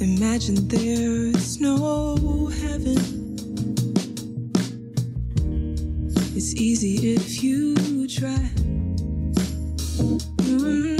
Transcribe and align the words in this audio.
Imagine 0.00 0.68
there's 0.68 1.58
no 1.58 2.46
heaven. 2.60 2.98
It's 6.36 6.54
easy 6.54 7.14
if 7.14 7.42
you 7.42 8.06
try. 8.06 8.50
Mm. 10.44 10.95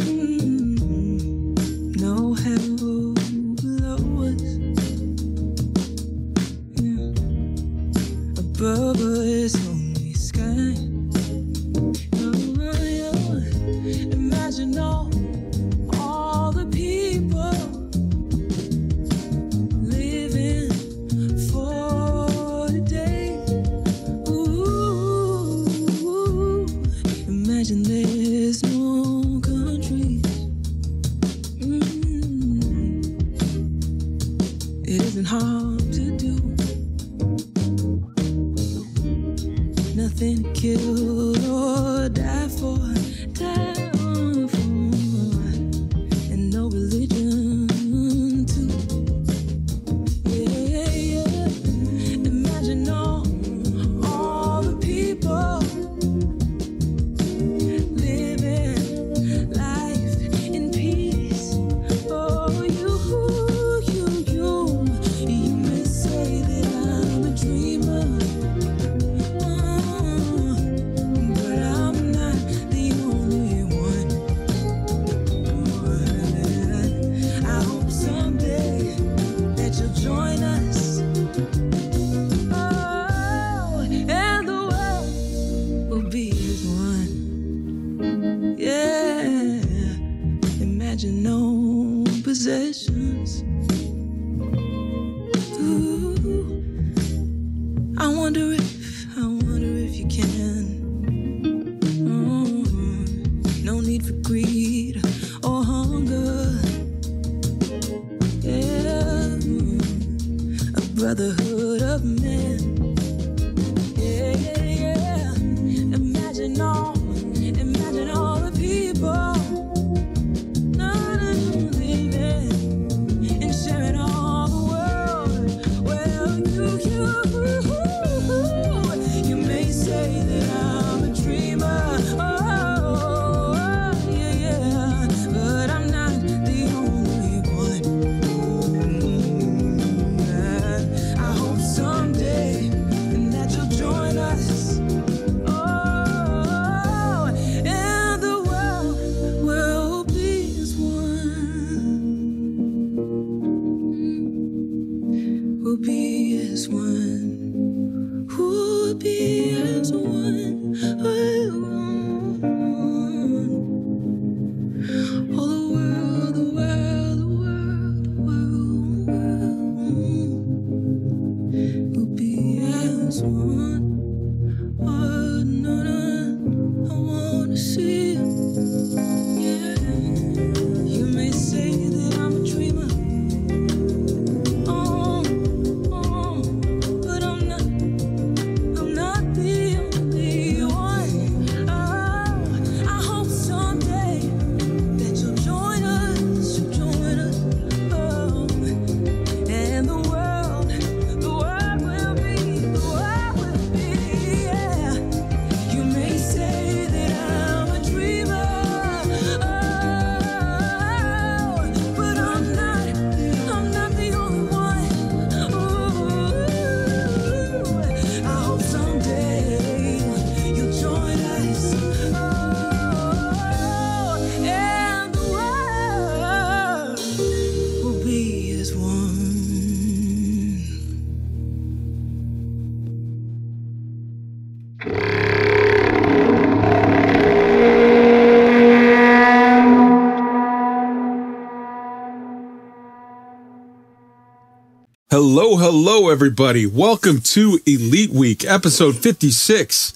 Hello, 245.18 245.56
hello, 245.56 246.10
everybody. 246.10 246.66
Welcome 246.66 247.22
to 247.22 247.58
Elite 247.64 248.10
Week, 248.10 248.44
episode 248.44 248.96
56. 248.96 249.94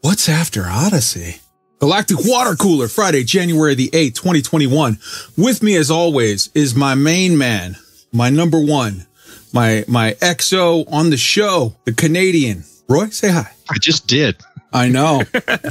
What's 0.00 0.28
after 0.28 0.62
Odyssey? 0.64 1.40
Galactic 1.80 2.18
Water 2.20 2.54
Cooler, 2.54 2.86
Friday, 2.86 3.24
January 3.24 3.74
the 3.74 3.88
8th, 3.88 4.14
2021. 4.14 5.00
With 5.36 5.60
me, 5.64 5.74
as 5.74 5.90
always, 5.90 6.50
is 6.54 6.76
my 6.76 6.94
main 6.94 7.36
man, 7.36 7.78
my 8.12 8.30
number 8.30 8.60
one, 8.60 9.08
my, 9.52 9.84
my 9.88 10.12
XO 10.20 10.84
on 10.92 11.10
the 11.10 11.16
show, 11.16 11.74
the 11.84 11.92
Canadian. 11.92 12.62
Roy, 12.88 13.06
say 13.06 13.32
hi. 13.32 13.50
I 13.68 13.78
just 13.78 14.06
did. 14.06 14.40
I 14.72 14.88
know. 14.88 15.24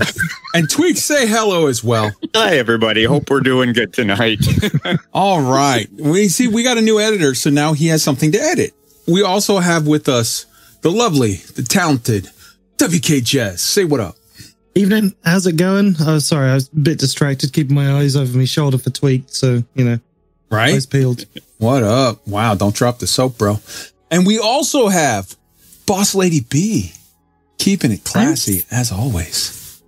and 0.54 0.70
Tweak, 0.70 0.98
say 0.98 1.26
hello 1.26 1.68
as 1.68 1.82
well. 1.82 2.12
Hi, 2.36 2.58
everybody. 2.58 3.06
Hope 3.06 3.30
we're 3.30 3.40
doing 3.40 3.72
good 3.72 3.94
tonight. 3.94 4.40
All 5.14 5.42
right. 5.42 5.90
We 5.94 6.28
see 6.28 6.50
we 6.50 6.64
got 6.64 6.78
a 6.78 6.82
new 6.82 7.00
editor, 7.00 7.34
so 7.34 7.50
now 7.50 7.72
he 7.72 7.88
has 7.88 8.04
something 8.04 8.34
to 8.34 8.38
edit 8.38 8.74
we 9.10 9.24
also 9.24 9.60
have 9.60 9.88
with 9.88 10.08
us 10.08 10.46
the 10.82 10.92
lovely, 10.92 11.36
the 11.56 11.64
talented 11.64 12.30
WK 12.78 13.24
Jazz. 13.24 13.62
Say 13.62 13.84
what 13.84 14.00
up. 14.00 14.16
Evening. 14.76 15.14
How's 15.26 15.48
it 15.48 15.58
going? 15.58 15.96
Oh, 16.00 16.20
sorry. 16.20 16.52
I 16.52 16.54
was 16.54 16.70
a 16.70 16.76
bit 16.76 17.00
distracted, 17.00 17.52
keeping 17.52 17.76
my 17.76 17.94
eyes 17.94 18.16
over 18.16 18.38
my 18.38 18.46
shoulder 18.46 18.78
for 18.78 18.92
Tweak. 18.92 19.24
So, 19.28 19.64
you 19.74 19.84
know, 19.84 20.00
right? 20.50 20.74
Eyes 20.74 20.86
peeled. 20.86 21.26
What 21.58 21.84
up? 21.84 22.26
Wow. 22.28 22.56
Don't 22.56 22.76
drop 22.76 23.00
the 23.00 23.08
soap, 23.08 23.38
bro. 23.38 23.60
And 24.12 24.26
we 24.26 24.40
also 24.40 24.88
have 24.88 25.36
Boss 25.86 26.16
Lady 26.16 26.42
B, 26.42 26.94
keeping 27.58 27.92
it 27.92 28.04
classy 28.04 28.66
I'm, 28.72 28.80
as 28.80 28.92
always. 28.92 29.82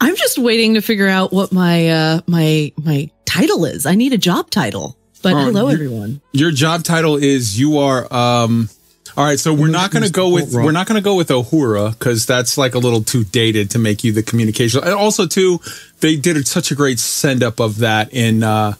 I'm 0.00 0.16
just 0.16 0.38
waiting 0.38 0.74
to 0.74 0.80
figure 0.80 1.08
out 1.08 1.32
what 1.32 1.52
my 1.52 1.88
uh 1.88 2.20
my 2.26 2.72
my 2.76 3.10
title 3.24 3.64
is. 3.64 3.86
I 3.86 3.94
need 3.94 4.12
a 4.12 4.18
job 4.18 4.50
title. 4.50 4.96
But 5.22 5.34
Oh, 5.34 5.38
hello 5.44 5.68
everyone. 5.68 6.20
Your 6.32 6.50
job 6.50 6.82
title 6.84 7.16
is 7.16 7.58
you 7.58 7.78
are 7.78 8.12
um 8.12 8.68
all 9.14 9.24
right, 9.26 9.38
so 9.38 9.52
we're 9.52 9.68
not 9.68 9.90
going 9.90 10.04
to 10.04 10.10
go 10.10 10.30
with 10.30 10.54
we're 10.54 10.72
not 10.72 10.86
going 10.86 10.96
to 10.98 11.04
go 11.04 11.16
with 11.16 11.28
Uhura 11.28 11.98
cuz 11.98 12.24
that's 12.24 12.56
like 12.56 12.74
a 12.74 12.78
little 12.78 13.02
too 13.04 13.24
dated 13.24 13.68
to 13.72 13.78
make 13.78 14.02
you 14.04 14.10
the 14.10 14.22
communication. 14.22 14.80
And 14.82 14.94
also 14.94 15.26
too, 15.26 15.60
they 16.00 16.16
did 16.16 16.48
such 16.48 16.70
a 16.70 16.74
great 16.74 16.98
send 16.98 17.42
up 17.42 17.60
of 17.60 17.78
that 17.78 18.12
in 18.14 18.42
uh 18.42 18.72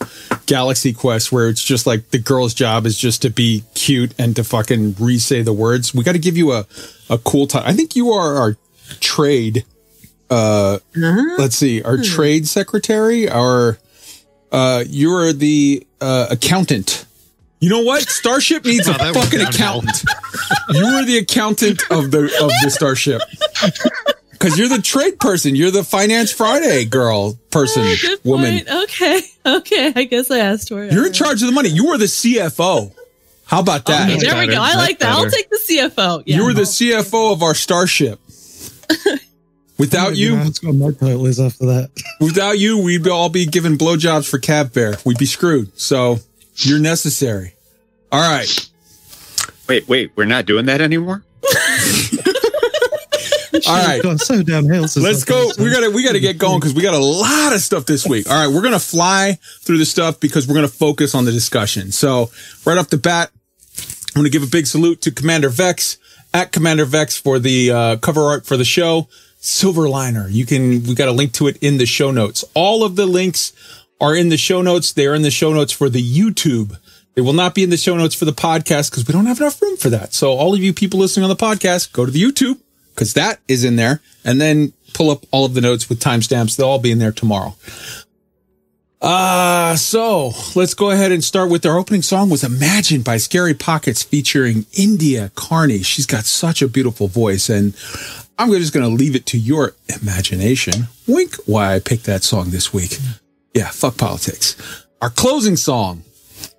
Galaxy 0.46 0.92
Quest 0.94 1.32
where 1.32 1.48
it's 1.50 1.62
just 1.62 1.86
like 1.86 2.10
the 2.12 2.18
girl's 2.18 2.54
job 2.54 2.86
is 2.86 2.96
just 2.96 3.20
to 3.22 3.30
be 3.30 3.64
cute 3.74 4.14
and 4.18 4.34
to 4.36 4.42
fucking 4.42 4.96
re-say 4.98 5.42
the 5.42 5.52
words. 5.52 5.94
We 5.94 6.02
got 6.02 6.12
to 6.12 6.18
give 6.18 6.36
you 6.38 6.52
a 6.52 6.66
a 7.10 7.18
cool 7.18 7.46
title. 7.46 7.68
I 7.68 7.74
think 7.74 7.94
you 7.94 8.10
are 8.10 8.36
our 8.36 8.56
trade 9.00 9.64
uh 10.30 10.78
Uh-huh. 10.96 11.34
let's 11.38 11.56
see, 11.56 11.82
our 11.82 11.98
trade 11.98 12.48
secretary, 12.48 13.28
our 13.28 13.78
uh 14.52 14.84
you're 14.86 15.32
the 15.32 15.84
uh 16.00 16.26
accountant. 16.30 17.06
You 17.60 17.68
know 17.70 17.82
what? 17.82 18.02
Starship 18.08 18.64
needs 18.64 18.86
a 18.88 18.92
that 18.92 19.14
fucking 19.14 19.40
accountant. 19.40 20.04
You 20.70 20.84
are 20.84 21.04
the 21.04 21.18
accountant 21.18 21.82
of 21.90 22.10
the 22.12 22.24
of 22.24 22.50
the 22.62 22.70
Starship. 22.70 23.20
Cause 24.38 24.58
you're 24.58 24.68
the 24.68 24.82
trade 24.82 25.20
person. 25.20 25.54
You're 25.54 25.70
the 25.70 25.84
Finance 25.84 26.32
Friday 26.32 26.84
girl 26.84 27.38
person, 27.50 27.82
Oh, 27.84 27.94
good 28.00 28.18
woman. 28.24 28.64
point. 28.64 28.68
Okay. 28.84 29.20
Okay. 29.46 29.92
I 29.94 30.04
guess 30.04 30.30
I 30.30 30.38
asked 30.38 30.68
for 30.68 30.82
it. 30.82 30.92
You're 30.92 31.06
in 31.06 31.12
charge 31.12 31.42
of 31.42 31.46
the 31.46 31.52
money. 31.52 31.68
You 31.68 31.88
are 31.88 31.98
the 31.98 32.06
CFO. 32.06 32.92
How 33.44 33.60
about 33.60 33.84
that? 33.86 34.08
Okay, 34.10 34.18
there 34.20 34.36
we 34.38 34.46
go. 34.48 34.60
I 34.60 34.74
like 34.74 34.98
that. 35.00 35.10
I'll 35.12 35.30
take 35.30 35.48
the 35.50 35.60
CFO. 35.68 36.22
Yeah. 36.26 36.36
You 36.38 36.42
are 36.48 36.54
the 36.54 36.62
CFO 36.62 37.32
of 37.32 37.42
our 37.42 37.54
Starship. 37.54 38.18
Without 39.78 40.16
you, 40.16 40.36
That's 40.36 40.62
what 40.62 40.74
my 40.74 40.90
title 40.92 41.26
is 41.26 41.40
after 41.40 41.66
that. 41.66 41.90
Without 42.20 42.58
you, 42.58 42.78
we'd 42.78 43.06
all 43.08 43.28
be 43.28 43.46
giving 43.46 43.76
blowjobs 43.78 44.28
for 44.28 44.38
Cab 44.38 44.72
Bear. 44.72 44.96
We'd 45.04 45.18
be 45.18 45.26
screwed. 45.26 45.78
So 45.78 46.18
you're 46.56 46.78
necessary. 46.78 47.54
All 48.10 48.20
right. 48.20 48.70
Wait, 49.68 49.88
wait, 49.88 50.12
we're 50.16 50.26
not 50.26 50.46
doing 50.46 50.66
that 50.66 50.80
anymore? 50.80 51.24
All 53.66 53.86
right. 53.86 54.02
Gone 54.02 54.18
so 54.18 54.42
downhill. 54.42 54.88
since 54.88 55.04
Let's 55.04 55.24
go. 55.24 55.50
We 55.58 55.70
gotta 55.70 55.90
we 55.90 56.04
gotta 56.04 56.20
get 56.20 56.38
going 56.38 56.58
because 56.58 56.74
we 56.74 56.82
got 56.82 56.94
a 56.94 56.98
lot 56.98 57.52
of 57.52 57.60
stuff 57.60 57.86
this 57.86 58.06
week. 58.06 58.28
All 58.28 58.34
right, 58.34 58.52
we're 58.52 58.62
gonna 58.62 58.78
fly 58.80 59.38
through 59.60 59.78
the 59.78 59.84
stuff 59.84 60.20
because 60.20 60.48
we're 60.48 60.54
gonna 60.54 60.68
focus 60.68 61.14
on 61.14 61.24
the 61.24 61.32
discussion. 61.32 61.92
So 61.92 62.30
right 62.64 62.78
off 62.78 62.88
the 62.88 62.96
bat, 62.98 63.30
I'm 64.14 64.20
gonna 64.20 64.30
give 64.30 64.42
a 64.42 64.46
big 64.46 64.66
salute 64.66 65.00
to 65.02 65.10
Commander 65.10 65.48
Vex 65.48 65.98
at 66.34 66.52
Commander 66.52 66.84
Vex 66.84 67.16
for 67.16 67.38
the 67.38 67.70
uh, 67.70 67.96
cover 67.96 68.22
art 68.22 68.46
for 68.46 68.56
the 68.56 68.64
show. 68.64 69.08
Silverliner. 69.42 70.30
You 70.30 70.46
can 70.46 70.84
we 70.84 70.94
got 70.94 71.08
a 71.08 71.12
link 71.12 71.32
to 71.32 71.48
it 71.48 71.58
in 71.60 71.76
the 71.76 71.86
show 71.86 72.12
notes. 72.12 72.44
All 72.54 72.84
of 72.84 72.96
the 72.96 73.06
links 73.06 73.52
are 74.00 74.14
in 74.14 74.28
the 74.28 74.36
show 74.36 74.62
notes. 74.62 74.92
They 74.92 75.06
are 75.06 75.14
in 75.14 75.22
the 75.22 75.30
show 75.30 75.52
notes 75.52 75.72
for 75.72 75.90
the 75.90 76.02
YouTube. 76.02 76.78
They 77.14 77.22
will 77.22 77.32
not 77.32 77.54
be 77.54 77.62
in 77.62 77.70
the 77.70 77.76
show 77.76 77.96
notes 77.96 78.14
for 78.14 78.24
the 78.24 78.32
podcast 78.32 78.90
because 78.90 79.06
we 79.06 79.12
don't 79.12 79.26
have 79.26 79.40
enough 79.40 79.60
room 79.60 79.76
for 79.76 79.90
that. 79.90 80.14
So 80.14 80.32
all 80.32 80.54
of 80.54 80.60
you 80.60 80.72
people 80.72 81.00
listening 81.00 81.24
on 81.24 81.28
the 81.28 81.36
podcast, 81.36 81.92
go 81.92 82.06
to 82.06 82.10
the 82.10 82.22
YouTube 82.22 82.58
because 82.94 83.14
that 83.14 83.40
is 83.48 83.64
in 83.64 83.76
there 83.76 84.00
and 84.24 84.40
then 84.40 84.72
pull 84.94 85.10
up 85.10 85.26
all 85.30 85.44
of 85.44 85.54
the 85.54 85.60
notes 85.60 85.88
with 85.88 85.98
timestamps. 85.98 86.56
They'll 86.56 86.68
all 86.68 86.78
be 86.78 86.92
in 86.92 86.98
there 86.98 87.12
tomorrow. 87.12 87.56
Uh, 89.02 89.74
so 89.74 90.30
let's 90.54 90.74
go 90.74 90.90
ahead 90.90 91.10
and 91.10 91.24
start 91.24 91.50
with 91.50 91.66
our 91.66 91.76
opening 91.76 92.02
song 92.02 92.30
was 92.30 92.44
Imagine 92.44 93.02
by 93.02 93.16
Scary 93.16 93.52
Pockets 93.52 94.04
featuring 94.04 94.64
India 94.78 95.32
Carney. 95.34 95.82
She's 95.82 96.06
got 96.06 96.24
such 96.24 96.62
a 96.62 96.68
beautiful 96.68 97.08
voice 97.08 97.50
and 97.50 97.74
I'm 98.38 98.50
just 98.50 98.72
going 98.72 98.88
to 98.88 98.94
leave 98.94 99.14
it 99.14 99.26
to 99.26 99.38
your 99.38 99.74
imagination. 100.00 100.88
Wink 101.06 101.36
why 101.46 101.74
I 101.74 101.80
picked 101.80 102.04
that 102.04 102.22
song 102.22 102.50
this 102.50 102.72
week. 102.72 102.98
Yeah, 103.54 103.68
fuck 103.68 103.98
politics. 103.98 104.56
Our 105.00 105.10
closing 105.10 105.56
song 105.56 106.04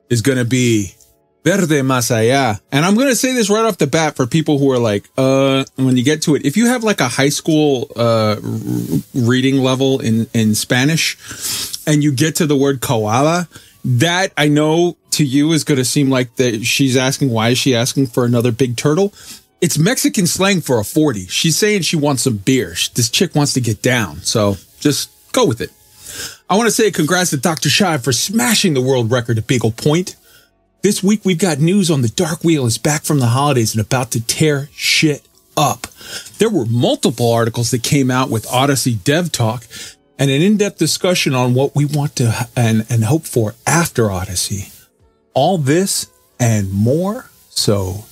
is 0.10 0.22
going 0.22 0.38
to 0.38 0.46
be 0.46 0.96
Verde 1.44 1.82
Allá. 1.82 2.62
And 2.72 2.86
I'm 2.86 2.96
going 2.96 3.10
to 3.10 3.16
say 3.16 3.34
this 3.34 3.50
right 3.50 3.66
off 3.66 3.78
the 3.78 3.88
bat 3.88 4.16
for 4.16 4.26
people 4.26 4.60
who 4.60 4.72
are 4.72 4.80
like, 4.80 5.10
uh, 5.18 5.66
when 5.76 5.98
you 5.98 6.04
get 6.04 6.22
to 6.24 6.36
it, 6.36 6.46
if 6.46 6.56
you 6.56 6.68
have 6.68 6.84
like 6.84 7.02
a 7.02 7.08
high 7.08 7.30
school, 7.30 7.92
uh, 7.96 8.38
reading 9.14 9.58
level 9.58 10.00
in, 10.00 10.28
in 10.34 10.56
Spanish 10.56 11.18
and 11.86 12.04
you 12.04 12.14
get 12.14 12.36
to 12.38 12.46
the 12.46 12.56
word 12.56 12.82
koala, 12.82 13.50
that 13.84 14.32
I 14.38 14.48
know 14.48 14.96
to 15.12 15.26
you 15.26 15.52
is 15.52 15.64
going 15.64 15.78
to 15.78 15.86
seem 15.86 16.10
like 16.10 16.36
that 16.38 16.64
she's 16.64 16.96
asking, 16.96 17.30
why 17.30 17.50
is 17.50 17.58
she 17.58 17.76
asking 17.76 18.08
for 18.08 18.26
another 18.26 18.52
big 18.52 18.78
turtle? 18.78 19.14
It's 19.64 19.78
Mexican 19.78 20.28
slang 20.28 20.60
for 20.60 20.78
a 20.78 20.84
40. 20.84 21.28
She's 21.28 21.56
saying 21.56 21.84
she 21.84 21.96
wants 21.96 22.24
some 22.24 22.36
beer. 22.36 22.76
This 22.96 23.10
chick 23.10 23.34
wants 23.34 23.54
to 23.54 23.62
get 23.62 23.82
down. 23.82 24.18
So 24.18 24.58
just 24.82 25.10
go 25.32 25.46
with 25.46 25.62
it. 25.62 25.72
I 26.50 26.58
want 26.58 26.68
to 26.68 26.72
say 26.72 26.92
congrats 26.92 27.30
to 27.30 27.38
Dr. 27.38 27.70
Shive 27.70 28.04
for 28.04 28.12
smashing 28.12 28.74
the 28.74 28.82
world 28.82 29.10
record 29.10 29.38
at 29.38 29.48
Beagle 29.48 29.72
Point. 29.72 30.18
This 30.82 31.02
week 31.02 31.24
we've 31.24 31.40
got 31.40 31.60
news 31.60 31.90
on 31.90 32.02
the 32.02 32.10
Dark 32.10 32.44
Wheel 32.44 32.66
is 32.66 32.78
back 32.78 33.04
from 33.06 33.20
the 33.20 33.28
holidays 33.28 33.74
and 33.74 33.80
about 33.80 34.12
to 34.12 34.28
tear 34.28 34.68
shit 34.74 35.26
up. 35.56 35.88
There 36.40 36.50
were 36.50 36.66
multiple 36.66 37.32
articles 37.32 37.72
that 37.72 37.84
came 37.84 38.12
out 38.12 38.30
with 38.30 38.46
Odyssey 38.52 38.96
Dev 38.96 39.32
Talk 39.32 39.66
and 40.20 40.30
an 40.30 40.42
in-depth 40.42 40.78
discussion 40.78 41.34
on 41.34 41.54
what 41.54 41.74
we 41.74 41.86
want 41.86 42.18
to 42.18 42.50
and, 42.58 42.86
and 42.90 43.06
hope 43.06 43.24
for 43.24 43.56
after 43.66 44.12
Odyssey. 44.12 44.74
All 45.34 45.58
this 45.58 46.12
and 46.38 46.70
more. 46.70 47.30
So 47.50 48.04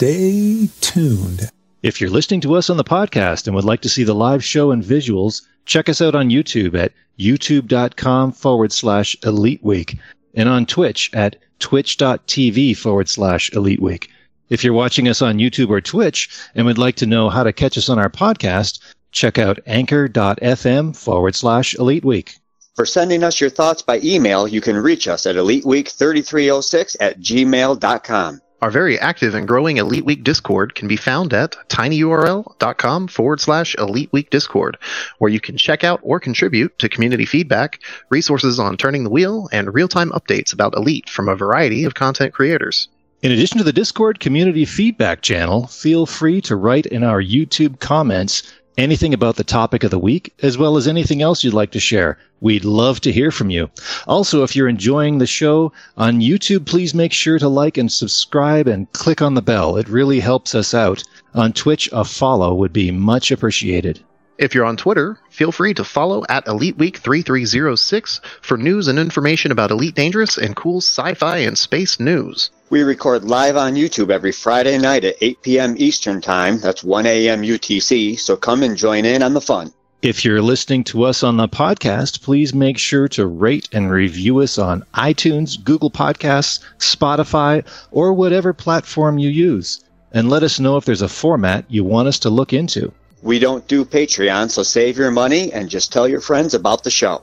stay 0.00 0.66
tuned. 0.80 1.50
If 1.82 2.00
you're 2.00 2.08
listening 2.08 2.40
to 2.42 2.54
us 2.54 2.70
on 2.70 2.78
the 2.78 2.84
podcast 2.84 3.46
and 3.46 3.54
would 3.54 3.66
like 3.66 3.82
to 3.82 3.88
see 3.90 4.02
the 4.02 4.14
live 4.14 4.42
show 4.42 4.70
and 4.70 4.82
visuals, 4.82 5.42
check 5.66 5.90
us 5.90 6.00
out 6.00 6.14
on 6.14 6.30
YouTube 6.30 6.74
at 6.74 6.92
youtube.com 7.18 8.32
forward 8.32 8.72
slash 8.72 9.14
elite 9.24 9.62
week 9.62 9.98
and 10.32 10.48
on 10.48 10.64
Twitch 10.64 11.10
at 11.12 11.36
twitch.tv 11.58 12.78
forward 12.78 13.10
slash 13.10 13.52
elite 13.52 13.82
week. 13.82 14.08
If 14.48 14.64
you're 14.64 14.72
watching 14.72 15.06
us 15.06 15.20
on 15.20 15.36
YouTube 15.36 15.68
or 15.68 15.82
Twitch 15.82 16.30
and 16.54 16.64
would 16.64 16.78
like 16.78 16.96
to 16.96 17.04
know 17.04 17.28
how 17.28 17.42
to 17.42 17.52
catch 17.52 17.76
us 17.76 17.90
on 17.90 17.98
our 17.98 18.08
podcast, 18.08 18.80
check 19.12 19.36
out 19.36 19.58
anchor.fm 19.66 20.96
forward 20.96 21.34
slash 21.34 21.74
elite 21.74 22.06
week. 22.06 22.36
For 22.74 22.86
sending 22.86 23.22
us 23.22 23.38
your 23.38 23.50
thoughts 23.50 23.82
by 23.82 24.00
email, 24.02 24.48
you 24.48 24.62
can 24.62 24.78
reach 24.78 25.06
us 25.06 25.26
at 25.26 25.36
eliteweek3306 25.36 26.96
at 27.00 27.20
gmail.com. 27.20 28.40
Our 28.62 28.70
very 28.70 28.98
active 28.98 29.34
and 29.34 29.48
growing 29.48 29.78
Elite 29.78 30.04
Week 30.04 30.22
Discord 30.22 30.74
can 30.74 30.86
be 30.86 30.96
found 30.96 31.32
at 31.32 31.56
tinyurl.com 31.70 33.08
forward 33.08 33.40
slash 33.40 33.74
Elite 33.76 34.12
Week 34.12 34.28
Discord, 34.28 34.76
where 35.16 35.30
you 35.30 35.40
can 35.40 35.56
check 35.56 35.82
out 35.82 35.98
or 36.02 36.20
contribute 36.20 36.78
to 36.78 36.90
community 36.90 37.24
feedback, 37.24 37.80
resources 38.10 38.58
on 38.58 38.76
turning 38.76 39.04
the 39.04 39.10
wheel, 39.10 39.48
and 39.50 39.72
real 39.72 39.88
time 39.88 40.10
updates 40.10 40.52
about 40.52 40.76
Elite 40.76 41.08
from 41.08 41.26
a 41.26 41.34
variety 41.34 41.84
of 41.84 41.94
content 41.94 42.34
creators. 42.34 42.88
In 43.22 43.32
addition 43.32 43.56
to 43.58 43.64
the 43.64 43.72
Discord 43.72 44.20
community 44.20 44.66
feedback 44.66 45.22
channel, 45.22 45.66
feel 45.66 46.04
free 46.04 46.42
to 46.42 46.56
write 46.56 46.84
in 46.84 47.02
our 47.02 47.22
YouTube 47.22 47.80
comments 47.80 48.42
anything 48.78 49.12
about 49.12 49.36
the 49.36 49.44
topic 49.44 49.84
of 49.84 49.90
the 49.90 49.98
week, 49.98 50.32
as 50.42 50.56
well 50.56 50.76
as 50.76 50.88
anything 50.88 51.22
else 51.22 51.44
you'd 51.44 51.54
like 51.54 51.70
to 51.72 51.80
share. 51.80 52.18
We'd 52.40 52.64
love 52.64 53.00
to 53.02 53.12
hear 53.12 53.30
from 53.30 53.50
you. 53.50 53.70
Also, 54.06 54.42
if 54.42 54.56
you're 54.56 54.68
enjoying 54.68 55.18
the 55.18 55.26
show 55.26 55.72
on 55.96 56.20
YouTube, 56.20 56.66
please 56.66 56.94
make 56.94 57.12
sure 57.12 57.38
to 57.38 57.48
like 57.48 57.76
and 57.76 57.90
subscribe 57.92 58.66
and 58.66 58.90
click 58.92 59.20
on 59.20 59.34
the 59.34 59.42
bell. 59.42 59.76
It 59.76 59.88
really 59.88 60.20
helps 60.20 60.54
us 60.54 60.72
out. 60.74 61.04
On 61.34 61.52
Twitch, 61.52 61.88
a 61.92 62.04
follow 62.04 62.54
would 62.54 62.72
be 62.72 62.90
much 62.90 63.30
appreciated. 63.30 64.02
If 64.40 64.54
you're 64.54 64.64
on 64.64 64.78
Twitter, 64.78 65.18
feel 65.28 65.52
free 65.52 65.74
to 65.74 65.84
follow 65.84 66.24
at 66.30 66.48
Elite 66.48 66.78
Week 66.78 66.96
3306 66.96 68.22
for 68.40 68.56
news 68.56 68.88
and 68.88 68.98
information 68.98 69.52
about 69.52 69.70
Elite 69.70 69.94
Dangerous 69.94 70.38
and 70.38 70.56
cool 70.56 70.78
sci 70.78 71.12
fi 71.12 71.36
and 71.36 71.58
space 71.58 72.00
news. 72.00 72.48
We 72.70 72.80
record 72.80 73.24
live 73.24 73.58
on 73.58 73.74
YouTube 73.74 74.08
every 74.08 74.32
Friday 74.32 74.78
night 74.78 75.04
at 75.04 75.16
8 75.20 75.42
p.m. 75.42 75.74
Eastern 75.76 76.22
Time. 76.22 76.58
That's 76.58 76.82
1 76.82 77.04
a.m. 77.04 77.42
UTC. 77.42 78.18
So 78.18 78.34
come 78.34 78.62
and 78.62 78.78
join 78.78 79.04
in 79.04 79.22
on 79.22 79.34
the 79.34 79.42
fun. 79.42 79.74
If 80.00 80.24
you're 80.24 80.40
listening 80.40 80.84
to 80.84 81.02
us 81.04 81.22
on 81.22 81.36
the 81.36 81.46
podcast, 81.46 82.22
please 82.22 82.54
make 82.54 82.78
sure 82.78 83.08
to 83.08 83.26
rate 83.26 83.68
and 83.72 83.90
review 83.90 84.38
us 84.38 84.56
on 84.56 84.86
iTunes, 84.94 85.62
Google 85.62 85.90
Podcasts, 85.90 86.60
Spotify, 86.78 87.62
or 87.90 88.14
whatever 88.14 88.54
platform 88.54 89.18
you 89.18 89.28
use. 89.28 89.84
And 90.12 90.30
let 90.30 90.42
us 90.42 90.58
know 90.58 90.78
if 90.78 90.86
there's 90.86 91.02
a 91.02 91.10
format 91.10 91.66
you 91.68 91.84
want 91.84 92.08
us 92.08 92.18
to 92.20 92.30
look 92.30 92.54
into. 92.54 92.90
We 93.22 93.38
don't 93.38 93.66
do 93.68 93.84
Patreon, 93.84 94.50
so 94.50 94.62
save 94.62 94.96
your 94.96 95.10
money 95.10 95.52
and 95.52 95.68
just 95.68 95.92
tell 95.92 96.08
your 96.08 96.20
friends 96.20 96.54
about 96.54 96.84
the 96.84 96.90
show. 96.90 97.22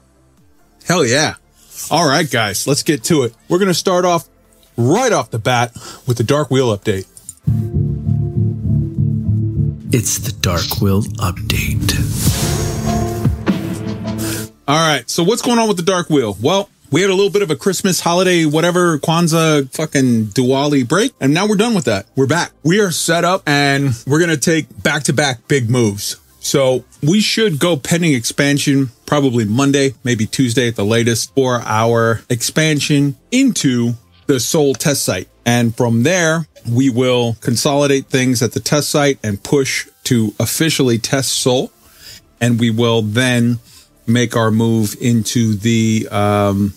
Hell 0.85 1.05
yeah. 1.05 1.35
All 1.89 2.07
right, 2.07 2.29
guys, 2.29 2.67
let's 2.67 2.83
get 2.83 3.03
to 3.05 3.23
it. 3.23 3.33
We're 3.49 3.59
going 3.59 3.67
to 3.67 3.73
start 3.73 4.05
off 4.05 4.27
right 4.77 5.11
off 5.11 5.31
the 5.31 5.39
bat 5.39 5.73
with 6.05 6.17
the 6.17 6.23
Dark 6.23 6.51
Wheel 6.51 6.75
update. 6.77 7.07
It's 9.93 10.19
the 10.19 10.33
Dark 10.33 10.81
Will 10.81 11.01
update. 11.01 11.93
All 14.67 14.75
right, 14.75 15.09
so 15.09 15.23
what's 15.23 15.41
going 15.41 15.59
on 15.59 15.67
with 15.67 15.77
the 15.77 15.83
Dark 15.83 16.09
Wheel? 16.09 16.37
Well, 16.41 16.69
We 16.89 17.01
had 17.01 17.09
a 17.09 17.13
little 17.13 17.31
bit 17.31 17.41
of 17.41 17.51
a 17.51 17.55
Christmas 17.57 17.99
holiday, 17.99 18.45
whatever, 18.45 18.97
Kwanzaa, 18.97 19.69
fucking 19.75 20.27
Diwali 20.27 20.87
break. 20.87 21.11
And 21.19 21.33
now 21.33 21.45
we're 21.45 21.57
done 21.57 21.73
with 21.73 21.83
that. 21.85 22.05
We're 22.15 22.27
back. 22.27 22.51
We 22.63 22.79
are 22.79 22.91
set 22.91 23.25
up 23.25 23.43
and 23.45 23.91
we're 24.07 24.19
going 24.19 24.29
to 24.29 24.37
take 24.37 24.83
back 24.83 25.03
to 25.03 25.13
back 25.13 25.49
big 25.49 25.69
moves. 25.69 26.15
So 26.39 26.85
we 27.03 27.19
should 27.19 27.59
go 27.59 27.75
pending 27.75 28.13
expansion 28.13 28.91
probably 29.05 29.43
Monday, 29.43 29.95
maybe 30.05 30.25
Tuesday 30.25 30.69
at 30.69 30.77
the 30.77 30.85
latest 30.85 31.35
for 31.35 31.61
our 31.65 32.21
expansion 32.29 33.17
into 33.31 33.95
the 34.27 34.39
Sol 34.39 34.73
test 34.73 35.03
site. 35.03 35.27
And 35.45 35.75
from 35.75 36.03
there, 36.03 36.47
we 36.71 36.89
will 36.89 37.35
consolidate 37.41 38.05
things 38.05 38.41
at 38.41 38.53
the 38.53 38.61
test 38.61 38.89
site 38.89 39.19
and 39.23 39.43
push 39.43 39.89
to 40.05 40.33
officially 40.39 40.97
test 40.97 41.33
Sol. 41.33 41.69
And 42.39 42.61
we 42.61 42.69
will 42.69 43.01
then 43.01 43.59
make 44.07 44.35
our 44.35 44.49
move 44.49 44.95
into 45.01 45.53
the 45.55 46.07
um, 46.09 46.73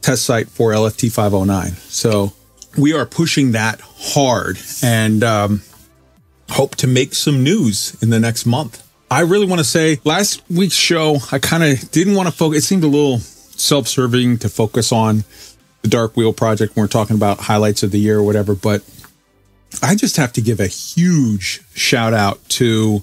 test 0.00 0.24
site 0.24 0.48
for 0.48 0.72
LFT 0.72 1.12
509. 1.12 1.72
So 1.72 2.32
we 2.76 2.94
are 2.94 3.06
pushing 3.06 3.52
that 3.52 3.80
hard 3.82 4.58
and 4.82 5.22
um, 5.22 5.62
hope 6.50 6.76
to 6.76 6.86
make 6.86 7.14
some 7.14 7.42
news 7.44 7.96
in 8.02 8.10
the 8.10 8.18
next 8.18 8.46
month. 8.46 8.88
I 9.10 9.20
really 9.20 9.46
want 9.46 9.58
to 9.58 9.64
say 9.64 10.00
last 10.04 10.42
week's 10.50 10.74
show, 10.74 11.18
I 11.30 11.38
kind 11.38 11.62
of 11.62 11.90
didn't 11.90 12.14
want 12.14 12.28
to 12.28 12.34
focus. 12.34 12.60
It 12.60 12.66
seemed 12.66 12.84
a 12.84 12.88
little 12.88 13.18
self 13.18 13.86
serving 13.86 14.38
to 14.38 14.48
focus 14.48 14.90
on 14.90 15.24
the 15.82 15.88
Dark 15.88 16.16
Wheel 16.16 16.32
project 16.32 16.74
when 16.74 16.84
we're 16.84 16.88
talking 16.88 17.16
about 17.16 17.38
highlights 17.40 17.82
of 17.82 17.90
the 17.90 17.98
year 17.98 18.18
or 18.18 18.22
whatever. 18.22 18.54
But 18.54 18.82
I 19.82 19.94
just 19.94 20.16
have 20.16 20.32
to 20.34 20.40
give 20.40 20.60
a 20.60 20.66
huge 20.66 21.62
shout 21.74 22.14
out 22.14 22.46
to 22.50 23.02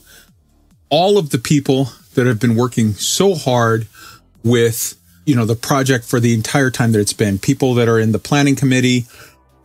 all 0.89 1.17
of 1.17 1.29
the 1.29 1.37
people 1.37 1.89
that 2.15 2.25
have 2.25 2.39
been 2.39 2.55
working 2.55 2.93
so 2.93 3.35
hard 3.35 3.87
with 4.43 4.95
you 5.25 5.35
know 5.35 5.45
the 5.45 5.55
project 5.55 6.05
for 6.05 6.19
the 6.19 6.33
entire 6.33 6.71
time 6.71 6.91
that 6.91 6.99
it's 6.99 7.13
been. 7.13 7.37
People 7.37 7.73
that 7.75 7.87
are 7.87 7.99
in 7.99 8.11
the 8.11 8.19
planning 8.19 8.55
committee 8.55 9.05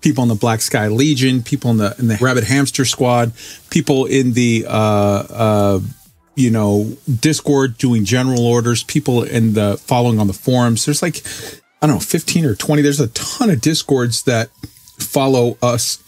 people 0.04 0.22
in 0.22 0.28
the 0.28 0.34
black 0.34 0.60
sky 0.60 0.86
legion 0.86 1.42
people 1.42 1.70
in 1.70 1.78
the 1.78 1.96
in 1.98 2.08
the 2.08 2.18
rabbit 2.20 2.44
hamster 2.44 2.84
squad 2.84 3.32
people 3.70 4.04
in 4.04 4.34
the 4.34 4.66
uh 4.68 5.24
uh 5.30 5.80
you 6.36 6.50
know 6.50 6.94
discord 7.20 7.78
doing 7.78 8.04
general 8.04 8.46
orders 8.46 8.84
people 8.84 9.22
in 9.22 9.54
the 9.54 9.78
following 9.78 10.20
on 10.20 10.26
the 10.26 10.34
forums. 10.34 10.84
There's 10.84 11.00
like 11.00 11.22
i 11.80 11.86
don't 11.86 11.96
know 11.96 12.00
15 12.00 12.44
or 12.44 12.54
20 12.54 12.82
there's 12.82 13.00
a 13.00 13.08
ton 13.08 13.48
of 13.48 13.60
discords 13.60 14.22
that 14.24 14.50
follow 14.98 15.56
us. 15.62 16.02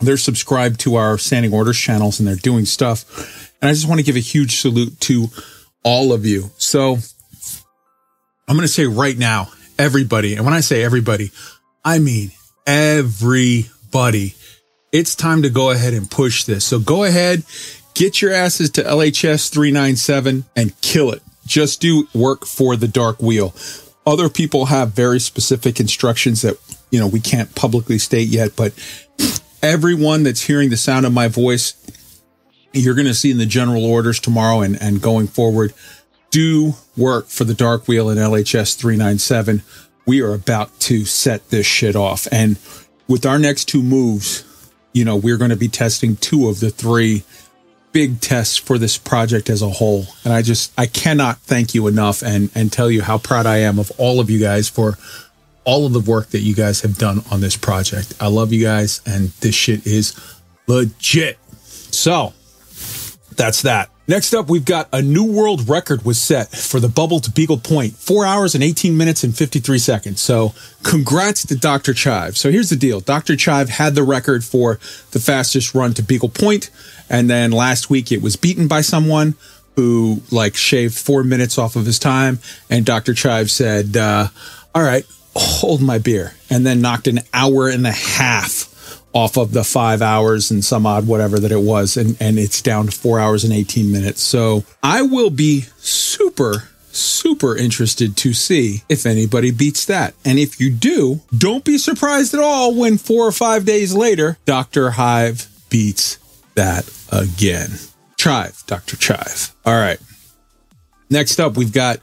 They're 0.00 0.16
subscribed 0.16 0.80
to 0.80 0.96
our 0.96 1.18
standing 1.18 1.54
orders 1.54 1.78
channels 1.78 2.18
and 2.18 2.28
they're 2.28 2.36
doing 2.36 2.64
stuff 2.64 3.47
and 3.60 3.68
I 3.68 3.72
just 3.72 3.88
want 3.88 3.98
to 4.00 4.04
give 4.04 4.16
a 4.16 4.20
huge 4.20 4.60
salute 4.60 5.00
to 5.00 5.28
all 5.82 6.12
of 6.12 6.26
you. 6.26 6.50
So 6.58 6.98
I'm 8.46 8.56
going 8.56 8.62
to 8.62 8.68
say 8.68 8.86
right 8.86 9.16
now, 9.16 9.48
everybody, 9.78 10.34
and 10.34 10.44
when 10.44 10.54
I 10.54 10.60
say 10.60 10.82
everybody, 10.82 11.30
I 11.84 11.98
mean 11.98 12.32
everybody. 12.66 14.34
It's 14.92 15.14
time 15.14 15.42
to 15.42 15.50
go 15.50 15.70
ahead 15.70 15.94
and 15.94 16.10
push 16.10 16.44
this. 16.44 16.64
So 16.64 16.78
go 16.78 17.04
ahead, 17.04 17.42
get 17.94 18.22
your 18.22 18.32
asses 18.32 18.70
to 18.70 18.82
LHS 18.82 19.50
397 19.50 20.44
and 20.56 20.80
kill 20.80 21.12
it. 21.12 21.22
Just 21.46 21.80
do 21.80 22.08
work 22.14 22.46
for 22.46 22.76
the 22.76 22.88
dark 22.88 23.20
wheel. 23.20 23.54
Other 24.06 24.28
people 24.28 24.66
have 24.66 24.92
very 24.92 25.20
specific 25.20 25.80
instructions 25.80 26.42
that, 26.42 26.56
you 26.90 26.98
know, 26.98 27.06
we 27.06 27.20
can't 27.20 27.54
publicly 27.54 27.98
state 27.98 28.28
yet, 28.28 28.56
but 28.56 28.72
everyone 29.62 30.22
that's 30.22 30.42
hearing 30.42 30.70
the 30.70 30.76
sound 30.76 31.04
of 31.04 31.12
my 31.12 31.28
voice, 31.28 31.74
you're 32.72 32.94
going 32.94 33.06
to 33.06 33.14
see 33.14 33.30
in 33.30 33.38
the 33.38 33.46
general 33.46 33.84
orders 33.84 34.20
tomorrow 34.20 34.60
and, 34.60 34.80
and 34.80 35.00
going 35.00 35.26
forward, 35.26 35.72
do 36.30 36.74
work 36.96 37.28
for 37.28 37.44
the 37.44 37.54
Dark 37.54 37.88
Wheel 37.88 38.10
and 38.10 38.18
LHS 38.18 38.76
397. 38.76 39.62
We 40.06 40.20
are 40.22 40.34
about 40.34 40.78
to 40.80 41.04
set 41.04 41.48
this 41.50 41.66
shit 41.66 41.96
off. 41.96 42.28
And 42.30 42.58
with 43.08 43.24
our 43.24 43.38
next 43.38 43.66
two 43.66 43.82
moves, 43.82 44.44
you 44.92 45.04
know, 45.04 45.16
we're 45.16 45.36
going 45.36 45.50
to 45.50 45.56
be 45.56 45.68
testing 45.68 46.16
two 46.16 46.48
of 46.48 46.60
the 46.60 46.70
three 46.70 47.22
big 47.92 48.20
tests 48.20 48.56
for 48.56 48.78
this 48.78 48.98
project 48.98 49.48
as 49.48 49.62
a 49.62 49.68
whole. 49.68 50.06
And 50.24 50.32
I 50.32 50.42
just, 50.42 50.72
I 50.78 50.86
cannot 50.86 51.38
thank 51.38 51.74
you 51.74 51.86
enough 51.86 52.22
and, 52.22 52.50
and 52.54 52.70
tell 52.70 52.90
you 52.90 53.02
how 53.02 53.18
proud 53.18 53.46
I 53.46 53.58
am 53.58 53.78
of 53.78 53.90
all 53.98 54.20
of 54.20 54.28
you 54.28 54.38
guys 54.38 54.68
for 54.68 54.98
all 55.64 55.86
of 55.86 55.92
the 55.92 56.00
work 56.00 56.28
that 56.28 56.40
you 56.40 56.54
guys 56.54 56.80
have 56.82 56.96
done 56.96 57.22
on 57.30 57.40
this 57.40 57.56
project. 57.56 58.14
I 58.20 58.28
love 58.28 58.52
you 58.52 58.62
guys 58.62 59.00
and 59.06 59.28
this 59.40 59.54
shit 59.54 59.86
is 59.86 60.14
legit. 60.66 61.38
So 61.54 62.32
that's 63.38 63.62
that. 63.62 63.88
Next 64.08 64.32
up, 64.34 64.48
we've 64.48 64.64
got 64.64 64.88
a 64.92 65.02
new 65.02 65.24
world 65.24 65.68
record 65.68 66.04
was 66.04 66.20
set 66.20 66.50
for 66.50 66.80
the 66.80 66.88
bubble 66.88 67.20
to 67.20 67.30
Beagle 67.30 67.58
Point, 67.58 67.94
four 67.94 68.24
hours 68.24 68.54
and 68.54 68.64
18 68.64 68.96
minutes 68.96 69.22
and 69.22 69.36
53 69.36 69.78
seconds. 69.78 70.20
So 70.20 70.54
congrats 70.82 71.46
to 71.46 71.56
Dr. 71.56 71.92
Chive. 71.92 72.36
So 72.36 72.50
here's 72.50 72.70
the 72.70 72.76
deal. 72.76 73.00
Dr. 73.00 73.36
Chive 73.36 73.68
had 73.68 73.94
the 73.94 74.02
record 74.02 74.44
for 74.44 74.80
the 75.10 75.20
fastest 75.20 75.74
run 75.74 75.94
to 75.94 76.02
Beagle 76.02 76.32
And 77.10 77.28
then 77.28 77.50
last 77.50 77.90
week 77.90 78.10
it 78.10 78.22
was 78.22 78.36
beaten 78.36 78.66
by 78.66 78.80
someone 78.80 79.34
who 79.76 80.22
like 80.30 80.56
shaved 80.56 80.96
four 80.96 81.22
minutes 81.22 81.58
off 81.58 81.76
of 81.76 81.84
his 81.84 81.98
time. 81.98 82.38
And 82.70 82.86
Dr. 82.86 83.12
Chive 83.12 83.50
said, 83.50 83.96
uh, 83.96 84.28
all 84.74 84.82
right, 84.82 85.04
hold 85.36 85.82
my 85.82 85.98
beer. 85.98 86.34
And 86.48 86.66
then 86.66 86.80
knocked 86.80 87.08
an 87.08 87.20
hour 87.34 87.68
and 87.68 87.86
a 87.86 87.92
half 87.92 88.67
off 89.12 89.36
of 89.36 89.52
the 89.52 89.64
five 89.64 90.02
hours 90.02 90.50
and 90.50 90.64
some 90.64 90.86
odd 90.86 91.06
whatever 91.06 91.38
that 91.38 91.52
it 91.52 91.60
was 91.60 91.96
and 91.96 92.16
and 92.20 92.38
it's 92.38 92.60
down 92.60 92.86
to 92.86 92.92
four 92.92 93.18
hours 93.18 93.44
and 93.44 93.52
18 93.52 93.90
minutes. 93.90 94.20
So 94.20 94.64
i 94.82 95.02
will 95.02 95.30
be 95.30 95.62
super 95.78 96.68
super 96.90 97.56
interested 97.56 98.16
to 98.16 98.32
see 98.32 98.82
if 98.88 99.06
anybody 99.06 99.50
beats 99.50 99.84
that. 99.86 100.14
And 100.24 100.38
if 100.38 100.60
you 100.60 100.70
do 100.70 101.20
don't 101.36 101.64
be 101.64 101.78
surprised 101.78 102.34
at 102.34 102.40
all 102.40 102.74
when 102.74 102.98
four 102.98 103.26
or 103.26 103.32
five 103.32 103.64
days 103.64 103.94
later 103.94 104.36
dr 104.44 104.90
hive 104.90 105.48
beats 105.70 106.18
that 106.54 106.90
again. 107.10 107.70
Chive 108.18 108.62
dr 108.66 108.96
chive. 108.96 109.54
All 109.64 109.74
right. 109.74 110.00
Next 111.08 111.40
up 111.40 111.56
we've 111.56 111.72
got 111.72 111.98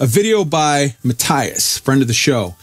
a 0.00 0.06
video 0.06 0.44
by 0.44 0.96
matthias 1.04 1.78
friend 1.78 2.00
of 2.00 2.08
the 2.08 2.14
show. 2.14 2.56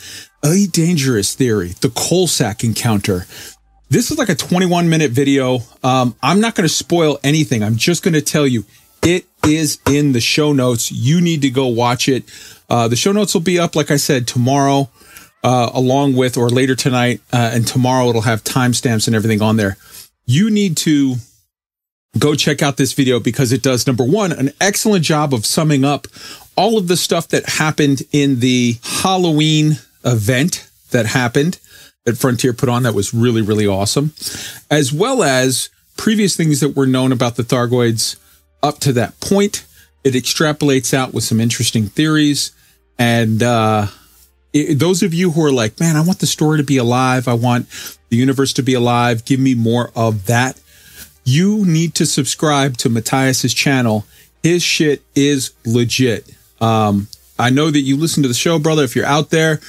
Elite 0.44 0.72
dangerous 0.72 1.36
theory 1.36 1.74
the 1.82 1.89
coal 1.89 2.27
sack 2.27 2.63
encounter 2.63 3.25
this 3.89 4.12
is 4.12 4.18
like 4.18 4.30
a 4.30 4.36
21 4.36 4.89
minute 4.89 5.12
video. 5.12 5.60
Um, 5.84 6.15
I'm 6.22 6.39
not 6.39 6.56
going 6.56 6.68
to 6.68 6.74
spoil 6.74 7.20
anything. 7.24 7.63
I'm 7.63 7.75
just 7.75 8.04
going 8.04 8.13
to 8.13 8.22
tell 8.22 8.48
you 8.48 8.65
it 9.04 9.25
is 9.46 9.80
in 9.88 10.13
the 10.13 10.22
show 10.22 10.54
notes. 10.54 10.92
You 10.92 11.22
need 11.22 11.42
to 11.44 11.50
go 11.50 11.68
watch 11.68 12.10
it. 12.10 12.24
Uh, 12.70 12.88
the 12.88 12.96
show 12.96 13.12
notes 13.12 13.34
will 13.34 13.42
be 13.42 13.60
up, 13.60 13.75
like 13.75 13.92
I 13.92 13.98
said, 13.98 14.27
tomorrow, 14.27 14.89
uh, 15.44 15.70
along 15.74 16.15
with 16.15 16.38
or 16.38 16.50
later 16.50 16.75
tonight. 16.75 17.22
Uh, 17.32 17.51
and 17.54 17.68
tomorrow 17.68 18.10
it'll 18.10 18.22
have 18.22 18.44
timestamps 18.44 19.08
and 19.08 19.15
everything 19.15 19.42
on 19.42 19.58
there. 19.58 19.77
You 20.25 20.50
need 20.50 20.77
to 20.77 21.15
go 22.18 22.34
check 22.34 22.63
out 22.63 22.77
this 22.77 22.94
video 22.94 23.20
because 23.20 23.51
it 23.51 23.62
does, 23.62 23.86
number 23.86 24.04
one, 24.04 24.32
an 24.32 24.51
excellent 24.60 25.04
job 25.04 25.34
of 25.34 25.46
summing 25.46 25.84
up 25.84 26.08
all 26.56 26.77
of 26.77 26.88
the 26.88 26.98
stuff 26.98 27.27
that 27.27 27.48
happened 27.48 28.01
in 28.12 28.39
the 28.39 28.77
Halloween 28.82 29.74
event 30.04 30.70
that 30.92 31.06
happened 31.06 31.60
that 32.06 32.18
Frontier 32.18 32.54
put 32.54 32.70
on 32.70 32.84
that 32.84 32.94
was 32.94 33.14
really, 33.14 33.42
really 33.42 33.68
awesome, 33.68 34.14
as 34.70 34.94
well 34.94 35.24
as 35.24 35.70
previous 35.98 36.36
things 36.36 36.60
that 36.60 36.76
were 36.76 36.88
known 36.88 37.12
about 37.12 37.36
the 37.36 37.44
Thargoids 37.44 38.18
up 38.64 38.80
to 38.80 38.94
that 38.94 39.20
point. 39.20 39.66
It 40.04 40.14
extrapolates 40.14 40.94
out 40.94 41.14
with 41.14 41.24
some 41.24 41.40
interesting 41.40 41.88
theories. 41.88 42.52
And 43.00 43.42
uh, 43.42 43.88
it, 44.54 44.80
those 44.80 45.04
of 45.04 45.14
you 45.14 45.32
who 45.32 45.44
are 45.44 45.52
like, 45.52 45.80
man, 45.80 45.96
I 45.96 46.02
want 46.02 46.20
the 46.20 46.28
story 46.28 46.58
to 46.58 46.64
be 46.64 46.78
alive, 46.78 47.28
I 47.28 47.34
want 47.34 47.68
the 48.10 48.18
universe 48.18 48.54
to 48.54 48.64
be 48.64 48.74
alive, 48.74 49.26
give 49.26 49.40
me 49.40 49.56
more 49.56 49.92
of 49.96 50.28
that. 50.28 50.60
You 51.24 51.66
need 51.66 51.96
to 51.96 52.06
subscribe 52.06 52.78
to 52.78 52.90
Matthias's 52.90 53.54
channel. 53.54 54.06
His 54.44 54.62
shit 54.62 55.02
is 55.16 55.54
legit. 55.66 56.32
Um, 56.62 57.08
I 57.40 57.50
know 57.50 57.72
that 57.72 57.80
you 57.80 57.98
listen 57.98 58.22
to 58.24 58.30
the 58.30 58.36
show, 58.36 58.60
brother. 58.60 58.84
If 58.84 58.96
you're 58.96 59.06
out 59.06 59.32
there, 59.32 59.60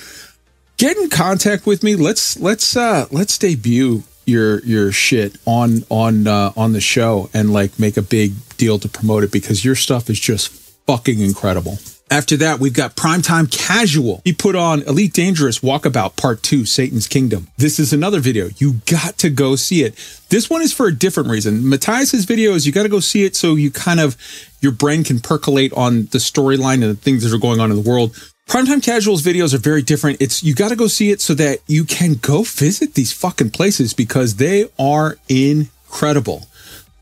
get 0.76 0.97
in 0.97 1.09
contact 1.09 1.66
with 1.66 1.83
me. 1.83 1.97
Let's 1.97 2.38
let's 2.38 2.76
uh 2.76 3.06
let's 3.11 3.38
debut 3.38 4.02
your 4.25 4.61
your 4.61 4.92
shit 4.92 5.37
on 5.47 5.85
on 5.88 6.26
uh, 6.26 6.52
on 6.56 6.73
the 6.73 6.80
show 6.80 7.30
and 7.33 7.52
like 7.52 7.78
make 7.78 7.97
a 7.97 8.02
big 8.02 8.33
deal 8.56 8.78
to 8.78 8.88
promote 8.88 9.25
it 9.25 9.33
because 9.33 9.64
your 9.64 9.75
stuff 9.75 10.11
is 10.11 10.21
just 10.21 10.49
fucking 10.87 11.21
incredible. 11.21 11.78
After 12.09 12.37
that, 12.37 12.61
we've 12.61 12.73
got 12.73 12.95
Primetime 12.95 13.50
Casual. 13.50 14.23
He 14.25 14.33
put 14.33 14.54
on 14.54 14.83
Elite 14.83 15.12
Dangerous 15.12 15.59
Walkabout 15.59 16.14
Part 16.14 16.40
2, 16.45 16.64
Satan's 16.64 17.09
Kingdom. 17.09 17.49
This 17.56 17.80
is 17.80 17.92
another 17.92 18.21
video. 18.21 18.49
You 18.59 18.75
got 18.87 19.18
to 19.18 19.28
go 19.28 19.56
see 19.56 19.83
it. 19.83 19.97
This 20.28 20.49
one 20.49 20.62
is 20.62 20.73
for 20.73 20.87
a 20.87 20.95
different 20.95 21.30
reason. 21.30 21.68
Matthias's 21.68 22.25
video 22.25 22.52
is 22.52 22.64
you 22.64 22.71
got 22.71 22.85
to 22.85 22.88
go 22.88 23.00
see 23.00 23.25
it 23.25 23.35
so 23.35 23.56
you 23.56 23.73
kind 23.73 23.99
of, 23.99 24.16
your 24.61 24.71
brain 24.71 25.02
can 25.02 25.18
percolate 25.18 25.73
on 25.73 26.02
the 26.12 26.18
storyline 26.18 26.75
and 26.75 26.85
the 26.85 26.95
things 26.95 27.25
that 27.25 27.35
are 27.35 27.40
going 27.40 27.59
on 27.59 27.73
in 27.73 27.83
the 27.83 27.90
world. 27.90 28.16
Primetime 28.48 28.80
Casuals 28.82 29.22
videos 29.22 29.52
are 29.54 29.58
very 29.58 29.82
different. 29.82 30.20
It's 30.22 30.42
you 30.44 30.54
got 30.54 30.68
to 30.68 30.76
go 30.76 30.86
see 30.86 31.10
it 31.10 31.20
so 31.20 31.34
that 31.34 31.58
you 31.66 31.84
can 31.84 32.14
go 32.14 32.42
visit 32.42 32.94
these 32.94 33.12
fucking 33.12 33.50
places 33.50 33.92
because 33.92 34.36
they 34.36 34.68
are 34.78 35.18
incredible. 35.28 36.46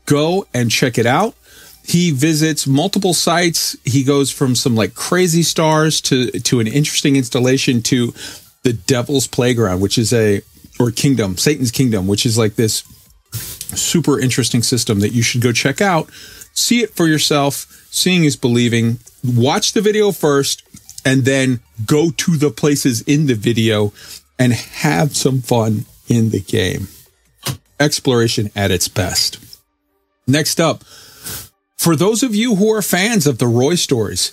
Go 0.05 0.47
and 0.55 0.71
check 0.71 0.97
it 0.97 1.05
out. 1.05 1.35
he 1.87 2.11
visits 2.11 2.65
multiple 2.65 3.13
sites. 3.13 3.75
He 3.85 4.03
goes 4.03 4.31
from 4.31 4.55
some 4.55 4.75
like 4.75 4.95
crazy 4.95 5.43
stars 5.43 6.01
to 6.01 6.31
to 6.31 6.59
an 6.59 6.67
interesting 6.67 7.15
installation 7.15 7.81
to 7.83 8.13
the 8.63 8.73
Devil's 8.73 9.27
Playground, 9.27 9.81
which 9.81 9.97
is 9.97 10.11
a 10.11 10.41
or 10.79 10.91
kingdom, 10.91 11.37
Satan's 11.37 11.71
kingdom, 11.71 12.07
which 12.07 12.25
is 12.25 12.37
like 12.37 12.55
this 12.55 12.83
super 13.31 14.19
interesting 14.19 14.63
system 14.63 14.99
that 14.99 15.11
you 15.11 15.21
should 15.21 15.41
go 15.41 15.51
check 15.51 15.79
out. 15.79 16.09
See 16.53 16.81
it 16.81 16.91
for 16.95 17.07
yourself. 17.07 17.87
Seeing 17.91 18.23
is 18.23 18.35
believing. 18.35 18.99
Watch 19.23 19.73
the 19.73 19.81
video 19.81 20.11
first 20.11 20.63
and 21.05 21.23
then 21.23 21.61
go 21.85 22.09
to 22.09 22.35
the 22.35 22.49
places 22.49 23.01
in 23.03 23.27
the 23.27 23.35
video 23.35 23.93
and 24.37 24.51
have 24.51 25.15
some 25.15 25.41
fun 25.41 25.85
in 26.09 26.31
the 26.31 26.41
game. 26.41 26.87
Exploration 27.79 28.49
at 28.55 28.71
its 28.71 28.87
best. 28.87 29.39
Next 30.27 30.59
up, 30.59 30.83
for 31.77 31.95
those 31.95 32.23
of 32.23 32.33
you 32.33 32.55
who 32.55 32.73
are 32.73 32.81
fans 32.81 33.27
of 33.27 33.37
the 33.37 33.47
Roy 33.47 33.75
stories, 33.75 34.31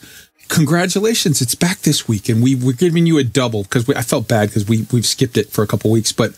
congratulations. 0.48 1.42
It's 1.42 1.54
back 1.54 1.80
this 1.80 2.08
week 2.08 2.28
and 2.28 2.42
we, 2.42 2.54
we're 2.54 2.72
giving 2.72 3.06
you 3.06 3.18
a 3.18 3.24
double 3.24 3.64
because 3.64 3.88
I 3.90 4.02
felt 4.02 4.26
bad 4.26 4.48
because 4.48 4.66
we, 4.66 4.86
we've 4.90 5.06
skipped 5.06 5.36
it 5.36 5.50
for 5.50 5.62
a 5.62 5.66
couple 5.66 5.90
weeks, 5.90 6.12
but 6.12 6.34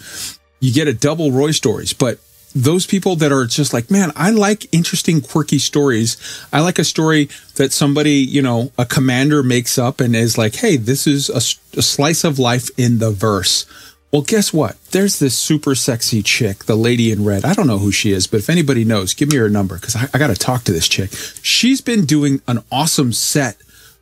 you 0.61 0.73
get 0.73 0.89
a 0.89 0.95
double 0.95 1.31
Roy 1.31 1.53
stories. 1.53 1.93
But 1.93 2.19
those 2.55 2.87
people 2.87 3.17
that 3.17 3.33
are 3.33 3.47
just 3.47 3.73
like, 3.73 3.91
man, 3.91 4.13
I 4.15 4.31
like 4.31 4.73
interesting, 4.73 5.21
quirky 5.21 5.59
stories. 5.59 6.17
I 6.53 6.61
like 6.61 6.79
a 6.79 6.85
story 6.85 7.29
that 7.57 7.73
somebody, 7.73 8.13
you 8.13 8.43
know, 8.43 8.73
a 8.79 8.85
commander 8.85 9.43
makes 9.43 9.77
up 9.77 10.01
and 10.01 10.15
is 10.15 10.39
like, 10.39 10.57
hey, 10.57 10.77
this 10.77 11.07
is 11.07 11.29
a, 11.29 11.79
a 11.79 11.83
slice 11.83 12.23
of 12.23 12.39
life 12.39 12.71
in 12.79 12.99
the 12.99 13.11
verse. 13.11 13.67
Well, 14.13 14.23
guess 14.23 14.53
what? 14.53 14.77
There's 14.93 15.19
this 15.19 15.37
super 15.37 15.75
sexy 15.75 16.23
chick, 16.23 16.67
the 16.67 16.77
lady 16.77 17.11
in 17.11 17.25
red. 17.25 17.45
I 17.45 17.53
don't 17.53 17.67
know 17.67 17.79
who 17.79 17.91
she 17.91 18.13
is, 18.13 18.29
but 18.29 18.37
if 18.37 18.49
anybody 18.49 18.85
knows, 18.85 19.13
give 19.13 19.29
me 19.29 19.37
her 19.39 19.51
number 19.51 19.75
because 19.75 19.97
I, 19.97 20.09
I 20.15 20.19
got 20.19 20.29
to 20.29 20.37
talk 20.37 20.63
to 20.65 20.73
this 20.73 20.87
chick. 20.87 21.11
She's 21.43 21.81
been 21.81 22.05
doing 22.05 22.41
an 22.47 22.63
awesome 22.71 23.13
set 23.13 23.57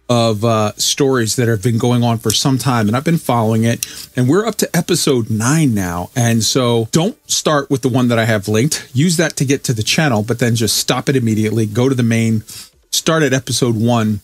of 0.08 0.44
uh, 0.44 0.72
stories 0.76 1.36
that 1.36 1.48
have 1.48 1.62
been 1.62 1.78
going 1.78 2.02
on 2.02 2.18
for 2.18 2.30
some 2.30 2.58
time, 2.58 2.86
and 2.86 2.96
I've 2.96 3.04
been 3.04 3.18
following 3.18 3.64
it. 3.64 3.86
And 4.16 4.28
we're 4.28 4.46
up 4.46 4.56
to 4.56 4.76
episode 4.76 5.30
nine 5.30 5.74
now. 5.74 6.10
And 6.14 6.42
so 6.42 6.88
don't 6.92 7.18
start 7.30 7.70
with 7.70 7.82
the 7.82 7.88
one 7.88 8.08
that 8.08 8.18
I 8.18 8.24
have 8.24 8.48
linked. 8.48 8.90
Use 8.92 9.16
that 9.16 9.36
to 9.36 9.44
get 9.44 9.64
to 9.64 9.72
the 9.72 9.82
channel, 9.82 10.22
but 10.22 10.38
then 10.38 10.54
just 10.54 10.76
stop 10.76 11.08
it 11.08 11.16
immediately. 11.16 11.66
Go 11.66 11.88
to 11.88 11.94
the 11.94 12.02
main, 12.02 12.42
start 12.90 13.22
at 13.22 13.32
episode 13.32 13.76
one. 13.76 14.20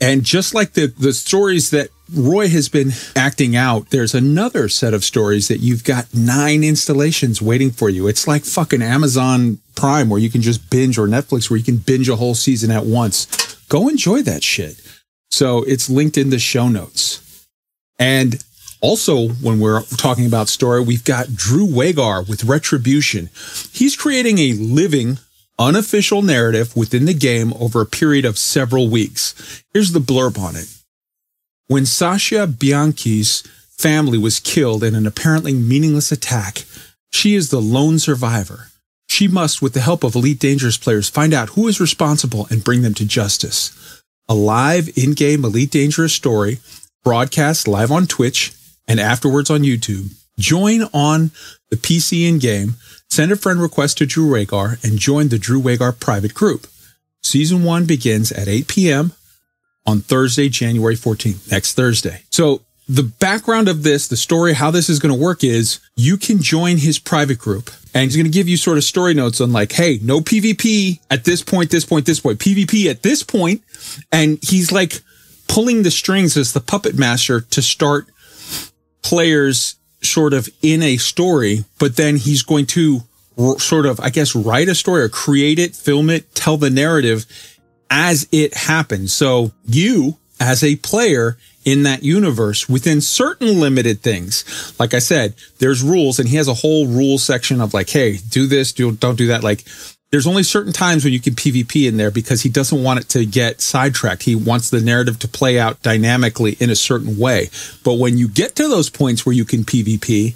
And 0.00 0.24
just 0.24 0.54
like 0.54 0.72
the, 0.72 0.88
the 0.88 1.12
stories 1.12 1.70
that 1.70 1.88
Roy 2.12 2.48
has 2.48 2.68
been 2.68 2.92
acting 3.14 3.56
out, 3.56 3.90
there's 3.90 4.14
another 4.14 4.68
set 4.68 4.92
of 4.92 5.04
stories 5.04 5.48
that 5.48 5.58
you've 5.58 5.84
got 5.84 6.14
nine 6.14 6.62
installations 6.62 7.40
waiting 7.40 7.70
for 7.70 7.88
you. 7.88 8.06
It's 8.06 8.28
like 8.28 8.44
fucking 8.44 8.82
Amazon 8.82 9.58
Prime 9.74 10.08
where 10.08 10.20
you 10.20 10.30
can 10.30 10.42
just 10.42 10.68
binge 10.70 10.98
or 10.98 11.06
Netflix 11.06 11.48
where 11.48 11.56
you 11.56 11.64
can 11.64 11.78
binge 11.78 12.08
a 12.08 12.16
whole 12.16 12.34
season 12.34 12.70
at 12.70 12.84
once. 12.84 13.54
Go 13.68 13.88
enjoy 13.88 14.22
that 14.22 14.42
shit. 14.42 14.80
So 15.36 15.64
it's 15.64 15.90
linked 15.90 16.16
in 16.16 16.30
the 16.30 16.38
show 16.38 16.66
notes. 16.66 17.46
And 17.98 18.42
also, 18.80 19.28
when 19.28 19.60
we're 19.60 19.82
talking 19.98 20.24
about 20.24 20.48
story, 20.48 20.80
we've 20.82 21.04
got 21.04 21.34
Drew 21.36 21.66
Wagar 21.66 22.22
with 22.22 22.44
Retribution. 22.44 23.28
He's 23.70 23.96
creating 23.96 24.38
a 24.38 24.54
living, 24.54 25.18
unofficial 25.58 26.22
narrative 26.22 26.74
within 26.74 27.04
the 27.04 27.12
game 27.12 27.52
over 27.60 27.82
a 27.82 27.86
period 27.86 28.24
of 28.24 28.38
several 28.38 28.88
weeks. 28.88 29.62
Here's 29.74 29.92
the 29.92 30.00
blurb 30.00 30.38
on 30.38 30.56
it. 30.56 30.74
When 31.66 31.84
Sasha 31.84 32.46
Bianchi's 32.46 33.42
family 33.76 34.16
was 34.16 34.40
killed 34.40 34.82
in 34.82 34.94
an 34.94 35.06
apparently 35.06 35.52
meaningless 35.52 36.10
attack, 36.10 36.64
she 37.10 37.34
is 37.34 37.50
the 37.50 37.60
lone 37.60 37.98
survivor. 37.98 38.68
She 39.10 39.28
must, 39.28 39.60
with 39.60 39.74
the 39.74 39.80
help 39.80 40.02
of 40.02 40.14
Elite 40.14 40.38
Dangerous 40.38 40.78
players, 40.78 41.10
find 41.10 41.34
out 41.34 41.50
who 41.50 41.68
is 41.68 41.78
responsible 41.78 42.46
and 42.48 42.64
bring 42.64 42.80
them 42.80 42.94
to 42.94 43.04
justice 43.04 43.95
a 44.28 44.34
live 44.34 44.88
in-game 44.96 45.44
Elite 45.44 45.70
Dangerous 45.70 46.12
story 46.12 46.58
broadcast 47.04 47.68
live 47.68 47.92
on 47.92 48.06
Twitch 48.06 48.52
and 48.88 48.98
afterwards 48.98 49.50
on 49.50 49.60
YouTube. 49.60 50.12
Join 50.38 50.82
on 50.92 51.30
the 51.70 51.76
PC 51.76 52.28
in-game, 52.28 52.74
send 53.08 53.32
a 53.32 53.36
friend 53.36 53.60
request 53.60 53.98
to 53.98 54.06
Drew 54.06 54.32
Wagar, 54.32 54.78
and 54.82 54.98
join 54.98 55.28
the 55.28 55.38
Drew 55.38 55.60
Wagar 55.60 55.92
private 55.92 56.34
group. 56.34 56.66
Season 57.22 57.64
one 57.64 57.86
begins 57.86 58.32
at 58.32 58.48
8 58.48 58.68
p.m. 58.68 59.12
on 59.86 60.00
Thursday, 60.00 60.48
January 60.48 60.94
14th, 60.94 61.50
next 61.50 61.74
Thursday. 61.74 62.22
So 62.30 62.62
the 62.88 63.02
background 63.02 63.68
of 63.68 63.82
this, 63.82 64.06
the 64.06 64.16
story, 64.16 64.52
how 64.52 64.70
this 64.70 64.88
is 64.88 64.98
going 64.98 65.12
to 65.12 65.20
work 65.20 65.42
is 65.42 65.80
you 65.96 66.16
can 66.16 66.40
join 66.40 66.76
his 66.76 66.98
private 66.98 67.38
group 67.38 67.70
and 67.92 68.04
he's 68.04 68.16
going 68.16 68.26
to 68.26 68.32
give 68.32 68.48
you 68.48 68.56
sort 68.56 68.76
of 68.76 68.84
story 68.84 69.12
notes 69.12 69.40
on 69.40 69.52
like, 69.52 69.72
Hey, 69.72 69.98
no 70.02 70.20
PvP 70.20 71.00
at 71.10 71.24
this 71.24 71.42
point, 71.42 71.70
this 71.70 71.84
point, 71.84 72.06
this 72.06 72.20
point, 72.20 72.38
PvP 72.38 72.88
at 72.88 73.02
this 73.02 73.22
point. 73.22 73.62
And 74.12 74.38
he's 74.42 74.70
like 74.70 75.00
pulling 75.48 75.82
the 75.82 75.90
strings 75.90 76.36
as 76.36 76.52
the 76.52 76.60
puppet 76.60 76.96
master 76.96 77.40
to 77.40 77.62
start 77.62 78.06
players 79.02 79.76
sort 80.02 80.32
of 80.32 80.48
in 80.62 80.82
a 80.82 80.96
story, 80.96 81.64
but 81.78 81.96
then 81.96 82.16
he's 82.16 82.42
going 82.42 82.66
to 82.66 83.00
r- 83.36 83.58
sort 83.58 83.86
of, 83.86 83.98
I 83.98 84.10
guess, 84.10 84.36
write 84.36 84.68
a 84.68 84.74
story 84.74 85.02
or 85.02 85.08
create 85.08 85.58
it, 85.58 85.74
film 85.74 86.10
it, 86.10 86.34
tell 86.34 86.56
the 86.56 86.70
narrative 86.70 87.26
as 87.90 88.28
it 88.30 88.54
happens. 88.54 89.12
So 89.12 89.52
you 89.66 90.18
as 90.38 90.62
a 90.62 90.76
player 90.76 91.36
in 91.66 91.82
that 91.82 92.04
universe 92.04 92.68
within 92.68 93.00
certain 93.00 93.60
limited 93.60 94.00
things. 94.00 94.72
Like 94.78 94.94
I 94.94 95.00
said, 95.00 95.34
there's 95.58 95.82
rules 95.82 96.18
and 96.18 96.28
he 96.28 96.36
has 96.36 96.48
a 96.48 96.54
whole 96.54 96.86
rule 96.86 97.18
section 97.18 97.60
of 97.60 97.74
like, 97.74 97.90
Hey, 97.90 98.18
do 98.30 98.46
this, 98.46 98.72
do, 98.72 98.92
don't 98.92 99.18
do 99.18 99.26
that. 99.26 99.42
Like 99.42 99.64
there's 100.12 100.28
only 100.28 100.44
certain 100.44 100.72
times 100.72 101.02
when 101.02 101.12
you 101.12 101.20
can 101.20 101.34
PvP 101.34 101.88
in 101.88 101.96
there 101.96 102.12
because 102.12 102.42
he 102.42 102.48
doesn't 102.48 102.82
want 102.84 103.00
it 103.00 103.08
to 103.10 103.26
get 103.26 103.60
sidetracked. 103.60 104.22
He 104.22 104.36
wants 104.36 104.70
the 104.70 104.80
narrative 104.80 105.18
to 105.18 105.28
play 105.28 105.58
out 105.58 105.82
dynamically 105.82 106.56
in 106.60 106.70
a 106.70 106.76
certain 106.76 107.18
way. 107.18 107.50
But 107.82 107.94
when 107.94 108.16
you 108.16 108.28
get 108.28 108.54
to 108.56 108.68
those 108.68 108.88
points 108.88 109.26
where 109.26 109.34
you 109.34 109.44
can 109.44 109.64
PvP, 109.64 110.34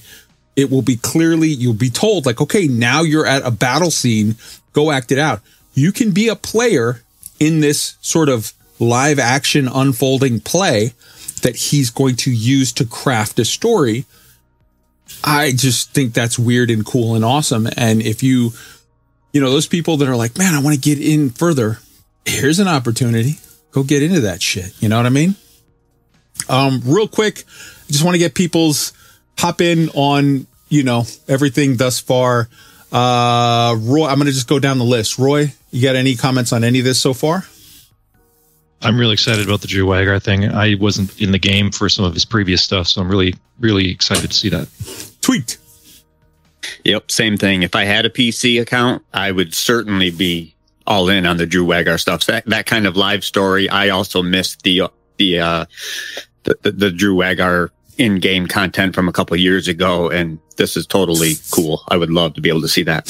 it 0.57 0.69
will 0.69 0.83
be 0.83 0.97
clearly, 0.97 1.49
you'll 1.49 1.75
be 1.75 1.91
told 1.91 2.27
like, 2.27 2.41
okay, 2.41 2.67
now 2.67 3.03
you're 3.03 3.25
at 3.25 3.47
a 3.47 3.53
battle 3.53 3.93
scene. 3.93 4.35
Go 4.73 4.91
act 4.91 5.13
it 5.13 5.19
out. 5.19 5.41
You 5.75 5.93
can 5.93 6.11
be 6.11 6.27
a 6.27 6.37
player 6.37 7.03
in 7.39 7.61
this 7.61 7.97
sort 8.01 8.29
of 8.29 8.53
live 8.81 9.21
action 9.21 9.69
unfolding 9.69 10.41
play 10.41 10.93
that 11.41 11.57
he's 11.57 11.91
going 11.91 12.17
to 12.17 12.31
use 12.31 12.73
to 12.75 12.85
craft 12.85 13.39
a 13.39 13.45
story. 13.45 14.05
I 15.25 15.53
just 15.53 15.93
think 15.93 16.15
that's 16.15 16.39
weird 16.39 16.71
and 16.71 16.85
cool 16.85 17.15
and 17.15 17.25
awesome. 17.25 17.69
And 17.77 18.01
if 18.01 18.23
you, 18.23 18.53
you 19.33 19.41
know, 19.41 19.51
those 19.51 19.67
people 19.67 19.97
that 19.99 20.09
are 20.09 20.17
like, 20.17 20.39
man, 20.39 20.55
I 20.55 20.61
want 20.61 20.75
to 20.75 20.81
get 20.81 21.01
in 21.01 21.31
further, 21.31 21.79
here's 22.25 22.59
an 22.59 22.69
opportunity. 22.69 23.39
Go 23.73 23.83
get 23.83 24.03
into 24.03 24.21
that 24.21 24.43
shit. 24.43 24.73
You 24.81 24.89
know 24.89 24.97
what 24.97 25.07
I 25.07 25.11
mean? 25.11 25.35
Um, 26.49 26.81
real 26.85 27.09
quick, 27.09 27.45
I 27.89 27.93
just 27.93 28.05
want 28.05 28.15
to 28.15 28.19
get 28.19 28.35
people's 28.35 28.93
hop 29.39 29.61
in 29.61 29.89
on, 29.91 30.47
you 30.69 30.83
know, 30.83 31.05
everything 31.29 31.77
thus 31.77 32.01
far. 32.01 32.49
Uh, 32.93 33.77
Roy, 33.79 34.07
I'm 34.07 34.17
going 34.17 34.27
to 34.27 34.33
just 34.33 34.49
go 34.49 34.59
down 34.59 34.79
the 34.79 34.85
list. 34.85 35.19
Roy, 35.19 35.53
you 35.71 35.83
got 35.83 35.97
any 35.97 36.17
comments 36.17 36.53
on 36.53 36.65
any 36.65 36.81
of 36.81 36.85
this 36.85 37.01
so 37.01 37.15
far? 37.15 37.45
I'm 38.83 38.99
really 38.99 39.13
excited 39.13 39.47
about 39.47 39.61
the 39.61 39.67
Drew 39.67 39.87
Wagar 39.87 40.19
thing. 40.19 40.45
I 40.45 40.75
wasn't 40.75 41.21
in 41.21 41.33
the 41.33 41.39
game 41.39 41.71
for 41.71 41.89
some 41.89 42.05
of 42.05 42.15
his 42.15 42.25
previous 42.25 42.63
stuff, 42.63 42.89
so 42.89 43.03
I'm 43.03 43.11
really, 43.11 43.35
really 43.59 43.91
excited 43.91 44.31
to 44.31 44.37
see 44.37 44.49
that. 44.49 44.69
Tweak. 45.21 45.57
Yep, 46.85 47.11
same 47.11 47.37
thing. 47.37 47.63
If 47.63 47.75
I 47.75 47.85
had 47.85 48.07
a 48.07 48.11
PC 48.11 48.61
account, 48.61 49.05
I 49.13 49.33
would 49.33 49.55
certainly 49.55 50.11
be 50.11 50.55
all 50.87 51.09
in 51.09 51.27
on 51.27 51.37
the 51.37 51.47
Drew 51.47 51.65
Wagar 51.65 51.99
stuff. 51.99 52.25
That 52.27 52.47
that 52.47 52.67
kind 52.67 52.87
of 52.87 52.97
live 52.97 53.25
story. 53.25 53.69
I 53.69 53.91
also 53.91 54.23
missed 54.23 54.63
the 54.63 54.83
the 55.19 55.41
uh, 55.41 55.65
the, 56.45 56.59
the, 56.63 56.73
the 56.73 56.91
Drew 56.91 57.15
Wagar 57.15 57.71
in-game 57.99 58.47
content 58.47 58.95
from 58.95 59.09
a 59.09 59.13
couple 59.13 59.35
of 59.35 59.41
years 59.41 59.69
ago, 59.69 60.09
and 60.09 60.39
this 60.57 60.77
is 60.77 60.87
totally 60.87 61.35
cool. 61.51 61.83
I 61.89 61.99
would 61.99 62.11
love 62.11 62.33
to 62.35 62.41
be 62.41 62.49
able 62.49 62.63
to 62.63 62.69
see 62.69 62.83
that. 62.85 63.07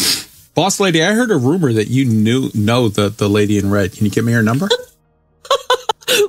Boss 0.54 0.80
lady, 0.80 1.02
I 1.02 1.12
heard 1.12 1.30
a 1.30 1.37
rumor 1.37 1.72
that 1.72 1.88
you 1.88 2.04
knew 2.04 2.50
know 2.54 2.88
the 2.88 3.09
the 3.09 3.28
lady 3.28 3.56
in 3.56 3.70
red. 3.70 3.92
Can 3.92 4.04
you 4.04 4.11
give 4.11 4.24
me 4.24 4.33
her 4.33 4.42
number? 4.42 4.68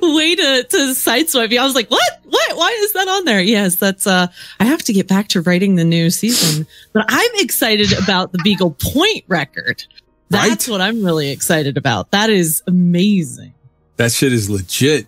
way 0.02 0.34
to 0.36 0.64
to 0.64 0.76
sideswipe 0.94 1.50
me. 1.50 1.58
I 1.58 1.64
was 1.64 1.74
like, 1.74 1.90
what? 1.90 2.20
What? 2.24 2.56
Why 2.56 2.70
is 2.82 2.92
that 2.92 3.08
on 3.08 3.24
there? 3.24 3.40
Yes, 3.40 3.76
that's 3.76 4.06
uh 4.06 4.26
I 4.60 4.64
have 4.64 4.82
to 4.84 4.92
get 4.92 5.08
back 5.08 5.28
to 5.28 5.40
writing 5.42 5.74
the 5.76 5.84
new 5.84 6.10
season. 6.10 6.66
But 6.92 7.04
I'm 7.08 7.30
excited 7.36 7.92
about 7.92 8.32
the 8.32 8.38
Beagle 8.44 8.72
Point 8.72 9.24
record. 9.28 9.84
That's 10.30 10.68
Right? 10.68 10.72
what 10.72 10.80
I'm 10.80 11.04
really 11.04 11.30
excited 11.30 11.76
about. 11.76 12.10
That 12.12 12.30
is 12.30 12.62
amazing. 12.66 13.52
That 13.96 14.12
shit 14.12 14.32
is 14.32 14.48
legit. 14.48 15.06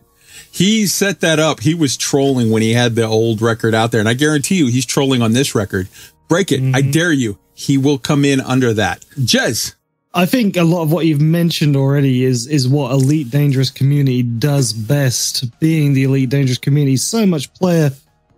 He 0.51 0.87
set 0.87 1.21
that 1.21 1.39
up. 1.41 1.61
He 1.61 1.75
was 1.75 1.97
trolling 1.97 2.51
when 2.51 2.63
he 2.63 2.75
had 2.75 2.95
the 2.95 3.05
old 3.07 3.41
record 3.41 3.75
out 3.75 3.91
there. 3.91 4.01
And 4.01 4.09
I 4.09 4.15
guarantee 4.15 4.57
you, 4.57 4.67
he's 4.67 4.87
trolling 4.87 5.23
on 5.23 5.33
this 5.33 5.55
record. 5.55 5.89
Break 6.29 6.53
it. 6.53 6.75
I 6.75 6.81
dare 6.83 7.13
you. 7.13 7.39
He 7.55 7.77
will 7.79 7.99
come 7.99 8.25
in 8.25 8.41
under 8.41 8.73
that. 8.75 9.01
Jez. 9.19 9.75
I 10.17 10.27
think 10.27 10.57
a 10.57 10.63
lot 10.63 10.83
of 10.83 10.93
what 10.93 11.07
you've 11.07 11.21
mentioned 11.21 11.75
already 11.77 12.25
is 12.25 12.47
is 12.47 12.69
what 12.69 12.93
Elite 12.93 13.31
Dangerous 13.31 13.71
community 13.71 14.23
does 14.23 14.73
best. 14.73 15.59
Being 15.59 15.93
the 15.93 16.05
Elite 16.05 16.31
Dangerous 16.31 16.59
community, 16.59 16.97
so 16.97 17.27
much 17.27 17.53
player 17.55 17.91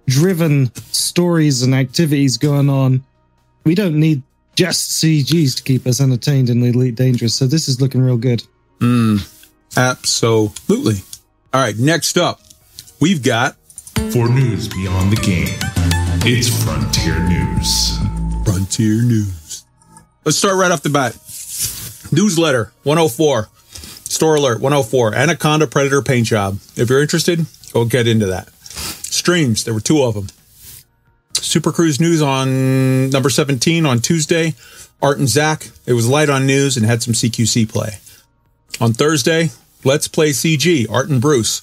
driven 0.06 0.74
stories 0.92 1.62
and 1.62 1.74
activities 1.74 2.38
going 2.38 2.70
on. 2.70 3.04
We 3.64 3.74
don't 3.74 3.98
need 4.00 4.22
just 4.54 5.02
CGs 5.02 5.56
to 5.56 5.62
keep 5.62 5.86
us 5.86 6.00
entertained 6.00 6.48
in 6.48 6.60
the 6.60 6.68
Elite 6.68 6.94
Dangerous. 6.94 7.34
So 7.34 7.46
this 7.46 7.68
is 7.68 7.80
looking 7.80 8.00
real 8.00 8.16
good. 8.16 8.42
Mm, 8.78 9.20
Absolutely. 9.76 10.94
All 11.52 11.60
right, 11.60 11.76
next 11.76 12.16
up, 12.16 12.40
we've 13.00 13.22
got 13.22 13.56
For 14.12 14.28
news 14.28 14.68
beyond 14.68 15.12
the 15.12 15.20
game, 15.20 15.58
it's 16.24 16.48
Frontier 16.64 17.18
News. 17.28 17.98
Frontier 18.44 19.02
News. 19.02 19.64
Let's 20.24 20.38
start 20.38 20.56
right 20.56 20.70
off 20.70 20.82
the 20.82 20.88
bat. 20.90 21.16
Newsletter 22.16 22.72
104, 22.84 23.48
store 24.08 24.36
alert 24.36 24.60
104, 24.60 25.14
Anaconda 25.14 25.66
Predator 25.66 26.00
paint 26.00 26.26
job. 26.26 26.58
If 26.74 26.88
you're 26.88 27.02
interested, 27.02 27.44
go 27.72 27.84
get 27.84 28.08
into 28.08 28.24
that. 28.26 28.48
Streams, 28.62 29.64
there 29.64 29.74
were 29.74 29.80
two 29.80 30.02
of 30.02 30.14
them. 30.14 30.28
Super 31.34 31.72
Cruise 31.72 32.00
News 32.00 32.22
on 32.22 33.10
number 33.10 33.28
17 33.28 33.84
on 33.84 34.00
Tuesday. 34.00 34.54
Art 35.02 35.18
and 35.18 35.28
Zach. 35.28 35.68
It 35.84 35.92
was 35.92 36.08
light 36.08 36.30
on 36.30 36.46
news 36.46 36.78
and 36.78 36.86
had 36.86 37.02
some 37.02 37.12
CQC 37.12 37.68
play. 37.68 37.98
On 38.80 38.94
Thursday, 38.94 39.50
Let's 39.84 40.08
Play 40.08 40.30
CG, 40.30 40.90
Art 40.90 41.10
and 41.10 41.20
Bruce. 41.20 41.62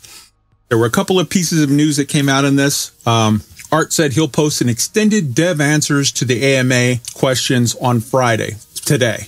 There 0.69 0.77
were 0.77 0.85
a 0.85 0.91
couple 0.91 1.19
of 1.19 1.29
pieces 1.29 1.63
of 1.63 1.71
news 1.71 1.97
that 1.97 2.07
came 2.07 2.29
out 2.29 2.45
in 2.45 2.57
this. 2.57 2.91
Um, 3.07 3.41
Art 3.71 3.91
said 3.91 4.13
he'll 4.13 4.27
post 4.27 4.61
an 4.61 4.69
extended 4.69 5.33
dev 5.33 5.59
answers 5.59 6.11
to 6.13 6.25
the 6.25 6.45
AMA 6.45 6.99
questions 7.15 7.75
on 7.77 8.01
Friday, 8.01 8.57
today. 8.85 9.27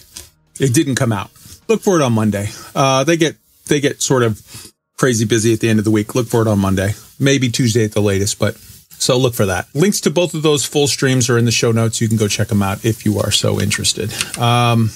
It 0.59 0.73
didn't 0.73 0.95
come 0.95 1.11
out. 1.11 1.31
Look 1.67 1.81
for 1.81 1.99
it 1.99 2.03
on 2.03 2.13
Monday. 2.13 2.49
Uh, 2.73 3.03
they 3.03 3.17
get 3.17 3.35
they 3.67 3.79
get 3.79 4.01
sort 4.01 4.23
of 4.23 4.71
crazy 4.97 5.25
busy 5.25 5.53
at 5.53 5.59
the 5.59 5.69
end 5.69 5.79
of 5.79 5.85
the 5.85 5.91
week. 5.91 6.15
Look 6.15 6.27
for 6.27 6.41
it 6.41 6.47
on 6.47 6.59
Monday, 6.59 6.93
maybe 7.19 7.49
Tuesday 7.49 7.83
at 7.83 7.91
the 7.91 8.01
latest, 8.01 8.39
but 8.39 8.55
so 8.97 9.17
look 9.17 9.33
for 9.33 9.45
that. 9.45 9.67
Links 9.73 10.01
to 10.01 10.09
both 10.09 10.33
of 10.33 10.41
those 10.41 10.65
full 10.65 10.87
streams 10.87 11.29
are 11.29 11.37
in 11.37 11.45
the 11.45 11.51
show 11.51 11.71
notes. 11.71 11.99
You 11.99 12.07
can 12.07 12.17
go 12.17 12.27
check 12.27 12.47
them 12.47 12.61
out 12.61 12.85
if 12.85 13.05
you 13.05 13.19
are 13.19 13.31
so 13.31 13.59
interested. 13.59 14.11
Um, 14.37 14.91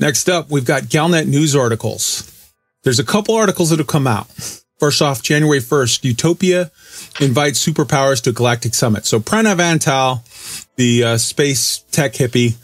next 0.00 0.28
up, 0.28 0.50
we've 0.50 0.64
got 0.64 0.84
Galnet 0.84 1.26
news 1.26 1.54
articles. 1.54 2.28
There's 2.82 2.98
a 2.98 3.04
couple 3.04 3.34
articles 3.36 3.70
that 3.70 3.78
have 3.78 3.86
come 3.86 4.06
out. 4.06 4.26
First 4.78 5.00
off, 5.00 5.22
January 5.22 5.60
1st, 5.60 6.02
Utopia 6.02 6.72
invites 7.20 7.64
superpowers 7.64 8.20
to 8.24 8.32
Galactic 8.32 8.74
Summit. 8.74 9.06
So 9.06 9.20
Pranav 9.20 9.58
Antal, 9.58 10.24
the 10.74 11.04
uh, 11.04 11.18
space 11.18 11.84
tech 11.92 12.14
hippie, 12.14 12.56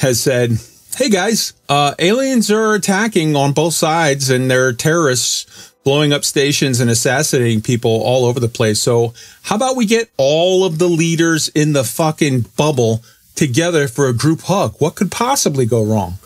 has 0.00 0.20
said, 0.20 0.58
Hey 0.96 1.08
guys, 1.08 1.54
uh, 1.68 1.94
aliens 1.98 2.50
are 2.50 2.74
attacking 2.74 3.34
on 3.34 3.52
both 3.52 3.74
sides 3.74 4.28
and 4.28 4.50
they're 4.50 4.72
terrorists 4.72 5.72
blowing 5.84 6.12
up 6.12 6.24
stations 6.24 6.80
and 6.80 6.90
assassinating 6.90 7.62
people 7.62 7.90
all 7.90 8.26
over 8.26 8.38
the 8.38 8.48
place. 8.48 8.80
So 8.82 9.14
how 9.42 9.56
about 9.56 9.76
we 9.76 9.86
get 9.86 10.10
all 10.18 10.64
of 10.64 10.78
the 10.78 10.88
leaders 10.88 11.48
in 11.48 11.72
the 11.72 11.84
fucking 11.84 12.46
bubble 12.56 13.02
together 13.34 13.88
for 13.88 14.08
a 14.08 14.12
group 14.12 14.42
hug? 14.42 14.74
What 14.78 14.96
could 14.96 15.10
possibly 15.10 15.64
go 15.64 15.82
wrong? 15.82 16.18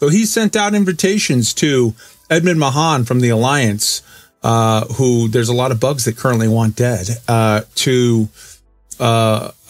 So 0.00 0.08
he 0.08 0.24
sent 0.24 0.56
out 0.56 0.74
invitations 0.74 1.52
to 1.54 1.94
Edmund 2.30 2.60
Mahan 2.60 3.04
from 3.04 3.20
the 3.20 3.28
Alliance, 3.28 4.02
uh, 4.42 4.86
who 4.94 5.28
there's 5.28 5.50
a 5.50 5.54
lot 5.54 5.72
of 5.72 5.80
bugs 5.80 6.06
that 6.06 6.16
currently 6.16 6.48
want 6.48 6.76
dead, 6.76 7.08
uh, 7.28 7.62
to 7.74 8.28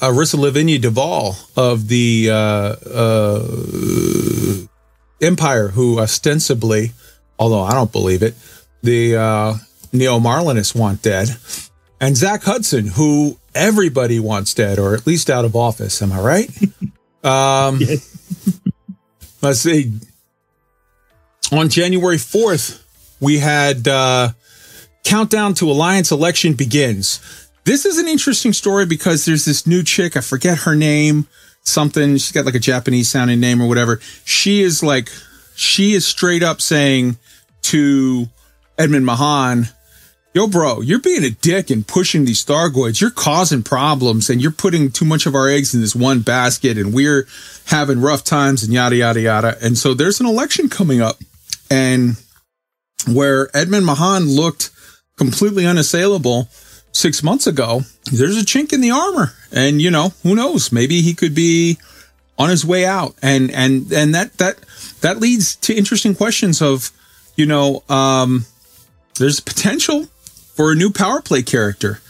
uh, 0.03 0.11
Arissa 0.11 0.35
Lavigny-Duval 0.35 1.37
of 1.57 1.89
the 1.89 2.29
uh, 2.31 2.77
uh, 2.93 3.47
Empire, 5.23 5.69
who 5.69 6.01
ostensibly, 6.01 6.93
although 7.39 7.63
I 7.63 7.73
don't 7.73 7.93
believe 7.93 8.23
it, 8.23 8.35
the 8.83 9.17
uh, 9.17 9.55
Neo 9.93 10.19
Marlinists 10.19 10.75
want 10.75 11.03
dead, 11.03 11.29
and 12.01 12.17
Zach 12.17 12.43
Hudson, 12.43 12.89
who 12.89 13.39
everybody 13.55 14.19
wants 14.19 14.55
dead 14.55 14.79
or 14.79 14.95
at 14.95 15.07
least 15.07 15.31
out 15.31 15.45
of 15.45 15.55
office. 15.55 16.03
Am 16.03 16.11
I 16.11 16.21
right? 16.21 16.51
um, 17.25 17.81
let's 19.41 19.61
see. 19.61 19.93
On 21.53 21.69
January 21.69 22.17
4th, 22.17 22.83
we 23.21 23.39
had 23.39 23.87
uh, 23.87 24.31
Countdown 25.05 25.55
to 25.55 25.71
Alliance 25.71 26.11
Election 26.11 26.55
Begins. 26.55 27.21
This 27.65 27.87
is 27.87 27.99
an 27.99 28.09
interesting 28.09 28.53
story 28.53 28.87
because 28.87 29.25
there's 29.25 29.45
this 29.45 29.67
new 29.67 29.83
chick, 29.85 30.17
I 30.17 30.21
forget 30.21 30.59
her 30.59 30.75
name, 30.75 31.29
something, 31.63 32.15
she's 32.15 32.33
got 32.33 32.45
like 32.45 32.57
a 32.57 32.61
Japanese 32.61 33.09
sounding 33.09 33.39
name 33.39 33.63
or 33.63 33.69
whatever. 33.69 34.01
She 34.25 34.63
is 34.63 34.83
like, 34.83 35.09
she 35.55 35.93
is 35.93 36.05
straight 36.05 36.43
up 36.43 36.61
saying 36.61 37.19
to 37.63 38.27
Edmund 38.79 39.07
Mahan, 39.07 39.69
Yo, 40.35 40.47
bro, 40.47 40.81
you're 40.81 40.99
being 40.99 41.25
a 41.25 41.31
dick 41.31 41.69
and 41.69 41.87
pushing 41.87 42.25
these 42.25 42.43
Thargoids. 42.43 43.03
You're 43.03 43.11
causing 43.11 43.63
problems 43.63 44.31
and 44.31 44.41
you're 44.41 44.51
putting 44.51 44.91
too 44.91 45.05
much 45.05 45.27
of 45.27 45.35
our 45.35 45.47
eggs 45.47 45.75
in 45.75 45.83
this 45.83 45.95
one 45.95 46.21
basket 46.21 46.79
and 46.79 46.95
we're 46.95 47.27
having 47.67 48.01
rough 48.01 48.25
times 48.25 48.63
and 48.63 48.73
yada, 48.73 48.97
yada, 48.97 49.21
yada. 49.21 49.59
And 49.63 49.77
so 49.77 49.93
there's 49.93 50.21
an 50.21 50.27
election 50.27 50.71
coming 50.71 51.03
up 51.03 51.17
and 51.71 52.17
where 53.07 53.55
Edmund 53.55 53.85
Mahan 53.85 54.27
looked 54.27 54.71
completely 55.19 55.67
unassailable 55.67 56.49
six 56.93 57.23
months 57.23 57.47
ago, 57.47 57.83
there's 58.13 58.41
a 58.41 58.45
chink 58.45 58.73
in 58.73 58.81
the 58.81 58.91
armor. 58.91 59.33
And, 59.51 59.83
you 59.83 59.91
know, 59.91 60.13
who 60.23 60.35
knows? 60.35 60.73
Maybe 60.73 61.03
he 61.03 61.15
could 61.15 61.35
be 61.35 61.79
on 62.39 62.51
his 62.51 62.65
way 62.65 62.87
out. 62.87 63.15
And, 63.23 63.51
and, 63.51 63.91
and 63.93 64.15
that, 64.15 64.35
that, 64.39 64.59
that 65.01 65.19
leads 65.19 65.57
to 65.57 65.75
interesting 65.75 66.15
questions 66.15 66.63
of, 66.63 66.91
you 67.37 67.47
know, 67.47 67.83
um, 67.89 68.47
there's 69.19 69.41
potential 69.41 70.07
for 70.55 70.73
a 70.73 70.75
new 70.75 70.91
power 70.91 71.21
play 71.21 71.43
character. 71.43 72.01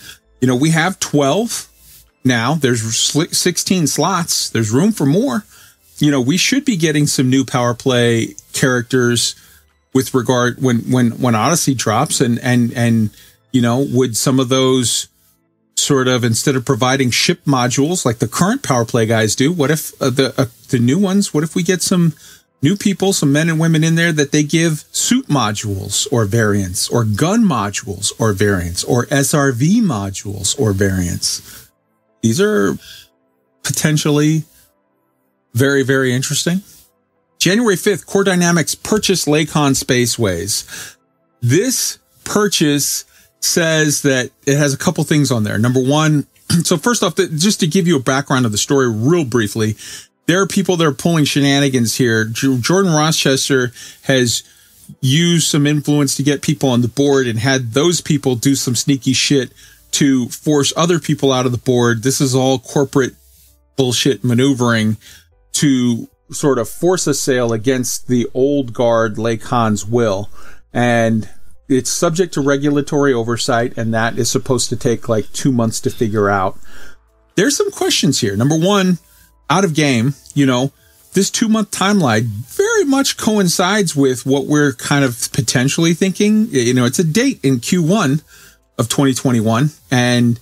You 0.41 0.49
know, 0.49 0.57
we 0.57 0.71
have 0.71 0.99
12 1.01 1.69
now. 2.25 2.55
There's 2.55 2.83
16 2.83 3.87
slots. 3.87 4.51
There's 4.51 4.71
room 4.71 4.93
for 4.93 5.07
more. 5.07 5.45
You 5.99 6.11
know, 6.11 6.21
we 6.21 6.37
should 6.37 6.65
be 6.65 6.77
getting 6.77 7.07
some 7.07 7.31
new 7.31 7.45
power 7.45 7.75
play 7.75 8.35
characters 8.53 9.37
with 9.95 10.15
regard 10.15 10.61
when 10.63 10.79
when 10.91 11.11
when 11.21 11.35
Odyssey 11.35 11.75
drops 11.75 12.21
and 12.21 12.39
and 12.41 12.73
and 12.73 13.11
you 13.53 13.61
know, 13.61 13.87
would 13.91 14.17
some 14.17 14.41
of 14.41 14.49
those 14.49 15.09
sort 15.77 16.09
of 16.09 16.25
instead 16.25 16.55
of 16.55 16.65
providing 16.65 17.11
ship 17.11 17.45
modules 17.45 18.05
like 18.05 18.19
the 18.19 18.29
current 18.29 18.63
power 18.63 18.85
play 18.85 19.07
guys 19.07 19.35
do, 19.35 19.53
what 19.53 19.71
if 19.71 20.01
uh, 20.01 20.11
the 20.11 20.35
uh, 20.39 20.47
the 20.69 20.79
new 20.79 20.99
ones, 20.99 21.35
what 21.35 21.45
if 21.45 21.55
we 21.55 21.63
get 21.63 21.83
some 21.83 22.15
new 22.63 22.77
people, 22.77 23.13
some 23.13 23.33
men 23.33 23.49
and 23.49 23.59
women 23.59 23.83
in 23.83 23.97
there 23.97 24.13
that 24.13 24.31
they 24.31 24.43
give 24.43 24.85
suit 24.93 25.27
modules 25.27 26.07
or 26.13 26.25
variants 26.25 26.89
or 26.89 27.05
gun 27.05 27.43
modules 27.43 28.13
or 28.19 28.33
variants 28.33 28.85
or 28.85 29.07
SRV 29.07 29.83
modules 29.83 30.59
or 30.59 30.73
variants. 30.73 31.71
These 32.23 32.41
are 32.41 32.79
potentially 33.65 34.45
very, 35.55 35.83
very 35.83 36.15
interesting. 36.15 36.63
January 37.39 37.75
5th, 37.75 38.07
Core 38.07 38.23
Dynamics 38.23 38.77
purchased 38.77 39.27
Lakon 39.27 39.75
Spaceways. 39.75 40.97
This 41.41 41.99
purchase 42.25 43.05
says 43.45 44.03
that 44.03 44.31
it 44.47 44.57
has 44.57 44.73
a 44.73 44.79
couple 44.79 45.05
things 45.05 45.31
on 45.31 45.45
there. 45.45 45.59
Number 45.59 45.83
one, 45.83 46.27
so 46.65 46.77
first 46.77 47.03
off, 47.03 47.17
just 47.17 47.61
to 47.61 47.67
give 47.67 47.87
you 47.87 47.97
a 47.97 48.03
background 48.03 48.47
of 48.47 48.53
the 48.53 48.59
story 48.59 48.91
real 48.91 49.25
briefly, 49.25 49.77
there 50.27 50.41
are 50.41 50.47
people 50.47 50.77
that 50.77 50.87
are 50.87 50.93
pulling 50.93 51.25
shenanigans 51.25 51.97
here. 51.97 52.25
Jordan 52.25 52.93
Rochester 52.93 53.73
has 54.03 54.45
used 55.01 55.49
some 55.49 55.67
influence 55.67 56.17
to 56.17 56.23
get 56.23 56.43
people 56.43 56.69
on 56.69 56.83
the 56.83 56.89
board 56.89 57.27
and 57.27 57.39
had 57.39 57.73
those 57.73 58.01
people 58.01 58.37
do 58.37 58.55
some 58.55 58.75
sneaky 58.75 59.13
shit 59.13 59.53
to 59.93 60.29
force 60.29 60.73
other 60.77 60.99
people 60.99 61.33
out 61.33 61.47
of 61.47 61.53
the 61.53 61.59
board. 61.59 62.03
This 62.03 62.21
is 62.21 62.35
all 62.35 62.59
corporate 62.59 63.15
bullshit 63.77 64.23
maneuvering 64.23 64.97
to 65.55 66.09
sort 66.31 66.59
of 66.59 66.69
force 66.69 67.07
a 67.07 67.15
sale 67.15 67.53
against 67.53 68.09
the 68.09 68.27
old 68.33 68.73
guard 68.73 69.17
Lakon's 69.17 69.85
will. 69.85 70.31
And 70.73 71.29
it's 71.77 71.91
subject 71.91 72.35
to 72.35 72.41
regulatory 72.41 73.13
oversight, 73.13 73.77
and 73.77 73.93
that 73.95 74.19
is 74.19 74.31
supposed 74.31 74.69
to 74.71 74.77
take 74.77 75.09
like 75.09 75.33
two 75.33 75.53
months 75.53 75.81
to 75.81 75.91
figure 75.91 76.29
out. 76.29 76.59
There's 77.35 77.57
some 77.57 77.71
questions 77.71 78.21
here. 78.21 78.37
Number 78.37 78.57
one, 78.57 78.99
out 79.49 79.65
of 79.65 79.75
game, 79.75 80.15
you 80.35 80.47
know, 80.47 80.73
this 81.13 81.31
two 81.31 81.49
month 81.49 81.71
timeline 81.71 82.25
very 82.25 82.85
much 82.85 83.17
coincides 83.17 83.95
with 83.95 84.25
what 84.25 84.47
we're 84.47 84.73
kind 84.73 85.05
of 85.05 85.31
potentially 85.33 85.95
thinking. 85.95 86.49
You 86.51 86.75
know, 86.75 86.85
it's 86.85 86.99
a 86.99 87.05
date 87.05 87.41
in 87.43 87.59
Q1 87.59 88.23
of 88.79 88.89
2021 88.89 89.71
and 89.91 90.41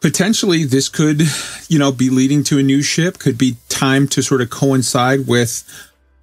potentially 0.00 0.64
this 0.64 0.88
could, 0.88 1.22
you 1.68 1.78
know, 1.78 1.92
be 1.92 2.10
leading 2.10 2.44
to 2.44 2.58
a 2.58 2.62
new 2.62 2.82
ship, 2.82 3.18
could 3.18 3.38
be 3.38 3.56
time 3.68 4.06
to 4.08 4.22
sort 4.22 4.40
of 4.40 4.50
coincide 4.50 5.26
with 5.26 5.64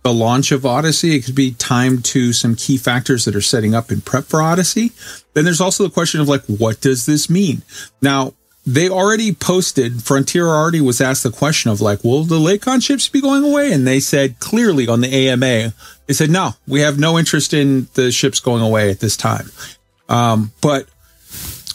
the 0.04 0.14
launch 0.14 0.52
of 0.52 0.66
Odyssey. 0.66 1.16
It 1.16 1.26
could 1.26 1.36
be 1.36 1.52
time 1.52 2.02
to 2.04 2.34
some 2.34 2.56
key 2.56 2.78
factors 2.78 3.26
that 3.26 3.36
are 3.36 3.42
setting 3.42 3.76
up 3.76 3.92
in 3.92 4.02
prep 4.02 4.26
for 4.26 4.42
Odyssey. 4.42 4.92
Then 5.34 5.46
there's 5.46 5.62
also 5.62 5.84
the 5.84 5.94
question 5.94 6.22
of 6.22 6.28
like, 6.28 6.44
what 6.46 6.82
does 6.82 7.06
this 7.06 7.30
mean? 7.30 7.64
Now, 8.02 8.34
they 8.66 8.90
already 8.90 9.34
posted, 9.34 10.04
Frontier 10.04 10.48
already 10.48 10.82
was 10.82 11.02
asked 11.02 11.24
the 11.24 11.32
question 11.32 11.72
of 11.72 11.82
like, 11.82 12.04
will 12.04 12.24
the 12.24 12.36
Lakon 12.36 12.84
ships 12.84 13.08
be 13.08 13.22
going 13.22 13.44
away? 13.44 13.72
And 13.72 13.88
they 13.88 14.00
said 14.00 14.40
clearly 14.40 14.88
on 14.88 15.02
the 15.02 15.30
AMA, 15.30 15.74
they 16.06 16.14
said, 16.14 16.30
no, 16.30 16.52
we 16.68 16.82
have 16.82 17.00
no 17.00 17.18
interest 17.18 17.54
in 17.54 17.88
the 17.96 18.12
ships 18.12 18.40
going 18.40 18.62
away 18.62 18.92
at 18.92 19.00
this 19.00 19.18
time. 19.18 19.50
Um, 20.08 20.52
but 20.62 20.88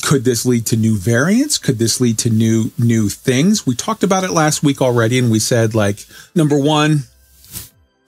could 0.03 0.25
this 0.25 0.45
lead 0.45 0.67
to 0.67 0.77
new 0.77 0.97
variants? 0.97 1.59
Could 1.59 1.79
this 1.79 2.01
lead 2.01 2.19
to 2.19 2.31
new, 2.31 2.71
new 2.79 3.09
things? 3.09 3.67
We 3.67 3.75
talked 3.75 4.03
about 4.03 4.23
it 4.23 4.31
last 4.31 4.63
week 4.63 4.83
already. 4.83 5.19
And 5.19 5.31
we 5.31 5.39
said 5.39 5.75
like, 5.75 6.05
number 6.35 6.59
one, 6.59 7.05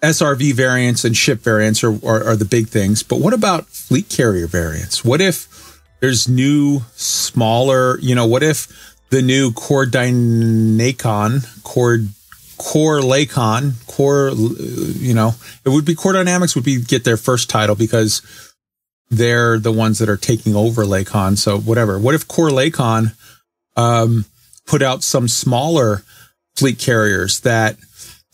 SRV 0.06 0.54
variants 0.54 1.04
and 1.04 1.16
ship 1.16 1.40
variants 1.40 1.82
are, 1.82 1.94
are, 2.06 2.22
are 2.28 2.36
the 2.36 2.44
big 2.44 2.68
things. 2.68 3.02
But 3.02 3.20
what 3.20 3.34
about 3.34 3.66
fleet 3.66 4.08
carrier 4.08 4.46
variants? 4.46 5.04
What 5.04 5.20
if 5.20 5.80
there's 6.00 6.28
new, 6.28 6.82
smaller, 6.94 7.98
you 8.00 8.14
know, 8.14 8.26
what 8.26 8.42
if 8.42 8.96
the 9.10 9.22
new 9.22 9.52
Core 9.52 9.86
Dynacon, 9.86 11.62
Core 11.64 11.98
Core 12.58 13.00
Lakon, 13.00 13.74
Core, 13.86 14.30
you 14.30 15.12
know, 15.12 15.34
it 15.64 15.70
would 15.70 15.84
be 15.84 15.94
Core 15.94 16.12
Dynamics 16.12 16.54
would 16.54 16.64
be 16.64 16.80
get 16.80 17.04
their 17.04 17.16
first 17.16 17.50
title 17.50 17.74
because 17.74 18.22
they're 19.10 19.58
the 19.58 19.72
ones 19.72 19.98
that 19.98 20.08
are 20.08 20.16
taking 20.16 20.54
over 20.54 20.84
Lakon. 20.84 21.36
So 21.36 21.58
whatever. 21.58 21.98
What 21.98 22.14
if 22.14 22.28
Core 22.28 22.48
Lakon 22.50 23.14
um, 23.76 24.24
put 24.66 24.82
out 24.82 25.02
some 25.02 25.28
smaller 25.28 26.02
fleet 26.54 26.78
carriers 26.78 27.40
that 27.40 27.76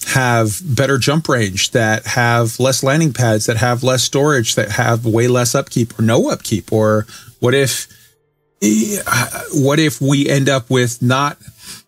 have 0.08 0.60
better 0.64 0.98
jump 0.98 1.28
range, 1.28 1.70
that 1.70 2.06
have 2.06 2.58
less 2.58 2.82
landing 2.82 3.12
pads, 3.12 3.46
that 3.46 3.56
have 3.56 3.82
less 3.82 4.02
storage, 4.02 4.54
that 4.54 4.72
have 4.72 5.06
way 5.06 5.28
less 5.28 5.54
upkeep 5.54 5.98
or 5.98 6.02
no 6.02 6.30
upkeep? 6.30 6.72
Or 6.72 7.06
what 7.40 7.54
if, 7.54 7.88
what 9.52 9.78
if 9.78 10.00
we 10.00 10.28
end 10.28 10.48
up 10.48 10.70
with 10.70 11.02
not 11.02 11.38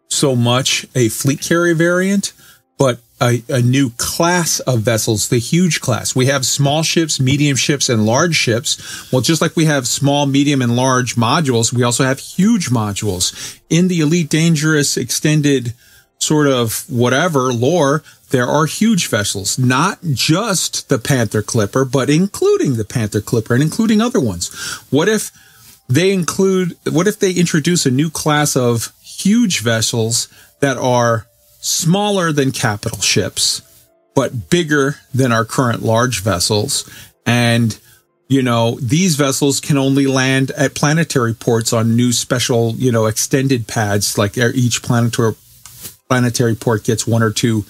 so 0.09 0.37
much 0.37 0.87
a 0.95 1.09
fleet 1.09 1.41
carrier 1.41 1.75
variant, 1.75 2.33
but 2.79 3.01
a, 3.21 3.43
a, 3.49 3.63
new 3.63 3.91
class 3.91 4.61
of 4.61 4.81
vessels, 4.81 5.29
the 5.29 5.39
huge 5.39 5.81
class. 5.81 6.17
We 6.17 6.27
have 6.27 6.45
small 6.45 6.83
ships, 6.83 7.21
medium 7.21 7.57
ships, 7.57 7.89
and 7.89 8.05
large 8.05 8.35
ships. 8.35 9.13
Well, 9.13 9.23
just 9.23 9.41
like 9.41 9.57
we 9.57 9.67
have 9.67 9.87
small, 9.87 10.27
medium, 10.27 10.61
and 10.61 10.75
large 10.75 11.15
modules, 11.15 11.73
we 11.73 11.83
also 11.83 12.05
have 12.05 12.19
huge 12.19 12.71
modules. 12.71 13.61
In 13.71 13.89
the 13.89 14.01
Elite 14.01 14.29
Dangerous 14.29 14.97
extended 14.97 15.75
sort 16.19 16.47
of 16.47 16.85
whatever 16.89 17.53
lore, 17.53 18.03
there 18.31 18.47
are 18.47 18.67
huge 18.67 19.09
vessels, 19.09 19.59
not 19.59 19.99
just 20.13 20.89
the 20.89 20.99
Panther 20.99 21.43
Clipper, 21.43 21.85
but 21.85 22.11
including 22.11 22.77
the 22.77 22.85
Panther 22.85 23.21
Clipper 23.21 23.55
and 23.55 23.63
including 23.63 24.01
other 24.01 24.21
ones. 24.21 24.53
What 24.91 25.09
if 25.09 25.31
they 25.89 26.13
include, 26.13 26.77
what 26.91 27.07
if 27.07 27.19
they 27.19 27.33
introduce 27.33 27.85
a 27.85 27.91
new 27.91 28.11
class 28.11 28.57
of 28.57 28.93
huge 29.03 29.61
vessels 29.61 30.29
that 30.61 30.77
are 30.77 31.27
smaller 31.61 32.33
than 32.33 32.53
capital 32.53 33.01
ships, 33.01 33.63
but 34.15 34.51
bigger 34.51 34.97
than 35.15 35.33
our 35.33 35.45
current 35.45 35.83
large 35.83 36.23
vessels. 36.23 36.89
And, 37.27 37.79
you 38.29 38.43
know, 38.43 38.79
these 38.81 39.17
vessels 39.17 39.61
can 39.61 39.79
only 39.79 40.07
land 40.07 40.51
at 40.53 40.75
planetary 40.75 41.35
ports 41.35 41.73
on 41.73 41.97
new 41.97 42.13
special, 42.13 42.75
you 42.77 42.93
know, 42.93 43.07
extended 43.07 43.67
pads. 43.67 44.19
Like 44.19 44.37
uh, 44.37 44.51
each 44.55 44.83
planetary, 44.83 45.35
planetary 46.15 46.55
port 46.55 46.85
gets 46.85 47.09
one 47.09 47.25
or 47.25 47.33
two 47.33 47.65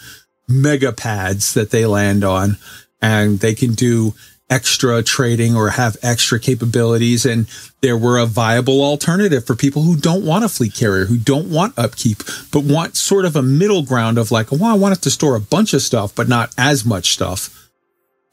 mega 0.46 0.92
pads 0.92 1.54
that 1.54 1.70
they 1.70 1.86
land 1.86 2.22
on 2.22 2.58
and 3.00 3.40
they 3.40 3.54
can 3.54 3.72
do 3.72 4.12
extra 4.50 5.02
trading 5.02 5.56
or 5.56 5.70
have 5.70 5.96
extra 6.02 6.38
capabilities. 6.38 7.24
And 7.24 7.46
there 7.80 7.96
were 7.96 8.18
a 8.18 8.26
viable 8.26 8.82
alternative 8.84 9.46
for 9.46 9.56
people 9.56 9.80
who 9.80 9.96
don't 9.96 10.26
want 10.26 10.44
a 10.44 10.50
fleet 10.50 10.74
carrier, 10.74 11.06
who 11.06 11.16
don't 11.16 11.50
want 11.50 11.78
upkeep, 11.78 12.18
but 12.52 12.64
want 12.64 12.98
sort 12.98 13.24
of 13.24 13.34
a 13.34 13.42
middle 13.42 13.82
ground 13.82 14.18
of 14.18 14.30
like, 14.30 14.52
well, 14.52 14.64
I 14.66 14.74
want 14.74 14.94
it 14.94 15.00
to 15.04 15.10
store 15.10 15.36
a 15.36 15.40
bunch 15.40 15.72
of 15.72 15.80
stuff, 15.80 16.14
but 16.14 16.28
not 16.28 16.52
as 16.58 16.84
much 16.84 17.14
stuff. 17.14 17.70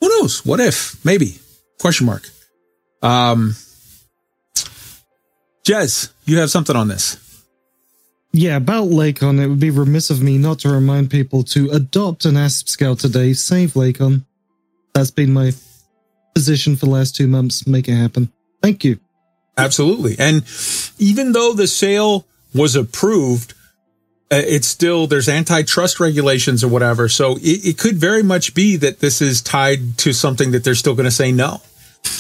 Who 0.02 0.10
knows? 0.10 0.46
What 0.46 0.60
if? 0.60 1.04
Maybe. 1.06 1.40
Question 1.80 2.06
mark. 2.06 2.28
Um, 3.02 3.56
Jez, 5.64 6.12
you 6.26 6.40
have 6.40 6.52
something 6.52 6.76
on 6.76 6.90
this. 6.90 7.31
Yeah, 8.34 8.58
about 8.58 8.88
Lakon, 8.88 9.42
it 9.42 9.48
would 9.48 9.60
be 9.60 9.70
remiss 9.70 10.10
of 10.10 10.22
me 10.22 10.38
not 10.38 10.60
to 10.60 10.70
remind 10.70 11.12
people 11.12 11.44
to 11.44 11.70
adopt 11.72 12.26
an 12.26 12.38
ASP 12.38 12.70
scout 12.70 13.00
today. 13.00 13.34
Save 13.34 13.74
Lakon. 13.74 14.24
That's 14.94 15.12
been 15.12 15.34
my 15.34 15.52
position 16.34 16.76
for 16.76 16.86
the 16.86 16.92
last 16.92 17.16
two 17.16 17.28
months. 17.28 17.68
Make 17.68 17.88
it 17.88 17.96
happen. 17.96 18.32
Thank 18.62 18.84
you. 18.84 19.00
Absolutely. 19.58 20.16
And 20.18 20.44
even 20.98 21.34
though 21.34 21.54
the 21.54 21.68
sale 21.68 22.26
was 22.54 22.76
approved, 22.76 23.54
uh, 24.32 24.42
it's 24.48 24.68
still 24.68 25.08
there's 25.08 25.28
antitrust 25.28 26.00
regulations 26.00 26.64
or 26.64 26.70
whatever. 26.70 27.10
So 27.10 27.36
it, 27.38 27.66
it 27.66 27.78
could 27.78 27.98
very 27.98 28.24
much 28.24 28.54
be 28.54 28.78
that 28.78 29.00
this 29.00 29.22
is 29.22 29.42
tied 29.42 29.98
to 30.00 30.14
something 30.14 30.52
that 30.52 30.64
they're 30.64 30.76
still 30.76 30.96
going 30.96 31.06
to 31.06 31.12
say 31.12 31.34
no. 31.34 31.62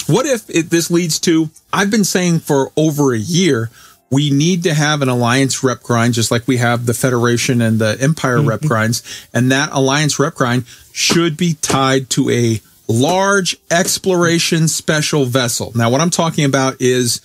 What 0.08 0.26
if 0.26 0.50
it, 0.50 0.70
this 0.70 0.92
leads 0.92 1.20
to? 1.22 1.50
I've 1.72 1.90
been 1.90 2.04
saying 2.04 2.40
for 2.40 2.72
over 2.76 3.14
a 3.14 3.18
year 3.18 3.70
we 4.12 4.30
need 4.30 4.64
to 4.64 4.74
have 4.74 5.02
an 5.02 5.10
alliance 5.10 5.64
rep 5.64 5.82
grind, 5.82 6.14
just 6.14 6.32
like 6.32 6.48
we 6.48 6.58
have 6.58 6.86
the 6.86 6.94
Federation 6.94 7.62
and 7.62 7.80
the 7.80 7.98
Empire 8.00 8.38
mm-hmm. 8.38 8.50
rep 8.50 8.62
grinds, 8.62 9.28
and 9.34 9.52
that 9.52 9.70
alliance 9.72 10.20
rep 10.20 10.36
grind 10.36 10.66
should 10.92 11.38
be 11.38 11.54
tied 11.56 12.10
to 12.12 12.30
a 12.30 12.62
large 12.88 13.56
exploration 13.72 14.68
special 14.68 15.26
vessel. 15.26 15.72
Now, 15.76 15.90
what 15.90 16.02
I'm 16.02 16.10
talking 16.10 16.44
about 16.44 16.82
is 16.82 17.22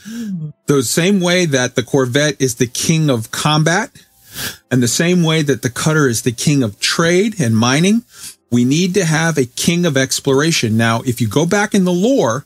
the 0.66 0.82
same 0.82 1.20
way 1.20 1.44
that 1.46 1.74
the 1.74 1.82
Corvette 1.82 2.40
is 2.40 2.54
the 2.54 2.68
king 2.68 3.10
of 3.10 3.32
combat 3.32 3.90
and 4.70 4.82
the 4.82 4.88
same 4.88 5.24
way 5.24 5.42
that 5.42 5.62
the 5.62 5.70
cutter 5.70 6.06
is 6.06 6.22
the 6.22 6.32
king 6.32 6.62
of 6.62 6.78
trade 6.78 7.40
and 7.40 7.56
mining. 7.56 8.04
We 8.50 8.64
need 8.64 8.94
to 8.94 9.04
have 9.04 9.38
a 9.38 9.44
king 9.44 9.84
of 9.84 9.96
exploration. 9.96 10.76
Now, 10.76 11.02
if 11.02 11.20
you 11.20 11.28
go 11.28 11.46
back 11.46 11.74
in 11.74 11.84
the 11.84 11.92
lore, 11.92 12.44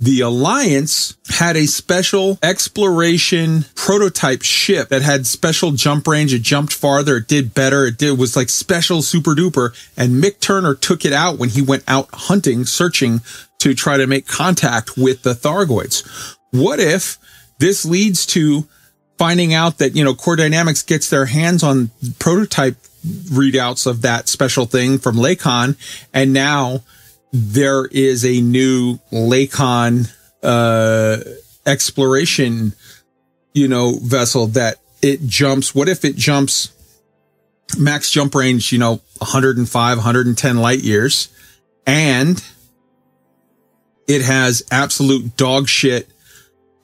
the 0.00 0.20
Alliance 0.20 1.16
had 1.28 1.56
a 1.56 1.66
special 1.66 2.38
exploration 2.42 3.64
prototype 3.74 4.42
ship 4.42 4.88
that 4.88 5.02
had 5.02 5.26
special 5.26 5.72
jump 5.72 6.06
range. 6.06 6.32
It 6.32 6.42
jumped 6.42 6.72
farther. 6.72 7.16
It 7.16 7.28
did 7.28 7.52
better. 7.52 7.86
It 7.86 7.98
did, 7.98 8.18
was 8.18 8.36
like 8.36 8.48
special 8.48 9.02
super 9.02 9.32
duper. 9.32 9.74
And 9.96 10.22
Mick 10.22 10.40
Turner 10.40 10.74
took 10.74 11.04
it 11.04 11.12
out 11.12 11.38
when 11.38 11.48
he 11.48 11.62
went 11.62 11.84
out 11.88 12.08
hunting, 12.12 12.64
searching 12.64 13.20
to 13.58 13.74
try 13.74 13.96
to 13.96 14.06
make 14.06 14.26
contact 14.26 14.96
with 14.96 15.22
the 15.22 15.34
Thargoids. 15.34 16.36
What 16.50 16.78
if 16.80 17.18
this 17.58 17.84
leads 17.84 18.24
to 18.26 18.66
finding 19.18 19.52
out 19.52 19.78
that, 19.78 19.94
you 19.94 20.02
know, 20.02 20.14
Core 20.14 20.36
Dynamics 20.36 20.82
gets 20.82 21.10
their 21.10 21.26
hands 21.26 21.62
on 21.62 21.90
prototype 22.18 22.76
readouts 23.04 23.86
of 23.86 24.02
that 24.02 24.28
special 24.28 24.66
thing 24.66 24.98
from 24.98 25.16
Lakon 25.16 25.76
and 26.12 26.32
now 26.32 26.82
there 27.32 27.86
is 27.86 28.24
a 28.24 28.40
new 28.40 28.98
Lakon 29.12 30.12
uh, 30.42 31.18
exploration, 31.66 32.72
you 33.54 33.68
know, 33.68 33.98
vessel 34.02 34.48
that 34.48 34.76
it 35.02 35.26
jumps. 35.26 35.74
What 35.74 35.88
if 35.88 36.04
it 36.04 36.16
jumps 36.16 36.72
max 37.78 38.10
jump 38.10 38.34
range, 38.34 38.72
you 38.72 38.78
know, 38.78 39.00
105, 39.18 39.98
110 39.98 40.56
light 40.56 40.80
years, 40.80 41.28
and 41.86 42.42
it 44.08 44.22
has 44.22 44.64
absolute 44.70 45.36
dog 45.36 45.68
shit 45.68 46.08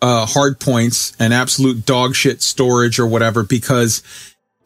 uh, 0.02 0.26
hard 0.26 0.60
points 0.60 1.16
and 1.18 1.32
absolute 1.32 1.84
dog 1.86 2.14
shit 2.14 2.42
storage 2.42 2.98
or 2.98 3.06
whatever 3.06 3.42
because 3.42 4.02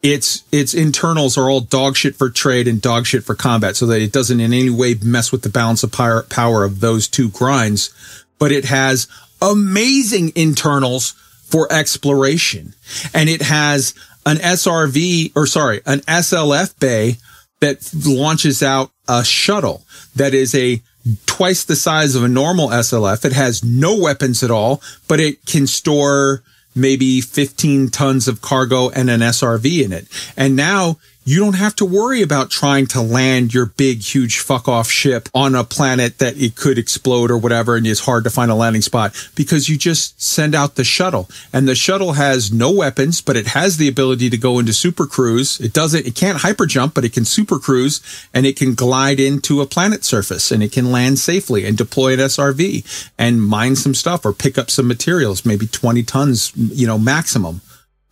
its 0.03 0.43
its 0.51 0.73
internals 0.73 1.37
are 1.37 1.49
all 1.49 1.61
dog 1.61 1.95
shit 1.95 2.15
for 2.15 2.29
trade 2.29 2.67
and 2.67 2.81
dog 2.81 3.05
shit 3.05 3.23
for 3.23 3.35
combat, 3.35 3.75
so 3.75 3.85
that 3.85 4.01
it 4.01 4.11
doesn't 4.11 4.39
in 4.39 4.53
any 4.53 4.69
way 4.69 4.95
mess 5.01 5.31
with 5.31 5.43
the 5.43 5.49
balance 5.49 5.83
of 5.83 5.91
power, 5.91 6.23
power 6.23 6.63
of 6.63 6.79
those 6.79 7.07
two 7.07 7.29
grinds. 7.29 7.93
But 8.39 8.51
it 8.51 8.65
has 8.65 9.07
amazing 9.41 10.31
internals 10.35 11.11
for 11.43 11.71
exploration, 11.71 12.73
and 13.13 13.29
it 13.29 13.43
has 13.43 13.93
an 14.25 14.37
SRV 14.37 15.33
or 15.35 15.45
sorry, 15.45 15.81
an 15.85 15.99
SLF 16.01 16.79
bay 16.79 17.17
that 17.59 17.91
launches 18.05 18.63
out 18.63 18.91
a 19.07 19.23
shuttle 19.23 19.83
that 20.15 20.33
is 20.33 20.55
a 20.55 20.81
twice 21.25 21.63
the 21.63 21.75
size 21.75 22.15
of 22.15 22.23
a 22.23 22.27
normal 22.27 22.69
SLF. 22.69 23.25
It 23.25 23.33
has 23.33 23.63
no 23.63 23.97
weapons 23.97 24.43
at 24.43 24.51
all, 24.51 24.81
but 25.07 25.19
it 25.19 25.45
can 25.45 25.67
store 25.67 26.43
maybe 26.75 27.21
15 27.21 27.89
tons 27.89 28.27
of 28.27 28.41
cargo 28.41 28.89
and 28.89 29.09
an 29.09 29.19
SRV 29.21 29.83
in 29.83 29.91
it. 29.93 30.07
And 30.37 30.55
now 30.55 30.97
you 31.23 31.39
don't 31.39 31.55
have 31.55 31.75
to 31.75 31.85
worry 31.85 32.21
about 32.21 32.49
trying 32.49 32.87
to 32.87 33.01
land 33.01 33.53
your 33.53 33.67
big, 33.67 34.01
huge 34.01 34.39
fuck 34.39 34.67
off 34.67 34.89
ship 34.89 35.29
on 35.33 35.53
a 35.53 35.63
planet 35.63 36.17
that 36.17 36.35
it 36.37 36.55
could 36.55 36.79
explode 36.79 37.29
or 37.29 37.37
whatever. 37.37 37.75
And 37.75 37.85
it's 37.85 38.01
hard 38.01 38.23
to 38.23 38.31
find 38.31 38.49
a 38.49 38.55
landing 38.55 38.81
spot 38.81 39.13
because 39.35 39.69
you 39.69 39.77
just 39.77 40.19
send 40.21 40.55
out 40.55 40.75
the 40.75 40.83
shuttle 40.83 41.29
and 41.53 41.67
the 41.67 41.75
shuttle 41.75 42.13
has 42.13 42.51
no 42.51 42.71
weapons, 42.71 43.21
but 43.21 43.37
it 43.37 43.47
has 43.47 43.77
the 43.77 43.87
ability 43.87 44.29
to 44.31 44.37
go 44.37 44.57
into 44.57 44.73
super 44.73 45.05
cruise. 45.05 45.59
It 45.59 45.73
doesn't, 45.73 46.07
it 46.07 46.15
can't 46.15 46.39
hyper 46.39 46.65
jump, 46.65 46.95
but 46.95 47.05
it 47.05 47.13
can 47.13 47.25
super 47.25 47.59
cruise 47.59 48.01
and 48.33 48.45
it 48.47 48.57
can 48.57 48.73
glide 48.73 49.19
into 49.19 49.61
a 49.61 49.67
planet 49.67 50.03
surface 50.03 50.51
and 50.51 50.63
it 50.63 50.71
can 50.71 50.91
land 50.91 51.19
safely 51.19 51.65
and 51.65 51.77
deploy 51.77 52.13
an 52.13 52.19
SRV 52.19 53.11
and 53.19 53.43
mine 53.43 53.75
some 53.75 53.93
stuff 53.93 54.25
or 54.25 54.33
pick 54.33 54.57
up 54.57 54.71
some 54.71 54.87
materials, 54.87 55.45
maybe 55.45 55.67
20 55.67 56.01
tons, 56.03 56.51
you 56.55 56.87
know, 56.87 56.97
maximum. 56.97 57.61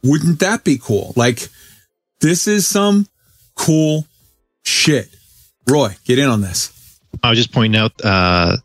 Wouldn't 0.04 0.40
that 0.40 0.64
be 0.64 0.78
cool? 0.78 1.14
Like, 1.16 1.50
this 2.22 2.48
is 2.48 2.68
some 2.68 3.08
cool 3.56 4.06
shit. 4.64 5.10
Roy, 5.68 5.96
get 6.06 6.20
in 6.20 6.30
on 6.30 6.42
this. 6.42 7.00
I 7.24 7.30
was 7.30 7.38
just 7.38 7.52
pointing 7.52 7.80
out 7.80 7.94
uh, 8.04 8.58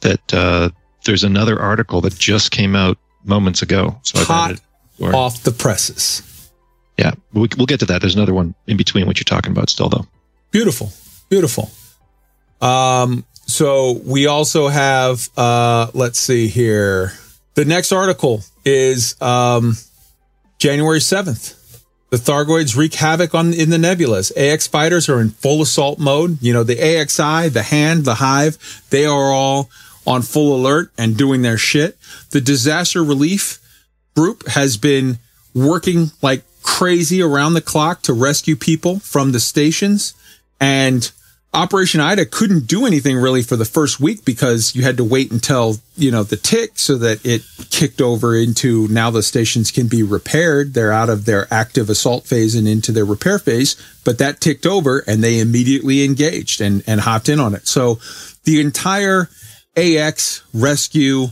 that 0.00 0.34
uh, 0.34 0.70
there's 1.04 1.24
another 1.24 1.60
article 1.60 2.00
that 2.02 2.14
just 2.14 2.50
came 2.50 2.76
out 2.76 2.98
moments 3.24 3.62
ago. 3.62 3.98
So 4.02 4.22
Hot 4.24 4.60
off 5.00 5.42
the 5.42 5.52
presses. 5.52 6.50
Yeah, 6.98 7.12
we, 7.32 7.48
we'll 7.56 7.66
get 7.66 7.80
to 7.80 7.86
that. 7.86 8.00
There's 8.00 8.14
another 8.14 8.34
one 8.34 8.54
in 8.66 8.76
between 8.76 9.06
what 9.06 9.18
you're 9.18 9.24
talking 9.24 9.52
about 9.52 9.70
still, 9.70 9.88
though. 9.88 10.06
Beautiful, 10.50 10.92
beautiful. 11.28 11.70
Um, 12.60 13.24
so 13.46 14.00
we 14.04 14.26
also 14.26 14.68
have, 14.68 15.28
uh, 15.36 15.88
let's 15.94 16.18
see 16.20 16.48
here. 16.48 17.12
The 17.54 17.64
next 17.64 17.92
article 17.92 18.42
is 18.64 19.20
um, 19.20 19.76
January 20.58 21.00
7th. 21.00 21.58
The 22.12 22.18
Thargoids 22.18 22.76
wreak 22.76 22.92
havoc 22.92 23.34
on 23.34 23.54
in 23.54 23.70
the 23.70 23.78
nebulas. 23.78 24.36
AX 24.36 24.66
fighters 24.66 25.08
are 25.08 25.18
in 25.18 25.30
full 25.30 25.62
assault 25.62 25.98
mode. 25.98 26.36
You 26.42 26.52
know, 26.52 26.62
the 26.62 26.76
AXI, 26.76 27.50
the 27.50 27.62
Hand, 27.62 28.04
the 28.04 28.16
Hive, 28.16 28.58
they 28.90 29.06
are 29.06 29.32
all 29.32 29.70
on 30.06 30.20
full 30.20 30.54
alert 30.54 30.92
and 30.98 31.16
doing 31.16 31.40
their 31.40 31.56
shit. 31.56 31.96
The 32.28 32.42
disaster 32.42 33.02
relief 33.02 33.60
group 34.14 34.46
has 34.48 34.76
been 34.76 35.20
working 35.54 36.10
like 36.20 36.42
crazy 36.62 37.22
around 37.22 37.54
the 37.54 37.62
clock 37.62 38.02
to 38.02 38.12
rescue 38.12 38.56
people 38.56 38.98
from 38.98 39.32
the 39.32 39.40
stations. 39.40 40.12
And 40.60 41.10
Operation 41.54 42.00
Ida 42.00 42.24
couldn't 42.24 42.66
do 42.66 42.86
anything 42.86 43.18
really 43.18 43.42
for 43.42 43.56
the 43.56 43.66
first 43.66 44.00
week 44.00 44.24
because 44.24 44.74
you 44.74 44.82
had 44.82 44.96
to 44.96 45.04
wait 45.04 45.30
until, 45.30 45.76
you 45.96 46.10
know, 46.10 46.22
the 46.22 46.38
tick 46.38 46.78
so 46.78 46.96
that 46.96 47.26
it 47.26 47.42
kicked 47.68 48.00
over 48.00 48.34
into 48.34 48.88
now 48.88 49.10
the 49.10 49.22
stations 49.22 49.70
can 49.70 49.86
be 49.86 50.02
repaired. 50.02 50.72
They're 50.72 50.92
out 50.92 51.10
of 51.10 51.26
their 51.26 51.52
active 51.52 51.90
assault 51.90 52.24
phase 52.26 52.54
and 52.54 52.66
into 52.66 52.90
their 52.90 53.04
repair 53.04 53.38
phase, 53.38 53.76
but 54.02 54.16
that 54.16 54.40
ticked 54.40 54.64
over 54.64 55.00
and 55.06 55.22
they 55.22 55.40
immediately 55.40 56.04
engaged 56.04 56.62
and, 56.62 56.82
and 56.86 57.02
hopped 57.02 57.28
in 57.28 57.38
on 57.38 57.54
it. 57.54 57.68
So 57.68 57.98
the 58.44 58.58
entire 58.58 59.28
AX 59.76 60.42
rescue 60.54 61.26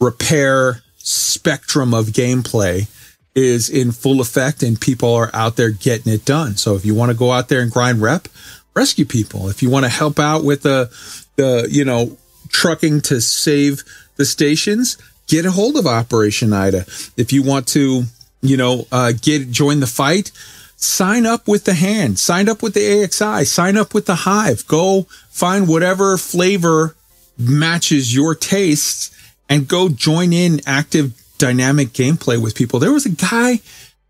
repair 0.00 0.82
spectrum 0.98 1.92
of 1.92 2.06
gameplay 2.06 2.88
is 3.34 3.68
in 3.68 3.90
full 3.90 4.20
effect 4.20 4.62
and 4.62 4.80
people 4.80 5.12
are 5.12 5.30
out 5.34 5.56
there 5.56 5.70
getting 5.70 6.12
it 6.12 6.24
done. 6.24 6.56
So 6.56 6.76
if 6.76 6.84
you 6.84 6.94
want 6.94 7.10
to 7.10 7.18
go 7.18 7.32
out 7.32 7.48
there 7.48 7.60
and 7.60 7.72
grind 7.72 8.00
rep, 8.00 8.28
rescue 8.74 9.04
people. 9.04 9.48
If 9.48 9.62
you 9.62 9.70
want 9.70 9.84
to 9.84 9.90
help 9.90 10.18
out 10.18 10.44
with 10.44 10.62
the, 10.62 10.90
the, 11.36 11.68
you 11.70 11.84
know, 11.84 12.16
trucking 12.48 13.00
to 13.02 13.20
save 13.20 13.82
the 14.16 14.24
stations, 14.24 14.98
get 15.26 15.46
a 15.46 15.50
hold 15.50 15.76
of 15.76 15.86
Operation 15.86 16.52
Ida. 16.52 16.84
If 17.16 17.32
you 17.32 17.42
want 17.42 17.66
to, 17.68 18.04
you 18.42 18.56
know, 18.56 18.86
uh, 18.92 19.12
get, 19.20 19.50
join 19.50 19.80
the 19.80 19.86
fight, 19.86 20.30
sign 20.76 21.26
up 21.26 21.48
with 21.48 21.64
the 21.64 21.74
hand, 21.74 22.18
sign 22.18 22.48
up 22.48 22.62
with 22.62 22.74
the 22.74 22.80
AXI, 22.80 23.46
sign 23.46 23.76
up 23.76 23.94
with 23.94 24.06
the 24.06 24.14
hive, 24.14 24.66
go 24.66 25.02
find 25.30 25.66
whatever 25.68 26.16
flavor 26.16 26.94
matches 27.38 28.14
your 28.14 28.34
tastes 28.34 29.10
and 29.48 29.66
go 29.68 29.88
join 29.88 30.32
in 30.32 30.60
active 30.66 31.12
dynamic 31.38 31.88
gameplay 31.88 32.40
with 32.40 32.54
people. 32.54 32.78
There 32.78 32.92
was 32.92 33.06
a 33.06 33.10
guy, 33.10 33.60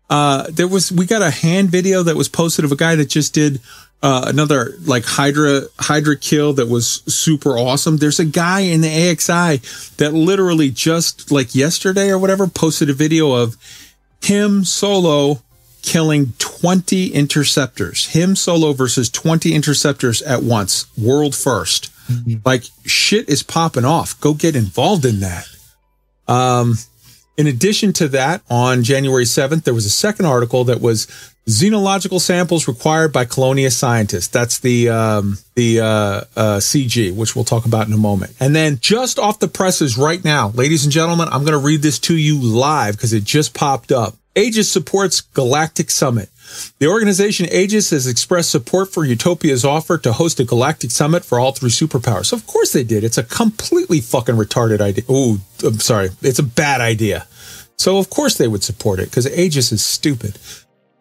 uh, 0.09 0.47
there 0.51 0.67
was, 0.67 0.91
we 0.91 1.05
got 1.05 1.21
a 1.21 1.31
hand 1.31 1.69
video 1.69 2.03
that 2.03 2.15
was 2.15 2.29
posted 2.29 2.65
of 2.65 2.71
a 2.71 2.75
guy 2.75 2.95
that 2.95 3.09
just 3.09 3.33
did, 3.33 3.59
uh, 4.05 4.25
another 4.27 4.73
like 4.85 5.03
Hydra, 5.03 5.61
Hydra 5.79 6.15
kill 6.15 6.53
that 6.53 6.67
was 6.67 7.01
super 7.11 7.57
awesome. 7.57 7.97
There's 7.97 8.19
a 8.19 8.25
guy 8.25 8.59
in 8.59 8.81
the 8.81 8.87
AXI 8.87 9.95
that 9.97 10.13
literally 10.13 10.69
just 10.69 11.31
like 11.31 11.55
yesterday 11.55 12.11
or 12.11 12.19
whatever 12.19 12.45
posted 12.45 12.87
a 12.91 12.93
video 12.93 13.31
of 13.31 13.57
him 14.21 14.63
solo 14.63 15.41
killing 15.81 16.33
20 16.37 17.13
interceptors, 17.13 18.07
him 18.09 18.35
solo 18.35 18.73
versus 18.73 19.09
20 19.09 19.55
interceptors 19.55 20.21
at 20.21 20.43
once, 20.43 20.85
world 20.95 21.33
1st 21.33 21.89
Like 22.45 22.65
shit 22.85 23.27
is 23.27 23.41
popping 23.41 23.85
off. 23.85 24.19
Go 24.21 24.35
get 24.35 24.55
involved 24.55 25.05
in 25.05 25.21
that. 25.21 25.47
Um, 26.27 26.75
in 27.37 27.47
addition 27.47 27.93
to 27.93 28.07
that, 28.09 28.41
on 28.49 28.83
January 28.83 29.25
7th, 29.25 29.63
there 29.63 29.73
was 29.73 29.85
a 29.85 29.89
second 29.89 30.25
article 30.25 30.63
that 30.65 30.81
was 30.81 31.07
xenological 31.47 32.19
samples 32.19 32.67
required 32.67 33.13
by 33.13 33.25
Colonia 33.25 33.69
scientists. 33.69 34.27
That's 34.27 34.59
the 34.59 34.89
um, 34.89 35.37
the 35.55 35.79
uh, 35.79 35.85
uh, 35.85 36.21
CG, 36.57 37.13
which 37.13 37.35
we'll 37.35 37.45
talk 37.45 37.65
about 37.65 37.87
in 37.87 37.93
a 37.93 37.97
moment. 37.97 38.35
And 38.39 38.55
then 38.55 38.79
just 38.79 39.19
off 39.19 39.39
the 39.39 39.47
presses 39.47 39.97
right 39.97 40.23
now, 40.23 40.49
ladies 40.49 40.83
and 40.83 40.91
gentlemen, 40.91 41.27
I'm 41.31 41.41
going 41.41 41.59
to 41.59 41.65
read 41.65 41.81
this 41.81 41.99
to 41.99 42.17
you 42.17 42.39
live 42.41 42.95
because 42.95 43.13
it 43.13 43.23
just 43.23 43.53
popped 43.53 43.91
up. 43.91 44.15
Aegis 44.35 44.71
supports 44.71 45.21
Galactic 45.21 45.89
Summit. 45.89 46.29
The 46.79 46.87
organization 46.87 47.47
Aegis 47.51 47.89
has 47.89 48.07
expressed 48.07 48.51
support 48.51 48.93
for 48.93 49.05
Utopia's 49.05 49.65
offer 49.65 49.97
to 49.99 50.13
host 50.13 50.39
a 50.39 50.43
galactic 50.43 50.91
summit 50.91 51.23
for 51.25 51.39
all 51.39 51.51
three 51.51 51.69
superpowers. 51.69 52.33
Of 52.33 52.45
course 52.47 52.73
they 52.73 52.83
did. 52.83 53.03
It's 53.03 53.17
a 53.17 53.23
completely 53.23 54.01
fucking 54.01 54.35
retarded 54.35 54.81
idea. 54.81 55.03
Oh, 55.09 55.39
I'm 55.63 55.79
sorry. 55.79 56.09
It's 56.21 56.39
a 56.39 56.43
bad 56.43 56.81
idea. 56.81 57.27
So 57.77 57.97
of 57.97 58.09
course 58.09 58.37
they 58.37 58.47
would 58.47 58.63
support 58.63 58.99
it 58.99 59.09
because 59.09 59.27
Aegis 59.27 59.71
is 59.71 59.83
stupid. 59.85 60.37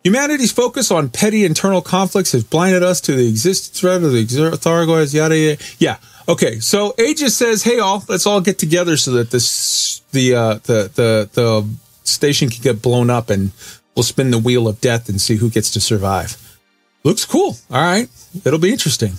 Humanity's 0.04 0.52
focus 0.52 0.90
on 0.90 1.08
petty 1.08 1.44
internal 1.44 1.80
conflicts 1.80 2.32
has 2.32 2.44
blinded 2.44 2.82
us 2.82 3.00
to 3.02 3.12
the 3.14 3.26
existence 3.26 3.80
threat 3.80 4.02
of 4.02 4.12
the 4.12 4.24
Thargoids, 4.24 5.14
yada, 5.14 5.36
yada. 5.36 5.62
Yeah. 5.78 5.96
Okay. 6.28 6.60
So 6.60 6.94
Aegis 6.98 7.36
says, 7.36 7.62
hey, 7.62 7.78
all, 7.78 8.04
let's 8.08 8.26
all 8.26 8.42
get 8.42 8.58
together 8.58 8.98
so 8.98 9.12
that 9.12 9.30
this, 9.30 10.02
the, 10.12 10.34
uh, 10.34 10.54
the, 10.64 10.90
the, 10.94 11.30
the 11.32 11.68
station 12.02 12.50
can 12.50 12.62
get 12.62 12.82
blown 12.82 13.08
up 13.08 13.30
and 13.30 13.52
we'll 13.94 14.02
spin 14.02 14.30
the 14.30 14.38
wheel 14.38 14.68
of 14.68 14.80
death 14.80 15.08
and 15.08 15.20
see 15.20 15.36
who 15.36 15.50
gets 15.50 15.70
to 15.72 15.80
survive. 15.80 16.58
Looks 17.04 17.24
cool. 17.24 17.56
All 17.70 17.82
right. 17.82 18.08
It'll 18.44 18.58
be 18.58 18.72
interesting. 18.72 19.12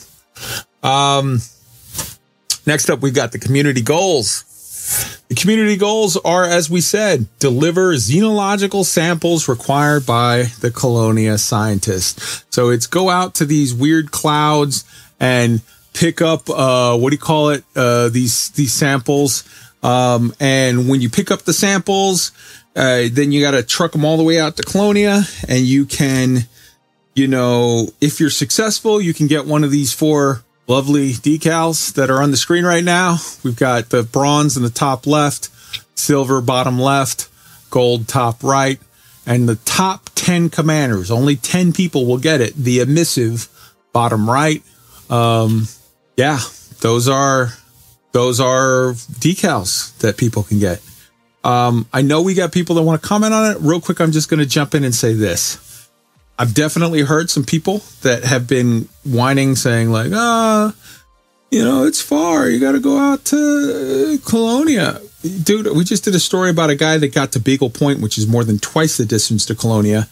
Um, 0.82 1.40
next 2.66 2.90
up, 2.90 3.02
we've 3.02 3.14
got 3.14 3.32
the 3.32 3.40
community 3.40 3.82
goals. 3.82 4.44
The 5.30 5.36
community 5.36 5.78
goals 5.78 6.18
are, 6.18 6.46
as 6.46 6.70
we 6.70 6.82
said, 6.82 7.28
deliver 7.40 7.94
xenological 7.94 8.86
samples 8.86 9.48
required 9.48 10.06
by 10.06 10.44
the 10.60 10.70
Colonia 10.70 11.38
scientists. 11.38 12.46
So 12.50 12.70
it's 12.70 12.86
go 12.86 13.10
out 13.10 13.36
to 13.36 13.46
these 13.46 13.74
weird 13.74 14.12
clouds 14.12 14.84
and 15.20 15.62
pick 15.94 16.22
up, 16.22 16.50
uh, 16.50 16.98
what 16.98 17.10
do 17.10 17.16
you 17.16 17.22
call 17.22 17.50
it? 17.50 17.64
Uh, 17.76 18.10
these, 18.10 18.50
these 18.52 18.74
samples. 18.74 19.44
Um, 19.82 20.34
and 20.40 20.90
when 20.90 21.02
you 21.02 21.10
pick 21.10 21.32
up 21.32 21.44
the 21.44 21.54
samples, 21.54 22.32
uh, 22.76 23.04
then 23.12 23.32
you 23.32 23.42
got 23.42 23.52
to 23.52 23.64
truck 23.64 23.94
them 23.94 24.04
all 24.04 24.18
the 24.18 24.24
way 24.24 24.40
out 24.40 24.58
to 24.58 24.64
Colonia 24.64 25.22
and 25.48 25.60
you 25.60 25.86
can, 25.86 26.40
you 27.14 27.28
know, 27.28 27.88
if 28.02 28.20
you're 28.20 28.30
successful, 28.30 29.00
you 29.00 29.14
can 29.14 29.28
get 29.28 29.46
one 29.46 29.64
of 29.64 29.72
these 29.72 29.94
four 29.94 30.44
lovely 30.68 31.12
decals 31.12 31.94
that 31.94 32.10
are 32.10 32.22
on 32.22 32.32
the 32.32 32.38
screen 32.38 32.66
right 32.66 32.84
now. 32.84 33.18
We've 33.44 33.56
got 33.56 33.90
the 33.90 34.04
bronze 34.04 34.58
in 34.58 34.64
the 34.64 34.70
top 34.70 35.08
left, 35.08 35.50
silver 35.98 36.42
bottom 36.42 36.78
left, 36.78 37.30
gold 37.70 38.08
top 38.10 38.44
right, 38.44 38.80
and 39.26 39.48
the 39.48 39.56
top 39.58 40.10
10 40.16 40.50
commanders. 40.50 41.10
Only 41.10 41.38
10 41.38 41.72
people 41.72 42.06
will 42.06 42.18
get 42.18 42.42
it. 42.42 42.56
The 42.56 42.82
emissive 42.82 43.48
bottom 43.94 44.30
right. 44.30 44.62
Um, 45.10 45.68
yeah, 46.18 46.40
those 46.82 47.08
are, 47.08 47.54
those 48.12 48.42
are 48.42 48.94
decals 48.94 49.98
that 50.00 50.18
people 50.18 50.44
can 50.44 50.60
get. 50.60 50.82
Um, 51.46 51.88
I 51.94 52.02
know 52.02 52.22
we 52.22 52.34
got 52.34 52.52
people 52.52 52.76
that 52.76 52.82
want 52.82 53.02
to 53.02 53.08
comment 53.08 53.34
on 53.34 53.52
it. 53.52 53.58
Real 53.62 53.80
quick, 53.80 54.02
I'm 54.02 54.12
just 54.12 54.30
going 54.30 54.40
to 54.40 54.46
jump 54.46 54.74
in 54.74 54.84
and 54.84 54.94
say 54.94 55.14
this. 55.14 55.90
I've 56.38 56.54
definitely 56.54 57.02
heard 57.02 57.30
some 57.30 57.46
people 57.46 57.82
that 58.02 58.24
have 58.24 58.48
been 58.48 58.90
whining, 59.06 59.56
saying 59.56 59.90
like, 59.92 60.12
"Ah, 60.14 60.74
you 61.52 61.64
know, 61.64 61.86
it's 61.86 62.02
far. 62.02 62.50
You 62.50 62.60
got 62.60 62.74
to 62.74 62.80
go 62.80 62.98
out 62.98 63.24
to 63.26 64.18
Colonia." 64.26 65.00
Dude, 65.44 65.68
we 65.76 65.84
just 65.84 66.04
did 66.04 66.14
a 66.14 66.20
story 66.20 66.50
about 66.50 66.70
a 66.70 66.76
guy 66.76 66.98
that 66.98 67.14
got 67.14 67.32
to 67.34 67.40
Beagle 67.40 67.70
Point, 67.70 68.02
which 68.02 68.18
is 68.18 68.28
more 68.28 68.44
than 68.44 68.60
twice 68.60 68.98
the 68.98 69.06
distance 69.06 69.46
to 69.46 69.56
Colonia, 69.56 70.08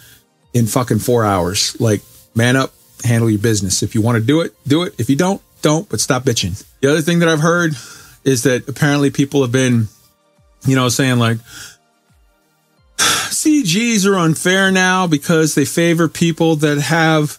in 0.53 0.65
fucking 0.67 0.99
four 0.99 1.25
hours. 1.25 1.79
Like, 1.81 2.01
man 2.35 2.55
up, 2.55 2.73
handle 3.03 3.29
your 3.29 3.39
business. 3.39 3.83
If 3.83 3.95
you 3.95 4.01
want 4.01 4.17
to 4.17 4.23
do 4.23 4.41
it, 4.41 4.55
do 4.67 4.83
it. 4.83 4.95
If 4.97 5.09
you 5.09 5.15
don't, 5.15 5.41
don't. 5.61 5.89
But 5.89 5.99
stop 5.99 6.23
bitching. 6.23 6.63
The 6.81 6.91
other 6.91 7.01
thing 7.01 7.19
that 7.19 7.29
I've 7.29 7.41
heard 7.41 7.73
is 8.23 8.43
that 8.43 8.67
apparently 8.69 9.11
people 9.11 9.41
have 9.41 9.51
been, 9.51 9.87
you 10.65 10.75
know, 10.75 10.89
saying 10.89 11.19
like, 11.19 11.37
CGs 12.97 14.05
are 14.05 14.17
unfair 14.17 14.71
now 14.71 15.07
because 15.07 15.55
they 15.55 15.65
favor 15.65 16.07
people 16.07 16.55
that 16.57 16.79
have 16.79 17.37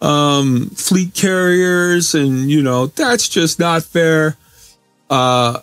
um, 0.00 0.70
fleet 0.70 1.14
carriers, 1.14 2.14
and 2.14 2.50
you 2.50 2.62
know 2.62 2.86
that's 2.86 3.28
just 3.28 3.58
not 3.58 3.82
fair. 3.84 4.36
Uh, 5.08 5.60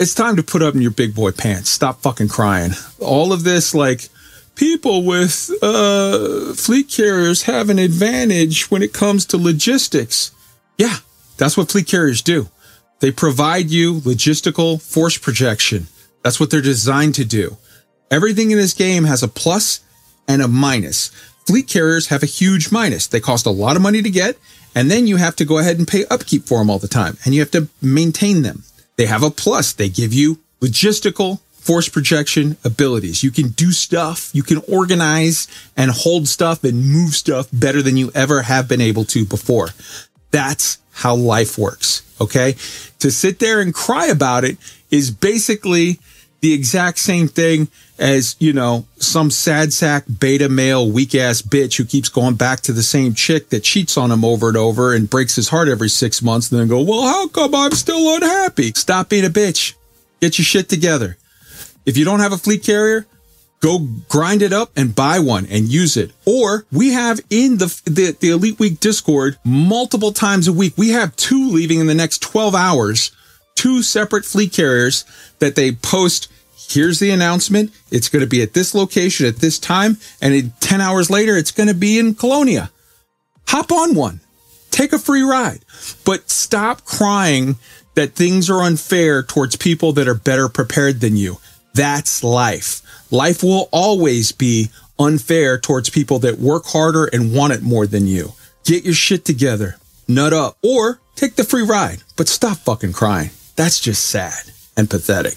it's 0.00 0.14
time 0.14 0.36
to 0.36 0.42
put 0.42 0.62
up 0.62 0.74
in 0.74 0.82
your 0.82 0.90
big 0.90 1.14
boy 1.14 1.30
pants. 1.30 1.70
Stop 1.70 2.00
fucking 2.00 2.28
crying. 2.28 2.72
All 2.98 3.32
of 3.32 3.44
this, 3.44 3.74
like 3.74 4.08
people 4.54 5.04
with 5.04 5.50
uh, 5.62 6.52
fleet 6.54 6.88
carriers 6.90 7.42
have 7.44 7.70
an 7.70 7.78
advantage 7.78 8.70
when 8.70 8.82
it 8.82 8.92
comes 8.92 9.24
to 9.26 9.36
logistics. 9.36 10.32
Yeah, 10.76 10.96
that's 11.36 11.56
what 11.56 11.70
fleet 11.70 11.86
carriers 11.86 12.22
do. 12.22 12.48
They 13.00 13.12
provide 13.12 13.70
you 13.70 14.00
logistical 14.00 14.80
force 14.82 15.18
projection. 15.18 15.86
That's 16.24 16.40
what 16.40 16.50
they're 16.50 16.60
designed 16.60 17.14
to 17.16 17.24
do. 17.24 17.58
Everything 18.10 18.50
in 18.50 18.58
this 18.58 18.74
game 18.74 19.04
has 19.04 19.22
a 19.22 19.28
plus 19.28 19.80
and 20.26 20.42
a 20.42 20.48
minus. 20.48 21.08
Fleet 21.46 21.68
carriers 21.68 22.08
have 22.08 22.22
a 22.22 22.26
huge 22.26 22.72
minus. 22.72 23.06
They 23.06 23.20
cost 23.20 23.44
a 23.44 23.50
lot 23.50 23.76
of 23.76 23.82
money 23.82 24.00
to 24.00 24.10
get, 24.10 24.38
and 24.74 24.90
then 24.90 25.06
you 25.06 25.16
have 25.16 25.36
to 25.36 25.44
go 25.44 25.58
ahead 25.58 25.78
and 25.78 25.86
pay 25.86 26.06
upkeep 26.06 26.44
for 26.44 26.58
them 26.58 26.70
all 26.70 26.78
the 26.78 26.88
time, 26.88 27.18
and 27.24 27.34
you 27.34 27.40
have 27.40 27.50
to 27.50 27.68
maintain 27.82 28.42
them. 28.42 28.64
They 28.96 29.06
have 29.06 29.22
a 29.22 29.30
plus. 29.30 29.72
They 29.72 29.90
give 29.90 30.14
you 30.14 30.38
logistical 30.60 31.40
force 31.52 31.88
projection 31.88 32.56
abilities. 32.64 33.22
You 33.22 33.30
can 33.30 33.48
do 33.48 33.72
stuff, 33.72 34.30
you 34.34 34.42
can 34.42 34.62
organize 34.68 35.48
and 35.76 35.90
hold 35.90 36.28
stuff 36.28 36.62
and 36.64 36.90
move 36.90 37.14
stuff 37.14 37.48
better 37.52 37.82
than 37.82 37.96
you 37.96 38.10
ever 38.14 38.42
have 38.42 38.68
been 38.68 38.80
able 38.80 39.04
to 39.06 39.24
before. 39.24 39.70
That's 40.30 40.78
how 40.92 41.14
life 41.14 41.58
works. 41.58 42.02
Okay. 42.20 42.52
To 43.00 43.10
sit 43.10 43.38
there 43.38 43.60
and 43.60 43.74
cry 43.74 44.06
about 44.06 44.44
it 44.44 44.58
is 44.90 45.10
basically 45.10 45.98
the 46.44 46.52
exact 46.52 46.98
same 46.98 47.26
thing 47.26 47.68
as, 47.98 48.36
you 48.38 48.52
know, 48.52 48.84
some 48.98 49.30
sad 49.30 49.72
sack 49.72 50.04
beta 50.20 50.46
male 50.46 50.90
weak 50.90 51.14
ass 51.14 51.40
bitch 51.40 51.78
who 51.78 51.86
keeps 51.86 52.10
going 52.10 52.34
back 52.34 52.60
to 52.60 52.72
the 52.74 52.82
same 52.82 53.14
chick 53.14 53.48
that 53.48 53.64
cheats 53.64 53.96
on 53.96 54.10
him 54.10 54.26
over 54.26 54.48
and 54.48 54.56
over 54.58 54.92
and 54.92 55.08
breaks 55.08 55.36
his 55.36 55.48
heart 55.48 55.68
every 55.68 55.88
six 55.88 56.20
months 56.20 56.52
and 56.52 56.60
then 56.60 56.68
go, 56.68 56.82
well, 56.82 57.00
how 57.00 57.28
come 57.28 57.54
I'm 57.54 57.72
still 57.72 58.14
unhappy? 58.16 58.72
Stop 58.74 59.08
being 59.08 59.24
a 59.24 59.30
bitch. 59.30 59.72
Get 60.20 60.36
your 60.36 60.44
shit 60.44 60.68
together. 60.68 61.16
If 61.86 61.96
you 61.96 62.04
don't 62.04 62.20
have 62.20 62.34
a 62.34 62.36
fleet 62.36 62.62
carrier, 62.62 63.06
go 63.60 63.88
grind 64.10 64.42
it 64.42 64.52
up 64.52 64.70
and 64.76 64.94
buy 64.94 65.20
one 65.20 65.46
and 65.46 65.72
use 65.72 65.96
it. 65.96 66.12
Or 66.26 66.66
we 66.70 66.92
have 66.92 67.20
in 67.30 67.56
the, 67.56 67.74
the, 67.86 68.14
the 68.20 68.32
Elite 68.32 68.58
Week 68.58 68.80
Discord 68.80 69.38
multiple 69.44 70.12
times 70.12 70.46
a 70.46 70.52
week. 70.52 70.74
We 70.76 70.90
have 70.90 71.16
two 71.16 71.48
leaving 71.48 71.80
in 71.80 71.86
the 71.86 71.94
next 71.94 72.20
12 72.20 72.54
hours, 72.54 73.12
two 73.54 73.82
separate 73.82 74.26
fleet 74.26 74.52
carriers 74.52 75.06
that 75.38 75.54
they 75.54 75.72
post. 75.72 76.28
Here's 76.68 76.98
the 76.98 77.10
announcement. 77.10 77.72
It's 77.90 78.08
going 78.08 78.20
to 78.20 78.28
be 78.28 78.42
at 78.42 78.54
this 78.54 78.74
location 78.74 79.26
at 79.26 79.36
this 79.36 79.58
time. 79.58 79.98
And 80.20 80.34
in 80.34 80.52
10 80.60 80.80
hours 80.80 81.10
later, 81.10 81.36
it's 81.36 81.50
going 81.50 81.68
to 81.68 81.74
be 81.74 81.98
in 81.98 82.14
Colonia. 82.14 82.70
Hop 83.48 83.70
on 83.70 83.94
one. 83.94 84.20
Take 84.70 84.92
a 84.92 84.98
free 84.98 85.22
ride, 85.22 85.60
but 86.04 86.30
stop 86.30 86.84
crying 86.84 87.56
that 87.94 88.14
things 88.14 88.50
are 88.50 88.62
unfair 88.62 89.22
towards 89.22 89.54
people 89.54 89.92
that 89.92 90.08
are 90.08 90.16
better 90.16 90.48
prepared 90.48 91.00
than 91.00 91.16
you. 91.16 91.38
That's 91.74 92.24
life. 92.24 92.82
Life 93.12 93.44
will 93.44 93.68
always 93.70 94.32
be 94.32 94.70
unfair 94.98 95.60
towards 95.60 95.90
people 95.90 96.18
that 96.20 96.40
work 96.40 96.64
harder 96.66 97.04
and 97.04 97.32
want 97.32 97.52
it 97.52 97.62
more 97.62 97.86
than 97.86 98.08
you. 98.08 98.32
Get 98.64 98.84
your 98.84 98.94
shit 98.94 99.24
together, 99.24 99.76
nut 100.08 100.32
up, 100.32 100.56
or 100.62 101.00
take 101.14 101.36
the 101.36 101.44
free 101.44 101.62
ride, 101.62 102.02
but 102.16 102.28
stop 102.28 102.56
fucking 102.58 102.94
crying. 102.94 103.30
That's 103.56 103.78
just 103.78 104.06
sad 104.06 104.50
and 104.76 104.90
pathetic. 104.90 105.36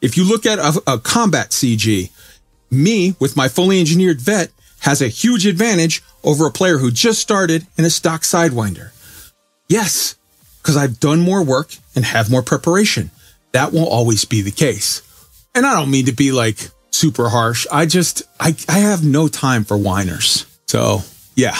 If 0.00 0.16
you 0.16 0.24
look 0.24 0.46
at 0.46 0.58
a, 0.58 0.82
a 0.86 0.98
combat 0.98 1.50
CG, 1.50 2.10
me 2.70 3.14
with 3.18 3.36
my 3.36 3.48
fully 3.48 3.80
engineered 3.80 4.20
vet 4.20 4.50
has 4.80 5.00
a 5.00 5.08
huge 5.08 5.46
advantage 5.46 6.02
over 6.22 6.46
a 6.46 6.50
player 6.50 6.78
who 6.78 6.90
just 6.90 7.20
started 7.20 7.66
in 7.78 7.84
a 7.84 7.90
stock 7.90 8.22
sidewinder. 8.22 8.90
Yes, 9.68 10.16
because 10.58 10.76
I've 10.76 11.00
done 11.00 11.20
more 11.20 11.42
work 11.42 11.74
and 11.94 12.04
have 12.04 12.30
more 12.30 12.42
preparation. 12.42 13.10
That 13.52 13.72
won't 13.72 13.88
always 13.90 14.24
be 14.24 14.42
the 14.42 14.50
case. 14.50 15.00
And 15.54 15.64
I 15.64 15.78
don't 15.78 15.90
mean 15.90 16.06
to 16.06 16.12
be 16.12 16.32
like 16.32 16.58
super 16.90 17.28
harsh. 17.28 17.66
I 17.72 17.86
just, 17.86 18.22
I, 18.38 18.54
I 18.68 18.80
have 18.80 19.04
no 19.04 19.28
time 19.28 19.64
for 19.64 19.76
whiners. 19.76 20.46
So 20.66 21.00
yeah. 21.34 21.56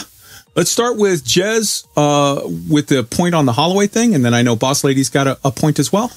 Let's 0.56 0.70
start 0.70 0.96
with 0.98 1.24
Jez 1.24 1.84
uh, 1.96 2.48
with 2.70 2.86
the 2.86 3.02
point 3.02 3.34
on 3.34 3.44
the 3.44 3.52
Holloway 3.52 3.88
thing. 3.88 4.14
And 4.14 4.24
then 4.24 4.34
I 4.34 4.42
know 4.42 4.54
Boss 4.54 4.84
Lady's 4.84 5.10
got 5.10 5.26
a, 5.26 5.38
a 5.44 5.50
point 5.50 5.80
as 5.80 5.92
well. 5.92 6.12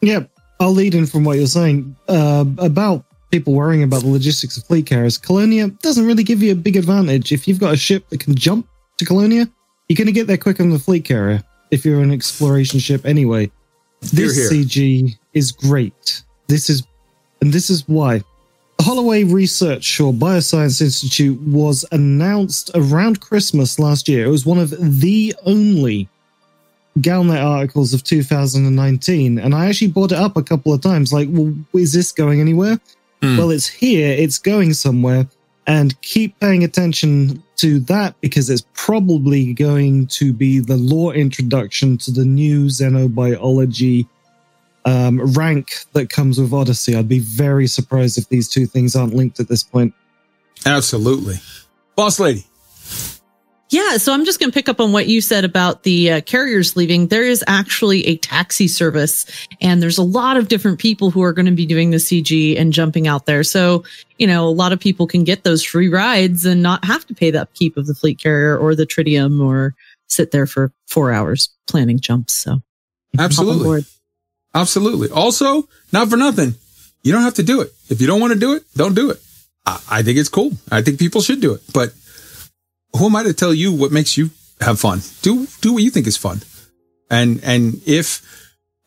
Yeah, 0.00 0.26
I'll 0.60 0.72
lead 0.72 0.94
in 0.94 1.06
from 1.06 1.24
what 1.24 1.38
you're 1.38 1.46
saying 1.46 1.96
uh, 2.08 2.44
about 2.58 3.04
people 3.30 3.52
worrying 3.52 3.82
about 3.82 4.02
the 4.02 4.08
logistics 4.08 4.56
of 4.56 4.64
fleet 4.64 4.86
carriers. 4.86 5.18
Colonia 5.18 5.68
doesn't 5.68 6.06
really 6.06 6.24
give 6.24 6.42
you 6.42 6.52
a 6.52 6.56
big 6.56 6.76
advantage. 6.76 7.32
If 7.32 7.46
you've 7.46 7.60
got 7.60 7.74
a 7.74 7.76
ship 7.76 8.08
that 8.08 8.20
can 8.20 8.34
jump 8.34 8.66
to 8.98 9.04
Colonia, 9.04 9.48
you're 9.88 9.96
going 9.96 10.06
to 10.06 10.12
get 10.12 10.26
there 10.26 10.36
quicker 10.36 10.62
than 10.62 10.72
the 10.72 10.78
fleet 10.78 11.04
carrier 11.04 11.42
if 11.70 11.84
you're 11.84 12.00
an 12.00 12.10
exploration 12.10 12.80
ship 12.80 13.04
anyway. 13.04 13.50
This 14.00 14.36
Hear, 14.36 14.50
hear. 14.50 14.64
CG 14.64 15.18
is 15.34 15.52
great. 15.52 16.22
This 16.46 16.70
is, 16.70 16.82
and 17.40 17.52
this 17.52 17.70
is 17.70 17.86
why. 17.88 18.22
The 18.78 18.84
Holloway 18.84 19.24
Research 19.24 20.00
or 20.00 20.12
Bioscience 20.12 20.80
Institute 20.80 21.40
was 21.42 21.84
announced 21.90 22.70
around 22.74 23.20
Christmas 23.20 23.78
last 23.78 24.08
year. 24.08 24.26
It 24.26 24.30
was 24.30 24.46
one 24.46 24.58
of 24.58 24.70
the 25.00 25.34
only 25.44 26.08
Galnet 27.02 27.42
articles 27.42 27.94
of 27.94 28.04
2019, 28.04 29.38
and 29.38 29.54
I 29.54 29.66
actually 29.66 29.88
brought 29.88 30.12
it 30.12 30.18
up 30.18 30.36
a 30.36 30.42
couple 30.42 30.72
of 30.72 30.80
times. 30.80 31.12
Like, 31.12 31.28
well, 31.30 31.54
is 31.74 31.92
this 31.92 32.12
going 32.12 32.40
anywhere? 32.40 32.80
Hmm. 33.22 33.36
Well, 33.36 33.50
it's 33.50 33.66
here, 33.66 34.12
it's 34.12 34.38
going 34.38 34.74
somewhere, 34.74 35.26
and 35.66 36.00
keep 36.02 36.38
paying 36.40 36.64
attention 36.64 37.42
to 37.56 37.80
that 37.80 38.14
because 38.20 38.48
it's 38.48 38.64
probably 38.74 39.52
going 39.52 40.06
to 40.06 40.32
be 40.32 40.60
the 40.60 40.76
law 40.76 41.10
introduction 41.10 41.98
to 41.98 42.10
the 42.10 42.24
new 42.24 42.66
xenobiology 42.66 44.06
um, 44.84 45.20
rank 45.34 45.84
that 45.92 46.08
comes 46.08 46.40
with 46.40 46.52
Odyssey. 46.52 46.96
I'd 46.96 47.08
be 47.08 47.18
very 47.18 47.66
surprised 47.66 48.16
if 48.16 48.28
these 48.28 48.48
two 48.48 48.66
things 48.66 48.96
aren't 48.96 49.14
linked 49.14 49.40
at 49.40 49.48
this 49.48 49.62
point. 49.62 49.92
Absolutely. 50.64 51.36
Boss 51.96 52.18
Lady. 52.18 52.47
Yeah, 53.70 53.98
so 53.98 54.14
I'm 54.14 54.24
just 54.24 54.40
going 54.40 54.50
to 54.50 54.54
pick 54.54 54.68
up 54.68 54.80
on 54.80 54.92
what 54.92 55.08
you 55.08 55.20
said 55.20 55.44
about 55.44 55.82
the 55.82 56.12
uh, 56.12 56.20
carriers 56.22 56.74
leaving. 56.74 57.08
There 57.08 57.24
is 57.24 57.44
actually 57.46 58.06
a 58.06 58.16
taxi 58.16 58.66
service, 58.66 59.26
and 59.60 59.82
there's 59.82 59.98
a 59.98 60.02
lot 60.02 60.38
of 60.38 60.48
different 60.48 60.78
people 60.78 61.10
who 61.10 61.22
are 61.22 61.34
going 61.34 61.46
to 61.46 61.52
be 61.52 61.66
doing 61.66 61.90
the 61.90 61.98
CG 61.98 62.58
and 62.58 62.72
jumping 62.72 63.06
out 63.06 63.26
there. 63.26 63.44
So, 63.44 63.84
you 64.16 64.26
know, 64.26 64.48
a 64.48 64.50
lot 64.50 64.72
of 64.72 64.80
people 64.80 65.06
can 65.06 65.22
get 65.22 65.44
those 65.44 65.62
free 65.62 65.88
rides 65.88 66.46
and 66.46 66.62
not 66.62 66.84
have 66.86 67.06
to 67.08 67.14
pay 67.14 67.30
the 67.30 67.42
upkeep 67.42 67.76
of 67.76 67.86
the 67.86 67.94
fleet 67.94 68.18
carrier 68.18 68.56
or 68.56 68.74
the 68.74 68.86
tritium 68.86 69.44
or 69.44 69.74
sit 70.06 70.30
there 70.30 70.46
for 70.46 70.72
four 70.86 71.12
hours 71.12 71.50
planning 71.66 72.00
jumps. 72.00 72.34
So, 72.34 72.62
Absolutely. 73.18 73.84
Absolutely. 74.54 75.10
Also, 75.10 75.68
not 75.92 76.08
for 76.08 76.16
nothing. 76.16 76.54
You 77.02 77.12
don't 77.12 77.22
have 77.22 77.34
to 77.34 77.42
do 77.42 77.60
it. 77.60 77.70
If 77.90 78.00
you 78.00 78.06
don't 78.06 78.20
want 78.20 78.32
to 78.32 78.38
do 78.38 78.54
it, 78.54 78.64
don't 78.74 78.94
do 78.94 79.10
it. 79.10 79.18
I, 79.66 79.80
I 79.90 80.02
think 80.02 80.18
it's 80.18 80.30
cool. 80.30 80.52
I 80.70 80.80
think 80.80 80.98
people 80.98 81.20
should 81.20 81.42
do 81.42 81.52
it. 81.52 81.60
But 81.72 81.92
who 82.96 83.06
am 83.06 83.16
I 83.16 83.22
to 83.24 83.34
tell 83.34 83.54
you 83.54 83.72
what 83.72 83.92
makes 83.92 84.16
you 84.16 84.30
have 84.60 84.80
fun? 84.80 85.00
Do 85.22 85.46
do 85.60 85.74
what 85.74 85.82
you 85.82 85.90
think 85.90 86.06
is 86.06 86.16
fun. 86.16 86.42
And 87.10 87.40
and 87.42 87.80
if 87.86 88.22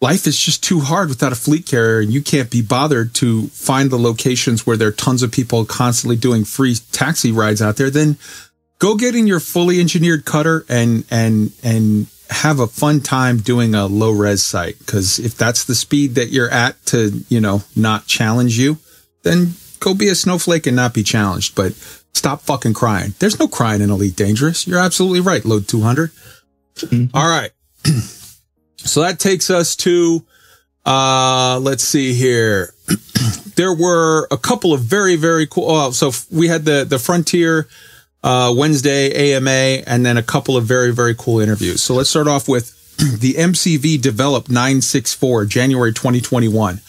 life 0.01 0.25
is 0.25 0.37
just 0.37 0.63
too 0.63 0.79
hard 0.79 1.09
without 1.09 1.31
a 1.31 1.35
fleet 1.35 1.65
carrier 1.65 1.99
and 1.99 2.11
you 2.11 2.21
can't 2.21 2.49
be 2.49 2.61
bothered 2.61 3.13
to 3.15 3.47
find 3.49 3.91
the 3.91 3.99
locations 3.99 4.65
where 4.65 4.75
there 4.75 4.87
are 4.87 4.93
tons 4.93 5.21
of 5.21 5.31
people 5.31 5.63
constantly 5.63 6.15
doing 6.15 6.43
free 6.43 6.75
taxi 6.91 7.31
rides 7.31 7.61
out 7.61 7.77
there, 7.77 7.91
then 7.91 8.17
go 8.79 8.95
get 8.95 9.15
in 9.15 9.27
your 9.27 9.39
fully 9.39 9.79
engineered 9.79 10.25
cutter 10.25 10.65
and 10.67 11.05
and 11.09 11.53
and 11.63 12.07
have 12.31 12.59
a 12.59 12.67
fun 12.67 13.01
time 13.01 13.37
doing 13.37 13.75
a 13.75 13.85
low 13.85 14.11
res 14.11 14.41
site 14.41 14.79
because 14.79 15.19
if 15.19 15.37
that's 15.37 15.65
the 15.65 15.75
speed 15.75 16.15
that 16.15 16.29
you're 16.29 16.49
at 16.49 16.83
to 16.85 17.23
you 17.29 17.39
know 17.39 17.61
not 17.75 18.07
challenge 18.07 18.57
you 18.57 18.77
then 19.23 19.53
go 19.79 19.93
be 19.93 20.07
a 20.07 20.15
snowflake 20.15 20.65
and 20.65 20.75
not 20.75 20.93
be 20.93 21.03
challenged 21.03 21.53
but 21.55 21.73
stop 22.13 22.41
fucking 22.41 22.73
crying. 22.73 23.13
There's 23.19 23.39
no 23.39 23.47
crying 23.47 23.81
in 23.81 23.89
elite 23.89 24.15
dangerous. 24.15 24.67
You're 24.67 24.79
absolutely 24.79 25.21
right 25.21 25.43
load 25.45 25.67
200 25.67 26.11
All 27.13 27.27
right. 27.27 27.51
So 28.83 29.01
that 29.01 29.19
takes 29.19 29.51
us 29.51 29.75
to 29.77 30.25
uh 30.87 31.59
let's 31.61 31.83
see 31.83 32.13
here. 32.13 32.73
There 33.55 33.75
were 33.75 34.27
a 34.31 34.37
couple 34.37 34.73
of 34.73 34.81
very 34.81 35.15
very 35.15 35.45
cool 35.45 35.69
oh, 35.69 35.91
so 35.91 36.11
we 36.31 36.47
had 36.47 36.65
the 36.65 36.83
the 36.83 36.97
frontier 36.97 37.67
uh, 38.23 38.53
Wednesday 38.55 39.33
AMA, 39.33 39.83
and 39.87 40.05
then 40.05 40.17
a 40.17 40.23
couple 40.23 40.57
of 40.57 40.65
very, 40.65 40.93
very 40.93 41.15
cool 41.15 41.39
interviews. 41.39 41.81
So 41.81 41.93
let's 41.93 42.09
start 42.09 42.27
off 42.27 42.47
with 42.47 42.77
the 43.19 43.33
MCV 43.33 44.01
Develop 44.01 44.49
964, 44.49 45.45
January 45.45 45.93
2021. 45.93 46.81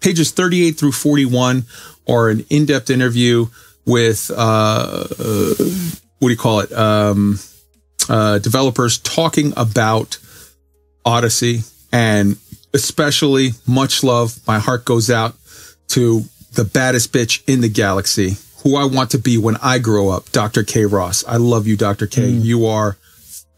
Pages 0.00 0.32
38 0.32 0.72
through 0.72 0.92
41 0.92 1.64
are 2.08 2.28
an 2.28 2.44
in-depth 2.50 2.90
interview 2.90 3.46
with, 3.84 4.30
uh, 4.30 5.06
uh, 5.18 5.54
what 6.18 6.28
do 6.28 6.30
you 6.30 6.36
call 6.36 6.60
it? 6.60 6.72
Um, 6.72 7.38
uh, 8.08 8.38
developers 8.38 8.98
talking 8.98 9.52
about 9.56 10.18
Odyssey 11.04 11.60
and 11.92 12.36
especially 12.74 13.50
much 13.66 14.02
love. 14.02 14.38
My 14.46 14.58
heart 14.58 14.84
goes 14.84 15.10
out 15.10 15.34
to 15.88 16.24
the 16.52 16.64
baddest 16.64 17.12
bitch 17.12 17.42
in 17.46 17.60
the 17.60 17.68
galaxy, 17.68 18.36
who 18.62 18.76
I 18.76 18.84
want 18.84 19.10
to 19.10 19.18
be 19.18 19.38
when 19.38 19.56
I 19.56 19.78
grow 19.78 20.08
up, 20.08 20.30
Dr. 20.32 20.62
Kay 20.62 20.84
Ross. 20.84 21.24
I 21.26 21.36
love 21.36 21.66
you, 21.66 21.76
Dr. 21.76 22.06
K. 22.06 22.26
You 22.28 22.66
are 22.66 22.96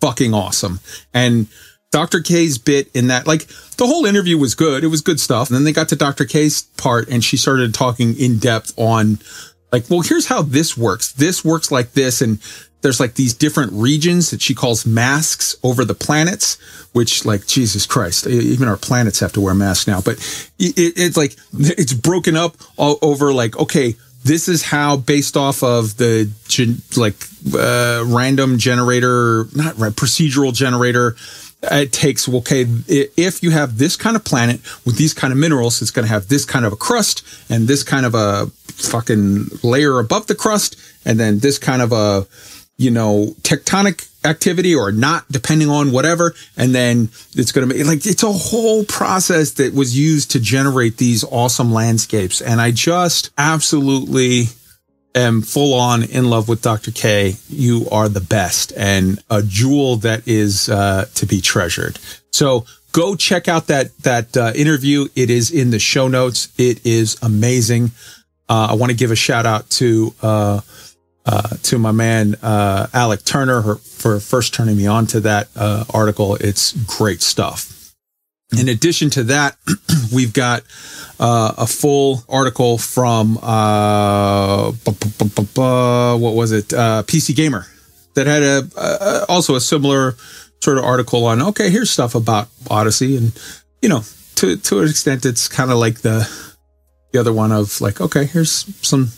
fucking 0.01 0.35
awesome. 0.35 0.81
And 1.13 1.49
Dr. 1.91 2.21
K's 2.21 2.59
bit 2.59 2.89
in 2.95 3.07
that, 3.09 3.27
like 3.27 3.47
the 3.77 3.87
whole 3.87 4.05
interview 4.05 4.37
was 4.37 4.55
good. 4.55 4.85
It 4.85 4.89
was 4.89 5.01
good 5.01 5.21
stuff. 5.21 5.49
And 5.49 5.57
then 5.57 5.65
they 5.65 5.73
got 5.73 5.89
to 5.91 5.97
Dr. 5.97 6.25
K's 6.25 6.63
part 6.77 7.09
and 7.09 7.23
she 7.23 7.37
started 7.37 7.73
talking 7.73 8.19
in 8.19 8.39
depth 8.39 8.73
on 8.77 9.19
like, 9.75 9.91
well, 9.91 10.03
here's 10.03 10.27
how 10.27 10.41
this 10.43 10.77
works. 10.77 11.11
This 11.13 11.45
works 11.45 11.71
like 11.73 11.93
this. 11.93 12.21
And 12.23 12.39
there's 12.83 13.01
like 13.01 13.15
these 13.15 13.35
different 13.35 13.73
regions 13.73 14.31
that 14.31 14.41
she 14.41 14.55
calls 14.55 14.87
masks 14.87 15.57
over 15.63 15.85
the 15.85 15.95
planets, 15.95 16.59
which 16.93 17.25
like, 17.25 17.47
Jesus 17.47 17.87
Christ, 17.87 18.27
even 18.27 18.69
our 18.69 18.77
planets 18.77 19.19
have 19.21 19.33
to 19.33 19.41
wear 19.41 19.55
masks 19.55 19.87
now, 19.89 20.01
but 20.01 20.15
it, 20.59 20.79
it- 20.79 20.95
it's 20.97 21.17
like, 21.17 21.35
it's 21.81 21.93
broken 21.93 22.37
up 22.37 22.57
all 22.77 22.99
over 23.03 23.33
like, 23.33 23.57
okay, 23.59 23.97
this 24.23 24.49
is 24.49 24.63
how 24.63 24.97
based 24.97 25.37
off 25.37 25.63
of 25.63 25.97
the 25.97 26.31
gen, 26.49 26.83
like 26.97 27.17
uh, 27.59 28.03
random 28.07 28.59
generator, 28.59 29.47
not 29.55 29.77
right, 29.77 29.93
procedural 29.93 30.53
generator. 30.55 31.17
It 31.63 31.93
takes 31.93 32.29
okay 32.29 32.67
if 32.89 33.43
you 33.43 33.51
have 33.51 33.79
this 33.79 33.97
kind 33.97 34.17
of 34.17 34.25
planet 34.25 34.61
with 34.85 34.97
these 34.97 35.15
kind 35.15 35.33
of 35.33 35.39
minerals, 35.39 35.81
it's 35.83 35.91
going 35.91 36.07
to 36.07 36.13
have 36.13 36.29
this 36.29 36.45
kind 36.45 36.65
of 36.67 36.73
a 36.75 36.77
crust 36.77 37.23
and 37.51 37.67
this 37.69 37.83
kind 37.83 38.05
of 38.07 38.15
a 38.15 38.51
fucking 38.77 39.47
layer 39.63 39.99
above 39.99 40.27
the 40.27 40.35
crust, 40.35 40.77
and 41.05 41.19
then 41.19 41.39
this 41.39 41.59
kind 41.59 41.83
of 41.83 41.93
a 41.93 42.27
you 42.77 42.91
know, 42.91 43.35
tectonic 43.43 44.11
activity 44.25 44.75
or 44.75 44.91
not, 44.91 45.31
depending 45.31 45.69
on 45.69 45.93
whatever. 45.93 46.35
And 46.57 46.75
then 46.75 47.11
it's 47.35 47.53
going 47.53 47.69
to 47.69 47.75
be 47.75 47.85
like, 47.85 48.05
it's 48.07 48.23
a 48.23 48.33
whole 48.33 48.85
process 48.85 49.53
that 49.53 49.75
was 49.75 49.97
used 49.97 50.33
to 50.33 50.41
generate 50.41 50.97
these 50.97 51.25
awesome 51.25 51.73
landscapes. 51.73 52.41
And 52.41 52.61
I 52.61 52.71
just 52.71 53.31
absolutely 53.39 54.45
am 55.15 55.43
full 55.43 55.75
on 55.75 56.03
in 56.03 56.31
love 56.31 56.49
with 56.49 56.63
Dr. 56.63 56.91
K. 56.91 57.37
You 57.49 57.87
are 57.93 58.09
the 58.09 58.21
best 58.21 58.73
and 58.77 59.23
a 59.31 59.43
jewel 59.43 59.97
that 59.99 60.27
is 60.27 60.69
uh, 60.69 61.07
to 61.15 61.27
be 61.27 61.41
treasured. 61.41 62.01
So 62.33 62.65
go 62.91 63.15
check 63.15 63.47
out 63.47 63.69
that 63.69 63.97
that 63.99 64.37
uh, 64.37 64.53
interview. 64.57 65.07
It 65.15 65.31
is 65.31 65.53
in 65.53 65.71
the 65.71 65.79
show 65.79 66.09
notes. 66.09 66.49
It 66.59 66.85
is 66.85 67.17
amazing. 67.23 67.93
Uh, 68.49 68.69
I 68.71 68.75
want 68.75 68.91
to 68.91 68.97
give 68.97 69.11
a 69.11 69.17
shout 69.17 69.47
out 69.47 69.71
to 69.71 70.15
uh, 70.23 70.61
uh, 71.27 71.49
to 71.63 71.79
my 71.79 71.93
man 71.93 72.35
uh, 72.43 72.87
Alec 72.93 73.25
Turner 73.25 73.63
her, 73.63 73.77
for 73.77 74.21
first 74.21 74.53
turning 74.53 74.77
me 74.77 74.87
on 74.87 75.07
to 75.09 75.21
that 75.21 75.49
uh, 75.57 75.85
article. 75.93 76.37
It's 76.37 76.73
great 76.73 77.23
stuff. 77.23 77.95
In 78.59 78.69
addition 78.69 79.11
to 79.11 79.25
that, 79.25 79.57
we've 80.13 80.33
got 80.33 80.63
uh, 81.19 81.55
a 81.57 81.67
full 81.67 82.23
article 82.29 82.77
from 82.77 83.39
uh, 83.43 84.71
what 84.73 86.35
was 86.35 86.53
it? 86.53 86.73
Uh, 86.73 87.03
PC 87.07 87.35
Gamer 87.35 87.67
that 88.15 88.27
had 88.27 88.43
a 88.43 89.25
also 89.29 89.55
a 89.55 89.61
similar 89.61 90.17
sort 90.63 90.79
of 90.79 90.85
article 90.85 91.25
on. 91.27 91.41
Okay, 91.41 91.71
here's 91.71 91.91
stuff 91.91 92.15
about 92.15 92.49
Odyssey, 92.71 93.17
and 93.17 93.33
you 93.81 93.89
know, 93.89 94.03
to 94.37 94.57
to 94.57 94.81
an 94.81 94.89
extent, 94.89 95.25
it's 95.25 95.49
kind 95.49 95.71
of 95.71 95.79
like 95.79 96.01
the 96.01 96.29
the 97.15 97.21
other 97.21 97.33
one 97.33 97.53
of 97.53 97.81
like, 97.81 98.01
okay, 98.01 98.25
here's 98.25 98.51
some 98.85 99.09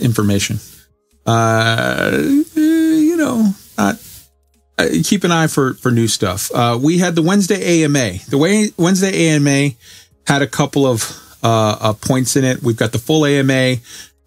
information. 0.00 0.58
Uh, 1.26 2.18
you 2.54 3.16
know, 3.16 3.52
not 3.76 3.96
uh, 4.78 4.86
keep 5.04 5.22
an 5.22 5.30
eye 5.30 5.46
for 5.46 5.74
for 5.74 5.90
new 5.90 6.08
stuff. 6.08 6.50
Uh, 6.52 6.78
we 6.82 6.96
had 6.96 7.14
the 7.14 7.20
Wednesday 7.20 7.84
AMA. 7.84 8.14
The 8.30 8.38
way 8.38 8.70
Wednesday 8.78 9.28
AMA 9.28 9.74
had 10.26 10.40
a 10.40 10.46
couple 10.46 10.86
of 10.86 11.02
uh, 11.42 11.76
uh, 11.78 11.92
points 11.92 12.36
in 12.36 12.44
it. 12.44 12.62
We've 12.62 12.76
got 12.76 12.92
the 12.92 12.98
full 12.98 13.26
AMA. 13.26 13.76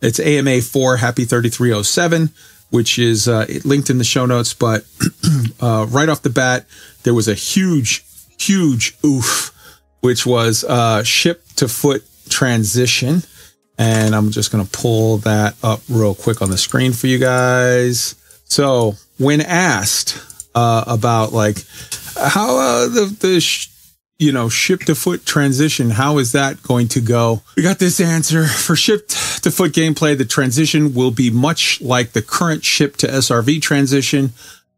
It's 0.01 0.19
AMA 0.19 0.61
four 0.61 0.97
Happy 0.97 1.26
thirty 1.26 1.49
three 1.49 1.73
oh 1.73 1.82
seven, 1.82 2.30
which 2.69 2.99
is 2.99 3.28
uh, 3.28 3.47
linked 3.65 3.89
in 3.89 3.97
the 3.97 4.03
show 4.03 4.28
notes. 4.28 4.53
But 4.53 4.86
uh, 5.59 5.88
right 5.89 6.09
off 6.09 6.21
the 6.21 6.30
bat, 6.30 6.67
there 7.01 7.15
was 7.15 7.28
a 7.28 7.34
huge, 7.34 8.05
huge 8.39 8.95
oof, 9.03 9.51
which 10.01 10.28
was 10.28 10.63
uh, 10.63 11.01
ship 11.01 11.43
to 11.55 11.67
foot 11.67 12.03
transition. 12.30 13.23
And 13.78 14.15
I'm 14.15 14.32
just 14.32 14.51
going 14.51 14.65
to 14.65 14.71
pull 14.71 15.17
that 15.19 15.55
up 15.61 15.82
real 15.89 16.15
quick 16.15 16.41
on 16.41 16.49
the 16.49 16.57
screen 16.57 16.93
for 16.93 17.07
you 17.07 17.19
guys. 17.19 18.15
So, 18.45 18.95
when 19.17 19.41
asked 19.41 20.17
uh, 20.55 20.84
about 20.88 21.34
like 21.34 21.57
how 22.17 22.57
uh, 22.57 22.88
the 22.88 23.17
the 23.19 23.39
sh- 23.41 23.69
you 24.17 24.32
know 24.32 24.47
ship 24.47 24.82
to 24.82 24.95
foot 24.95 25.26
transition, 25.26 25.89
how 25.89 26.19
is 26.19 26.32
that 26.32 26.63
going 26.63 26.88
to 26.89 27.01
go? 27.01 27.41
We 27.57 27.63
got 27.63 27.80
this 27.80 27.99
answer 27.99 28.45
for 28.45 28.76
ship 28.76 29.09
to 29.09 29.51
foot 29.51 29.73
gameplay. 29.73 30.17
The 30.17 30.26
transition 30.26 30.93
will 30.93 31.11
be 31.11 31.30
much 31.30 31.82
like 31.82 32.13
the 32.13 32.21
current 32.21 32.63
ship 32.63 32.95
to 32.97 33.07
SRV 33.07 33.61
transition. 33.61 34.32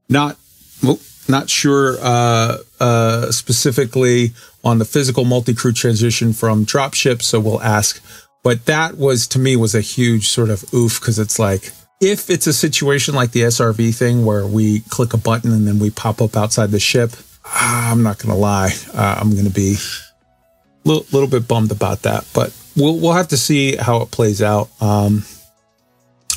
Not 0.09 0.37
well, 0.81 0.99
not 1.29 1.49
sure 1.49 1.97
uh, 2.01 2.57
uh, 2.79 3.31
specifically 3.31 4.33
on 4.63 4.79
the 4.79 4.85
physical 4.85 5.25
multi 5.25 5.53
crew 5.53 5.73
transition 5.73 6.33
from 6.33 6.65
dropship, 6.65 7.21
so 7.21 7.39
we'll 7.39 7.61
ask. 7.61 8.03
But 8.43 8.65
that 8.65 8.97
was 8.97 9.27
to 9.27 9.39
me 9.39 9.55
was 9.55 9.75
a 9.75 9.81
huge 9.81 10.29
sort 10.29 10.49
of 10.49 10.73
oof 10.73 10.99
because 10.99 11.19
it's 11.19 11.39
like 11.39 11.71
if 11.99 12.29
it's 12.29 12.47
a 12.47 12.53
situation 12.53 13.15
like 13.15 13.31
the 13.31 13.41
SRV 13.41 13.95
thing 13.95 14.25
where 14.25 14.45
we 14.45 14.81
click 14.81 15.13
a 15.13 15.17
button 15.17 15.51
and 15.51 15.67
then 15.67 15.79
we 15.79 15.89
pop 15.89 16.21
up 16.21 16.37
outside 16.37 16.71
the 16.71 16.79
ship, 16.79 17.11
ah, 17.45 17.91
I'm 17.91 18.03
not 18.03 18.19
gonna 18.19 18.37
lie, 18.37 18.73
uh, 18.93 19.17
I'm 19.19 19.35
gonna 19.35 19.49
be 19.49 19.75
a 19.75 20.87
little, 20.87 21.05
little 21.11 21.29
bit 21.29 21.47
bummed 21.47 21.71
about 21.71 22.03
that. 22.03 22.25
But 22.33 22.55
we'll 22.75 22.99
we'll 22.99 23.13
have 23.13 23.29
to 23.29 23.37
see 23.37 23.75
how 23.75 24.01
it 24.01 24.11
plays 24.11 24.41
out. 24.41 24.69
Um, 24.81 25.23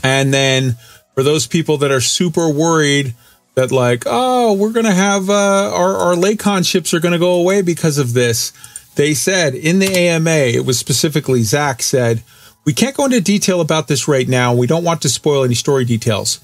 and 0.03 0.33
then 0.33 0.77
for 1.15 1.23
those 1.23 1.47
people 1.47 1.79
that 1.79 1.91
are 1.91 2.01
super 2.01 2.49
worried 2.49 3.15
that 3.61 3.71
like, 3.71 4.05
oh, 4.07 4.55
we're 4.55 4.73
gonna 4.73 4.93
have 4.93 5.29
uh, 5.29 5.71
our 5.75 5.95
our 5.97 6.15
Lakon 6.15 6.67
ships 6.67 6.95
are 6.95 7.01
gonna 7.01 7.19
go 7.19 7.35
away 7.35 7.61
because 7.61 7.99
of 7.99 8.15
this. 8.15 8.53
They 8.97 9.15
said 9.15 9.55
in 9.55 9.79
the 9.79 9.95
AMA, 9.95 10.31
it 10.31 10.65
was 10.65 10.79
specifically 10.79 11.43
Zac 11.43 11.83
said, 11.83 12.23
we 12.65 12.73
can't 12.73 12.97
go 12.97 13.05
into 13.05 13.21
detail 13.21 13.61
about 13.61 13.87
this 13.89 14.09
right 14.09 14.29
now. 14.29 14.55
We 14.55 14.67
don't 14.67 14.85
want 14.85 15.03
to 15.03 15.09
spoil 15.09 15.45
any 15.45 15.55
story 15.55 15.85
details. 15.85 16.41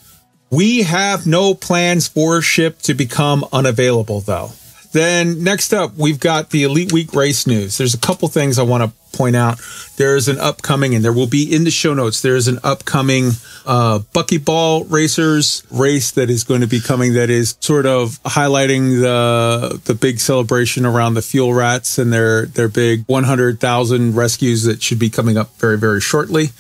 We 0.51 0.83
have 0.83 1.27
no 1.27 1.55
plans 1.55 2.07
for 2.07 2.41
ship 2.43 2.81
to 2.83 2.95
become 2.95 3.45
unavailable 3.53 4.21
though. 4.21 4.51
Then 4.93 5.43
next 5.43 5.72
up, 5.72 5.95
we've 5.97 6.20
got 6.20 6.51
the 6.51 6.64
Elite 6.64 6.93
Week 6.93 7.12
race 7.12 7.47
news. 7.47 7.78
There's 7.78 7.95
a 7.95 7.99
couple 7.99 8.28
things 8.28 8.59
I 8.59 8.62
want 8.62 8.82
to 8.84 9.16
point 9.16 9.37
out. 9.37 9.61
There 9.97 10.16
is 10.16 10.28
an 10.28 10.39
upcoming, 10.39 10.95
and 10.95 11.05
there 11.05 11.12
will 11.12 11.26
be 11.26 11.55
in 11.55 11.64
the 11.64 11.70
show 11.70 11.95
notes. 11.95 12.20
There 12.20 12.37
is 12.37 12.49
an 12.49 12.59
upcoming 12.62 13.30
uh, 13.64 14.01
Buckyball 14.12 14.91
Racers 14.91 15.62
race 15.70 16.11
that 16.12 16.30
is 16.30 16.45
going 16.45 16.61
to 16.61 16.66
be 16.66 16.80
coming. 16.80 17.14
That 17.14 17.30
is 17.30 17.57
sort 17.61 17.87
of 17.87 18.22
highlighting 18.24 19.01
the 19.01 19.80
the 19.84 19.95
big 19.95 20.20
celebration 20.20 20.84
around 20.84 21.14
the 21.14 21.22
fuel 21.22 21.55
rats 21.55 21.99
and 21.99 22.12
their 22.12 22.47
their 22.47 22.68
big 22.68 23.05
100,000 23.07 24.14
rescues 24.14 24.64
that 24.64 24.82
should 24.82 24.99
be 24.99 25.11
coming 25.11 25.37
up 25.37 25.57
very 25.59 25.78
very 25.78 26.01
shortly. 26.01 26.51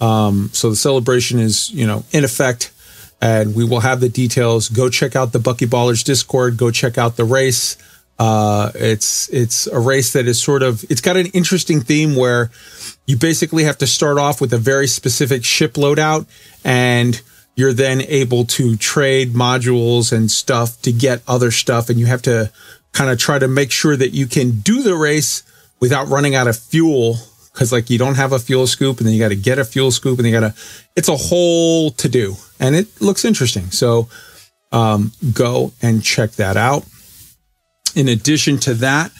Um, 0.00 0.50
so 0.52 0.70
the 0.70 0.76
celebration 0.76 1.38
is 1.38 1.70
you 1.70 1.86
know 1.86 2.04
in 2.12 2.24
effect 2.24 2.71
and 3.22 3.54
we 3.54 3.64
will 3.64 3.80
have 3.80 4.00
the 4.00 4.08
details. 4.08 4.68
Go 4.68 4.90
check 4.90 5.14
out 5.14 5.32
the 5.32 5.38
Bucky 5.38 5.64
Ballers 5.64 6.04
Discord. 6.04 6.56
Go 6.56 6.72
check 6.72 6.98
out 6.98 7.16
the 7.16 7.24
race. 7.24 7.76
Uh, 8.18 8.72
it's 8.74 9.28
it's 9.30 9.68
a 9.68 9.78
race 9.78 10.12
that 10.12 10.26
is 10.26 10.42
sort 10.42 10.62
of 10.62 10.84
it's 10.90 11.00
got 11.00 11.16
an 11.16 11.26
interesting 11.26 11.80
theme 11.80 12.16
where 12.16 12.50
you 13.06 13.16
basically 13.16 13.64
have 13.64 13.78
to 13.78 13.86
start 13.86 14.18
off 14.18 14.40
with 14.40 14.52
a 14.52 14.58
very 14.58 14.88
specific 14.88 15.44
ship 15.44 15.74
loadout, 15.74 16.26
and 16.64 17.22
you're 17.54 17.72
then 17.72 18.02
able 18.02 18.44
to 18.44 18.76
trade 18.76 19.32
modules 19.32 20.12
and 20.12 20.30
stuff 20.30 20.82
to 20.82 20.92
get 20.92 21.22
other 21.28 21.52
stuff, 21.52 21.88
and 21.88 22.00
you 22.00 22.06
have 22.06 22.22
to 22.22 22.50
kind 22.90 23.08
of 23.08 23.18
try 23.18 23.38
to 23.38 23.48
make 23.48 23.70
sure 23.70 23.96
that 23.96 24.10
you 24.10 24.26
can 24.26 24.60
do 24.60 24.82
the 24.82 24.96
race 24.96 25.44
without 25.80 26.08
running 26.08 26.34
out 26.34 26.48
of 26.48 26.58
fuel 26.58 27.16
because 27.52 27.72
like 27.72 27.90
you 27.90 27.98
don't 27.98 28.16
have 28.16 28.32
a 28.32 28.38
fuel 28.38 28.66
scoop 28.66 28.98
and 28.98 29.06
then 29.06 29.14
you 29.14 29.20
got 29.20 29.28
to 29.28 29.36
get 29.36 29.58
a 29.58 29.64
fuel 29.64 29.90
scoop 29.90 30.18
and 30.18 30.26
you 30.26 30.32
got 30.32 30.40
to 30.40 30.54
it's 30.96 31.08
a 31.08 31.16
whole 31.16 31.90
to 31.90 32.08
do 32.08 32.36
and 32.62 32.74
it 32.76 33.02
looks 33.02 33.26
interesting. 33.26 33.70
So 33.70 34.08
um, 34.70 35.12
go 35.34 35.72
and 35.82 36.02
check 36.02 36.30
that 36.32 36.56
out. 36.56 36.86
In 37.94 38.08
addition 38.08 38.58
to 38.60 38.74
that 38.74 39.12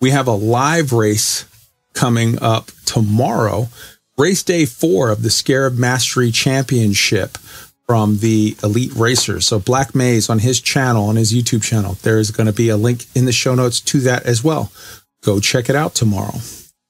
we 0.00 0.10
have 0.10 0.26
a 0.26 0.32
live 0.32 0.92
race 0.92 1.44
coming 1.92 2.40
up 2.42 2.70
tomorrow 2.84 3.68
race 4.16 4.42
day 4.42 4.64
four 4.64 5.10
of 5.10 5.22
the 5.22 5.30
scarab 5.30 5.76
mastery 5.76 6.30
championship 6.30 7.38
from 7.86 8.18
the 8.18 8.56
elite 8.62 8.92
racers. 8.94 9.46
So 9.46 9.58
black 9.58 9.94
maze 9.94 10.28
on 10.28 10.40
his 10.40 10.60
channel 10.60 11.06
on 11.06 11.16
his 11.16 11.32
youtube 11.32 11.62
channel 11.62 11.96
there's 12.02 12.30
going 12.30 12.46
to 12.46 12.52
be 12.52 12.68
a 12.68 12.76
link 12.76 13.06
in 13.14 13.24
the 13.24 13.32
show 13.32 13.54
notes 13.54 13.80
to 13.80 14.00
that 14.00 14.24
as 14.24 14.42
well. 14.42 14.72
Go 15.22 15.40
check 15.40 15.68
it 15.68 15.76
out 15.76 15.94
tomorrow. 15.94 16.38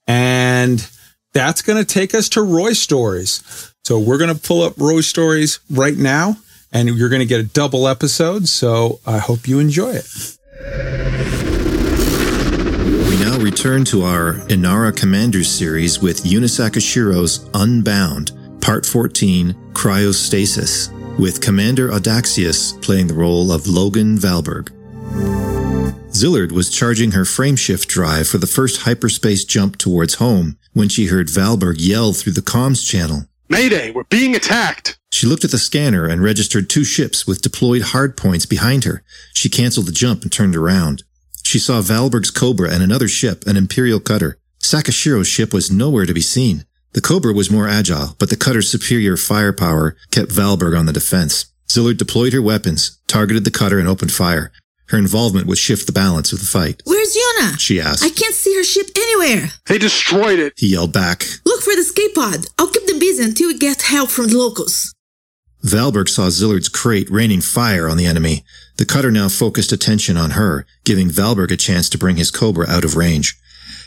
And 0.07 0.87
that's 1.33 1.61
going 1.61 1.83
to 1.83 1.85
take 1.85 2.13
us 2.13 2.29
to 2.29 2.41
Roy 2.41 2.73
Stories. 2.73 3.68
So 3.89 3.97
we're 3.97 4.19
going 4.19 4.31
to 4.31 4.39
pull 4.39 4.61
up 4.61 4.77
Roy 4.77 5.01
Stories 5.01 5.61
right 5.67 5.97
now, 5.97 6.37
and 6.71 6.87
you're 6.89 7.09
going 7.09 7.21
to 7.21 7.25
get 7.25 7.39
a 7.39 7.43
double 7.43 7.87
episode. 7.87 8.47
So 8.47 8.99
I 9.03 9.17
hope 9.17 9.47
you 9.47 9.57
enjoy 9.57 9.93
it. 9.93 10.37
We 13.09 13.17
now 13.17 13.39
return 13.39 13.85
to 13.85 14.03
our 14.03 14.33
Inara 14.47 14.95
Commanders 14.95 15.49
series 15.49 15.99
with 15.99 16.23
Yuna 16.23 16.43
Sakashiro's 16.43 17.49
Unbound, 17.55 18.31
Part 18.61 18.85
14, 18.85 19.55
Cryostasis, 19.73 21.17
with 21.17 21.41
Commander 21.41 21.89
Audaxius 21.89 22.79
playing 22.83 23.07
the 23.07 23.15
role 23.15 23.51
of 23.51 23.65
Logan 23.65 24.19
Valberg. 24.19 24.69
Zillard 26.11 26.51
was 26.51 26.69
charging 26.69 27.13
her 27.13 27.23
frameshift 27.23 27.87
drive 27.87 28.27
for 28.27 28.37
the 28.37 28.45
first 28.45 28.81
hyperspace 28.81 29.45
jump 29.45 29.79
towards 29.79 30.15
home 30.15 30.59
when 30.73 30.89
she 30.89 31.07
heard 31.07 31.25
Valberg 31.25 31.77
yell 31.79 32.13
through 32.13 32.33
the 32.33 32.41
comms 32.41 32.87
channel. 32.87 33.28
Mayday, 33.51 33.89
we're 33.89 34.03
being 34.03 34.35
attacked! 34.35 34.99
She 35.09 35.25
looked 35.25 35.43
at 35.43 35.49
the 35.49 35.57
scanner 35.57 36.05
and 36.05 36.21
registered 36.23 36.69
two 36.69 36.83
ships 36.83 37.25
with 37.25 37.41
deployed 37.41 37.81
hardpoints 37.81 38.47
behind 38.47 38.83
her. 38.83 39.03
She 39.33 39.49
canceled 39.49 39.87
the 39.87 39.91
jump 39.91 40.21
and 40.21 40.31
turned 40.31 40.55
around. 40.55 41.01
She 41.43 41.57
saw 41.57 41.81
Valberg's 41.81 42.29
Cobra 42.29 42.71
and 42.71 42.83
another 42.83 43.07
ship, 43.07 43.47
an 43.47 43.57
Imperial 43.57 43.99
cutter. 43.99 44.37
Sakashiro's 44.59 45.27
ship 45.27 45.51
was 45.51 45.71
nowhere 45.71 46.05
to 46.05 46.13
be 46.13 46.21
seen. 46.21 46.63
The 46.93 47.01
Cobra 47.01 47.33
was 47.33 47.49
more 47.49 47.67
agile, 47.67 48.15
but 48.19 48.29
the 48.29 48.37
cutter's 48.37 48.69
superior 48.69 49.17
firepower 49.17 49.97
kept 50.11 50.29
Valberg 50.29 50.77
on 50.77 50.85
the 50.85 50.93
defense. 50.93 51.47
Zillard 51.67 51.97
deployed 51.97 52.33
her 52.33 52.41
weapons, 52.43 52.99
targeted 53.07 53.45
the 53.45 53.51
cutter, 53.51 53.79
and 53.79 53.87
opened 53.87 54.11
fire. 54.11 54.51
Her 54.89 54.97
involvement 54.97 55.45
would 55.47 55.57
shift 55.57 55.85
the 55.85 55.91
balance 55.91 56.33
of 56.33 56.39
the 56.39 56.45
fight. 56.45 56.81
Where's 56.85 57.15
Yuna? 57.15 57.59
She 57.59 57.79
asked. 57.79 58.03
I 58.03 58.09
can't 58.09 58.33
see 58.33 58.55
her 58.55 58.63
ship 58.63 58.87
anywhere. 58.95 59.49
They 59.67 59.77
destroyed 59.77 60.39
it. 60.39 60.53
He 60.57 60.67
yelled 60.67 60.93
back. 60.93 61.25
Look 61.45 61.61
for 61.61 61.75
the 61.75 61.81
escape 61.81 62.15
pod. 62.15 62.47
I'll 62.57 62.67
keep 62.67 62.87
them 62.87 62.99
busy 62.99 63.23
until 63.23 63.49
we 63.49 63.57
get 63.57 63.83
help 63.83 64.09
from 64.09 64.27
the 64.27 64.37
locals. 64.37 64.93
Valberg 65.63 66.09
saw 66.09 66.27
Zillard's 66.29 66.69
Krait 66.69 67.07
raining 67.11 67.41
fire 67.41 67.87
on 67.87 67.97
the 67.97 68.05
enemy. 68.05 68.43
The 68.77 68.85
cutter 68.85 69.11
now 69.11 69.29
focused 69.29 69.71
attention 69.71 70.17
on 70.17 70.31
her, 70.31 70.65
giving 70.85 71.09
Valberg 71.09 71.51
a 71.51 71.57
chance 71.57 71.89
to 71.89 71.97
bring 71.97 72.15
his 72.15 72.31
Cobra 72.31 72.67
out 72.67 72.85
of 72.85 72.95
range. 72.95 73.37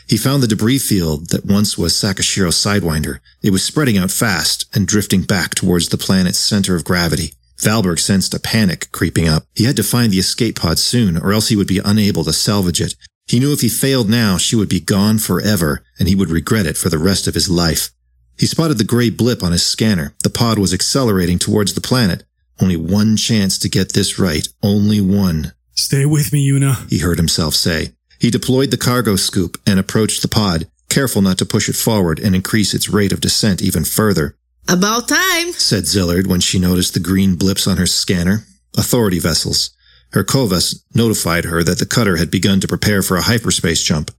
He 0.07 0.17
found 0.17 0.43
the 0.43 0.47
debris 0.47 0.79
field 0.79 1.31
that 1.31 1.45
once 1.45 1.77
was 1.77 1.93
Sakashiro's 1.93 2.55
Sidewinder. 2.55 3.19
It 3.41 3.51
was 3.51 3.63
spreading 3.63 3.97
out 3.97 4.11
fast 4.11 4.65
and 4.75 4.87
drifting 4.87 5.23
back 5.23 5.55
towards 5.55 5.89
the 5.89 5.97
planet's 5.97 6.39
center 6.39 6.75
of 6.75 6.83
gravity. 6.83 7.33
Valberg 7.57 7.99
sensed 7.99 8.33
a 8.33 8.39
panic 8.39 8.91
creeping 8.91 9.27
up. 9.27 9.43
He 9.55 9.65
had 9.65 9.75
to 9.77 9.83
find 9.83 10.11
the 10.11 10.19
escape 10.19 10.59
pod 10.59 10.79
soon, 10.79 11.17
or 11.17 11.33
else 11.33 11.49
he 11.49 11.55
would 11.55 11.67
be 11.67 11.81
unable 11.83 12.23
to 12.23 12.33
salvage 12.33 12.81
it. 12.81 12.95
He 13.27 13.39
knew 13.39 13.53
if 13.53 13.61
he 13.61 13.69
failed 13.69 14.09
now, 14.09 14.37
she 14.37 14.55
would 14.55 14.69
be 14.69 14.79
gone 14.79 15.17
forever, 15.17 15.83
and 15.97 16.07
he 16.07 16.15
would 16.15 16.29
regret 16.29 16.65
it 16.65 16.77
for 16.77 16.89
the 16.89 16.97
rest 16.97 17.27
of 17.27 17.35
his 17.35 17.49
life. 17.49 17.89
He 18.37 18.45
spotted 18.45 18.77
the 18.77 18.83
gray 18.83 19.09
blip 19.09 19.43
on 19.43 19.51
his 19.51 19.65
scanner. 19.65 20.13
The 20.23 20.29
pod 20.29 20.57
was 20.57 20.73
accelerating 20.73 21.39
towards 21.39 21.73
the 21.73 21.81
planet. 21.81 22.23
Only 22.61 22.77
one 22.77 23.15
chance 23.15 23.57
to 23.59 23.69
get 23.69 23.93
this 23.93 24.19
right. 24.19 24.47
Only 24.61 24.99
one. 25.01 25.53
Stay 25.75 26.05
with 26.05 26.33
me, 26.33 26.47
Yuna. 26.47 26.89
He 26.89 26.99
heard 26.99 27.17
himself 27.17 27.55
say. 27.55 27.93
He 28.19 28.29
deployed 28.29 28.71
the 28.71 28.77
cargo 28.77 29.15
scoop 29.15 29.57
and 29.65 29.79
approached 29.79 30.21
the 30.21 30.27
pod, 30.27 30.67
careful 30.89 31.21
not 31.21 31.37
to 31.39 31.45
push 31.45 31.67
it 31.67 31.75
forward 31.75 32.19
and 32.19 32.35
increase 32.35 32.73
its 32.73 32.89
rate 32.89 33.11
of 33.11 33.21
descent 33.21 33.61
even 33.61 33.83
further. 33.83 34.35
About 34.69 35.07
time, 35.07 35.51
said 35.53 35.83
Zillard 35.83 36.27
when 36.27 36.39
she 36.39 36.57
noticed 36.57 36.93
the 36.93 36.99
green 36.99 37.35
blips 37.35 37.67
on 37.67 37.77
her 37.77 37.85
scanner. 37.85 38.45
Authority 38.77 39.19
vessels. 39.19 39.71
Her 40.13 40.23
COVAS 40.23 40.83
notified 40.95 41.45
her 41.45 41.63
that 41.63 41.79
the 41.79 41.85
cutter 41.85 42.17
had 42.17 42.31
begun 42.31 42.59
to 42.61 42.67
prepare 42.67 43.01
for 43.01 43.17
a 43.17 43.23
hyperspace 43.23 43.83
jump. 43.83 44.11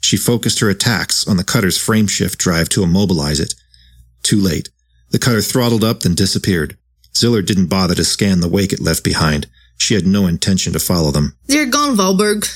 She 0.00 0.16
focused 0.16 0.58
her 0.60 0.68
attacks 0.68 1.26
on 1.26 1.36
the 1.36 1.44
cutter's 1.44 1.78
frameshift 1.78 2.36
drive 2.38 2.68
to 2.70 2.82
immobilize 2.82 3.38
it. 3.38 3.54
Too 4.22 4.40
late. 4.40 4.70
The 5.10 5.18
cutter 5.18 5.40
throttled 5.42 5.84
up, 5.84 6.00
then 6.00 6.14
disappeared. 6.14 6.76
Zillard 7.14 7.46
didn't 7.46 7.66
bother 7.66 7.94
to 7.94 8.04
scan 8.04 8.40
the 8.40 8.48
wake 8.48 8.72
it 8.72 8.80
left 8.80 9.04
behind. 9.04 9.46
She 9.76 9.94
had 9.94 10.06
no 10.06 10.26
intention 10.26 10.72
to 10.72 10.78
follow 10.78 11.10
them. 11.10 11.36
They're 11.46 11.66
gone, 11.66 11.96
Valberg. 11.96 12.50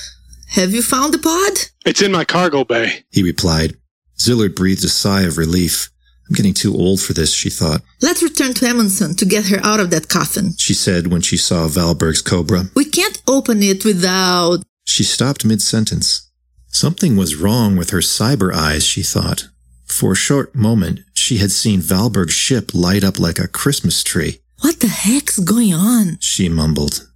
Have 0.49 0.73
you 0.73 0.81
found 0.81 1.13
the 1.13 1.19
pod? 1.19 1.69
It's 1.85 2.01
in 2.01 2.11
my 2.11 2.25
cargo 2.25 2.63
bay. 2.63 3.03
He 3.11 3.21
replied. 3.23 3.75
Zillard 4.17 4.55
breathed 4.55 4.83
a 4.83 4.89
sigh 4.89 5.21
of 5.23 5.37
relief. 5.37 5.89
I'm 6.29 6.35
getting 6.35 6.53
too 6.53 6.75
old 6.75 7.01
for 7.01 7.13
this, 7.13 7.33
she 7.33 7.49
thought. 7.49 7.81
Let's 8.01 8.21
return 8.21 8.53
to 8.55 8.67
Amundsen 8.67 9.15
to 9.15 9.25
get 9.25 9.47
her 9.47 9.59
out 9.63 9.79
of 9.79 9.91
that 9.91 10.09
coffin. 10.09 10.55
She 10.57 10.73
said 10.73 11.07
when 11.07 11.21
she 11.21 11.37
saw 11.37 11.67
Valberg's 11.67 12.21
cobra. 12.21 12.63
We 12.75 12.85
can't 12.85 13.21
open 13.27 13.63
it 13.63 13.85
without. 13.85 14.59
She 14.85 15.03
stopped 15.03 15.45
mid 15.45 15.61
sentence. 15.61 16.29
Something 16.67 17.15
was 17.15 17.35
wrong 17.35 17.77
with 17.77 17.91
her 17.91 17.99
cyber 17.99 18.53
eyes, 18.53 18.85
she 18.85 19.03
thought. 19.03 19.47
For 19.85 20.11
a 20.11 20.15
short 20.15 20.53
moment, 20.53 20.99
she 21.13 21.37
had 21.37 21.51
seen 21.51 21.81
Valberg's 21.81 22.33
ship 22.33 22.73
light 22.73 23.03
up 23.03 23.19
like 23.19 23.39
a 23.39 23.47
Christmas 23.47 24.03
tree. 24.03 24.39
What 24.61 24.79
the 24.81 24.87
heck's 24.87 25.39
going 25.39 25.73
on? 25.73 26.17
She 26.19 26.49
mumbled. 26.49 27.07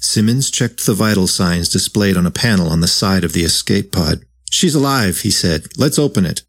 Simmons 0.00 0.50
checked 0.50 0.86
the 0.86 0.94
vital 0.94 1.26
signs 1.26 1.68
displayed 1.68 2.16
on 2.16 2.26
a 2.26 2.30
panel 2.30 2.68
on 2.68 2.80
the 2.80 2.88
side 2.88 3.24
of 3.24 3.32
the 3.32 3.42
escape 3.42 3.92
pod. 3.92 4.20
She's 4.50 4.74
alive, 4.74 5.20
he 5.20 5.30
said. 5.30 5.66
Let's 5.76 5.98
open 5.98 6.24
it. 6.24 6.42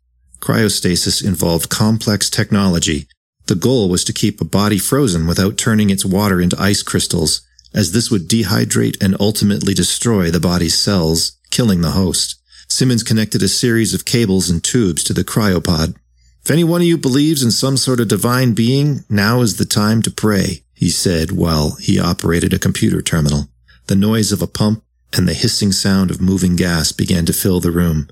Cryostasis 0.46 1.26
involved 1.26 1.70
complex 1.70 2.30
technology. 2.30 3.08
The 3.48 3.56
goal 3.56 3.90
was 3.90 4.04
to 4.04 4.14
keep 4.14 4.40
a 4.40 4.46
body 4.46 4.78
frozen 4.78 5.26
without 5.26 5.58
turning 5.58 5.90
its 5.90 6.06
water 6.06 6.40
into 6.40 6.62
ice 6.62 6.84
crystals, 6.84 7.42
as 7.74 7.94
this 7.94 8.12
would 8.12 8.28
dehydrate 8.28 9.04
and 9.04 9.18
ultimately 9.20 9.74
destroy 9.74 10.30
the 10.30 10.40
body's 10.40 10.78
cells, 10.78 11.36
killing 11.50 11.82
the 11.82 11.98
host. 11.98 12.40
Simmons 12.68 13.02
connected 13.02 13.42
a 13.42 13.48
series 13.48 13.96
of 13.96 14.06
cables 14.06 14.48
and 14.48 14.64
tubes 14.64 15.04
to 15.06 15.14
the 15.14 15.24
cryopod. 15.24 15.96
If 16.44 16.52
any 16.52 16.64
one 16.64 16.82
of 16.82 16.88
you 16.88 17.00
believes 17.00 17.42
in 17.42 17.50
some 17.50 17.76
sort 17.76 18.00
of 18.00 18.08
divine 18.08 18.54
being, 18.54 19.04
now 19.10 19.42
is 19.42 19.58
the 19.58 19.66
time 19.66 20.04
to 20.04 20.12
pray, 20.12 20.62
he 20.76 20.92
said 20.92 21.32
while 21.32 21.72
he 21.82 22.00
operated 22.00 22.54
a 22.54 22.60
computer 22.60 23.02
terminal. 23.02 23.50
The 23.88 23.96
noise 23.96 24.32
of 24.32 24.44
a 24.44 24.48
pump 24.48 24.84
and 25.12 25.28
the 25.28 25.34
hissing 25.34 25.72
sound 25.72 26.12
of 26.12 26.22
moving 26.22 26.56
gas 26.56 26.92
began 26.92 27.26
to 27.26 27.34
fill 27.34 27.62
the 27.62 27.72
room. 27.72 28.10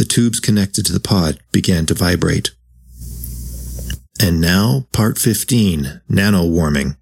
The 0.00 0.06
tubes 0.06 0.40
connected 0.40 0.86
to 0.86 0.94
the 0.94 0.98
pod 0.98 1.40
began 1.52 1.84
to 1.84 1.92
vibrate. 1.92 2.52
And 4.18 4.40
now, 4.40 4.86
part 4.92 5.18
15, 5.18 6.00
nano 6.08 6.46
warming. 6.46 6.96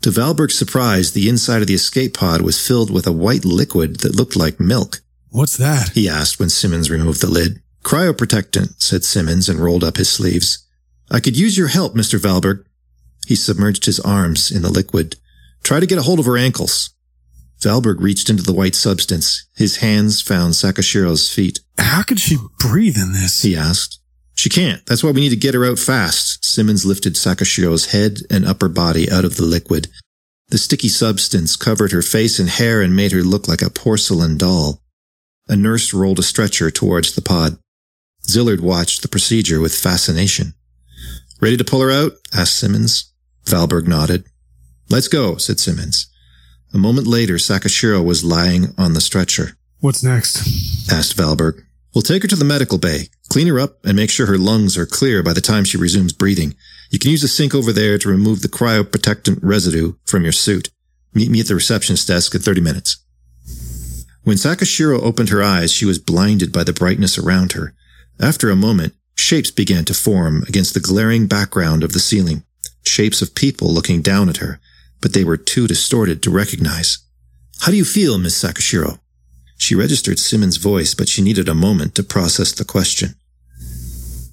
To 0.00 0.10
Valberg's 0.10 0.58
surprise, 0.58 1.12
the 1.12 1.28
inside 1.28 1.62
of 1.62 1.68
the 1.68 1.74
escape 1.74 2.14
pod 2.14 2.42
was 2.42 2.66
filled 2.66 2.90
with 2.90 3.06
a 3.06 3.12
white 3.12 3.44
liquid 3.44 4.00
that 4.00 4.16
looked 4.16 4.34
like 4.34 4.58
milk. 4.58 5.02
What's 5.28 5.56
that? 5.58 5.90
He 5.90 6.08
asked 6.08 6.40
when 6.40 6.48
Simmons 6.48 6.90
removed 6.90 7.20
the 7.20 7.30
lid. 7.30 7.62
Cryoprotectant, 7.84 8.82
said 8.82 9.04
Simmons 9.04 9.48
and 9.48 9.60
rolled 9.60 9.84
up 9.84 9.96
his 9.96 10.10
sleeves. 10.10 10.66
I 11.08 11.20
could 11.20 11.36
use 11.36 11.56
your 11.56 11.68
help, 11.68 11.94
Mr. 11.94 12.18
Valberg. 12.18 12.64
He 13.28 13.36
submerged 13.36 13.84
his 13.84 14.00
arms 14.00 14.50
in 14.50 14.62
the 14.62 14.72
liquid. 14.72 15.18
Try 15.62 15.78
to 15.78 15.86
get 15.86 15.98
a 15.98 16.02
hold 16.02 16.18
of 16.18 16.26
her 16.26 16.36
ankles. 16.36 16.90
Valberg 17.60 18.00
reached 18.00 18.30
into 18.30 18.42
the 18.42 18.54
white 18.54 18.74
substance. 18.74 19.46
His 19.54 19.76
hands 19.76 20.22
found 20.22 20.54
Sakashiro's 20.54 21.32
feet. 21.32 21.59
How 21.80 22.02
could 22.02 22.20
she 22.20 22.36
breathe 22.58 22.96
in 22.96 23.12
this? 23.12 23.42
He 23.42 23.56
asked. 23.56 23.98
She 24.34 24.48
can't. 24.48 24.84
That's 24.86 25.02
why 25.02 25.10
we 25.10 25.20
need 25.20 25.30
to 25.30 25.36
get 25.36 25.54
her 25.54 25.64
out 25.64 25.78
fast. 25.78 26.44
Simmons 26.44 26.86
lifted 26.86 27.14
Sakashiro's 27.14 27.92
head 27.92 28.20
and 28.30 28.46
upper 28.46 28.68
body 28.68 29.10
out 29.10 29.24
of 29.24 29.36
the 29.36 29.44
liquid. 29.44 29.88
The 30.48 30.58
sticky 30.58 30.88
substance 30.88 31.56
covered 31.56 31.92
her 31.92 32.02
face 32.02 32.38
and 32.38 32.48
hair 32.48 32.80
and 32.80 32.94
made 32.96 33.12
her 33.12 33.22
look 33.22 33.48
like 33.48 33.62
a 33.62 33.70
porcelain 33.70 34.36
doll. 34.36 34.82
A 35.48 35.56
nurse 35.56 35.92
rolled 35.92 36.18
a 36.18 36.22
stretcher 36.22 36.70
towards 36.70 37.14
the 37.14 37.22
pod. 37.22 37.58
Zillard 38.26 38.60
watched 38.60 39.02
the 39.02 39.08
procedure 39.08 39.60
with 39.60 39.74
fascination. 39.74 40.54
Ready 41.40 41.56
to 41.56 41.64
pull 41.64 41.80
her 41.80 41.90
out? 41.90 42.12
asked 42.34 42.58
Simmons. 42.58 43.12
Valberg 43.46 43.86
nodded. 43.86 44.24
Let's 44.88 45.08
go, 45.08 45.36
said 45.36 45.58
Simmons. 45.60 46.06
A 46.72 46.78
moment 46.78 47.06
later, 47.06 47.34
Sakashiro 47.34 48.04
was 48.04 48.24
lying 48.24 48.74
on 48.76 48.92
the 48.92 49.00
stretcher. 49.00 49.56
What's 49.80 50.02
next? 50.02 50.38
asked 50.90 51.16
Valberg. 51.16 51.64
We'll 51.94 52.02
take 52.02 52.22
her 52.22 52.28
to 52.28 52.36
the 52.36 52.44
medical 52.44 52.78
bay, 52.78 53.08
clean 53.28 53.48
her 53.48 53.58
up, 53.58 53.84
and 53.84 53.96
make 53.96 54.10
sure 54.10 54.26
her 54.26 54.38
lungs 54.38 54.78
are 54.78 54.86
clear 54.86 55.22
by 55.22 55.32
the 55.32 55.40
time 55.40 55.64
she 55.64 55.76
resumes 55.76 56.12
breathing. 56.12 56.54
You 56.90 56.98
can 56.98 57.10
use 57.10 57.22
the 57.22 57.28
sink 57.28 57.54
over 57.54 57.72
there 57.72 57.98
to 57.98 58.08
remove 58.08 58.42
the 58.42 58.48
cryoprotectant 58.48 59.40
residue 59.42 59.94
from 60.04 60.22
your 60.22 60.32
suit. 60.32 60.70
Meet 61.14 61.30
me 61.30 61.40
at 61.40 61.48
the 61.48 61.56
receptionist 61.56 62.06
desk 62.06 62.34
in 62.34 62.40
30 62.40 62.60
minutes. 62.60 62.98
When 64.22 64.36
Sakashiro 64.36 65.02
opened 65.02 65.30
her 65.30 65.42
eyes, 65.42 65.72
she 65.72 65.84
was 65.84 65.98
blinded 65.98 66.52
by 66.52 66.62
the 66.62 66.72
brightness 66.72 67.18
around 67.18 67.52
her. 67.52 67.74
After 68.20 68.50
a 68.50 68.56
moment, 68.56 68.94
shapes 69.16 69.50
began 69.50 69.84
to 69.86 69.94
form 69.94 70.44
against 70.46 70.74
the 70.74 70.80
glaring 70.80 71.26
background 71.26 71.82
of 71.82 71.92
the 71.92 71.98
ceiling. 72.00 72.44
Shapes 72.84 73.22
of 73.22 73.34
people 73.34 73.72
looking 73.72 74.02
down 74.02 74.28
at 74.28 74.36
her, 74.36 74.60
but 75.00 75.12
they 75.12 75.24
were 75.24 75.36
too 75.36 75.66
distorted 75.66 76.22
to 76.22 76.30
recognize. 76.30 76.98
How 77.60 77.72
do 77.72 77.76
you 77.76 77.84
feel, 77.84 78.18
Miss 78.18 78.42
Sakashiro? 78.42 78.99
She 79.60 79.74
registered 79.74 80.18
Simmons' 80.18 80.56
voice, 80.56 80.94
but 80.94 81.06
she 81.06 81.20
needed 81.20 81.46
a 81.46 81.54
moment 81.54 81.94
to 81.94 82.02
process 82.02 82.50
the 82.50 82.64
question. 82.64 83.14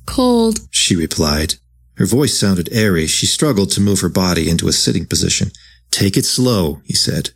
Cold, 0.05 0.61
she 0.71 0.95
replied. 0.95 1.55
Her 1.95 2.05
voice 2.05 2.39
sounded 2.39 2.69
airy. 2.71 3.07
She 3.07 3.25
struggled 3.25 3.69
to 3.71 3.81
move 3.81 3.99
her 3.99 4.07
body 4.07 4.49
into 4.49 4.69
a 4.69 4.71
sitting 4.71 5.05
position. 5.05 5.51
Take 5.91 6.15
it 6.15 6.23
slow, 6.23 6.81
he 6.85 6.93
said. 6.93 7.31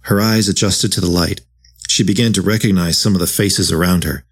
Her 0.00 0.20
eyes 0.20 0.48
adjusted 0.48 0.90
to 0.92 1.00
the 1.00 1.08
light. 1.08 1.42
She 1.88 2.02
began 2.02 2.32
to 2.32 2.42
recognize 2.42 2.98
some 2.98 3.14
of 3.14 3.20
the 3.20 3.28
faces 3.28 3.70
around 3.70 4.02
her. 4.02 4.24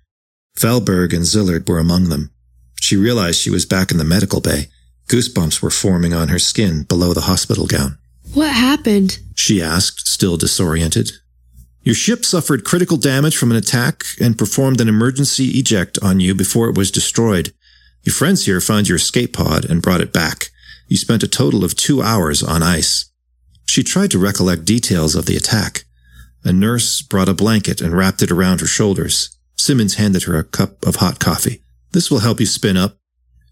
Valberg 0.58 1.14
and 1.14 1.24
Zillard 1.24 1.68
were 1.68 1.78
among 1.78 2.08
them. 2.08 2.32
She 2.80 2.96
realized 2.96 3.38
she 3.38 3.48
was 3.48 3.64
back 3.64 3.92
in 3.92 3.98
the 3.98 4.04
medical 4.04 4.40
bay. 4.40 4.66
Goosebumps 5.06 5.62
were 5.62 5.70
forming 5.70 6.12
on 6.12 6.28
her 6.28 6.40
skin 6.40 6.82
below 6.82 7.14
the 7.14 7.28
hospital 7.30 7.68
gown. 7.68 7.98
What 8.34 8.50
happened? 8.50 9.20
She 9.36 9.62
asked, 9.62 10.08
still 10.08 10.36
disoriented. 10.36 11.12
Your 11.84 11.94
ship 11.96 12.24
suffered 12.24 12.64
critical 12.64 12.96
damage 12.96 13.36
from 13.36 13.50
an 13.50 13.56
attack 13.56 14.04
and 14.20 14.38
performed 14.38 14.80
an 14.80 14.88
emergency 14.88 15.58
eject 15.58 15.98
on 16.00 16.20
you 16.20 16.34
before 16.34 16.68
it 16.68 16.76
was 16.76 16.92
destroyed. 16.92 17.52
Your 18.04 18.14
friends 18.14 18.46
here 18.46 18.60
found 18.60 18.88
your 18.88 18.96
escape 18.96 19.32
pod 19.32 19.64
and 19.64 19.82
brought 19.82 20.00
it 20.00 20.12
back. 20.12 20.50
You 20.86 20.96
spent 20.96 21.22
a 21.22 21.28
total 21.28 21.64
of 21.64 21.74
two 21.74 22.00
hours 22.02 22.42
on 22.42 22.62
ice. 22.62 23.10
She 23.66 23.82
tried 23.82 24.10
to 24.12 24.18
recollect 24.18 24.64
details 24.64 25.14
of 25.14 25.26
the 25.26 25.36
attack. 25.36 25.84
A 26.44 26.52
nurse 26.52 27.02
brought 27.02 27.28
a 27.28 27.34
blanket 27.34 27.80
and 27.80 27.96
wrapped 27.96 28.22
it 28.22 28.30
around 28.30 28.60
her 28.60 28.66
shoulders. 28.66 29.36
Simmons 29.56 29.94
handed 29.94 30.24
her 30.24 30.36
a 30.36 30.44
cup 30.44 30.84
of 30.84 30.96
hot 30.96 31.18
coffee. 31.18 31.62
This 31.92 32.10
will 32.10 32.20
help 32.20 32.40
you 32.40 32.46
spin 32.46 32.76
up. 32.76 32.96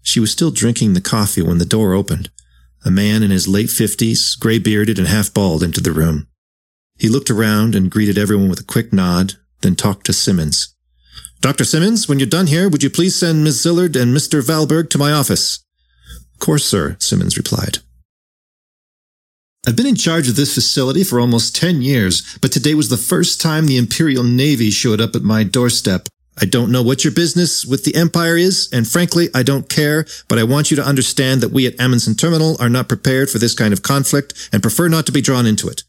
She 0.03 0.19
was 0.19 0.31
still 0.31 0.51
drinking 0.51 0.93
the 0.93 1.01
coffee 1.01 1.41
when 1.41 1.57
the 1.57 1.65
door 1.65 1.93
opened. 1.93 2.29
A 2.83 2.91
man 2.91 3.23
in 3.23 3.31
his 3.31 3.47
late 3.47 3.69
fifties, 3.69 4.35
gray 4.35 4.57
bearded 4.57 4.97
and 4.97 5.07
half 5.07 5.33
bald, 5.33 5.63
entered 5.63 5.83
the 5.83 5.91
room. 5.91 6.27
He 7.01 7.09
looked 7.09 7.31
around 7.31 7.73
and 7.73 7.89
greeted 7.89 8.19
everyone 8.19 8.47
with 8.47 8.59
a 8.59 8.63
quick 8.63 8.93
nod, 8.93 9.33
then 9.61 9.75
talked 9.75 10.05
to 10.05 10.13
Simmons. 10.13 10.75
Dr. 11.39 11.63
Simmons, 11.63 12.07
when 12.07 12.19
you're 12.19 12.27
done 12.27 12.45
here, 12.45 12.69
would 12.69 12.83
you 12.83 12.91
please 12.91 13.15
send 13.15 13.43
Miss 13.43 13.65
Zillard 13.65 13.99
and 13.99 14.15
Mr. 14.15 14.43
Valberg 14.43 14.91
to 14.91 14.99
my 14.99 15.11
office? 15.11 15.65
Of 16.35 16.39
course, 16.39 16.63
sir, 16.63 16.97
Simmons 16.99 17.37
replied. 17.37 17.79
I've 19.65 19.75
been 19.75 19.87
in 19.87 19.95
charge 19.95 20.29
of 20.29 20.35
this 20.35 20.53
facility 20.53 21.03
for 21.03 21.19
almost 21.19 21.55
10 21.55 21.81
years, 21.81 22.37
but 22.39 22.51
today 22.51 22.75
was 22.75 22.89
the 22.89 22.97
first 22.97 23.41
time 23.41 23.65
the 23.65 23.77
Imperial 23.77 24.23
Navy 24.23 24.69
showed 24.69 25.01
up 25.01 25.15
at 25.15 25.23
my 25.23 25.43
doorstep. 25.43 26.07
I 26.39 26.45
don't 26.45 26.71
know 26.71 26.83
what 26.83 27.03
your 27.03 27.13
business 27.13 27.65
with 27.65 27.83
the 27.83 27.95
Empire 27.95 28.37
is, 28.37 28.69
and 28.71 28.87
frankly, 28.87 29.29
I 29.33 29.41
don't 29.41 29.67
care, 29.67 30.05
but 30.27 30.37
I 30.37 30.43
want 30.43 30.69
you 30.69 30.77
to 30.77 30.85
understand 30.85 31.41
that 31.41 31.51
we 31.51 31.65
at 31.65 31.79
Amundsen 31.79 32.13
Terminal 32.13 32.57
are 32.59 32.69
not 32.69 32.87
prepared 32.87 33.31
for 33.31 33.39
this 33.39 33.55
kind 33.55 33.73
of 33.73 33.81
conflict 33.81 34.49
and 34.53 34.61
prefer 34.61 34.87
not 34.87 35.07
to 35.07 35.11
be 35.11 35.21
drawn 35.21 35.47
into 35.47 35.67
it. 35.67 35.81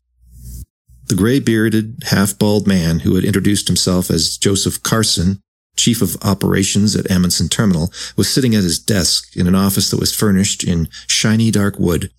The 1.12 1.18
gray-bearded, 1.18 2.04
half-bald 2.04 2.66
man 2.66 3.00
who 3.00 3.16
had 3.16 3.24
introduced 3.26 3.68
himself 3.68 4.10
as 4.10 4.38
Joseph 4.38 4.82
Carson, 4.82 5.42
chief 5.76 6.00
of 6.00 6.16
operations 6.22 6.96
at 6.96 7.10
Amundsen 7.10 7.50
Terminal, 7.50 7.92
was 8.16 8.30
sitting 8.30 8.54
at 8.54 8.62
his 8.62 8.78
desk 8.78 9.36
in 9.36 9.46
an 9.46 9.54
office 9.54 9.90
that 9.90 10.00
was 10.00 10.14
furnished 10.14 10.64
in 10.64 10.88
shiny 11.06 11.50
dark 11.50 11.78
wood. 11.78 12.10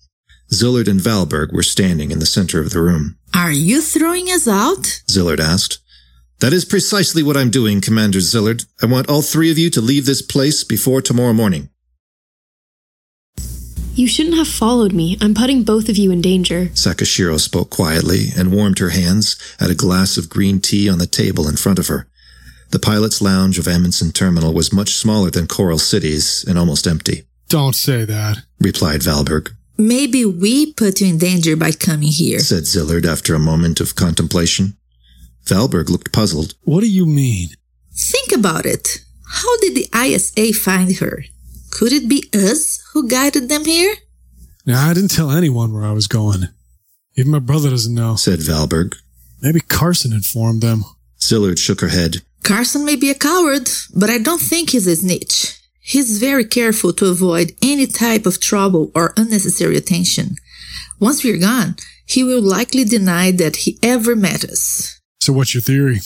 Zillard 0.52 0.86
and 0.86 1.00
Valberg 1.00 1.52
were 1.52 1.64
standing 1.64 2.12
in 2.12 2.20
the 2.20 2.24
center 2.24 2.60
of 2.60 2.70
the 2.70 2.80
room. 2.80 3.18
Are 3.34 3.50
you 3.50 3.82
throwing 3.82 4.28
us 4.28 4.46
out? 4.46 5.02
Zillard 5.10 5.40
asked. 5.40 5.80
That 6.38 6.52
is 6.52 6.64
precisely 6.64 7.24
what 7.24 7.36
I'm 7.36 7.50
doing, 7.50 7.80
Commander 7.80 8.20
Zillard. 8.20 8.64
I 8.80 8.86
want 8.86 9.08
all 9.10 9.22
three 9.22 9.50
of 9.50 9.58
you 9.58 9.70
to 9.70 9.80
leave 9.80 10.06
this 10.06 10.22
place 10.22 10.62
before 10.62 11.02
tomorrow 11.02 11.32
morning. 11.32 11.68
You 13.96 14.08
shouldn't 14.08 14.36
have 14.36 14.48
followed 14.48 14.92
me. 14.92 15.16
I'm 15.20 15.34
putting 15.34 15.62
both 15.62 15.88
of 15.88 15.96
you 15.96 16.10
in 16.10 16.20
danger. 16.20 16.66
Sakashiro 16.74 17.38
spoke 17.38 17.70
quietly 17.70 18.28
and 18.36 18.52
warmed 18.52 18.78
her 18.80 18.88
hands 18.90 19.36
at 19.60 19.70
a 19.70 19.74
glass 19.74 20.16
of 20.16 20.28
green 20.28 20.60
tea 20.60 20.88
on 20.88 20.98
the 20.98 21.06
table 21.06 21.48
in 21.48 21.56
front 21.56 21.78
of 21.78 21.86
her. 21.86 22.08
The 22.70 22.80
pilot's 22.80 23.22
lounge 23.22 23.56
of 23.58 23.68
Amundsen 23.68 24.10
Terminal 24.10 24.52
was 24.52 24.72
much 24.72 24.94
smaller 24.96 25.30
than 25.30 25.46
Coral 25.46 25.78
City's 25.78 26.44
and 26.48 26.58
almost 26.58 26.88
empty, 26.88 27.22
Don't 27.48 27.76
say 27.76 28.04
that. 28.04 28.38
replied 28.58 29.00
Valberg, 29.02 29.52
Maybe 29.76 30.24
we 30.24 30.72
put 30.72 31.00
you 31.00 31.08
in 31.08 31.18
danger 31.18 31.54
by 31.56 31.70
coming 31.70 32.08
here. 32.08 32.40
said 32.40 32.64
Zillard 32.64 33.04
after 33.06 33.34
a 33.34 33.38
moment 33.38 33.80
of 33.80 33.94
contemplation. 33.94 34.76
Valberg 35.46 35.88
looked 35.88 36.12
puzzled. 36.12 36.54
What 36.62 36.80
do 36.80 36.90
you 36.90 37.06
mean? 37.06 37.50
Think 37.92 38.32
about 38.32 38.66
it. 38.66 39.04
How 39.28 39.56
did 39.58 39.74
the 39.76 39.88
ISA 39.96 40.52
find 40.58 40.96
her? 40.96 41.24
Could 41.74 41.92
it 41.92 42.08
be 42.08 42.24
us 42.32 42.82
who 42.92 43.08
guided 43.08 43.48
them 43.48 43.64
here? 43.64 43.94
Now, 44.64 44.88
I 44.88 44.94
didn't 44.94 45.10
tell 45.10 45.30
anyone 45.30 45.72
where 45.74 45.84
I 45.84 45.92
was 45.92 46.06
going. 46.06 46.44
Even 47.16 47.32
my 47.32 47.40
brother 47.40 47.68
doesn't 47.70 47.94
know. 47.94 48.14
said 48.16 48.38
Valberg. 48.38 48.94
Maybe 49.42 49.60
Carson 49.60 50.12
informed 50.12 50.62
them. 50.62 50.84
Zillard 51.20 51.58
shook 51.58 51.80
her 51.80 51.88
head. 51.88 52.22
Carson 52.44 52.84
may 52.84 52.96
be 52.96 53.10
a 53.10 53.14
coward, 53.14 53.68
but 53.94 54.08
I 54.08 54.18
don't 54.18 54.40
think 54.40 54.70
he's 54.70 54.86
a 54.86 54.96
snitch. 54.96 55.58
He's 55.80 56.18
very 56.18 56.44
careful 56.44 56.92
to 56.94 57.10
avoid 57.10 57.52
any 57.60 57.86
type 57.86 58.24
of 58.24 58.40
trouble 58.40 58.90
or 58.94 59.12
unnecessary 59.16 59.76
attention. 59.76 60.36
Once 61.00 61.24
we're 61.24 61.38
gone, 61.38 61.76
he 62.06 62.22
will 62.22 62.40
likely 62.40 62.84
deny 62.84 63.32
that 63.32 63.56
he 63.56 63.78
ever 63.82 64.14
met 64.14 64.44
us. 64.44 65.00
So 65.20 65.32
what's 65.32 65.54
your 65.54 65.60
theory? 65.62 66.00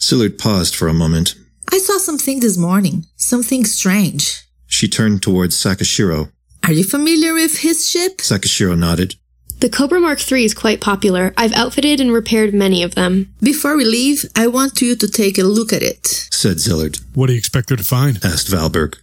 Zillard 0.00 0.38
paused 0.38 0.74
for 0.74 0.88
a 0.88 0.94
moment. 0.94 1.34
I 1.70 1.78
saw 1.78 1.98
something 1.98 2.40
this 2.40 2.56
morning, 2.56 3.04
something 3.16 3.64
strange. 3.64 4.47
She 4.78 4.86
turned 4.86 5.22
towards 5.22 5.56
Sakashiro. 5.56 6.30
Are 6.64 6.72
you 6.72 6.84
familiar 6.84 7.34
with 7.34 7.58
his 7.58 7.90
ship? 7.90 8.18
Sakashiro 8.18 8.78
nodded. 8.78 9.16
The 9.58 9.68
Cobra 9.68 9.98
Mark 9.98 10.20
III 10.30 10.44
is 10.44 10.54
quite 10.54 10.80
popular. 10.80 11.34
I've 11.36 11.52
outfitted 11.52 12.00
and 12.00 12.12
repaired 12.12 12.54
many 12.54 12.84
of 12.84 12.94
them. 12.94 13.34
Before 13.42 13.76
we 13.76 13.84
leave, 13.84 14.24
I 14.36 14.46
want 14.46 14.80
you 14.80 14.94
to 14.94 15.08
take 15.08 15.36
a 15.36 15.42
look 15.42 15.72
at 15.72 15.82
it. 15.82 16.06
said 16.06 16.58
Zillard. 16.58 17.02
What 17.14 17.26
do 17.26 17.32
you 17.32 17.40
expect 17.40 17.70
her 17.70 17.76
to 17.76 17.82
find? 17.82 18.24
asked 18.24 18.46
Valberg. 18.46 18.94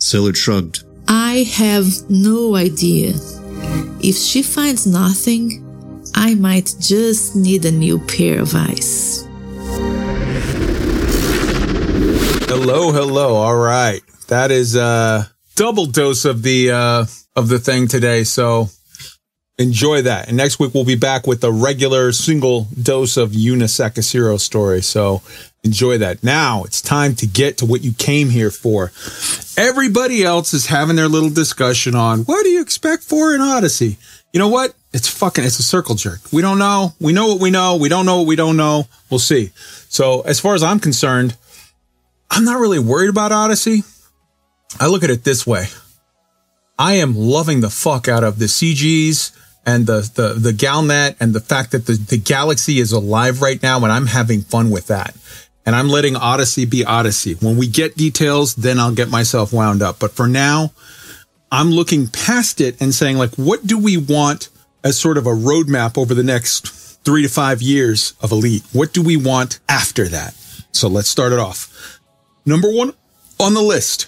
Zillard 0.00 0.36
shrugged. 0.36 0.82
I 1.08 1.42
have 1.56 2.08
no 2.08 2.56
idea. 2.56 3.12
If 4.00 4.16
she 4.16 4.40
finds 4.42 4.86
nothing, 4.86 5.62
I 6.14 6.36
might 6.36 6.74
just 6.80 7.36
need 7.36 7.66
a 7.66 7.70
new 7.70 7.98
pair 7.98 8.40
of 8.40 8.54
eyes. 8.54 9.28
Hello, 12.48 12.92
hello. 12.92 13.34
All 13.34 13.56
right. 13.56 14.00
That 14.28 14.50
is 14.50 14.76
a 14.76 15.30
double 15.56 15.86
dose 15.86 16.24
of 16.24 16.42
the 16.42 16.70
uh 16.70 17.06
of 17.34 17.48
the 17.48 17.58
thing 17.58 17.88
today. 17.88 18.24
So 18.24 18.68
enjoy 19.58 20.02
that. 20.02 20.28
And 20.28 20.36
next 20.36 20.58
week 20.58 20.72
we'll 20.74 20.84
be 20.84 20.96
back 20.96 21.26
with 21.26 21.42
a 21.44 21.50
regular 21.50 22.12
single 22.12 22.68
dose 22.80 23.16
of 23.16 23.32
Yuna 23.32 23.64
Sakashiro 23.64 24.38
story. 24.38 24.82
So 24.82 25.22
enjoy 25.64 25.98
that. 25.98 26.22
Now 26.22 26.62
it's 26.64 26.80
time 26.80 27.14
to 27.16 27.26
get 27.26 27.58
to 27.58 27.66
what 27.66 27.82
you 27.82 27.92
came 27.92 28.30
here 28.30 28.50
for. 28.50 28.92
Everybody 29.56 30.22
else 30.22 30.54
is 30.54 30.66
having 30.66 30.96
their 30.96 31.08
little 31.08 31.30
discussion 31.30 31.94
on 31.94 32.20
what 32.20 32.44
do 32.44 32.50
you 32.50 32.60
expect 32.60 33.02
for 33.02 33.34
an 33.34 33.40
Odyssey? 33.40 33.96
You 34.32 34.40
know 34.40 34.48
what? 34.48 34.74
It's 34.92 35.08
fucking 35.08 35.44
it's 35.44 35.58
a 35.58 35.62
circle 35.62 35.94
jerk. 35.94 36.20
We 36.32 36.42
don't 36.42 36.58
know. 36.58 36.94
We 37.00 37.12
know 37.12 37.28
what 37.28 37.40
we 37.40 37.50
know. 37.50 37.76
We 37.76 37.88
don't 37.88 38.06
know 38.06 38.18
what 38.18 38.26
we 38.26 38.36
don't 38.36 38.56
know. 38.56 38.86
We'll 39.10 39.18
see. 39.18 39.50
So 39.88 40.20
as 40.22 40.38
far 40.38 40.54
as 40.54 40.62
I'm 40.62 40.80
concerned, 40.80 41.36
I'm 42.30 42.44
not 42.44 42.60
really 42.60 42.78
worried 42.78 43.10
about 43.10 43.32
Odyssey. 43.32 43.82
I 44.80 44.86
look 44.86 45.02
at 45.02 45.10
it 45.10 45.24
this 45.24 45.46
way. 45.46 45.66
I 46.78 46.94
am 46.94 47.16
loving 47.16 47.60
the 47.60 47.70
fuck 47.70 48.06
out 48.06 48.22
of 48.22 48.38
the 48.38 48.44
CGs 48.44 49.36
and 49.66 49.86
the 49.86 50.10
the 50.14 50.34
the 50.34 50.52
Galnet 50.52 51.16
and 51.20 51.34
the 51.34 51.40
fact 51.40 51.72
that 51.72 51.86
the, 51.86 51.94
the 51.94 52.18
galaxy 52.18 52.78
is 52.78 52.92
alive 52.92 53.42
right 53.42 53.62
now 53.62 53.82
and 53.82 53.92
I'm 53.92 54.06
having 54.06 54.42
fun 54.42 54.70
with 54.70 54.86
that. 54.86 55.14
And 55.66 55.76
I'm 55.76 55.88
letting 55.88 56.16
Odyssey 56.16 56.64
be 56.64 56.84
Odyssey. 56.84 57.34
When 57.34 57.58
we 57.58 57.66
get 57.66 57.96
details, 57.96 58.54
then 58.54 58.78
I'll 58.78 58.94
get 58.94 59.10
myself 59.10 59.52
wound 59.52 59.82
up. 59.82 59.98
But 59.98 60.12
for 60.12 60.26
now, 60.26 60.72
I'm 61.52 61.70
looking 61.70 62.06
past 62.06 62.60
it 62.60 62.80
and 62.80 62.94
saying 62.94 63.18
like 63.18 63.34
what 63.34 63.66
do 63.66 63.78
we 63.78 63.96
want 63.96 64.48
as 64.84 64.98
sort 64.98 65.18
of 65.18 65.26
a 65.26 65.30
roadmap 65.30 65.98
over 65.98 66.14
the 66.14 66.22
next 66.22 66.68
3 67.04 67.22
to 67.22 67.28
5 67.28 67.62
years 67.62 68.14
of 68.20 68.32
Elite? 68.32 68.64
What 68.72 68.92
do 68.92 69.02
we 69.02 69.16
want 69.16 69.58
after 69.68 70.06
that? 70.08 70.34
So 70.72 70.88
let's 70.88 71.08
start 71.08 71.32
it 71.32 71.38
off. 71.38 72.00
Number 72.46 72.70
one 72.70 72.92
on 73.40 73.54
the 73.54 73.62
list, 73.62 74.07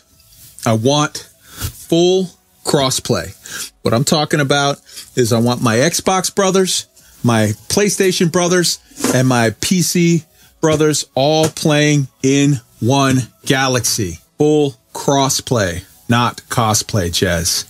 I 0.66 0.74
want 0.74 1.18
full 1.18 2.30
crossplay. 2.64 3.34
What 3.82 3.94
I'm 3.94 4.04
talking 4.04 4.40
about 4.40 4.80
is 5.16 5.32
I 5.32 5.40
want 5.40 5.62
my 5.62 5.76
Xbox 5.76 6.34
brothers, 6.34 6.86
my 7.24 7.48
PlayStation 7.68 8.30
brothers, 8.30 8.78
and 9.14 9.26
my 9.26 9.50
PC 9.50 10.24
brothers 10.60 11.06
all 11.14 11.48
playing 11.48 12.08
in 12.22 12.60
one 12.80 13.18
galaxy. 13.46 14.18
Full 14.38 14.74
crossplay, 14.92 15.84
not 16.08 16.42
cosplay, 16.48 17.08
Jez. 17.10 17.66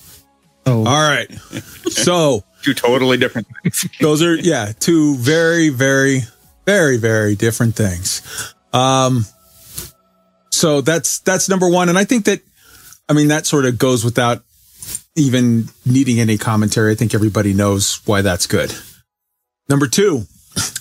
Oh. 0.66 0.84
All 0.84 1.10
right. 1.10 1.30
So 1.88 2.44
Two 2.62 2.74
totally 2.74 3.16
different 3.16 3.46
things. 3.62 3.86
those 4.00 4.22
are 4.22 4.34
yeah 4.34 4.72
two 4.78 5.16
very 5.16 5.70
very 5.70 6.20
very 6.66 6.98
very 6.98 7.34
different 7.34 7.74
things 7.74 8.54
um 8.74 9.24
so 10.50 10.82
that's 10.82 11.20
that's 11.20 11.48
number 11.48 11.68
one 11.68 11.88
and 11.88 11.98
i 11.98 12.04
think 12.04 12.26
that 12.26 12.40
i 13.10 13.12
mean 13.12 13.28
that 13.28 13.46
sort 13.46 13.66
of 13.66 13.78
goes 13.78 14.04
without 14.04 14.42
even 15.16 15.68
needing 15.84 16.20
any 16.20 16.38
commentary. 16.38 16.92
I 16.92 16.94
think 16.94 17.14
everybody 17.14 17.52
knows 17.52 18.00
why 18.06 18.22
that's 18.22 18.46
good. 18.46 18.74
Number 19.68 19.86
two 19.86 20.26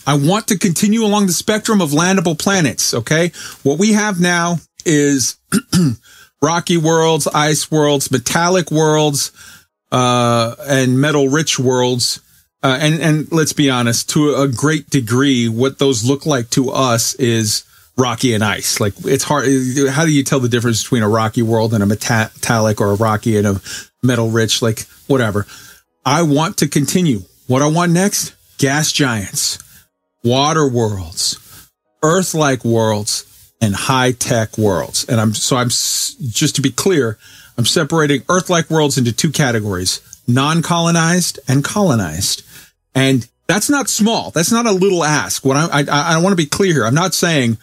i 0.07 0.15
want 0.17 0.47
to 0.47 0.57
continue 0.57 1.03
along 1.03 1.27
the 1.27 1.33
spectrum 1.33 1.79
of 1.79 1.91
landable 1.91 2.37
planets 2.37 2.93
okay? 2.93 3.31
What 3.61 3.77
we 3.77 3.93
have 3.93 4.19
now 4.19 4.57
is 4.85 5.37
rocky 6.41 6.77
worlds 6.77 7.27
ice 7.27 7.69
worlds 7.69 8.11
metallic 8.11 8.71
worlds 8.71 9.31
uh, 9.91 10.55
and 10.67 10.99
metal 10.99 11.29
rich 11.29 11.59
worlds. 11.59 12.21
Uh, 12.61 12.77
and, 12.81 13.01
and 13.01 13.31
let's 13.31 13.53
be 13.53 13.69
honest, 13.69 14.09
to 14.09 14.35
a 14.35 14.47
great 14.47 14.89
degree, 14.89 15.47
what 15.47 15.79
those 15.79 16.03
look 16.03 16.25
like 16.25 16.49
to 16.51 16.69
us 16.71 17.15
is 17.15 17.63
rocky 17.99 18.33
and 18.33 18.43
ice. 18.43 18.79
Like 18.79 18.93
it's 19.05 19.23
hard. 19.23 19.45
How 19.89 20.05
do 20.05 20.11
you 20.11 20.23
tell 20.23 20.39
the 20.39 20.49
difference 20.49 20.81
between 20.83 21.03
a 21.03 21.09
rocky 21.09 21.41
world 21.41 21.73
and 21.73 21.83
a 21.83 21.85
metallic 21.85 22.81
or 22.81 22.91
a 22.91 22.95
rocky 22.95 23.37
and 23.37 23.45
a 23.45 23.61
metal 24.01 24.29
rich? 24.29 24.61
Like 24.61 24.85
whatever. 25.07 25.45
I 26.05 26.23
want 26.23 26.57
to 26.57 26.67
continue. 26.67 27.23
What 27.47 27.61
I 27.61 27.67
want 27.67 27.91
next? 27.91 28.35
Gas 28.57 28.91
giants, 28.91 29.59
water 30.23 30.67
worlds, 30.67 31.69
earth 32.03 32.33
like 32.33 32.65
worlds, 32.65 33.25
and 33.61 33.75
high 33.75 34.11
tech 34.11 34.57
worlds. 34.57 35.05
And 35.07 35.19
I'm, 35.19 35.33
so 35.33 35.57
I'm, 35.57 35.69
just 35.69 36.55
to 36.55 36.61
be 36.61 36.71
clear, 36.71 37.17
I'm 37.57 37.65
separating 37.65 38.23
Earth 38.29 38.49
like 38.49 38.69
worlds 38.69 38.97
into 38.97 39.11
two 39.11 39.31
categories 39.31 40.01
non 40.27 40.61
colonized 40.61 41.39
and 41.47 41.63
colonized. 41.63 42.43
And 42.93 43.27
that's 43.49 43.67
not 43.67 43.89
small. 43.89 44.29
That's 44.29 44.51
not 44.51 44.67
a 44.67 44.71
little 44.71 45.03
ask. 45.03 45.43
What 45.43 45.57
I, 45.57 45.81
I, 45.81 46.15
I 46.15 46.21
want 46.21 46.33
to 46.33 46.37
be 46.37 46.45
clear 46.45 46.71
here. 46.71 46.85
I'm 46.85 46.93
not 46.93 47.15
saying, 47.15 47.57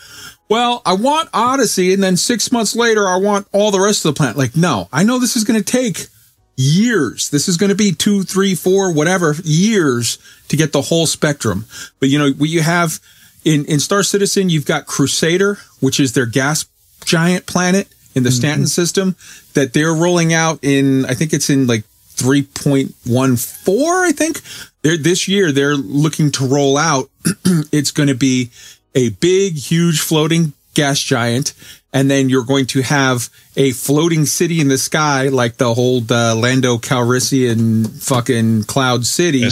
well, 0.48 0.82
I 0.84 0.94
want 0.94 1.28
Odyssey 1.32 1.94
and 1.94 2.02
then 2.02 2.16
six 2.16 2.50
months 2.50 2.74
later, 2.74 3.06
I 3.06 3.18
want 3.18 3.46
all 3.52 3.70
the 3.70 3.78
rest 3.78 4.04
of 4.04 4.12
the 4.12 4.18
planet. 4.18 4.36
Like, 4.36 4.56
no, 4.56 4.88
I 4.92 5.04
know 5.04 5.20
this 5.20 5.36
is 5.36 5.44
going 5.44 5.62
to 5.62 5.64
take 5.64 6.08
years. 6.56 7.30
This 7.30 7.46
is 7.46 7.56
going 7.56 7.70
to 7.70 7.76
be 7.76 7.92
two, 7.92 8.24
three, 8.24 8.56
four, 8.56 8.92
whatever 8.92 9.36
years 9.44 10.18
to 10.48 10.56
get 10.56 10.72
the 10.72 10.82
whole 10.82 11.06
spectrum. 11.06 11.66
But 12.00 12.08
you 12.08 12.18
know, 12.18 12.32
what 12.32 12.50
you 12.50 12.62
have 12.62 12.98
in, 13.44 13.64
in 13.66 13.78
Star 13.78 14.02
Citizen, 14.02 14.50
you've 14.50 14.66
got 14.66 14.86
Crusader, 14.86 15.58
which 15.78 16.00
is 16.00 16.14
their 16.14 16.26
gas 16.26 16.66
giant 17.04 17.46
planet 17.46 17.86
in 18.16 18.24
the 18.24 18.32
Stanton 18.32 18.62
mm-hmm. 18.62 18.66
system 18.66 19.14
that 19.54 19.72
they're 19.72 19.94
rolling 19.94 20.32
out 20.32 20.58
in, 20.62 21.04
I 21.04 21.14
think 21.14 21.32
it's 21.32 21.48
in 21.48 21.68
like 21.68 21.84
3.14, 22.16 24.04
I 24.04 24.12
think. 24.12 24.40
They're, 24.82 24.96
this 24.96 25.28
year, 25.28 25.52
they're 25.52 25.76
looking 25.76 26.30
to 26.32 26.46
roll 26.46 26.76
out. 26.76 27.10
it's 27.72 27.90
going 27.90 28.08
to 28.08 28.14
be 28.14 28.50
a 28.94 29.10
big, 29.10 29.54
huge 29.54 30.00
floating 30.00 30.52
gas 30.74 31.00
giant, 31.00 31.54
and 31.92 32.10
then 32.10 32.28
you're 32.28 32.44
going 32.44 32.66
to 32.66 32.82
have 32.82 33.28
a 33.56 33.72
floating 33.72 34.26
city 34.26 34.60
in 34.60 34.68
the 34.68 34.78
sky, 34.78 35.28
like 35.28 35.56
the 35.56 35.74
whole 35.74 36.02
uh, 36.10 36.34
Lando 36.34 36.76
Calrissian 36.76 37.88
fucking 38.02 38.64
Cloud 38.64 39.06
City. 39.06 39.42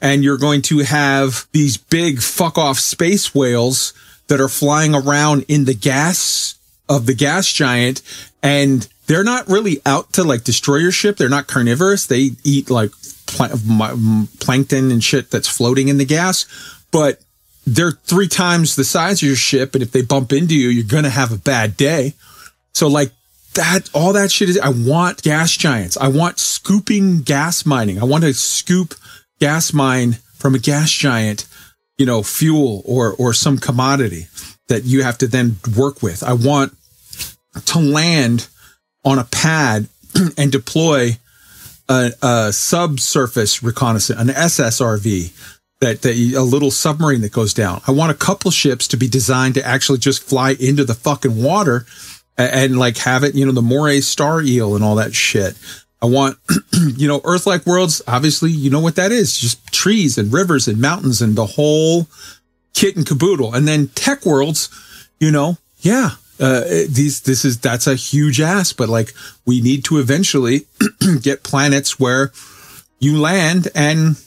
And 0.00 0.24
you're 0.24 0.38
going 0.38 0.62
to 0.62 0.78
have 0.78 1.46
these 1.52 1.76
big 1.76 2.20
fuck 2.20 2.58
off 2.58 2.78
space 2.78 3.34
whales 3.34 3.92
that 4.28 4.40
are 4.40 4.48
flying 4.48 4.94
around 4.94 5.44
in 5.48 5.64
the 5.64 5.74
gas 5.74 6.56
of 6.88 7.06
the 7.06 7.14
gas 7.14 7.52
giant. 7.52 8.02
And 8.42 8.88
they're 9.06 9.24
not 9.24 9.48
really 9.48 9.80
out 9.84 10.12
to 10.14 10.24
like 10.24 10.44
destroy 10.44 10.76
your 10.76 10.92
ship. 10.92 11.16
They're 11.16 11.28
not 11.28 11.46
carnivorous. 11.46 12.06
They 12.06 12.30
eat 12.44 12.70
like 12.70 12.90
m- 13.38 14.28
plankton 14.40 14.90
and 14.90 15.02
shit 15.02 15.30
that's 15.30 15.48
floating 15.48 15.88
in 15.88 15.98
the 15.98 16.04
gas, 16.04 16.46
but 16.90 17.20
they're 17.66 17.92
three 17.92 18.28
times 18.28 18.76
the 18.76 18.84
size 18.84 19.22
of 19.22 19.26
your 19.26 19.36
ship. 19.36 19.74
And 19.74 19.82
if 19.82 19.92
they 19.92 20.02
bump 20.02 20.32
into 20.32 20.54
you, 20.54 20.68
you're 20.68 20.84
going 20.84 21.04
to 21.04 21.10
have 21.10 21.32
a 21.32 21.38
bad 21.38 21.76
day. 21.76 22.14
So 22.74 22.88
like 22.88 23.12
that, 23.54 23.90
all 23.92 24.12
that 24.14 24.30
shit 24.30 24.48
is, 24.48 24.58
I 24.58 24.70
want 24.70 25.22
gas 25.22 25.56
giants. 25.56 25.96
I 25.96 26.08
want 26.08 26.38
scooping 26.38 27.22
gas 27.22 27.66
mining. 27.66 28.00
I 28.00 28.04
want 28.04 28.24
to 28.24 28.32
scoop 28.32 28.94
gas 29.40 29.72
mine 29.72 30.14
from 30.34 30.54
a 30.54 30.58
gas 30.58 30.90
giant, 30.90 31.46
you 31.98 32.06
know, 32.06 32.22
fuel 32.22 32.82
or, 32.84 33.12
or 33.14 33.32
some 33.32 33.58
commodity 33.58 34.26
that 34.68 34.84
you 34.84 35.02
have 35.02 35.18
to 35.18 35.26
then 35.26 35.56
work 35.76 36.02
with. 36.02 36.22
I 36.22 36.32
want 36.32 36.74
to 37.66 37.78
land 37.78 38.48
on 39.04 39.18
a 39.18 39.24
pad 39.24 39.88
and 40.38 40.52
deploy 40.52 41.16
a, 41.88 42.12
a 42.22 42.52
subsurface 42.52 43.62
reconnaissance, 43.62 44.20
an 44.20 44.28
SSRV 44.28 45.32
that, 45.80 46.02
that 46.02 46.16
a 46.16 46.42
little 46.42 46.70
submarine 46.70 47.22
that 47.22 47.32
goes 47.32 47.52
down. 47.52 47.82
I 47.86 47.90
want 47.90 48.12
a 48.12 48.14
couple 48.14 48.50
ships 48.50 48.86
to 48.88 48.96
be 48.96 49.08
designed 49.08 49.54
to 49.54 49.66
actually 49.66 49.98
just 49.98 50.22
fly 50.22 50.54
into 50.58 50.84
the 50.84 50.94
fucking 50.94 51.42
water 51.42 51.86
and, 52.38 52.54
and 52.54 52.78
like 52.78 52.98
have 52.98 53.24
it, 53.24 53.34
you 53.34 53.44
know, 53.44 53.52
the 53.52 53.62
moray 53.62 54.00
star 54.00 54.40
eel 54.40 54.74
and 54.74 54.84
all 54.84 54.94
that 54.96 55.14
shit. 55.14 55.58
I 56.00 56.06
want, 56.06 56.38
you 56.96 57.08
know, 57.08 57.20
Earth 57.24 57.46
like 57.46 57.66
worlds. 57.66 58.02
Obviously, 58.06 58.50
you 58.50 58.70
know 58.70 58.80
what 58.80 58.96
that 58.96 59.12
is 59.12 59.38
just 59.38 59.72
trees 59.72 60.18
and 60.18 60.32
rivers 60.32 60.68
and 60.68 60.80
mountains 60.80 61.20
and 61.20 61.36
the 61.36 61.46
whole 61.46 62.08
kit 62.74 62.96
and 62.96 63.06
caboodle. 63.06 63.54
And 63.54 63.66
then 63.66 63.88
tech 63.88 64.24
worlds, 64.24 64.68
you 65.20 65.30
know, 65.30 65.58
yeah, 65.80 66.10
uh, 66.42 66.64
these, 66.88 67.20
this 67.20 67.44
is, 67.44 67.58
that's 67.60 67.86
a 67.86 67.94
huge 67.94 68.40
ask, 68.40 68.76
but 68.76 68.88
like 68.88 69.14
we 69.46 69.60
need 69.60 69.84
to 69.84 69.98
eventually 69.98 70.66
get 71.22 71.44
planets 71.44 72.00
where 72.00 72.32
you 72.98 73.20
land 73.20 73.68
and 73.76 74.20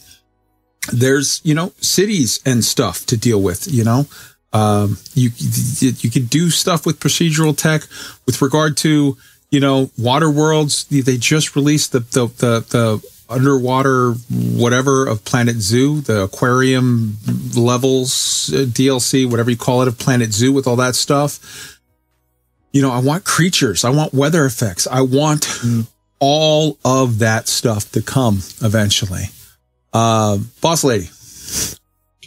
there's, 0.93 1.41
you 1.43 1.53
know, 1.53 1.73
cities 1.81 2.39
and 2.45 2.63
stuff 2.63 3.05
to 3.07 3.17
deal 3.17 3.41
with, 3.41 3.67
you 3.67 3.83
know, 3.83 4.07
um, 4.53 4.97
you, 5.13 5.29
you 5.81 6.09
can 6.09 6.25
do 6.25 6.49
stuff 6.49 6.85
with 6.85 7.01
procedural 7.01 7.55
tech 7.55 7.81
with 8.25 8.41
regard 8.41 8.77
to, 8.77 9.17
you 9.51 9.59
know, 9.59 9.91
water 9.97 10.31
worlds. 10.31 10.85
They 10.85 11.17
just 11.17 11.57
released 11.57 11.91
the, 11.91 11.99
the, 11.99 12.27
the, 12.27 12.59
the 12.69 13.15
underwater 13.29 14.13
whatever 14.31 15.05
of 15.05 15.25
Planet 15.25 15.57
Zoo, 15.57 15.99
the 16.01 16.21
aquarium 16.21 17.17
levels 17.57 18.49
uh, 18.53 18.59
DLC, 18.59 19.29
whatever 19.29 19.49
you 19.49 19.57
call 19.57 19.81
it, 19.81 19.89
of 19.89 19.97
Planet 19.97 20.31
Zoo 20.31 20.53
with 20.53 20.67
all 20.67 20.77
that 20.77 20.95
stuff. 20.95 21.74
You 22.75 22.81
know, 22.81 22.91
I 22.91 22.99
want 22.99 23.23
creatures, 23.23 23.85
I 23.85 23.89
want 23.89 24.13
weather 24.13 24.43
effects, 24.43 24.85
I 24.85 24.99
want 24.99 25.47
all 26.19 26.77
of 26.83 27.19
that 27.19 27.47
stuff 27.47 27.89
to 27.93 28.01
come 28.01 28.39
eventually. 28.61 29.27
Uh, 29.93 30.39
boss 30.59 30.83
lady. 30.83 31.07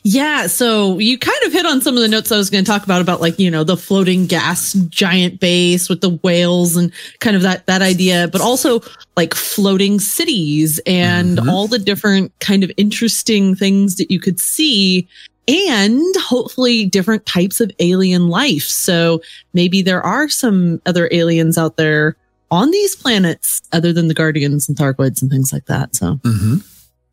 Yeah, 0.04 0.46
so 0.46 0.98
you 0.98 1.18
kind 1.18 1.36
of 1.44 1.52
hit 1.52 1.66
on 1.66 1.82
some 1.82 1.96
of 1.96 2.00
the 2.00 2.08
notes 2.08 2.32
I 2.32 2.38
was 2.38 2.48
going 2.48 2.64
to 2.64 2.70
talk 2.70 2.84
about 2.84 3.02
about 3.02 3.20
like, 3.20 3.38
you 3.38 3.50
know, 3.50 3.62
the 3.62 3.76
floating 3.76 4.24
gas 4.24 4.72
giant 4.72 5.38
base 5.38 5.90
with 5.90 6.00
the 6.00 6.18
whales 6.22 6.78
and 6.78 6.94
kind 7.20 7.36
of 7.36 7.42
that 7.42 7.66
that 7.66 7.82
idea, 7.82 8.26
but 8.32 8.40
also 8.40 8.80
like 9.18 9.34
floating 9.34 10.00
cities 10.00 10.80
and 10.86 11.38
all 11.40 11.66
the 11.66 11.78
different 11.78 12.32
kind 12.40 12.64
of 12.64 12.72
interesting 12.78 13.54
things 13.54 13.96
that 13.96 14.10
you 14.10 14.18
could 14.18 14.40
see 14.40 15.06
and 15.48 16.02
hopefully 16.18 16.84
different 16.84 17.24
types 17.26 17.60
of 17.60 17.72
alien 17.78 18.28
life. 18.28 18.64
So 18.64 19.22
maybe 19.54 19.82
there 19.82 20.02
are 20.02 20.28
some 20.28 20.80
other 20.86 21.08
aliens 21.10 21.56
out 21.56 21.76
there 21.76 22.16
on 22.50 22.70
these 22.70 22.94
planets 22.94 23.62
other 23.72 23.92
than 23.92 24.08
the 24.08 24.14
Guardians 24.14 24.68
and 24.68 24.76
Thargoids 24.76 25.22
and 25.22 25.30
things 25.30 25.52
like 25.52 25.66
that. 25.66 25.96
So 25.96 26.16
Mm-hmm. 26.22 26.56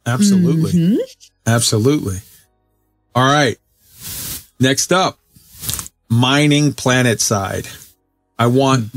Absolutely. 0.05 0.71
Mhm. 0.71 0.97
Absolutely. 1.47 2.17
All 3.15 3.23
right. 3.25 3.57
Next 4.59 4.91
up, 4.93 5.17
mining 6.09 6.73
planet 6.73 7.21
side. 7.21 7.67
I 8.38 8.47
want 8.47 8.91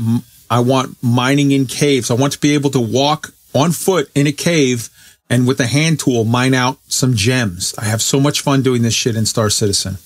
I 0.49 0.59
want 0.59 0.97
mining 1.01 1.51
in 1.51 1.65
caves. 1.65 2.11
I 2.11 2.13
want 2.15 2.33
to 2.33 2.39
be 2.39 2.53
able 2.53 2.69
to 2.71 2.79
walk 2.79 3.33
on 3.53 3.71
foot 3.71 4.09
in 4.13 4.27
a 4.27 4.31
cave 4.31 4.89
and 5.29 5.47
with 5.47 5.59
a 5.59 5.67
hand 5.67 5.99
tool 5.99 6.23
mine 6.23 6.53
out 6.53 6.79
some 6.87 7.13
gems. 7.13 7.75
I 7.77 7.85
have 7.85 8.01
so 8.01 8.19
much 8.19 8.41
fun 8.41 8.63
doing 8.63 8.81
this 8.81 8.93
shit 8.93 9.15
in 9.15 9.25
Star 9.25 9.49
Citizen. 9.49 9.97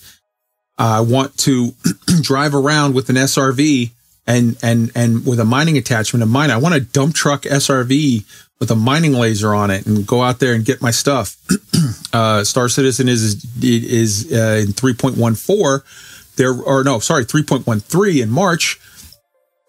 I 0.77 1.01
want 1.01 1.37
to 1.39 1.73
drive 2.21 2.53
around 2.53 2.93
with 2.93 3.09
an 3.09 3.15
SRV 3.15 3.91
and 4.25 4.57
and 4.63 4.91
and 4.95 5.25
with 5.25 5.39
a 5.39 5.45
mining 5.45 5.77
attachment 5.77 6.23
and 6.23 6.31
mine. 6.31 6.51
I 6.51 6.57
want 6.57 6.75
a 6.75 6.79
dump 6.79 7.13
truck 7.13 7.43
SRV 7.43 8.25
with 8.59 8.71
a 8.71 8.75
mining 8.75 9.13
laser 9.13 9.53
on 9.53 9.71
it 9.71 9.85
and 9.85 10.05
go 10.07 10.21
out 10.21 10.39
there 10.39 10.53
and 10.53 10.65
get 10.65 10.81
my 10.81 10.91
stuff. 10.91 11.37
uh, 12.13 12.43
Star 12.43 12.69
Citizen 12.69 13.07
is 13.07 13.45
is 13.61 14.31
uh, 14.31 14.61
in 14.63 14.73
3.14. 14.73 15.83
There 16.35 16.53
or 16.53 16.83
no, 16.83 16.99
sorry, 16.99 17.25
3.13 17.25 18.23
in 18.23 18.29
March. 18.29 18.79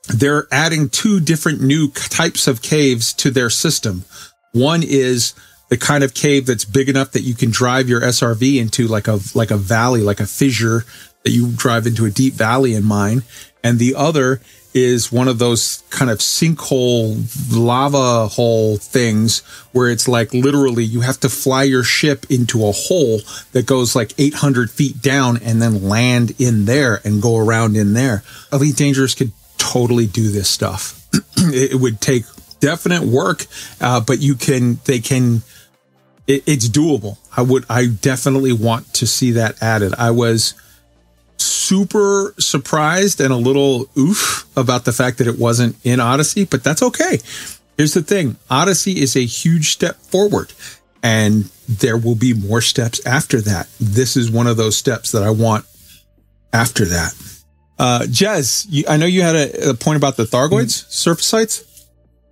They're 0.09 0.47
adding 0.53 0.91
two 0.91 1.19
different 1.19 1.63
new 1.63 1.91
types 1.91 2.47
of 2.47 2.63
caves 2.63 3.13
to 3.15 3.31
their 3.31 3.51
system. 3.51 4.05
One 4.55 4.83
is 4.85 5.35
the 5.69 5.77
kind 5.77 6.05
of 6.05 6.15
cave 6.15 6.47
that's 6.47 6.65
big 6.65 6.89
enough 6.89 7.11
that 7.13 7.23
you 7.23 7.35
can 7.35 7.51
drive 7.51 7.89
your 7.89 8.01
SRV 8.01 8.61
into 8.61 8.87
like 8.87 9.09
a 9.09 9.19
like 9.35 9.51
a 9.51 9.57
valley, 9.57 10.01
like 10.01 10.21
a 10.21 10.27
fissure 10.27 10.85
that 11.25 11.31
you 11.31 11.51
drive 11.51 11.87
into 11.87 12.07
a 12.07 12.11
deep 12.11 12.35
valley 12.35 12.75
and 12.75 12.85
mine. 12.85 13.25
And 13.65 13.81
the 13.81 13.97
other 13.97 14.41
is 14.75 15.11
one 15.11 15.27
of 15.27 15.39
those 15.39 15.83
kind 15.91 16.11
of 16.11 16.19
sinkhole 16.19 17.25
lava 17.57 18.29
hole 18.29 18.77
things 18.77 19.41
where 19.73 19.91
it's 19.91 20.07
like 20.07 20.33
literally 20.33 20.85
you 20.85 21.01
have 21.01 21.19
to 21.21 21.29
fly 21.29 21.65
your 21.65 21.83
ship 21.83 22.27
into 22.31 22.67
a 22.67 22.73
hole 22.73 23.21
that 23.53 23.67
goes 23.67 23.97
like 23.97 24.13
800 24.19 24.71
feet 24.71 25.03
down 25.03 25.39
and 25.43 25.61
then 25.61 25.89
land 25.89 26.41
in 26.41 26.65
there 26.65 27.01
and 27.05 27.23
go 27.23 27.37
around 27.37 27.77
in 27.77 27.95
there. 27.95 28.23
Elite 28.53 28.77
Dangerous 28.77 29.15
could 29.15 29.33
totally 29.59 30.07
do 30.07 30.31
this 30.31 30.49
stuff. 30.49 31.09
it 31.37 31.81
would 31.81 32.01
take 32.01 32.25
definite 32.65 33.03
work, 33.03 33.47
uh, 33.81 34.01
but 34.01 34.21
you 34.21 34.35
can, 34.35 34.79
they 34.87 34.99
can, 34.99 35.43
it, 36.27 36.43
it's 36.47 36.69
doable. 36.69 37.19
I 37.37 37.43
would, 37.43 37.65
I 37.69 37.87
definitely 37.87 38.53
want 38.53 38.93
to 38.95 39.07
see 39.07 39.33
that 39.33 39.63
added. 39.63 39.93
I 39.99 40.11
was 40.13 40.55
super 41.37 42.35
surprised 42.39 43.21
and 43.21 43.33
a 43.33 43.37
little 43.37 43.91
oof 43.99 44.47
about 44.57 44.87
the 44.87 44.93
fact 44.93 45.19
that 45.19 45.27
it 45.27 45.39
wasn't 45.39 45.77
in 45.85 46.01
Odyssey, 46.01 46.45
but 46.47 46.65
that's 46.65 46.83
okay. 46.83 47.19
Here's 47.77 47.93
the 47.93 48.03
thing 48.03 48.37
Odyssey 48.49 49.01
is 49.03 49.17
a 49.17 49.27
huge 49.27 49.73
step 49.73 49.97
forward, 49.97 50.53
and 51.03 51.51
there 51.69 51.99
will 51.99 52.15
be 52.15 52.33
more 52.33 52.63
steps 52.63 53.05
after 53.05 53.41
that. 53.43 53.69
This 53.79 54.17
is 54.17 54.31
one 54.31 54.47
of 54.47 54.57
those 54.57 54.77
steps 54.77 55.13
that 55.13 55.23
I 55.23 55.31
want 55.31 55.67
after 56.53 56.85
that. 56.87 57.13
Uh, 57.79 58.01
Jez, 58.05 58.67
you, 58.71 58.85
I 58.89 58.97
know 58.97 59.07
you 59.07 59.23
had 59.23 59.35
a, 59.35 59.71
a 59.71 59.75
point 59.75 59.97
about 59.97 60.17
the 60.17 60.25
Thargoids, 60.25 60.89
surface 60.91 61.27
sites. 61.27 61.74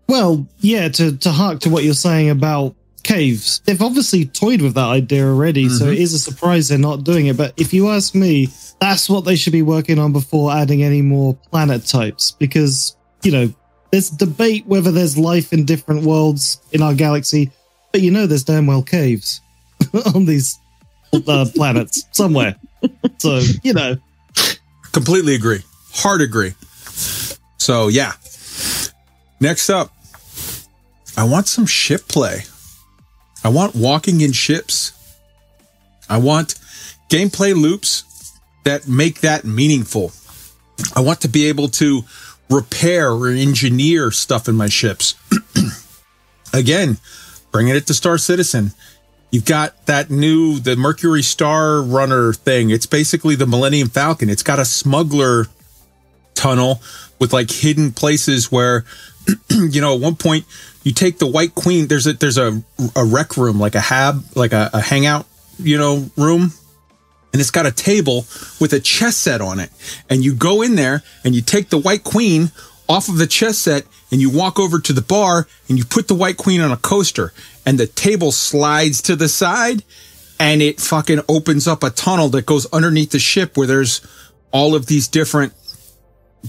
Well, 0.09 0.47
yeah, 0.61 0.89
to, 0.89 1.17
to 1.17 1.31
hark 1.31 1.61
to 1.61 1.71
what 1.71 1.85
you're 1.85 1.95
saying 1.95 2.31
about 2.31 2.75
caves, 3.03 3.61
they've 3.65 3.81
obviously 3.83 4.27
toyed 4.27 4.61
with 4.61 4.75
that 4.75 4.87
idea 4.87 5.27
already, 5.27 5.69
so 5.69 5.87
Mhm. 5.87 5.93
it 5.95 5.99
is 5.99 6.13
a 6.13 6.19
surprise 6.19 6.69
they're 6.69 6.79
not 6.79 7.05
doing 7.05 7.27
it. 7.27 7.37
But 7.37 7.55
if 7.57 7.73
you 7.73 7.89
ask 7.89 8.15
me, 8.15 8.49
that's 8.81 9.09
what 9.09 9.25
they 9.25 9.37
should 9.37 9.53
be 9.53 9.63
working 9.63 9.99
on 9.99 10.13
before 10.13 10.53
adding 10.53 10.83
any 10.83 11.03
more 11.03 11.35
planet 11.51 11.87
types, 11.87 12.33
because, 12.39 12.95
you 13.23 13.33
know, 13.33 13.53
there's 13.91 14.11
debate 14.11 14.67
whether 14.67 14.91
there's 14.91 15.17
life 15.19 15.53
in 15.53 15.65
different 15.65 16.03
worlds 16.05 16.59
in 16.73 16.83
our 16.83 16.95
galaxy, 16.95 17.51
but 17.93 18.01
you 18.01 18.11
know 18.11 18.27
there's 18.27 18.45
damn 18.45 18.67
well 18.67 18.83
caves 18.83 19.41
on 20.15 20.25
these 20.25 20.59
uh, 21.27 21.47
planets 21.55 22.05
somewhere. 22.13 22.57
So, 23.19 23.41
you 23.63 23.73
know. 23.75 23.97
Completely 24.93 25.35
agree. 25.35 25.61
Hard 25.93 26.23
agree. 26.23 26.55
So 27.59 27.89
yeah. 27.89 28.13
Next 29.43 29.71
up, 29.71 29.93
I 31.17 31.25
want 31.25 31.49
some 31.49 31.67
ship 31.67 32.07
play. 32.07 32.43
I 33.43 33.49
want 33.49 33.75
walking 33.75 34.21
in 34.21 34.31
ships. 34.31 34.93
I 36.09 36.19
want 36.19 36.55
gameplay 37.11 37.53
loops 37.53 38.39
that 38.63 38.87
make 38.87 39.21
that 39.23 39.45
meaningful. 39.45 40.13
I 40.95 41.01
want 41.01 41.23
to 41.23 41.29
be 41.29 41.47
able 41.47 41.67
to 41.71 42.03
repair 42.49 43.11
or 43.11 43.31
engineer 43.31 44.13
stuff 44.13 44.47
in 44.47 44.55
my 44.55 44.69
ships. 44.69 45.17
Again, 46.55 46.99
bringing 47.51 47.75
it 47.75 47.89
to 47.89 47.95
Star 47.95 48.19
Citizen. 48.19 48.71
You've 49.33 49.45
got 49.45 49.87
that 49.87 50.09
new 50.09 50.61
the 50.61 50.77
Mercury 50.77 51.23
Star 51.23 51.83
Runner 51.83 52.33
thing. 52.33 52.71
It's 52.71 52.87
basically 52.87 53.35
the 53.35 53.49
Millennium 53.49 53.89
Falcon. 53.89 54.31
It's 54.31 54.45
got 54.45 54.61
a 54.61 54.65
smuggler 54.65 55.49
tunnel 56.35 56.81
with 57.19 57.33
like 57.33 57.51
hidden 57.51 57.93
places 57.93 58.51
where, 58.51 58.85
you 59.51 59.81
know, 59.81 59.95
at 59.95 60.01
one 60.01 60.17
point 60.17 60.45
you 60.83 60.93
take 60.93 61.19
the 61.19 61.27
White 61.27 61.55
Queen. 61.55 61.87
There's 61.87 62.07
a 62.07 62.13
there's 62.13 62.39
a 62.39 62.63
a 62.97 63.05
rec 63.05 63.37
room 63.37 63.61
like 63.61 63.75
a 63.75 63.81
hab 63.81 64.25
like 64.37 64.53
a, 64.53 64.71
a 64.73 64.81
hangout 64.81 65.27
you 65.59 65.79
know 65.79 66.11
room 66.17 66.53
and 67.33 67.41
it's 67.41 67.51
got 67.51 67.67
a 67.67 67.73
table 67.73 68.27
with 68.61 68.73
a 68.73 68.81
chess 68.81 69.17
set 69.17 69.41
on 69.41 69.59
it. 69.59 69.71
And 70.11 70.25
you 70.25 70.35
go 70.35 70.63
in 70.63 70.75
there 70.75 71.03
and 71.25 71.35
you 71.35 71.41
take 71.41 71.71
the 71.71 71.79
White 71.79 72.05
Queen 72.05 72.53
off 72.89 73.09
of 73.09 73.17
the 73.17 73.27
chess 73.27 73.59
set 73.59 73.85
and 74.11 74.21
you 74.21 74.29
walk 74.29 74.59
over 74.59 74.79
to 74.79 74.93
the 74.93 75.01
bar 75.01 75.49
and 75.69 75.79
you 75.79 75.85
put 75.85 76.09
the 76.09 76.15
White 76.15 76.37
Queen 76.37 76.61
on 76.61 76.71
a 76.71 76.77
coaster 76.77 77.33
and 77.65 77.79
the 77.79 77.87
table 77.87 78.33
slides 78.33 79.01
to 79.03 79.17
the 79.17 79.29
side 79.29 79.83
and 80.39 80.61
it 80.61 80.81
fucking 80.81 81.21
opens 81.29 81.67
up 81.67 81.83
a 81.83 81.91
tunnel 81.91 82.29
that 82.29 82.45
goes 82.45 82.71
underneath 82.73 83.13
the 83.13 83.19
ship 83.19 83.57
where 83.57 83.67
there's 83.67 84.07
all 84.51 84.75
of 84.75 84.87
these 84.87 85.09
different 85.09 85.55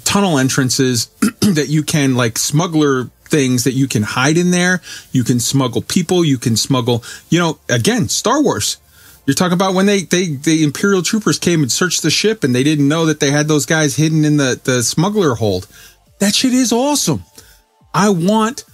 tunnel 0.03 0.37
entrances 0.37 1.05
that 1.41 1.67
you 1.69 1.83
can 1.83 2.15
like 2.15 2.37
smuggler 2.37 3.05
things 3.25 3.63
that 3.63 3.73
you 3.73 3.87
can 3.87 4.03
hide 4.03 4.37
in 4.37 4.51
there. 4.51 4.81
You 5.11 5.23
can 5.23 5.39
smuggle 5.39 5.81
people. 5.81 6.23
You 6.23 6.37
can 6.37 6.55
smuggle, 6.55 7.03
you 7.29 7.39
know, 7.39 7.59
again, 7.69 8.09
Star 8.09 8.41
Wars. 8.41 8.77
You're 9.25 9.35
talking 9.35 9.53
about 9.53 9.73
when 9.73 9.85
they, 9.85 10.01
they, 10.01 10.35
the 10.35 10.63
Imperial 10.63 11.01
troopers 11.01 11.39
came 11.39 11.61
and 11.61 11.71
searched 11.71 12.03
the 12.03 12.09
ship 12.09 12.43
and 12.43 12.53
they 12.53 12.63
didn't 12.63 12.87
know 12.87 13.05
that 13.05 13.19
they 13.19 13.31
had 13.31 13.47
those 13.47 13.65
guys 13.65 13.95
hidden 13.95 14.25
in 14.25 14.37
the, 14.37 14.59
the 14.63 14.83
smuggler 14.83 15.35
hold. 15.35 15.67
That 16.19 16.35
shit 16.35 16.53
is 16.53 16.73
awesome. 16.73 17.23
I 17.93 18.09
want 18.09 18.65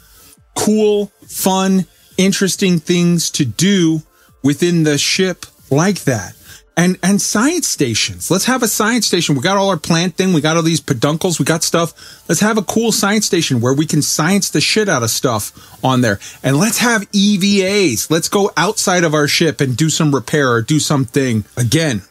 cool, 0.55 1.07
fun, 1.27 1.85
interesting 2.17 2.79
things 2.79 3.29
to 3.31 3.45
do 3.45 4.01
within 4.43 4.83
the 4.83 4.97
ship 4.97 5.45
like 5.69 6.01
that. 6.01 6.33
And, 6.77 6.97
and 7.03 7.21
science 7.21 7.67
stations. 7.67 8.31
Let's 8.31 8.45
have 8.45 8.63
a 8.63 8.67
science 8.67 9.05
station. 9.05 9.35
We 9.35 9.41
got 9.41 9.57
all 9.57 9.69
our 9.69 9.77
plant 9.77 10.15
thing. 10.15 10.31
We 10.31 10.39
got 10.39 10.55
all 10.55 10.63
these 10.63 10.79
peduncles. 10.79 11.37
We 11.37 11.43
got 11.43 11.61
stuff. 11.61 11.93
Let's 12.29 12.39
have 12.39 12.57
a 12.57 12.61
cool 12.61 12.93
science 12.93 13.25
station 13.25 13.59
where 13.59 13.73
we 13.73 13.85
can 13.85 14.01
science 14.01 14.49
the 14.49 14.61
shit 14.61 14.87
out 14.87 15.03
of 15.03 15.09
stuff 15.09 15.51
on 15.83 15.99
there. 15.99 16.19
And 16.41 16.57
let's 16.57 16.77
have 16.77 17.01
EVAs. 17.11 18.09
Let's 18.09 18.29
go 18.29 18.51
outside 18.55 19.03
of 19.03 19.13
our 19.13 19.27
ship 19.27 19.59
and 19.59 19.75
do 19.75 19.89
some 19.89 20.15
repair 20.15 20.49
or 20.49 20.61
do 20.61 20.79
something. 20.79 21.43
Again, 21.57 22.03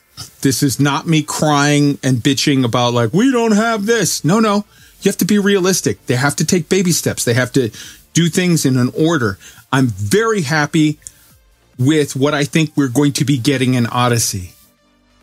this 0.43 0.63
is 0.63 0.79
not 0.79 1.07
me 1.07 1.23
crying 1.23 1.99
and 2.03 2.19
bitching 2.19 2.65
about 2.65 2.93
like, 2.93 3.15
we 3.15 3.33
don't 3.33 3.57
have 3.57 3.87
this. 3.87 4.23
No, 4.23 4.39
no. 4.39 4.67
You 5.01 5.09
have 5.09 5.17
to 5.19 5.25
be 5.25 5.39
realistic. 5.39 6.05
They 6.07 6.17
have 6.17 6.37
to 6.37 6.45
take 6.45 6.69
baby 6.69 6.93
steps. 6.93 7.25
They 7.25 7.35
have 7.35 7.53
to 7.53 7.71
do 8.13 8.29
things 8.29 8.67
in 8.67 8.77
an 8.77 8.91
order. 8.99 9.39
I'm 9.73 9.87
very 9.87 10.43
happy 10.43 10.99
with 11.79 12.16
what 12.16 12.35
I 12.35 12.45
think 12.45 12.72
we're 12.76 12.89
going 12.89 13.12
to 13.14 13.24
be 13.24 13.39
getting 13.39 13.74
in 13.74 13.87
Odyssey. 13.87 14.53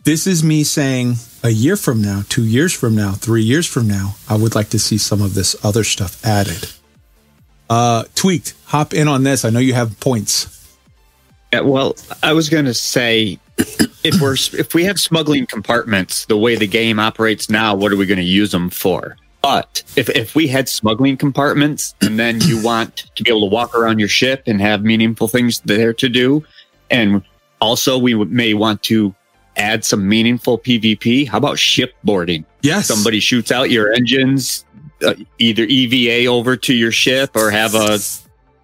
This 0.04 0.26
is 0.26 0.42
me 0.44 0.64
saying 0.64 1.16
a 1.42 1.50
year 1.50 1.76
from 1.76 2.00
now, 2.00 2.22
two 2.28 2.44
years 2.44 2.72
from 2.72 2.94
now, 2.94 3.12
three 3.12 3.42
years 3.42 3.66
from 3.66 3.88
now, 3.88 4.16
I 4.28 4.36
would 4.36 4.54
like 4.54 4.68
to 4.70 4.78
see 4.78 4.98
some 4.98 5.20
of 5.20 5.34
this 5.34 5.56
other 5.64 5.84
stuff 5.84 6.24
added. 6.24 6.70
Uh, 7.68 8.04
tweaked, 8.14 8.54
hop 8.66 8.94
in 8.94 9.08
on 9.08 9.24
this. 9.24 9.44
I 9.44 9.50
know 9.50 9.58
you 9.58 9.74
have 9.74 9.98
points. 9.98 10.52
Yeah, 11.52 11.60
well, 11.60 11.96
I 12.22 12.32
was 12.32 12.48
going 12.48 12.66
to 12.66 12.74
say 12.74 13.38
if 13.58 14.20
we're 14.20 14.36
if 14.58 14.74
we 14.74 14.84
have 14.84 15.00
smuggling 15.00 15.46
compartments 15.46 16.26
the 16.26 16.36
way 16.36 16.54
the 16.54 16.66
game 16.66 16.98
operates 16.98 17.50
now, 17.50 17.74
what 17.74 17.92
are 17.92 17.96
we 17.96 18.06
going 18.06 18.18
to 18.18 18.24
use 18.24 18.52
them 18.52 18.70
for? 18.70 19.16
But 19.46 19.84
if 19.94 20.08
if 20.08 20.34
we 20.34 20.48
had 20.48 20.68
smuggling 20.68 21.16
compartments 21.16 21.94
and 22.00 22.18
then 22.18 22.40
you 22.40 22.60
want 22.60 23.04
to 23.14 23.22
be 23.22 23.30
able 23.30 23.48
to 23.48 23.54
walk 23.54 23.76
around 23.76 24.00
your 24.00 24.08
ship 24.08 24.42
and 24.46 24.60
have 24.60 24.82
meaningful 24.82 25.28
things 25.28 25.60
there 25.60 25.92
to 25.94 26.08
do, 26.08 26.44
and 26.90 27.22
also 27.60 27.96
we 27.96 28.14
may 28.24 28.54
want 28.54 28.82
to 28.84 29.14
add 29.56 29.84
some 29.84 30.08
meaningful 30.08 30.58
PvP. 30.58 31.28
How 31.28 31.38
about 31.38 31.58
shipboarding? 31.58 32.44
Yes. 32.62 32.88
Somebody 32.88 33.20
shoots 33.20 33.52
out 33.52 33.70
your 33.70 33.92
engines, 33.92 34.64
uh, 35.04 35.14
either 35.38 35.62
EVA 35.62 36.28
over 36.28 36.56
to 36.56 36.74
your 36.74 36.90
ship 36.90 37.36
or 37.36 37.52
have 37.52 37.76
a 37.76 38.00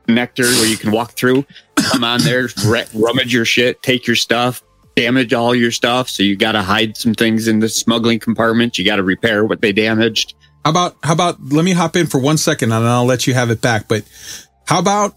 nectar 0.09 0.43
where 0.43 0.67
you 0.67 0.77
can 0.77 0.91
walk 0.91 1.13
through, 1.13 1.47
come 1.77 2.03
on 2.03 2.21
there, 2.23 2.49
r- 2.67 2.85
rummage 2.93 3.33
your 3.33 3.45
shit, 3.45 3.81
take 3.83 4.09
your 4.09 4.17
stuff, 4.17 4.65
damage 4.97 5.33
all 5.33 5.55
your 5.55 5.71
stuff. 5.71 6.09
So 6.09 6.25
you 6.25 6.35
got 6.37 6.53
to 6.53 6.63
hide 6.63 6.97
some 6.97 7.15
things 7.15 7.47
in 7.47 7.61
the 7.61 7.69
smuggling 7.69 8.19
compartment. 8.19 8.79
You 8.79 8.85
got 8.85 8.97
to 8.97 9.05
repair 9.05 9.45
what 9.45 9.61
they 9.61 9.73
damaged. 9.73 10.35
How 10.65 10.71
about 10.71 10.97
how 11.03 11.13
about 11.13 11.43
let 11.43 11.65
me 11.65 11.73
hop 11.73 11.97
in 11.97 12.07
for 12.07 12.21
one 12.21 12.39
second 12.39 12.73
and 12.73 12.87
I'll 12.87 13.05
let 13.05 13.27
you 13.27 13.35
have 13.35 13.51
it 13.51 13.61
back. 13.61 13.89
But 13.89 14.05
how 14.67 14.79
about 14.79 15.15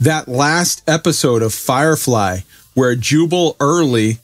that 0.00 0.28
last 0.28 0.88
episode 0.88 1.42
of 1.42 1.52
Firefly 1.52 2.40
where 2.74 2.94
Jubal 2.94 3.56
Early 3.58 4.18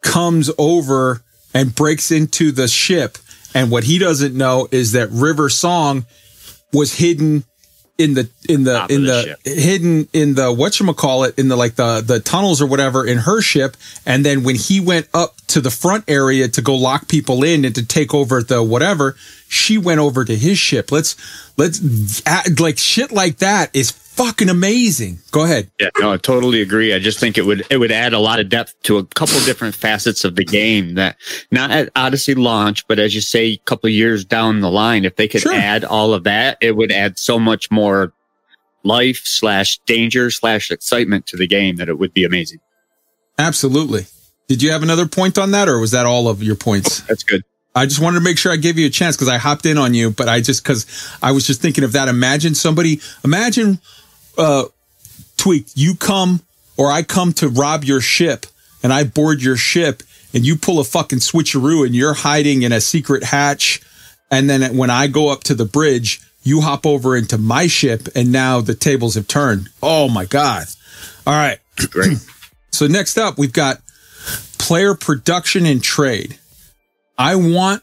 comes 0.00 0.50
over 0.58 1.22
and 1.52 1.74
breaks 1.74 2.10
into 2.10 2.52
the 2.52 2.68
ship, 2.68 3.18
and 3.54 3.70
what 3.70 3.84
he 3.84 3.98
doesn't 3.98 4.36
know 4.36 4.68
is 4.70 4.92
that 4.92 5.10
River 5.10 5.48
Song 5.48 6.06
was 6.72 6.94
hidden 6.94 7.44
in 7.98 8.14
the 8.14 8.28
in 8.48 8.64
the 8.64 8.74
Top 8.74 8.90
in 8.90 9.02
the 9.04 9.36
the, 9.44 9.50
hidden 9.50 10.08
in 10.12 10.34
the 10.34 10.52
what 10.52 10.78
call 10.96 11.24
it 11.24 11.38
in 11.38 11.48
the 11.48 11.56
like 11.56 11.76
the 11.76 12.02
the 12.04 12.20
tunnels 12.20 12.60
or 12.60 12.66
whatever 12.66 13.06
in 13.06 13.18
her 13.18 13.40
ship. 13.40 13.76
And 14.04 14.24
then 14.24 14.42
when 14.42 14.56
he 14.56 14.80
went 14.80 15.08
up 15.14 15.36
to 15.48 15.60
the 15.60 15.70
front 15.70 16.04
area 16.08 16.48
to 16.48 16.62
go 16.62 16.74
lock 16.74 17.08
people 17.08 17.42
in 17.42 17.64
and 17.64 17.74
to 17.74 17.86
take 17.86 18.12
over 18.12 18.42
the 18.42 18.62
whatever 18.62 19.16
she 19.48 19.78
went 19.78 20.00
over 20.00 20.24
to 20.24 20.36
his 20.36 20.58
ship. 20.58 20.90
Let's 20.90 21.16
let's 21.56 22.22
add, 22.26 22.60
like 22.60 22.78
shit 22.78 23.12
like 23.12 23.38
that 23.38 23.74
is 23.74 23.92
fucking 24.16 24.48
amazing 24.48 25.18
go 25.30 25.44
ahead 25.44 25.70
Yeah, 25.78 25.90
no, 25.98 26.12
I 26.12 26.16
totally 26.16 26.62
agree. 26.62 26.94
I 26.94 26.98
just 26.98 27.18
think 27.20 27.36
it 27.38 27.44
would 27.44 27.66
it 27.70 27.76
would 27.76 27.92
add 27.92 28.12
a 28.12 28.18
lot 28.18 28.40
of 28.40 28.48
depth 28.48 28.74
to 28.84 28.96
a 28.98 29.04
couple 29.04 29.38
different 29.40 29.74
facets 29.74 30.24
of 30.24 30.36
the 30.36 30.44
game 30.44 30.94
that 30.94 31.16
not 31.50 31.70
at 31.70 31.90
Odyssey 31.94 32.34
launch, 32.34 32.86
but 32.88 32.98
as 32.98 33.14
you 33.14 33.20
say, 33.20 33.46
a 33.52 33.56
couple 33.58 33.88
of 33.88 33.92
years 33.92 34.24
down 34.24 34.60
the 34.60 34.70
line, 34.70 35.04
if 35.04 35.16
they 35.16 35.28
could 35.28 35.42
Sure. 35.42 35.52
add 35.52 35.84
all 35.84 36.14
of 36.14 36.24
that, 36.24 36.56
it 36.60 36.76
would 36.76 36.90
add 36.90 37.18
so 37.18 37.38
much 37.38 37.70
more 37.70 38.12
life 38.84 39.20
slash 39.24 39.78
danger 39.86 40.30
slash 40.30 40.70
excitement 40.70 41.26
to 41.26 41.36
the 41.36 41.46
game 41.46 41.76
that 41.76 41.88
it 41.88 41.98
would 41.98 42.14
be 42.14 42.24
amazing. 42.24 42.58
absolutely 43.38 44.06
did 44.48 44.62
you 44.62 44.70
have 44.70 44.82
another 44.82 45.06
point 45.06 45.36
on 45.38 45.50
that 45.50 45.68
or 45.68 45.78
was 45.78 45.90
that 45.90 46.06
all 46.06 46.28
of 46.28 46.42
your 46.42 46.56
points 46.56 47.00
oh, 47.02 47.04
That's 47.08 47.22
good. 47.24 47.42
I 47.74 47.84
just 47.84 48.00
wanted 48.00 48.20
to 48.20 48.24
make 48.24 48.38
sure 48.38 48.50
I 48.52 48.56
gave 48.56 48.78
you 48.78 48.86
a 48.86 48.90
chance 48.90 49.16
because 49.16 49.28
I 49.28 49.36
hopped 49.36 49.66
in 49.66 49.76
on 49.76 49.92
you, 49.92 50.10
but 50.10 50.28
I 50.30 50.40
just 50.40 50.62
because 50.62 50.86
I 51.22 51.32
was 51.32 51.46
just 51.46 51.60
thinking 51.60 51.84
of 51.84 51.92
that. 51.92 52.08
Imagine 52.08 52.54
somebody, 52.54 53.02
imagine, 53.22 53.80
uh, 54.38 54.64
tweak, 55.36 55.66
you 55.74 55.94
come 55.94 56.42
or 56.76 56.90
I 56.90 57.02
come 57.02 57.32
to 57.34 57.48
rob 57.48 57.84
your 57.84 58.00
ship 58.00 58.46
and 58.82 58.92
I 58.92 59.04
board 59.04 59.42
your 59.42 59.56
ship 59.56 60.02
and 60.34 60.44
you 60.44 60.56
pull 60.56 60.80
a 60.80 60.84
fucking 60.84 61.20
switcheroo 61.20 61.86
and 61.86 61.94
you're 61.94 62.14
hiding 62.14 62.62
in 62.62 62.72
a 62.72 62.80
secret 62.80 63.24
hatch. 63.24 63.80
And 64.30 64.50
then 64.50 64.76
when 64.76 64.90
I 64.90 65.06
go 65.06 65.28
up 65.28 65.44
to 65.44 65.54
the 65.54 65.64
bridge, 65.64 66.20
you 66.42 66.60
hop 66.60 66.86
over 66.86 67.16
into 67.16 67.38
my 67.38 67.66
ship 67.66 68.08
and 68.14 68.30
now 68.30 68.60
the 68.60 68.74
tables 68.74 69.14
have 69.14 69.26
turned. 69.26 69.68
Oh 69.82 70.08
my 70.08 70.24
God. 70.24 70.66
All 71.26 71.34
right. 71.34 71.58
Great. 71.90 72.18
So 72.70 72.86
next 72.86 73.18
up, 73.18 73.38
we've 73.38 73.52
got 73.52 73.80
player 74.58 74.94
production 74.94 75.66
and 75.66 75.82
trade. 75.82 76.38
I 77.18 77.36
want 77.36 77.82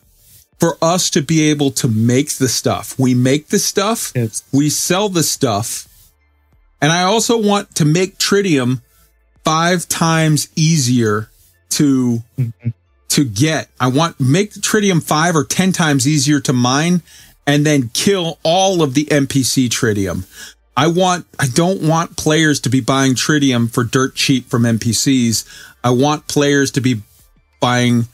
for 0.59 0.77
us 0.81 1.09
to 1.09 1.21
be 1.21 1.49
able 1.49 1.71
to 1.71 1.87
make 1.87 2.29
the 2.33 2.47
stuff. 2.47 2.97
We 2.97 3.13
make 3.13 3.47
the 3.47 3.59
stuff, 3.59 4.11
It's 4.15 4.43
we 4.53 4.69
sell 4.69 5.09
the 5.09 5.23
stuff, 5.23 5.87
and 6.83 6.91
I 6.91 7.03
also 7.03 7.41
want 7.41 7.75
to 7.75 7.85
make 7.85 8.17
tritium 8.17 8.81
five 9.45 9.87
times 9.87 10.49
easier 10.53 11.29
to 11.69 12.21
to 13.07 13.23
get. 13.23 13.69
I 13.79 13.87
want 13.87 14.19
make 14.19 14.51
the 14.53 14.59
tritium 14.59 15.01
five 15.01 15.33
or 15.33 15.45
ten 15.45 15.71
times 15.71 16.05
easier 16.05 16.41
to 16.41 16.51
mine, 16.51 17.01
and 17.47 17.65
then 17.65 17.89
kill 17.93 18.37
all 18.43 18.83
of 18.83 18.95
the 18.95 19.05
NPC 19.05 19.69
tritium. 19.69 20.27
I 20.75 20.87
want 20.87 21.25
I 21.39 21.47
don't 21.47 21.81
want 21.81 22.17
players 22.17 22.59
to 22.61 22.69
be 22.69 22.81
buying 22.81 23.13
tritium 23.13 23.71
for 23.73 23.85
dirt 23.85 24.15
cheap 24.15 24.49
from 24.49 24.63
NPCs. 24.63 25.47
I 25.85 25.91
want 25.91 26.27
players 26.27 26.69
to 26.71 26.81
be 26.81 27.01
buying 27.61 28.07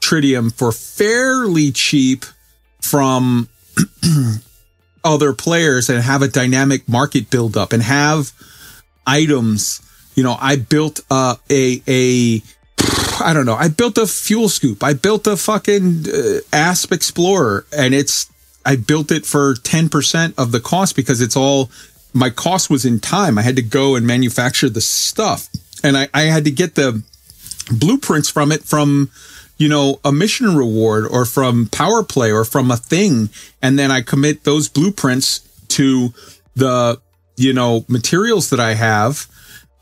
tritium 0.00 0.52
for 0.52 0.72
fairly 0.72 1.70
cheap 1.70 2.24
from 2.82 3.48
other 5.04 5.32
players 5.32 5.88
and 5.88 6.02
have 6.02 6.22
a 6.22 6.28
dynamic 6.28 6.88
market 6.88 7.30
build 7.30 7.56
up 7.56 7.72
and 7.72 7.82
have 7.82 8.32
items. 9.06 9.80
You 10.14 10.22
know, 10.22 10.36
I 10.40 10.56
built 10.56 11.00
uh, 11.10 11.36
a 11.50 11.82
a 11.86 12.42
I 13.22 13.32
don't 13.34 13.46
know. 13.46 13.54
I 13.54 13.68
built 13.68 13.98
a 13.98 14.06
fuel 14.06 14.48
scoop. 14.48 14.82
I 14.82 14.94
built 14.94 15.26
a 15.26 15.36
fucking 15.36 16.06
uh, 16.08 16.38
Asp 16.52 16.92
Explorer, 16.92 17.66
and 17.76 17.94
it's 17.94 18.30
I 18.64 18.76
built 18.76 19.10
it 19.10 19.26
for 19.26 19.54
ten 19.54 19.88
percent 19.88 20.34
of 20.38 20.52
the 20.52 20.60
cost 20.60 20.96
because 20.96 21.20
it's 21.20 21.36
all 21.36 21.70
my 22.12 22.30
cost 22.30 22.70
was 22.70 22.84
in 22.84 23.00
time. 23.00 23.38
I 23.38 23.42
had 23.42 23.56
to 23.56 23.62
go 23.62 23.94
and 23.94 24.06
manufacture 24.06 24.68
the 24.68 24.80
stuff, 24.80 25.48
and 25.82 25.96
I, 25.96 26.08
I 26.12 26.22
had 26.22 26.44
to 26.44 26.50
get 26.50 26.74
the 26.74 27.02
blueprints 27.70 28.28
from 28.28 28.52
it 28.52 28.64
from 28.64 29.10
you 29.60 29.68
know 29.68 30.00
a 30.04 30.10
mission 30.10 30.56
reward 30.56 31.06
or 31.06 31.24
from 31.24 31.66
power 31.66 32.02
play 32.02 32.32
or 32.32 32.44
from 32.44 32.70
a 32.70 32.76
thing 32.76 33.28
and 33.62 33.78
then 33.78 33.90
i 33.90 34.00
commit 34.00 34.44
those 34.44 34.68
blueprints 34.68 35.40
to 35.68 36.12
the 36.56 37.00
you 37.36 37.52
know 37.52 37.84
materials 37.88 38.50
that 38.50 38.60
i 38.60 38.74
have. 38.74 39.26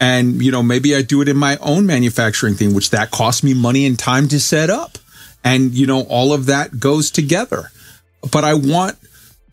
And 0.00 0.40
you 0.42 0.52
know 0.52 0.62
maybe 0.62 0.94
i 0.94 1.02
do 1.02 1.20
it 1.22 1.28
in 1.28 1.36
my 1.36 1.56
own 1.56 1.84
manufacturing 1.84 2.54
thing 2.54 2.72
which 2.72 2.90
that 2.90 3.10
costs 3.10 3.42
me 3.42 3.52
money 3.52 3.84
and 3.84 3.98
time 3.98 4.28
to 4.28 4.38
set 4.38 4.70
up. 4.70 4.98
And 5.42 5.72
you 5.72 5.86
know 5.86 6.02
all 6.02 6.32
of 6.32 6.46
that 6.46 6.78
goes 6.78 7.10
together. 7.10 7.70
But 8.32 8.44
I 8.44 8.54
want 8.54 8.96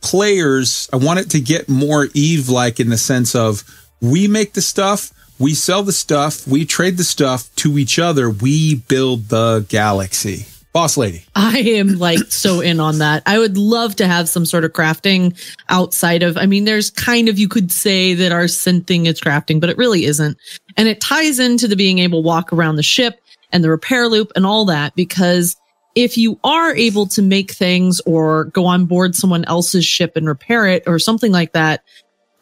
players, 0.02 0.88
I 0.94 0.98
want 0.98 1.20
it 1.20 1.32
to 1.32 1.40
get 1.42 1.68
more 1.68 2.08
Eve 2.14 2.48
like 2.48 2.80
in 2.80 2.90
the 2.90 2.98
sense 2.98 3.34
of 3.34 3.64
we 4.02 4.28
make 4.28 4.54
the 4.54 4.62
stuff, 4.62 5.12
we 5.40 5.54
sell 5.54 5.84
the 5.84 5.92
stuff, 5.92 6.48
we 6.48 6.66
trade 6.66 6.98
the 6.98 7.04
stuff 7.04 7.54
to 7.58 7.78
each 7.78 8.00
other, 8.00 8.30
we 8.30 8.76
build 8.76 9.30
the 9.30 9.66
galaxy. 9.70 10.46
Boss 10.72 10.98
lady. 10.98 11.24
I 11.36 11.60
am 11.60 12.00
like 12.00 12.32
so 12.34 12.60
in 12.60 12.82
on 12.82 12.98
that. 12.98 13.24
I 13.26 13.40
would 13.40 13.58
love 13.58 13.96
to 13.96 14.08
have 14.08 14.28
some 14.28 14.46
sort 14.46 14.66
of 14.66 14.74
crafting 14.74 15.34
outside 15.70 16.22
of, 16.22 16.36
I 16.36 16.48
mean, 16.48 16.66
there's 16.66 16.92
kind 16.92 17.30
of, 17.30 17.40
you 17.40 17.48
could 17.48 17.72
say 17.72 18.14
that 18.16 18.34
our 18.34 18.44
synth 18.44 18.86
thing 18.86 19.06
is 19.06 19.22
crafting, 19.22 19.62
but 19.62 19.70
it 19.70 19.78
really 19.78 20.04
isn't. 20.04 20.38
And 20.76 20.90
it 20.90 21.00
ties 21.00 21.40
into 21.40 21.70
the 21.70 21.78
being 21.78 22.00
able 22.00 22.22
to 22.22 22.28
walk 22.28 22.52
around 22.52 22.76
the 22.76 22.84
ship 22.84 23.22
and 23.54 23.64
the 23.64 23.70
repair 23.70 24.10
loop 24.10 24.34
and 24.36 24.46
all 24.46 24.66
that 24.66 24.94
because 24.96 25.56
if 25.96 26.18
you 26.18 26.38
are 26.44 26.76
able 26.76 27.06
to 27.08 27.22
make 27.22 27.52
things 27.52 28.02
or 28.02 28.46
go 28.46 28.66
on 28.66 28.86
board 28.86 29.16
someone 29.16 29.46
else's 29.46 29.86
ship 29.86 30.18
and 30.18 30.28
repair 30.28 30.68
it 30.68 30.84
or 30.88 31.00
something 31.00 31.32
like 31.32 31.54
that, 31.54 31.86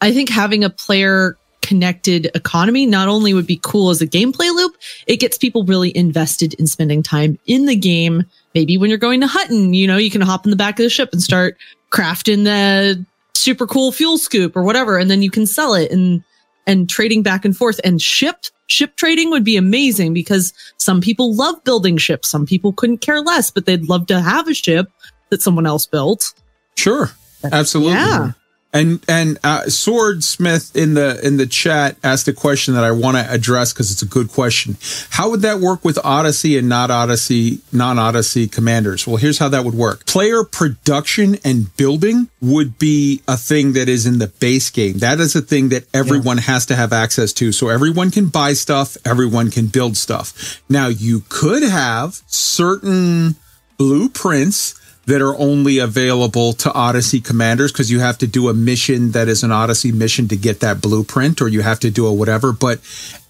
I 0.00 0.12
think 0.12 0.28
having 0.28 0.64
a 0.64 0.70
player 0.70 1.38
connected 1.64 2.30
economy 2.34 2.84
not 2.84 3.08
only 3.08 3.32
would 3.32 3.46
be 3.46 3.58
cool 3.62 3.88
as 3.88 4.02
a 4.02 4.06
gameplay 4.06 4.54
loop, 4.54 4.76
it 5.06 5.16
gets 5.16 5.38
people 5.38 5.64
really 5.64 5.96
invested 5.96 6.52
in 6.54 6.66
spending 6.66 7.02
time 7.02 7.38
in 7.46 7.64
the 7.64 7.74
game. 7.74 8.22
Maybe 8.54 8.76
when 8.76 8.90
you're 8.90 8.98
going 8.98 9.22
to 9.22 9.26
Hutton, 9.26 9.72
you 9.72 9.86
know, 9.86 9.96
you 9.96 10.10
can 10.10 10.20
hop 10.20 10.44
in 10.44 10.50
the 10.50 10.56
back 10.56 10.78
of 10.78 10.84
the 10.84 10.90
ship 10.90 11.08
and 11.12 11.22
start 11.22 11.56
crafting 11.90 12.44
the 12.44 13.04
super 13.32 13.66
cool 13.66 13.92
fuel 13.92 14.18
scoop 14.18 14.54
or 14.54 14.62
whatever, 14.62 14.98
and 14.98 15.10
then 15.10 15.22
you 15.22 15.30
can 15.30 15.46
sell 15.46 15.74
it 15.74 15.90
and 15.90 16.22
and 16.66 16.88
trading 16.88 17.22
back 17.22 17.44
and 17.44 17.56
forth 17.56 17.80
and 17.82 18.00
ship 18.00 18.44
ship 18.66 18.96
trading 18.96 19.30
would 19.30 19.44
be 19.44 19.56
amazing 19.56 20.14
because 20.14 20.52
some 20.76 21.00
people 21.00 21.34
love 21.34 21.62
building 21.64 21.96
ships. 21.96 22.28
Some 22.28 22.46
people 22.46 22.72
couldn't 22.72 22.98
care 22.98 23.20
less, 23.20 23.50
but 23.50 23.66
they'd 23.66 23.88
love 23.88 24.06
to 24.06 24.20
have 24.20 24.48
a 24.48 24.54
ship 24.54 24.90
that 25.30 25.42
someone 25.42 25.66
else 25.66 25.86
built. 25.86 26.34
Sure. 26.76 27.10
Absolutely. 27.42 27.94
Yeah. 27.94 28.32
And 28.74 29.04
and 29.08 29.38
uh, 29.44 29.68
Swordsmith 29.68 30.74
in 30.74 30.94
the 30.94 31.24
in 31.24 31.36
the 31.36 31.46
chat 31.46 31.96
asked 32.02 32.26
a 32.26 32.32
question 32.32 32.74
that 32.74 32.82
I 32.82 32.90
want 32.90 33.16
to 33.16 33.32
address 33.32 33.72
because 33.72 33.92
it's 33.92 34.02
a 34.02 34.06
good 34.06 34.28
question. 34.28 34.76
How 35.10 35.30
would 35.30 35.42
that 35.42 35.60
work 35.60 35.84
with 35.84 35.96
Odyssey 36.04 36.58
and 36.58 36.68
not 36.68 36.90
Odyssey 36.90 37.60
non 37.70 38.00
Odyssey 38.00 38.48
commanders? 38.48 39.06
Well, 39.06 39.16
here's 39.16 39.38
how 39.38 39.48
that 39.50 39.64
would 39.64 39.74
work. 39.74 40.06
Player 40.06 40.42
production 40.42 41.36
and 41.44 41.74
building 41.76 42.28
would 42.42 42.76
be 42.76 43.22
a 43.28 43.36
thing 43.36 43.74
that 43.74 43.88
is 43.88 44.06
in 44.06 44.18
the 44.18 44.26
base 44.26 44.70
game. 44.70 44.98
That 44.98 45.20
is 45.20 45.36
a 45.36 45.40
thing 45.40 45.68
that 45.68 45.84
everyone 45.94 46.38
has 46.38 46.66
to 46.66 46.74
have 46.74 46.92
access 46.92 47.32
to. 47.34 47.52
So 47.52 47.68
everyone 47.68 48.10
can 48.10 48.26
buy 48.26 48.54
stuff, 48.54 48.96
everyone 49.04 49.52
can 49.52 49.68
build 49.68 49.96
stuff. 49.96 50.60
Now 50.68 50.88
you 50.88 51.22
could 51.28 51.62
have 51.62 52.20
certain 52.26 53.36
blueprints 53.78 54.80
that 55.06 55.20
are 55.20 55.36
only 55.36 55.78
available 55.78 56.52
to 56.54 56.72
Odyssey 56.72 57.20
commanders 57.20 57.72
because 57.72 57.90
you 57.90 58.00
have 58.00 58.18
to 58.18 58.26
do 58.26 58.48
a 58.48 58.54
mission 58.54 59.12
that 59.12 59.28
is 59.28 59.42
an 59.42 59.52
Odyssey 59.52 59.92
mission 59.92 60.28
to 60.28 60.36
get 60.36 60.60
that 60.60 60.80
blueprint 60.80 61.42
or 61.42 61.48
you 61.48 61.60
have 61.62 61.80
to 61.80 61.90
do 61.90 62.06
a 62.06 62.12
whatever. 62.12 62.52
But 62.52 62.80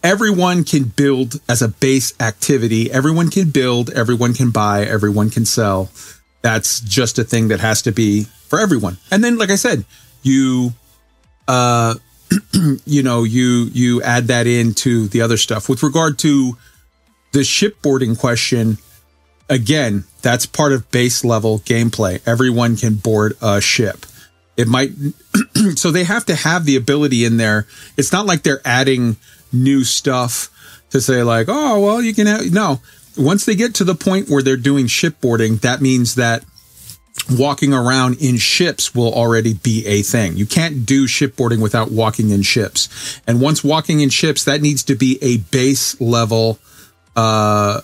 everyone 0.02 0.64
can 0.64 0.84
build 0.84 1.40
as 1.48 1.62
a 1.62 1.68
base 1.68 2.14
activity. 2.20 2.90
Everyone 2.90 3.30
can 3.30 3.50
build, 3.50 3.90
everyone 3.90 4.34
can 4.34 4.50
buy, 4.50 4.84
everyone 4.84 5.30
can 5.30 5.44
sell. 5.44 5.90
That's 6.42 6.80
just 6.80 7.18
a 7.18 7.24
thing 7.24 7.48
that 7.48 7.60
has 7.60 7.82
to 7.82 7.92
be 7.92 8.24
for 8.24 8.60
everyone. 8.60 8.98
And 9.10 9.24
then, 9.24 9.38
like 9.38 9.50
I 9.50 9.56
said, 9.56 9.84
you, 10.22 10.74
uh, 11.48 11.94
you 12.84 13.02
know, 13.02 13.24
you, 13.24 13.70
you 13.72 14.02
add 14.02 14.28
that 14.28 14.46
into 14.46 15.08
the 15.08 15.22
other 15.22 15.36
stuff 15.36 15.68
with 15.68 15.82
regard 15.82 16.18
to 16.20 16.56
the 17.32 17.40
shipboarding 17.40 18.18
question 18.18 18.78
again, 19.54 20.04
that's 20.20 20.46
part 20.46 20.72
of 20.72 20.90
base 20.90 21.24
level 21.24 21.60
gameplay. 21.60 22.20
Everyone 22.26 22.76
can 22.76 22.94
board 22.94 23.36
a 23.40 23.60
ship. 23.60 24.04
It 24.56 24.68
might, 24.68 24.90
so 25.76 25.90
they 25.90 26.04
have 26.04 26.26
to 26.26 26.34
have 26.34 26.64
the 26.64 26.76
ability 26.76 27.24
in 27.24 27.36
there. 27.36 27.66
It's 27.96 28.12
not 28.12 28.26
like 28.26 28.42
they're 28.42 28.60
adding 28.64 29.16
new 29.52 29.84
stuff 29.84 30.50
to 30.90 31.00
say 31.00 31.22
like, 31.22 31.46
oh, 31.48 31.80
well, 31.80 32.02
you 32.02 32.14
can 32.14 32.26
have, 32.26 32.52
no. 32.52 32.80
Once 33.16 33.44
they 33.44 33.54
get 33.54 33.74
to 33.76 33.84
the 33.84 33.94
point 33.94 34.28
where 34.28 34.42
they're 34.42 34.56
doing 34.56 34.86
shipboarding, 34.86 35.60
that 35.60 35.80
means 35.80 36.16
that 36.16 36.44
walking 37.30 37.72
around 37.72 38.20
in 38.20 38.36
ships 38.36 38.94
will 38.94 39.12
already 39.12 39.54
be 39.54 39.86
a 39.86 40.02
thing. 40.02 40.36
You 40.36 40.46
can't 40.46 40.84
do 40.84 41.06
shipboarding 41.06 41.62
without 41.62 41.90
walking 41.90 42.30
in 42.30 42.42
ships. 42.42 43.20
And 43.26 43.40
once 43.40 43.62
walking 43.62 44.00
in 44.00 44.10
ships, 44.10 44.44
that 44.44 44.60
needs 44.60 44.82
to 44.84 44.94
be 44.94 45.18
a 45.22 45.38
base 45.38 46.00
level, 46.00 46.58
uh, 47.16 47.82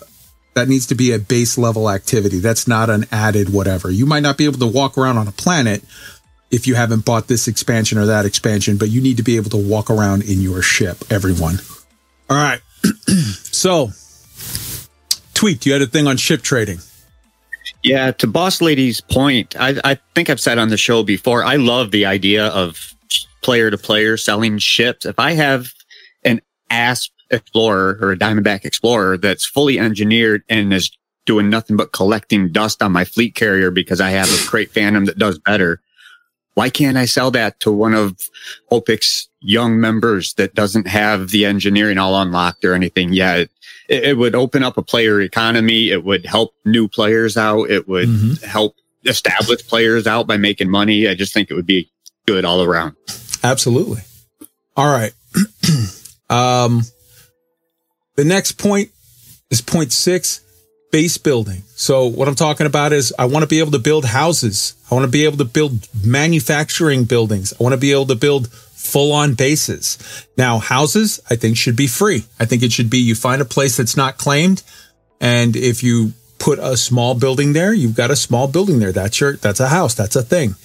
that 0.53 0.67
needs 0.67 0.85
to 0.87 0.95
be 0.95 1.11
a 1.11 1.19
base 1.19 1.57
level 1.57 1.89
activity. 1.89 2.39
That's 2.39 2.67
not 2.67 2.89
an 2.89 3.05
added 3.11 3.53
whatever. 3.53 3.89
You 3.89 4.05
might 4.05 4.23
not 4.23 4.37
be 4.37 4.45
able 4.45 4.59
to 4.59 4.67
walk 4.67 4.97
around 4.97 5.17
on 5.17 5.27
a 5.27 5.31
planet 5.31 5.83
if 6.51 6.67
you 6.67 6.75
haven't 6.75 7.05
bought 7.05 7.27
this 7.27 7.47
expansion 7.47 7.97
or 7.97 8.05
that 8.05 8.25
expansion, 8.25 8.77
but 8.77 8.89
you 8.89 9.01
need 9.01 9.17
to 9.17 9.23
be 9.23 9.37
able 9.37 9.49
to 9.51 9.57
walk 9.57 9.89
around 9.89 10.23
in 10.23 10.41
your 10.41 10.61
ship, 10.61 10.97
everyone. 11.09 11.59
All 12.29 12.37
right. 12.37 12.59
so, 13.07 13.91
Tweak, 15.33 15.65
you 15.65 15.73
had 15.73 15.81
a 15.81 15.87
thing 15.87 16.07
on 16.07 16.17
ship 16.17 16.41
trading. 16.41 16.79
Yeah, 17.83 18.11
to 18.11 18.27
Boss 18.27 18.61
Lady's 18.61 19.01
point, 19.01 19.55
I, 19.59 19.79
I 19.83 19.97
think 20.13 20.29
I've 20.29 20.39
said 20.39 20.57
on 20.57 20.69
the 20.69 20.77
show 20.77 21.03
before, 21.03 21.43
I 21.43 21.55
love 21.55 21.91
the 21.91 22.05
idea 22.05 22.47
of 22.47 22.93
player 23.41 23.71
to 23.71 23.77
player 23.77 24.17
selling 24.17 24.57
ships. 24.59 25.05
If 25.05 25.17
I 25.19 25.31
have 25.31 25.71
an 26.23 26.41
Asp 26.69 27.11
Explorer 27.31 27.97
or 28.01 28.11
a 28.11 28.17
Diamondback 28.17 28.65
Explorer 28.65 29.17
that's 29.17 29.45
fully 29.45 29.79
engineered 29.79 30.43
and 30.49 30.73
is 30.73 30.91
doing 31.25 31.49
nothing 31.49 31.77
but 31.77 31.91
collecting 31.93 32.51
dust 32.51 32.81
on 32.81 32.91
my 32.91 33.05
fleet 33.05 33.35
carrier 33.35 33.71
because 33.71 34.01
I 34.01 34.09
have 34.09 34.27
a 34.27 34.37
Krait 34.49 34.69
Phantom 34.69 35.05
that 35.05 35.17
does 35.17 35.37
better, 35.39 35.79
why 36.55 36.69
can't 36.69 36.97
I 36.97 37.05
sell 37.05 37.31
that 37.31 37.59
to 37.61 37.71
one 37.71 37.93
of 37.93 38.17
OPIC's 38.71 39.29
young 39.39 39.79
members 39.79 40.33
that 40.33 40.53
doesn't 40.55 40.87
have 40.87 41.29
the 41.29 41.45
engineering 41.45 41.97
all 41.97 42.19
unlocked 42.19 42.65
or 42.65 42.73
anything 42.73 43.13
yet? 43.13 43.49
It, 43.87 44.03
it 44.03 44.17
would 44.17 44.35
open 44.35 44.61
up 44.63 44.77
a 44.77 44.81
player 44.81 45.21
economy. 45.21 45.89
It 45.91 46.03
would 46.03 46.25
help 46.25 46.53
new 46.65 46.87
players 46.87 47.37
out. 47.37 47.69
It 47.69 47.87
would 47.87 48.09
Mm-hmm. 48.09 48.45
help 48.45 48.75
established 49.05 49.67
players 49.67 50.05
out 50.05 50.27
by 50.27 50.37
making 50.37 50.69
money. 50.69 51.07
I 51.07 51.15
just 51.15 51.33
think 51.33 51.49
it 51.49 51.55
would 51.55 51.65
be 51.65 51.89
good 52.27 52.45
all 52.45 52.61
around. 52.61 52.95
Absolutely. 53.43 54.01
All 54.75 54.91
right. 54.91 55.13
um, 56.29 56.83
the 58.15 58.25
next 58.25 58.53
point 58.53 58.91
is 59.49 59.61
point 59.61 59.91
six 59.91 60.41
base 60.91 61.17
building. 61.17 61.63
So 61.75 62.07
what 62.07 62.27
I'm 62.27 62.35
talking 62.35 62.67
about 62.67 62.91
is 62.91 63.13
I 63.17 63.25
want 63.25 63.43
to 63.43 63.47
be 63.47 63.59
able 63.59 63.71
to 63.71 63.79
build 63.79 64.05
houses. 64.05 64.75
I 64.89 64.95
want 64.95 65.05
to 65.05 65.11
be 65.11 65.23
able 65.25 65.37
to 65.37 65.45
build 65.45 65.87
manufacturing 66.03 67.05
buildings. 67.05 67.53
I 67.57 67.63
want 67.63 67.73
to 67.73 67.79
be 67.79 67.91
able 67.91 68.07
to 68.07 68.15
build 68.15 68.51
full 68.51 69.13
on 69.13 69.35
bases. 69.35 70.27
Now 70.37 70.57
houses 70.57 71.21
I 71.29 71.35
think 71.35 71.55
should 71.55 71.77
be 71.77 71.87
free. 71.87 72.25
I 72.39 72.45
think 72.45 72.63
it 72.63 72.71
should 72.71 72.89
be 72.89 72.97
you 72.97 73.15
find 73.15 73.41
a 73.41 73.45
place 73.45 73.77
that's 73.77 73.95
not 73.95 74.17
claimed. 74.17 74.63
And 75.21 75.55
if 75.55 75.83
you 75.83 76.13
put 76.39 76.59
a 76.59 76.75
small 76.75 77.13
building 77.13 77.53
there, 77.53 77.73
you've 77.73 77.95
got 77.95 78.11
a 78.11 78.15
small 78.15 78.47
building 78.47 78.79
there. 78.79 78.91
That's 78.91 79.19
your, 79.19 79.37
that's 79.37 79.59
a 79.59 79.69
house. 79.69 79.93
That's 79.93 80.15
a 80.15 80.23
thing. 80.23 80.55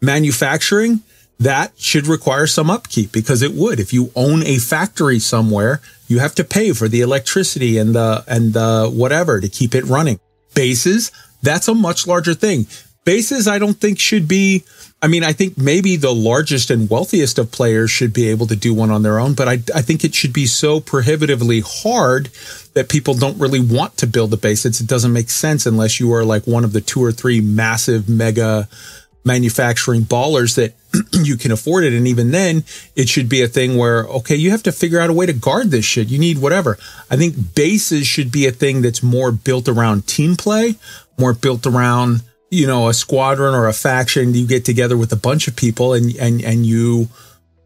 Manufacturing, 0.00 1.00
that 1.38 1.72
should 1.78 2.06
require 2.06 2.46
some 2.46 2.70
upkeep 2.70 3.12
because 3.12 3.42
it 3.42 3.52
would. 3.52 3.80
If 3.80 3.92
you 3.92 4.10
own 4.14 4.42
a 4.44 4.58
factory 4.58 5.18
somewhere, 5.18 5.80
you 6.06 6.18
have 6.18 6.34
to 6.36 6.44
pay 6.44 6.72
for 6.72 6.88
the 6.88 7.00
electricity 7.00 7.78
and 7.78 7.94
the, 7.94 8.24
and 8.26 8.52
the 8.52 8.90
whatever 8.92 9.40
to 9.40 9.48
keep 9.48 9.74
it 9.74 9.84
running. 9.84 10.20
Bases, 10.54 11.10
that's 11.42 11.68
a 11.68 11.74
much 11.74 12.06
larger 12.06 12.34
thing. 12.34 12.66
Bases, 13.04 13.48
I 13.48 13.58
don't 13.58 13.74
think 13.74 13.98
should 13.98 14.26
be, 14.28 14.64
I 15.02 15.08
mean, 15.08 15.24
I 15.24 15.32
think 15.34 15.58
maybe 15.58 15.96
the 15.96 16.14
largest 16.14 16.70
and 16.70 16.88
wealthiest 16.88 17.38
of 17.38 17.52
players 17.52 17.90
should 17.90 18.14
be 18.14 18.28
able 18.28 18.46
to 18.46 18.56
do 18.56 18.72
one 18.72 18.90
on 18.90 19.02
their 19.02 19.18
own, 19.18 19.34
but 19.34 19.48
I, 19.48 19.54
I 19.74 19.82
think 19.82 20.04
it 20.04 20.14
should 20.14 20.32
be 20.32 20.46
so 20.46 20.80
prohibitively 20.80 21.60
hard 21.60 22.30
that 22.72 22.88
people 22.88 23.12
don't 23.12 23.38
really 23.38 23.60
want 23.60 23.98
to 23.98 24.06
build 24.06 24.32
a 24.32 24.38
base. 24.38 24.64
It's, 24.64 24.80
it 24.80 24.86
doesn't 24.86 25.12
make 25.12 25.28
sense 25.28 25.66
unless 25.66 26.00
you 26.00 26.14
are 26.14 26.24
like 26.24 26.46
one 26.46 26.64
of 26.64 26.72
the 26.72 26.80
two 26.80 27.04
or 27.04 27.12
three 27.12 27.42
massive 27.42 28.08
mega 28.08 28.68
manufacturing 29.24 30.02
ballers 30.02 30.54
that 30.56 30.74
you 31.24 31.36
can 31.36 31.50
afford 31.50 31.84
it. 31.84 31.92
And 31.92 32.06
even 32.06 32.30
then, 32.30 32.64
it 32.94 33.08
should 33.08 33.28
be 33.28 33.42
a 33.42 33.48
thing 33.48 33.76
where, 33.76 34.04
okay, 34.04 34.36
you 34.36 34.50
have 34.50 34.62
to 34.64 34.72
figure 34.72 35.00
out 35.00 35.10
a 35.10 35.14
way 35.14 35.26
to 35.26 35.32
guard 35.32 35.70
this 35.70 35.84
shit. 35.84 36.08
You 36.08 36.18
need 36.18 36.38
whatever. 36.38 36.78
I 37.10 37.16
think 37.16 37.54
bases 37.54 38.06
should 38.06 38.30
be 38.30 38.46
a 38.46 38.52
thing 38.52 38.82
that's 38.82 39.02
more 39.02 39.32
built 39.32 39.68
around 39.68 40.06
team 40.06 40.36
play, 40.36 40.76
more 41.18 41.32
built 41.32 41.66
around, 41.66 42.22
you 42.50 42.66
know, 42.66 42.88
a 42.88 42.94
squadron 42.94 43.54
or 43.54 43.66
a 43.66 43.72
faction. 43.72 44.34
You 44.34 44.46
get 44.46 44.64
together 44.64 44.96
with 44.96 45.12
a 45.12 45.16
bunch 45.16 45.48
of 45.48 45.56
people 45.56 45.94
and, 45.94 46.14
and, 46.16 46.42
and 46.42 46.66
you 46.66 47.08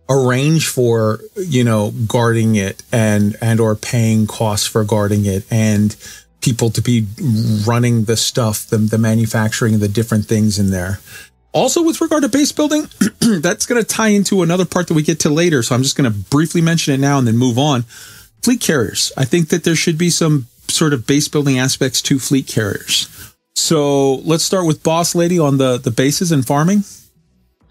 arrange 0.08 0.68
for, 0.68 1.20
you 1.36 1.64
know, 1.64 1.92
guarding 2.06 2.56
it 2.56 2.82
and, 2.92 3.36
and 3.40 3.60
or 3.60 3.74
paying 3.74 4.26
costs 4.26 4.66
for 4.66 4.84
guarding 4.84 5.26
it 5.26 5.44
and 5.50 5.94
people 6.40 6.70
to 6.70 6.80
be 6.80 7.06
running 7.66 8.04
the 8.04 8.16
stuff, 8.16 8.66
the, 8.66 8.78
the 8.78 8.98
manufacturing 8.98 9.78
the 9.80 9.88
different 9.88 10.26
things 10.26 10.58
in 10.58 10.70
there. 10.70 11.00
Also, 11.52 11.82
with 11.82 12.00
regard 12.00 12.22
to 12.22 12.28
base 12.28 12.52
building, 12.52 12.88
that's 13.40 13.66
going 13.66 13.80
to 13.80 13.86
tie 13.86 14.08
into 14.08 14.42
another 14.42 14.64
part 14.64 14.86
that 14.88 14.94
we 14.94 15.02
get 15.02 15.20
to 15.20 15.30
later. 15.30 15.62
So 15.62 15.74
I'm 15.74 15.82
just 15.82 15.96
going 15.96 16.10
to 16.10 16.18
briefly 16.30 16.60
mention 16.60 16.94
it 16.94 16.98
now 16.98 17.18
and 17.18 17.26
then 17.26 17.36
move 17.36 17.58
on. 17.58 17.82
Fleet 18.42 18.60
carriers. 18.60 19.12
I 19.16 19.24
think 19.24 19.48
that 19.48 19.64
there 19.64 19.74
should 19.74 19.98
be 19.98 20.10
some 20.10 20.46
sort 20.68 20.92
of 20.92 21.06
base 21.06 21.28
building 21.28 21.58
aspects 21.58 22.02
to 22.02 22.18
fleet 22.18 22.46
carriers. 22.46 23.08
So 23.56 24.16
let's 24.16 24.44
start 24.44 24.66
with 24.66 24.82
Boss 24.82 25.14
Lady 25.14 25.38
on 25.38 25.58
the 25.58 25.78
the 25.78 25.90
bases 25.90 26.30
and 26.30 26.46
farming. 26.46 26.84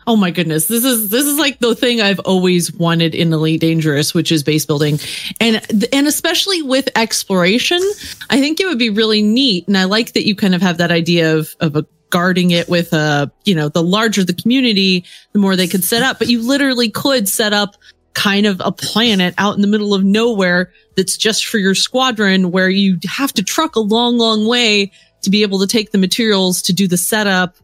Oh 0.06 0.16
my 0.16 0.32
goodness. 0.32 0.68
This 0.68 0.86
is 0.86 1.10
this 1.10 1.26
is 1.26 1.38
like 1.38 1.60
the 1.60 1.76
thing 1.76 2.02
I've 2.02 2.20
always 2.20 2.74
wanted 2.74 3.14
in 3.14 3.32
Elite 3.32 3.60
Dangerous, 3.60 4.14
which 4.14 4.32
is 4.32 4.42
base 4.42 4.66
building. 4.66 5.00
And 5.40 5.86
and 5.92 6.08
especially 6.08 6.62
with 6.62 6.90
exploration, 6.96 7.82
I 8.30 8.40
think 8.40 8.60
it 8.60 8.68
would 8.68 8.80
be 8.80 8.90
really 8.90 9.22
neat. 9.22 9.68
And 9.68 9.78
I 9.78 9.84
like 9.84 10.14
that 10.14 10.26
you 10.26 10.36
kind 10.36 10.56
of 10.56 10.62
have 10.62 10.78
that 10.78 10.92
idea 10.92 11.36
of 11.36 11.56
of 11.60 11.76
a 11.76 11.86
guarding 12.10 12.52
it 12.52 12.70
with 12.70 12.94
a, 12.94 13.32
you 13.46 13.56
know, 13.56 13.70
the 13.70 13.84
larger 13.84 14.24
the 14.24 14.34
community, 14.34 15.06
the 15.34 15.40
more 15.40 15.56
they 15.56 15.68
could 15.68 15.84
set 15.84 16.04
up. 16.04 16.20
But 16.20 16.28
you 16.28 16.42
literally 16.42 16.90
could 16.90 17.28
set 17.28 17.54
up 17.54 17.76
kind 18.14 18.46
of 18.46 18.62
a 18.64 18.72
planet 18.72 19.34
out 19.38 19.56
in 19.56 19.62
the 19.62 19.68
middle 19.68 19.94
of 19.94 20.04
nowhere 20.04 20.72
that's 20.96 21.18
just 21.18 21.46
for 21.46 21.60
your 21.60 21.76
squadron 21.76 22.52
where 22.52 22.70
you 22.70 22.98
have 23.08 23.32
to 23.34 23.44
truck 23.44 23.76
a 23.76 23.80
long, 23.80 24.18
long 24.18 24.48
way 24.48 24.92
to 25.22 25.30
be 25.30 25.44
able 25.44 25.60
to 25.60 25.68
take 25.68 25.92
the 25.92 25.98
materials 25.98 26.62
to 26.64 26.74
do 26.74 26.88
the 26.88 26.98
setup 26.98 27.56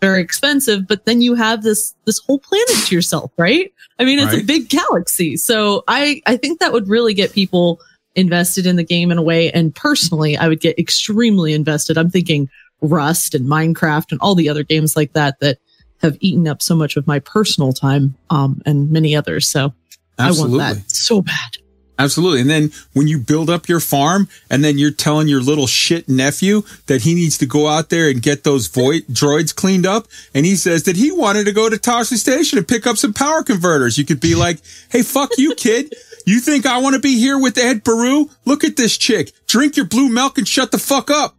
very 0.00 0.22
expensive, 0.22 0.86
but 0.86 1.04
then 1.06 1.20
you 1.20 1.34
have 1.34 1.62
this 1.62 1.94
this 2.04 2.18
whole 2.18 2.38
planet 2.38 2.76
to 2.86 2.94
yourself, 2.94 3.32
right? 3.36 3.72
I 3.98 4.04
mean, 4.04 4.18
it's 4.18 4.34
a 4.34 4.44
big 4.44 4.68
galaxy. 4.68 5.36
So 5.36 5.82
I 5.88 6.22
I 6.26 6.36
think 6.36 6.60
that 6.60 6.72
would 6.72 6.88
really 6.88 7.14
get 7.14 7.32
people 7.32 7.80
invested 8.14 8.66
in 8.66 8.76
the 8.76 8.84
game 8.84 9.10
in 9.10 9.18
a 9.18 9.22
way. 9.22 9.50
And 9.50 9.74
personally, 9.74 10.36
I 10.36 10.48
would 10.48 10.60
get 10.60 10.78
extremely 10.78 11.52
invested. 11.52 11.98
I'm 11.98 12.10
thinking 12.10 12.48
Rust 12.80 13.34
and 13.34 13.46
Minecraft 13.46 14.12
and 14.12 14.20
all 14.20 14.34
the 14.34 14.48
other 14.48 14.62
games 14.62 14.96
like 14.96 15.12
that 15.14 15.40
that 15.40 15.58
have 16.02 16.16
eaten 16.20 16.46
up 16.46 16.62
so 16.62 16.76
much 16.76 16.96
of 16.96 17.06
my 17.06 17.18
personal 17.18 17.72
time, 17.72 18.14
um, 18.30 18.62
and 18.64 18.90
many 18.90 19.16
others. 19.16 19.48
So 19.48 19.74
I 20.18 20.30
want 20.30 20.56
that 20.58 20.90
so 20.90 21.22
bad. 21.22 21.58
Absolutely. 22.00 22.40
And 22.40 22.50
then 22.50 22.70
when 22.92 23.08
you 23.08 23.18
build 23.18 23.50
up 23.50 23.68
your 23.68 23.80
farm 23.80 24.28
and 24.48 24.62
then 24.62 24.78
you're 24.78 24.92
telling 24.92 25.26
your 25.26 25.40
little 25.40 25.66
shit 25.66 26.08
nephew 26.08 26.62
that 26.86 27.02
he 27.02 27.12
needs 27.12 27.36
to 27.38 27.46
go 27.46 27.66
out 27.66 27.90
there 27.90 28.08
and 28.08 28.22
get 28.22 28.44
those 28.44 28.68
void 28.68 29.02
droids 29.08 29.54
cleaned 29.54 29.84
up. 29.84 30.06
And 30.32 30.46
he 30.46 30.54
says 30.54 30.84
that 30.84 30.94
he 30.94 31.10
wanted 31.10 31.44
to 31.46 31.52
go 31.52 31.68
to 31.68 31.76
Tosche 31.76 32.14
Station 32.14 32.56
and 32.56 32.68
pick 32.68 32.86
up 32.86 32.98
some 32.98 33.12
power 33.12 33.42
converters. 33.42 33.98
You 33.98 34.04
could 34.04 34.20
be 34.20 34.36
like, 34.36 34.60
Hey, 34.90 35.02
fuck 35.02 35.30
you, 35.38 35.56
kid. 35.56 35.92
You 36.24 36.38
think 36.38 36.66
I 36.66 36.78
want 36.78 36.94
to 36.94 37.00
be 37.00 37.18
here 37.18 37.38
with 37.38 37.58
Ed 37.58 37.82
Beru? 37.82 38.30
Look 38.44 38.62
at 38.62 38.76
this 38.76 38.96
chick. 38.96 39.32
Drink 39.48 39.76
your 39.76 39.86
blue 39.86 40.08
milk 40.08 40.38
and 40.38 40.46
shut 40.46 40.70
the 40.70 40.78
fuck 40.78 41.10
up. 41.10 41.36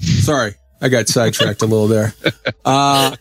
Sorry. 0.00 0.54
I 0.84 0.88
got 0.88 1.08
sidetracked 1.08 1.62
a 1.62 1.66
little 1.66 1.88
there. 1.88 2.14
Uh, 2.66 3.14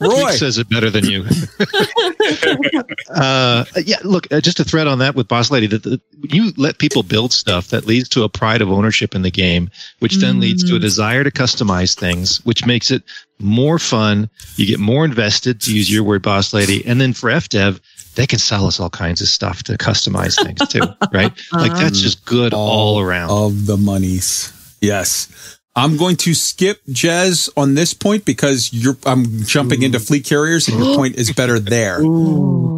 Roy. 0.00 0.14
Geek 0.14 0.28
says 0.38 0.56
it 0.56 0.68
better 0.68 0.88
than 0.88 1.04
you. 1.04 1.24
uh, 3.10 3.64
yeah, 3.84 3.96
look, 4.04 4.32
uh, 4.32 4.40
just 4.40 4.60
a 4.60 4.64
thread 4.64 4.86
on 4.86 5.00
that 5.00 5.16
with 5.16 5.26
Boss 5.26 5.50
Lady. 5.50 5.66
That 5.66 5.82
the, 5.82 6.00
you 6.22 6.52
let 6.56 6.78
people 6.78 7.02
build 7.02 7.32
stuff 7.32 7.68
that 7.68 7.86
leads 7.86 8.08
to 8.10 8.22
a 8.22 8.28
pride 8.28 8.62
of 8.62 8.70
ownership 8.70 9.16
in 9.16 9.22
the 9.22 9.32
game, 9.32 9.68
which 9.98 10.18
then 10.18 10.38
leads 10.38 10.62
to 10.62 10.76
a 10.76 10.78
desire 10.78 11.24
to 11.24 11.32
customize 11.32 11.98
things, 11.98 12.44
which 12.44 12.66
makes 12.66 12.92
it 12.92 13.02
more 13.40 13.80
fun. 13.80 14.30
You 14.54 14.66
get 14.66 14.78
more 14.78 15.04
invested, 15.04 15.60
to 15.62 15.74
use 15.74 15.92
your 15.92 16.04
word, 16.04 16.22
Boss 16.22 16.54
Lady. 16.54 16.86
And 16.86 17.00
then 17.00 17.14
for 17.14 17.30
FDev, 17.30 17.80
they 18.14 18.28
can 18.28 18.38
sell 18.38 18.64
us 18.66 18.78
all 18.78 18.90
kinds 18.90 19.20
of 19.20 19.26
stuff 19.26 19.64
to 19.64 19.76
customize 19.76 20.40
things 20.40 20.68
too, 20.68 20.82
right? 21.12 21.32
Like 21.52 21.72
that's 21.72 22.00
just 22.00 22.24
good 22.24 22.54
all 22.54 23.00
around. 23.00 23.30
Of 23.30 23.66
the 23.66 23.76
monies. 23.76 24.52
Yes. 24.80 25.58
I'm 25.76 25.96
going 25.96 26.16
to 26.18 26.34
skip 26.34 26.84
Jez 26.86 27.50
on 27.56 27.74
this 27.74 27.94
point 27.94 28.24
because 28.24 28.72
you're 28.72 28.96
I'm 29.04 29.42
jumping 29.42 29.82
into 29.82 29.98
fleet 29.98 30.24
carriers 30.24 30.68
and 30.68 30.78
your 30.78 30.94
point 30.96 31.16
is 31.16 31.32
better 31.32 31.58
there. 31.58 31.98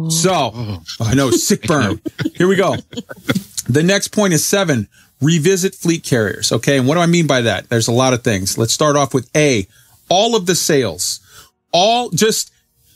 So 0.09 0.31
oh, 0.33 0.83
I 0.99 1.13
know 1.13 1.29
sick 1.31 1.63
burn. 1.63 2.01
Here 2.35 2.47
we 2.47 2.55
go. 2.55 2.75
The 3.69 3.83
next 3.83 4.09
point 4.09 4.33
is 4.33 4.43
seven. 4.45 4.87
Revisit 5.21 5.75
fleet 5.75 6.03
carriers. 6.03 6.51
Okay. 6.51 6.77
And 6.77 6.87
what 6.87 6.95
do 6.95 7.01
I 7.01 7.05
mean 7.05 7.27
by 7.27 7.41
that? 7.41 7.69
There's 7.69 7.87
a 7.87 7.93
lot 7.93 8.13
of 8.13 8.23
things. 8.23 8.57
Let's 8.57 8.73
start 8.73 8.95
off 8.95 9.13
with 9.13 9.29
A. 9.35 9.67
All 10.09 10.35
of 10.35 10.45
the 10.45 10.55
sales. 10.55 11.19
All 11.71 12.09
just 12.09 12.51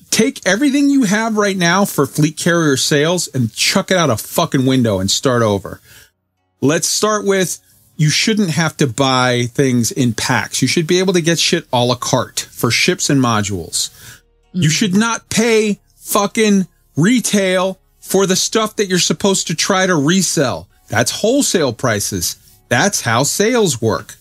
take 0.09 0.45
everything 0.45 0.89
you 0.89 1.03
have 1.03 1.37
right 1.37 1.57
now 1.57 1.85
for 1.85 2.05
fleet 2.05 2.37
carrier 2.37 2.77
sales 2.77 3.27
and 3.29 3.53
chuck 3.53 3.91
it 3.91 3.97
out 3.97 4.09
a 4.09 4.17
fucking 4.17 4.65
window 4.65 4.99
and 4.99 5.11
start 5.11 5.41
over. 5.41 5.79
Let's 6.59 6.87
start 6.87 7.25
with 7.25 7.59
you 8.01 8.09
shouldn't 8.09 8.49
have 8.49 8.75
to 8.77 8.87
buy 8.87 9.43
things 9.51 9.91
in 9.91 10.11
packs. 10.11 10.59
You 10.59 10.67
should 10.67 10.87
be 10.87 10.97
able 10.97 11.13
to 11.13 11.21
get 11.21 11.37
shit 11.37 11.67
a 11.71 11.85
la 11.85 11.93
carte 11.93 12.39
for 12.39 12.71
ships 12.71 13.11
and 13.11 13.21
modules. 13.21 13.91
You 14.53 14.69
mm. 14.69 14.71
should 14.71 14.95
not 14.95 15.29
pay 15.29 15.79
fucking 15.97 16.65
retail 16.97 17.79
for 17.99 18.25
the 18.25 18.35
stuff 18.35 18.77
that 18.77 18.87
you're 18.87 18.97
supposed 18.97 19.45
to 19.47 19.55
try 19.55 19.85
to 19.85 19.93
resell. 19.93 20.67
That's 20.87 21.11
wholesale 21.11 21.73
prices. 21.73 22.37
That's 22.69 23.01
how 23.01 23.21
sales 23.21 23.79
work. 23.79 24.15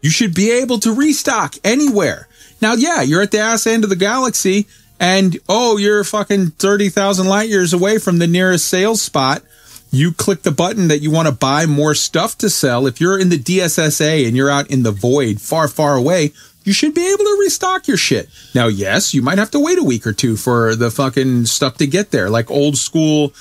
You 0.00 0.08
should 0.08 0.34
be 0.34 0.50
able 0.52 0.78
to 0.78 0.94
restock 0.94 1.56
anywhere. 1.62 2.26
Now, 2.62 2.72
yeah, 2.72 3.02
you're 3.02 3.20
at 3.20 3.32
the 3.32 3.40
ass 3.40 3.66
end 3.66 3.84
of 3.84 3.90
the 3.90 3.96
galaxy 3.96 4.66
and 4.98 5.38
oh, 5.46 5.76
you're 5.76 6.04
fucking 6.04 6.52
30,000 6.52 7.26
light 7.26 7.50
years 7.50 7.74
away 7.74 7.98
from 7.98 8.18
the 8.18 8.26
nearest 8.26 8.66
sales 8.66 9.02
spot. 9.02 9.42
You 9.90 10.12
click 10.12 10.42
the 10.42 10.50
button 10.50 10.88
that 10.88 11.00
you 11.00 11.10
want 11.10 11.28
to 11.28 11.34
buy 11.34 11.66
more 11.66 11.94
stuff 11.94 12.38
to 12.38 12.50
sell. 12.50 12.86
If 12.86 13.00
you're 13.00 13.18
in 13.18 13.28
the 13.28 13.38
DSSA 13.38 14.26
and 14.26 14.36
you're 14.36 14.50
out 14.50 14.70
in 14.70 14.82
the 14.82 14.92
void 14.92 15.40
far, 15.40 15.68
far 15.68 15.96
away, 15.96 16.32
you 16.64 16.72
should 16.72 16.94
be 16.94 17.08
able 17.12 17.24
to 17.24 17.38
restock 17.40 17.88
your 17.88 17.96
shit. 17.96 18.28
Now, 18.54 18.68
yes, 18.68 19.14
you 19.14 19.22
might 19.22 19.38
have 19.38 19.50
to 19.52 19.60
wait 19.60 19.78
a 19.78 19.82
week 19.82 20.06
or 20.06 20.12
two 20.12 20.36
for 20.36 20.76
the 20.76 20.90
fucking 20.90 21.46
stuff 21.46 21.76
to 21.78 21.86
get 21.86 22.10
there, 22.10 22.30
like 22.30 22.50
old 22.50 22.76
school 22.76 23.32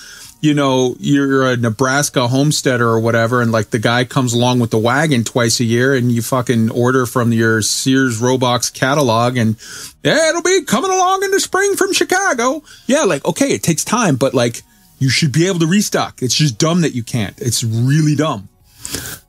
you 0.41 0.53
know, 0.53 0.95
you're 0.99 1.45
a 1.45 1.57
Nebraska 1.57 2.27
homesteader 2.27 2.87
or 2.87 2.99
whatever, 2.99 3.41
and 3.41 3.51
like 3.51 3.71
the 3.71 3.79
guy 3.79 4.05
comes 4.05 4.33
along 4.33 4.59
with 4.59 4.71
the 4.71 4.77
wagon 4.77 5.23
twice 5.23 5.59
a 5.59 5.65
year, 5.65 5.93
and 5.93 6.11
you 6.11 6.21
fucking 6.21 6.71
order 6.71 7.05
from 7.05 7.33
your 7.33 7.61
Sears 7.61 8.19
Roebuck's 8.19 8.69
catalog, 8.69 9.35
and 9.35 9.57
yeah, 10.03 10.29
it'll 10.29 10.41
be 10.41 10.63
coming 10.63 10.91
along 10.91 11.23
in 11.23 11.31
the 11.31 11.41
spring 11.41 11.75
from 11.75 11.91
Chicago. 11.91 12.63
Yeah, 12.87 13.03
like 13.03 13.25
okay, 13.25 13.49
it 13.49 13.63
takes 13.63 13.83
time, 13.83 14.15
but 14.15 14.33
like 14.33 14.63
you 14.99 15.09
should 15.09 15.31
be 15.31 15.47
able 15.47 15.59
to 15.59 15.67
restock. 15.67 16.21
It's 16.21 16.35
just 16.35 16.57
dumb 16.57 16.81
that 16.81 16.93
you 16.93 17.03
can't. 17.03 17.39
It's 17.39 17.63
really 17.63 18.15
dumb. 18.15 18.49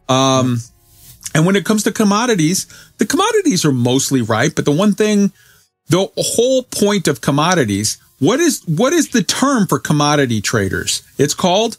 Um, 0.08 0.58
and 1.34 1.46
when 1.46 1.56
it 1.56 1.64
comes 1.64 1.84
to 1.84 1.92
commodities, 1.92 2.66
the 2.98 3.06
commodities 3.06 3.64
are 3.64 3.72
mostly 3.72 4.20
right, 4.20 4.54
but 4.54 4.64
the 4.64 4.72
one 4.72 4.94
thing, 4.94 5.32
the 5.88 6.08
whole 6.16 6.64
point 6.64 7.08
of 7.08 7.20
commodities, 7.20 7.98
what 8.18 8.40
is 8.40 8.62
what 8.66 8.92
is 8.92 9.10
the 9.10 9.22
term 9.22 9.66
for 9.66 9.78
commodity 9.78 10.40
traders? 10.40 11.02
It's 11.16 11.34
called 11.34 11.78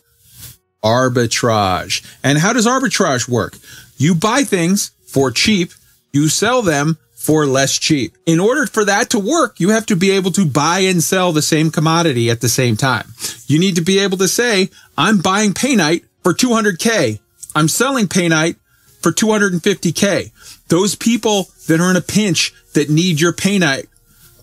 arbitrage. 0.83 2.03
And 2.23 2.37
how 2.37 2.53
does 2.53 2.65
arbitrage 2.65 3.27
work? 3.27 3.57
You 3.97 4.15
buy 4.15 4.43
things 4.43 4.91
for 5.05 5.31
cheap, 5.31 5.71
you 6.13 6.29
sell 6.29 6.61
them 6.61 6.97
for 7.21 7.45
less 7.45 7.77
cheap. 7.77 8.17
In 8.25 8.39
order 8.39 8.65
for 8.65 8.83
that 8.83 9.11
to 9.11 9.19
work, 9.19 9.59
you 9.59 9.69
have 9.69 9.85
to 9.85 9.95
be 9.95 10.09
able 10.09 10.31
to 10.31 10.43
buy 10.43 10.79
and 10.79 11.03
sell 11.03 11.31
the 11.31 11.43
same 11.43 11.69
commodity 11.69 12.31
at 12.31 12.41
the 12.41 12.49
same 12.49 12.75
time. 12.75 13.13
You 13.45 13.59
need 13.59 13.75
to 13.75 13.81
be 13.81 13.99
able 13.99 14.17
to 14.17 14.27
say, 14.27 14.71
I'm 14.97 15.19
buying 15.19 15.53
painite 15.53 16.03
for 16.23 16.33
200K. 16.33 17.19
I'm 17.55 17.67
selling 17.67 18.07
painite 18.07 18.55
for 19.01 19.11
250K. 19.11 20.31
Those 20.69 20.95
people 20.95 21.49
that 21.67 21.79
are 21.79 21.91
in 21.91 21.95
a 21.95 22.01
pinch 22.01 22.55
that 22.73 22.89
need 22.89 23.21
your 23.21 23.33
painite, 23.33 23.87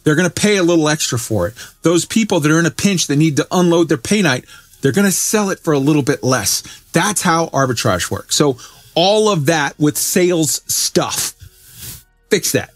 they're 0.04 0.14
going 0.14 0.30
to 0.30 0.40
pay 0.40 0.56
a 0.56 0.62
little 0.62 0.88
extra 0.88 1.18
for 1.18 1.48
it. 1.48 1.54
Those 1.82 2.04
people 2.04 2.38
that 2.38 2.52
are 2.52 2.60
in 2.60 2.66
a 2.66 2.70
pinch 2.70 3.08
that 3.08 3.16
need 3.16 3.36
to 3.38 3.46
unload 3.50 3.88
their 3.88 3.98
painite, 3.98 4.46
they're 4.80 4.92
going 4.92 5.04
to 5.04 5.10
sell 5.10 5.50
it 5.50 5.58
for 5.58 5.72
a 5.72 5.80
little 5.80 6.02
bit 6.02 6.22
less. 6.22 6.62
That's 6.92 7.22
how 7.22 7.46
arbitrage 7.48 8.08
works. 8.08 8.36
So 8.36 8.56
all 8.94 9.28
of 9.28 9.46
that 9.46 9.76
with 9.80 9.98
sales 9.98 10.62
stuff, 10.72 11.34
fix 12.30 12.52
that. 12.52 12.70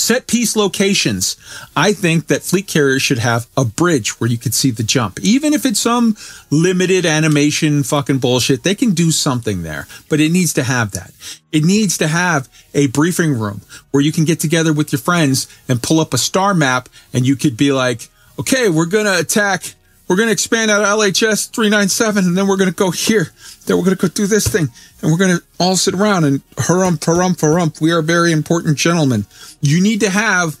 Set 0.00 0.26
piece 0.26 0.56
locations. 0.56 1.36
I 1.76 1.92
think 1.92 2.28
that 2.28 2.42
fleet 2.42 2.66
carriers 2.66 3.02
should 3.02 3.18
have 3.18 3.48
a 3.54 3.66
bridge 3.66 4.18
where 4.18 4.30
you 4.30 4.38
could 4.38 4.54
see 4.54 4.70
the 4.70 4.82
jump. 4.82 5.20
Even 5.20 5.52
if 5.52 5.66
it's 5.66 5.80
some 5.80 6.16
limited 6.50 7.04
animation 7.04 7.82
fucking 7.82 8.18
bullshit, 8.18 8.62
they 8.62 8.74
can 8.74 8.92
do 8.92 9.10
something 9.10 9.62
there, 9.62 9.86
but 10.08 10.18
it 10.18 10.32
needs 10.32 10.54
to 10.54 10.62
have 10.62 10.92
that. 10.92 11.12
It 11.52 11.64
needs 11.64 11.98
to 11.98 12.08
have 12.08 12.48
a 12.72 12.86
briefing 12.86 13.38
room 13.38 13.60
where 13.90 14.02
you 14.02 14.10
can 14.10 14.24
get 14.24 14.40
together 14.40 14.72
with 14.72 14.90
your 14.90 15.00
friends 15.00 15.46
and 15.68 15.82
pull 15.82 16.00
up 16.00 16.14
a 16.14 16.18
star 16.18 16.54
map 16.54 16.88
and 17.12 17.26
you 17.26 17.36
could 17.36 17.56
be 17.56 17.70
like, 17.70 18.08
okay, 18.38 18.70
we're 18.70 18.86
going 18.86 19.04
to 19.04 19.18
attack 19.18 19.74
we're 20.10 20.16
going 20.16 20.26
to 20.26 20.32
expand 20.32 20.72
out 20.72 20.82
of 20.82 20.88
LHS 20.88 21.50
397 21.50 22.24
and 22.24 22.36
then 22.36 22.48
we're 22.48 22.56
going 22.56 22.68
to 22.68 22.74
go 22.74 22.90
here. 22.90 23.28
Then 23.64 23.76
we're 23.76 23.84
going 23.84 23.96
to 23.96 24.02
go 24.02 24.08
do 24.08 24.26
this 24.26 24.48
thing 24.48 24.66
and 25.00 25.12
we're 25.12 25.18
going 25.18 25.38
to 25.38 25.44
all 25.60 25.76
sit 25.76 25.94
around 25.94 26.24
and 26.24 26.44
harump, 26.56 26.98
harump, 26.98 27.36
harump. 27.36 27.80
We 27.80 27.92
are 27.92 28.02
very 28.02 28.32
important 28.32 28.76
gentlemen. 28.76 29.26
You 29.60 29.80
need 29.80 30.00
to 30.00 30.10
have 30.10 30.58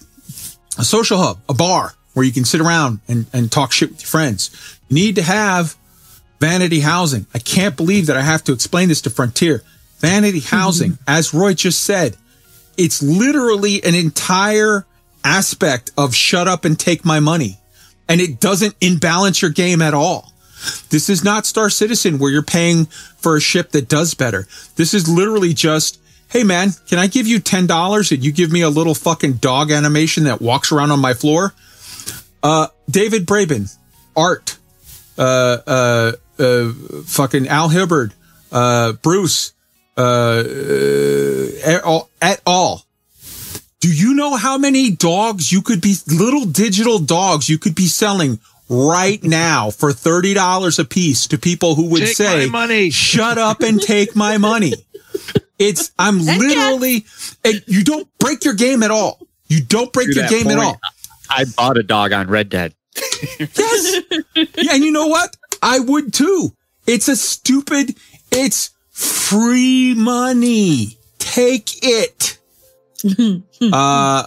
a 0.78 0.84
social 0.84 1.18
hub, 1.18 1.40
a 1.48 1.54
bar 1.54 1.94
where 2.14 2.24
you 2.24 2.30
can 2.30 2.44
sit 2.44 2.60
around 2.60 3.00
and, 3.08 3.26
and 3.32 3.50
talk 3.50 3.72
shit 3.72 3.90
with 3.90 4.02
your 4.02 4.06
friends. 4.06 4.78
You 4.88 4.94
need 4.94 5.16
to 5.16 5.22
have 5.22 5.76
vanity 6.38 6.78
housing. 6.78 7.26
I 7.34 7.40
can't 7.40 7.76
believe 7.76 8.06
that 8.06 8.16
I 8.16 8.22
have 8.22 8.44
to 8.44 8.52
explain 8.52 8.88
this 8.88 9.00
to 9.02 9.10
Frontier. 9.10 9.64
Vanity 9.98 10.38
mm-hmm. 10.38 10.56
housing, 10.56 10.98
as 11.08 11.34
Roy 11.34 11.54
just 11.54 11.82
said, 11.82 12.16
it's 12.76 13.02
literally 13.02 13.82
an 13.82 13.96
entire 13.96 14.86
aspect 15.24 15.90
of 15.98 16.14
shut 16.14 16.46
up 16.46 16.64
and 16.64 16.78
take 16.78 17.04
my 17.04 17.18
money 17.18 17.59
and 18.10 18.20
it 18.20 18.40
doesn't 18.40 18.74
imbalance 18.82 19.40
your 19.40 19.50
game 19.52 19.80
at 19.80 19.94
all. 19.94 20.32
This 20.90 21.08
is 21.08 21.24
not 21.24 21.46
Star 21.46 21.70
Citizen 21.70 22.18
where 22.18 22.30
you're 22.30 22.42
paying 22.42 22.84
for 23.16 23.36
a 23.36 23.40
ship 23.40 23.70
that 23.70 23.88
does 23.88 24.12
better. 24.12 24.46
This 24.76 24.92
is 24.92 25.08
literally 25.08 25.54
just, 25.54 25.98
hey 26.28 26.44
man, 26.44 26.72
can 26.88 26.98
I 26.98 27.06
give 27.06 27.26
you 27.26 27.38
ten 27.38 27.66
dollars 27.66 28.12
and 28.12 28.22
you 28.22 28.32
give 28.32 28.52
me 28.52 28.60
a 28.60 28.68
little 28.68 28.94
fucking 28.94 29.34
dog 29.34 29.70
animation 29.70 30.24
that 30.24 30.42
walks 30.42 30.70
around 30.72 30.90
on 30.90 31.00
my 31.00 31.14
floor? 31.14 31.54
Uh, 32.42 32.66
David 32.90 33.26
Braben, 33.26 33.74
art, 34.16 34.58
uh, 35.16 35.58
uh, 35.66 36.12
uh, 36.38 36.72
fucking 37.06 37.48
Al 37.48 37.68
Hibbard, 37.68 38.12
uh, 38.52 38.92
Bruce, 38.94 39.52
uh, 39.96 40.00
uh, 40.00 40.44
et 41.64 41.80
al- 41.84 42.10
et 42.20 42.40
al. 42.46 42.84
Do 43.80 43.92
you 43.92 44.14
know 44.14 44.36
how 44.36 44.58
many 44.58 44.90
dogs 44.90 45.50
you 45.50 45.62
could 45.62 45.80
be, 45.80 45.94
little 46.06 46.44
digital 46.44 46.98
dogs 46.98 47.48
you 47.48 47.58
could 47.58 47.74
be 47.74 47.86
selling 47.86 48.38
right 48.68 49.22
now 49.24 49.70
for 49.70 49.90
$30 49.90 50.78
a 50.78 50.84
piece 50.84 51.26
to 51.28 51.38
people 51.38 51.74
who 51.74 51.88
would 51.88 52.00
Take 52.00 52.16
say, 52.16 52.46
money. 52.46 52.90
shut 52.90 53.38
up 53.38 53.60
and 53.62 53.80
take 53.80 54.14
my 54.14 54.38
money. 54.38 54.74
It's, 55.58 55.92
I'm 55.98 56.18
literally, 56.18 57.04
and 57.44 57.62
you 57.66 57.82
don't 57.82 58.06
break 58.18 58.44
your 58.44 58.54
game 58.54 58.82
at 58.82 58.90
all. 58.90 59.18
You 59.48 59.62
don't 59.62 59.92
break 59.92 60.08
To 60.08 60.14
your 60.14 60.22
that 60.24 60.30
game 60.30 60.48
at 60.48 60.58
all. 60.58 60.78
I 61.28 61.44
bought 61.56 61.76
a 61.76 61.82
dog 61.82 62.12
on 62.12 62.28
Red 62.28 62.48
Dead. 62.48 62.74
Yes. 63.38 64.00
yeah, 64.34 64.74
and 64.74 64.84
you 64.84 64.90
know 64.90 65.06
what? 65.06 65.36
I 65.62 65.78
would 65.78 66.12
too. 66.12 66.52
It's 66.86 67.08
a 67.08 67.16
stupid, 67.16 67.96
it's 68.30 68.70
free 68.90 69.94
money. 69.94 70.98
Take 71.18 71.84
it. 71.84 72.19
uh 73.72 74.26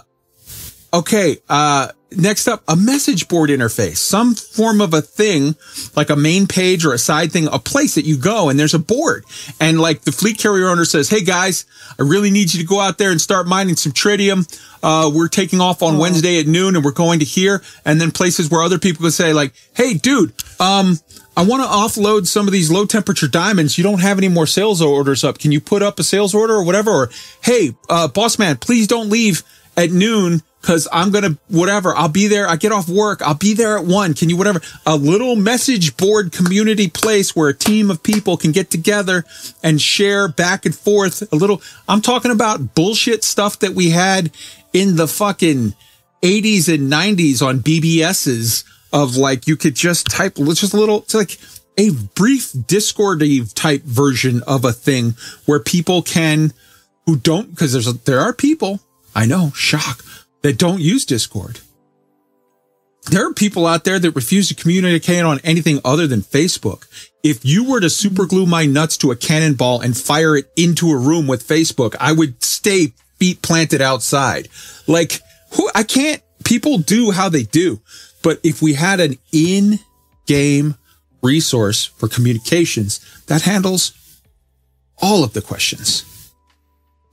okay, 0.92 1.38
uh 1.48 1.88
next 2.16 2.48
up, 2.48 2.62
a 2.68 2.76
message 2.76 3.28
board 3.28 3.50
interface, 3.50 3.96
some 3.96 4.34
form 4.34 4.80
of 4.80 4.94
a 4.94 5.02
thing, 5.02 5.56
like 5.96 6.10
a 6.10 6.16
main 6.16 6.46
page 6.46 6.84
or 6.84 6.92
a 6.92 6.98
side 6.98 7.32
thing, 7.32 7.48
a 7.52 7.58
place 7.58 7.94
that 7.94 8.04
you 8.04 8.16
go 8.16 8.48
and 8.48 8.58
there's 8.58 8.74
a 8.74 8.78
board. 8.78 9.24
And 9.60 9.80
like 9.80 10.02
the 10.02 10.12
fleet 10.12 10.38
carrier 10.38 10.68
owner 10.68 10.84
says, 10.84 11.08
Hey 11.08 11.22
guys, 11.22 11.66
I 11.98 12.02
really 12.02 12.30
need 12.30 12.52
you 12.52 12.60
to 12.60 12.66
go 12.66 12.80
out 12.80 12.98
there 12.98 13.10
and 13.10 13.20
start 13.20 13.46
mining 13.46 13.76
some 13.76 13.92
tritium. 13.92 14.46
Uh, 14.82 15.10
we're 15.14 15.28
taking 15.28 15.60
off 15.60 15.82
on 15.82 15.98
Wednesday 15.98 16.40
at 16.40 16.46
noon 16.46 16.76
and 16.76 16.84
we're 16.84 16.92
going 16.92 17.18
to 17.20 17.24
here. 17.24 17.62
And 17.84 18.00
then 18.00 18.10
places 18.10 18.50
where 18.50 18.62
other 18.62 18.78
people 18.78 19.04
could 19.04 19.12
say 19.12 19.32
like, 19.32 19.52
Hey 19.74 19.94
dude, 19.94 20.32
um, 20.60 20.98
I 21.36 21.44
want 21.44 21.62
to 21.62 21.68
offload 21.68 22.26
some 22.26 22.46
of 22.46 22.52
these 22.52 22.70
low 22.70 22.86
temperature 22.86 23.28
diamonds. 23.28 23.76
You 23.76 23.84
don't 23.84 24.00
have 24.00 24.18
any 24.18 24.28
more 24.28 24.46
sales 24.46 24.80
orders 24.80 25.24
up. 25.24 25.38
Can 25.38 25.52
you 25.52 25.60
put 25.60 25.82
up 25.82 25.98
a 25.98 26.04
sales 26.04 26.34
order 26.34 26.54
or 26.54 26.64
whatever? 26.64 26.90
Or, 26.90 27.10
Hey, 27.42 27.72
uh, 27.88 28.08
boss 28.08 28.38
man, 28.38 28.56
please 28.56 28.86
don't 28.86 29.10
leave 29.10 29.42
at 29.76 29.90
noon 29.90 30.42
because 30.64 30.88
I'm 30.90 31.10
gonna 31.10 31.36
whatever. 31.48 31.94
I'll 31.94 32.08
be 32.08 32.26
there. 32.26 32.48
I 32.48 32.56
get 32.56 32.72
off 32.72 32.88
work. 32.88 33.20
I'll 33.20 33.34
be 33.34 33.52
there 33.52 33.76
at 33.76 33.84
one. 33.84 34.14
Can 34.14 34.30
you 34.30 34.36
whatever? 34.38 34.62
A 34.86 34.96
little 34.96 35.36
message 35.36 35.94
board 35.98 36.32
community 36.32 36.88
place 36.88 37.36
where 37.36 37.50
a 37.50 37.54
team 37.54 37.90
of 37.90 38.02
people 38.02 38.38
can 38.38 38.50
get 38.50 38.70
together 38.70 39.26
and 39.62 39.78
share 39.78 40.26
back 40.26 40.64
and 40.64 40.74
forth. 40.74 41.30
A 41.30 41.36
little. 41.36 41.60
I'm 41.86 42.00
talking 42.00 42.30
about 42.30 42.74
bullshit 42.74 43.24
stuff 43.24 43.58
that 43.58 43.72
we 43.72 43.90
had 43.90 44.30
in 44.72 44.96
the 44.96 45.06
fucking 45.06 45.74
80s 46.22 46.72
and 46.72 46.90
90s 46.90 47.46
on 47.46 47.60
BBSs 47.60 48.64
of 48.90 49.18
like 49.18 49.46
you 49.46 49.56
could 49.56 49.74
just 49.74 50.06
type 50.06 50.36
just 50.36 50.72
a 50.72 50.78
little. 50.78 51.00
It's 51.00 51.14
like 51.14 51.38
a 51.76 51.90
brief 52.14 52.54
Discord 52.66 53.22
type 53.54 53.82
version 53.82 54.42
of 54.46 54.64
a 54.64 54.72
thing 54.72 55.14
where 55.44 55.60
people 55.60 56.00
can 56.00 56.54
who 57.04 57.16
don't 57.16 57.50
because 57.50 57.74
there's 57.74 57.86
a, 57.86 57.92
there 57.92 58.20
are 58.20 58.32
people 58.32 58.80
I 59.14 59.26
know 59.26 59.50
shock 59.54 60.02
that 60.44 60.58
don't 60.58 60.82
use 60.82 61.06
Discord. 61.06 61.60
There 63.10 63.26
are 63.26 63.32
people 63.32 63.66
out 63.66 63.84
there 63.84 63.98
that 63.98 64.10
refuse 64.10 64.48
to 64.48 64.54
communicate 64.54 65.24
on 65.24 65.40
anything 65.42 65.80
other 65.86 66.06
than 66.06 66.20
Facebook. 66.20 66.86
If 67.22 67.46
you 67.46 67.64
were 67.64 67.80
to 67.80 67.88
super 67.88 68.26
glue 68.26 68.44
my 68.44 68.66
nuts 68.66 68.98
to 68.98 69.10
a 69.10 69.16
cannonball 69.16 69.80
and 69.80 69.96
fire 69.96 70.36
it 70.36 70.52
into 70.54 70.90
a 70.90 70.98
room 70.98 71.26
with 71.26 71.48
Facebook, 71.48 71.96
I 71.98 72.12
would 72.12 72.44
stay 72.44 72.92
feet 73.18 73.40
planted 73.40 73.80
outside. 73.80 74.48
Like 74.86 75.20
who 75.54 75.70
I 75.74 75.82
can't 75.82 76.22
people 76.44 76.76
do 76.76 77.10
how 77.10 77.30
they 77.30 77.44
do. 77.44 77.80
But 78.22 78.38
if 78.42 78.60
we 78.60 78.74
had 78.74 79.00
an 79.00 79.16
in-game 79.32 80.76
resource 81.22 81.86
for 81.86 82.06
communications 82.06 83.00
that 83.28 83.42
handles 83.42 83.94
all 85.00 85.24
of 85.24 85.32
the 85.32 85.40
questions. 85.40 86.04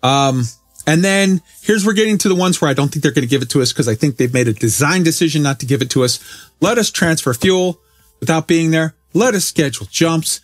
Um, 0.04 0.44
and 0.88 1.04
then 1.04 1.42
here's 1.62 1.86
we're 1.86 1.94
getting 1.94 2.18
to 2.20 2.30
the 2.30 2.36
ones 2.36 2.62
where 2.62 2.70
I 2.70 2.74
don't 2.74 2.90
think 2.90 3.04
they're 3.04 3.12
going 3.12 3.28
to 3.28 3.30
give 3.30 3.42
it 3.42 3.50
to 3.52 3.62
us 3.62 3.72
because 3.72 3.88
I 3.88 3.96
think 3.96 4.18
they've 4.18 4.34
made 4.34 4.48
a 4.48 4.54
design 4.54 5.04
decision 5.04 5.44
not 5.44 5.60
to 5.60 5.66
give 5.66 5.82
it 5.82 5.90
to 5.92 6.04
us. 6.04 6.20
Let 6.60 6.78
us 6.78 6.92
transfer 6.92 7.34
fuel 7.34 7.80
without 8.20 8.48
being 8.48 8.72
there. 8.72 8.96
Let 9.14 9.36
us 9.36 9.46
schedule 9.46 9.88
jumps. 9.92 10.42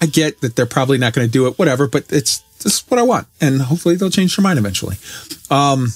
I 0.00 0.06
get 0.06 0.40
that 0.40 0.56
they're 0.56 0.66
probably 0.66 0.98
not 0.98 1.12
going 1.12 1.26
to 1.26 1.32
do 1.32 1.46
it, 1.46 1.58
whatever, 1.58 1.86
but 1.86 2.04
it's 2.10 2.42
just 2.60 2.90
what 2.90 2.98
I 2.98 3.02
want. 3.02 3.26
And 3.40 3.62
hopefully 3.62 3.96
they'll 3.96 4.10
change 4.10 4.36
their 4.36 4.42
mind 4.42 4.58
eventually. 4.58 4.96
Um, 5.50 5.92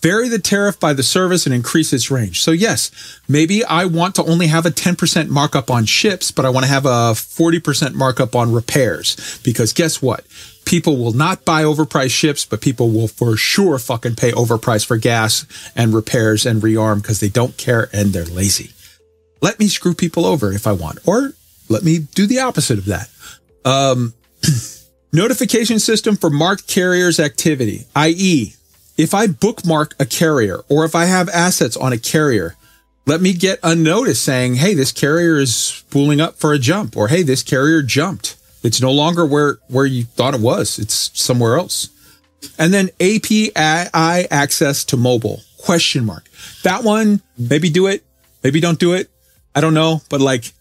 vary 0.00 0.28
the 0.28 0.38
tariff 0.38 0.78
by 0.78 0.92
the 0.92 1.02
service 1.02 1.46
and 1.46 1.54
increase 1.54 1.92
its 1.92 2.10
range. 2.10 2.42
So 2.42 2.50
yes, 2.50 3.20
maybe 3.28 3.64
I 3.64 3.84
want 3.84 4.14
to 4.16 4.24
only 4.24 4.46
have 4.48 4.66
a 4.66 4.70
10% 4.70 5.28
markup 5.28 5.70
on 5.70 5.86
ships, 5.86 6.30
but 6.30 6.44
I 6.44 6.50
want 6.50 6.66
to 6.66 6.70
have 6.70 6.86
a 6.86 7.14
40% 7.14 7.94
markup 7.94 8.34
on 8.34 8.52
repairs 8.52 9.40
because 9.42 9.72
guess 9.72 10.00
what? 10.02 10.24
People 10.68 10.98
will 10.98 11.14
not 11.14 11.46
buy 11.46 11.62
overpriced 11.62 12.10
ships, 12.10 12.44
but 12.44 12.60
people 12.60 12.90
will 12.90 13.08
for 13.08 13.38
sure 13.38 13.78
fucking 13.78 14.16
pay 14.16 14.32
overpriced 14.32 14.84
for 14.84 14.98
gas 14.98 15.46
and 15.74 15.94
repairs 15.94 16.44
and 16.44 16.60
rearm 16.60 17.00
because 17.00 17.20
they 17.20 17.30
don't 17.30 17.56
care 17.56 17.88
and 17.90 18.12
they're 18.12 18.26
lazy. 18.26 18.72
Let 19.40 19.58
me 19.58 19.68
screw 19.68 19.94
people 19.94 20.26
over 20.26 20.52
if 20.52 20.66
I 20.66 20.72
want, 20.72 20.98
or 21.08 21.32
let 21.70 21.84
me 21.84 22.00
do 22.00 22.26
the 22.26 22.40
opposite 22.40 22.76
of 22.76 22.84
that. 22.84 23.08
Um, 23.64 24.12
notification 25.10 25.78
system 25.78 26.16
for 26.16 26.28
marked 26.28 26.66
carriers 26.66 27.18
activity, 27.18 27.86
i.e., 27.96 28.52
if 28.98 29.14
I 29.14 29.26
bookmark 29.26 29.94
a 29.98 30.04
carrier 30.04 30.64
or 30.68 30.84
if 30.84 30.94
I 30.94 31.06
have 31.06 31.30
assets 31.30 31.78
on 31.78 31.94
a 31.94 31.98
carrier, 31.98 32.56
let 33.06 33.22
me 33.22 33.32
get 33.32 33.58
a 33.62 33.74
notice 33.74 34.20
saying, 34.20 34.56
hey, 34.56 34.74
this 34.74 34.92
carrier 34.92 35.38
is 35.38 35.56
spooling 35.56 36.20
up 36.20 36.36
for 36.36 36.52
a 36.52 36.58
jump, 36.58 36.94
or 36.94 37.08
hey, 37.08 37.22
this 37.22 37.42
carrier 37.42 37.80
jumped. 37.80 38.36
It's 38.62 38.80
no 38.80 38.92
longer 38.92 39.24
where, 39.24 39.58
where 39.68 39.86
you 39.86 40.04
thought 40.04 40.34
it 40.34 40.40
was. 40.40 40.78
It's 40.78 41.10
somewhere 41.18 41.56
else. 41.56 41.90
And 42.58 42.72
then 42.72 42.90
API 43.00 43.52
access 43.56 44.84
to 44.86 44.96
mobile 44.96 45.42
question 45.58 46.04
mark. 46.04 46.28
That 46.62 46.84
one, 46.84 47.22
maybe 47.36 47.70
do 47.70 47.86
it, 47.86 48.04
maybe 48.42 48.60
don't 48.60 48.78
do 48.78 48.92
it. 48.94 49.10
I 49.54 49.60
don't 49.60 49.74
know, 49.74 50.02
but 50.08 50.20
like 50.20 50.52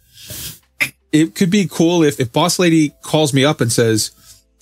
it 1.11 1.35
could 1.35 1.49
be 1.49 1.67
cool 1.69 2.03
if, 2.03 2.19
if 2.19 2.31
boss 2.31 2.59
lady 2.59 2.93
calls 3.01 3.33
me 3.33 3.45
up 3.45 3.61
and 3.61 3.71
says, 3.71 4.11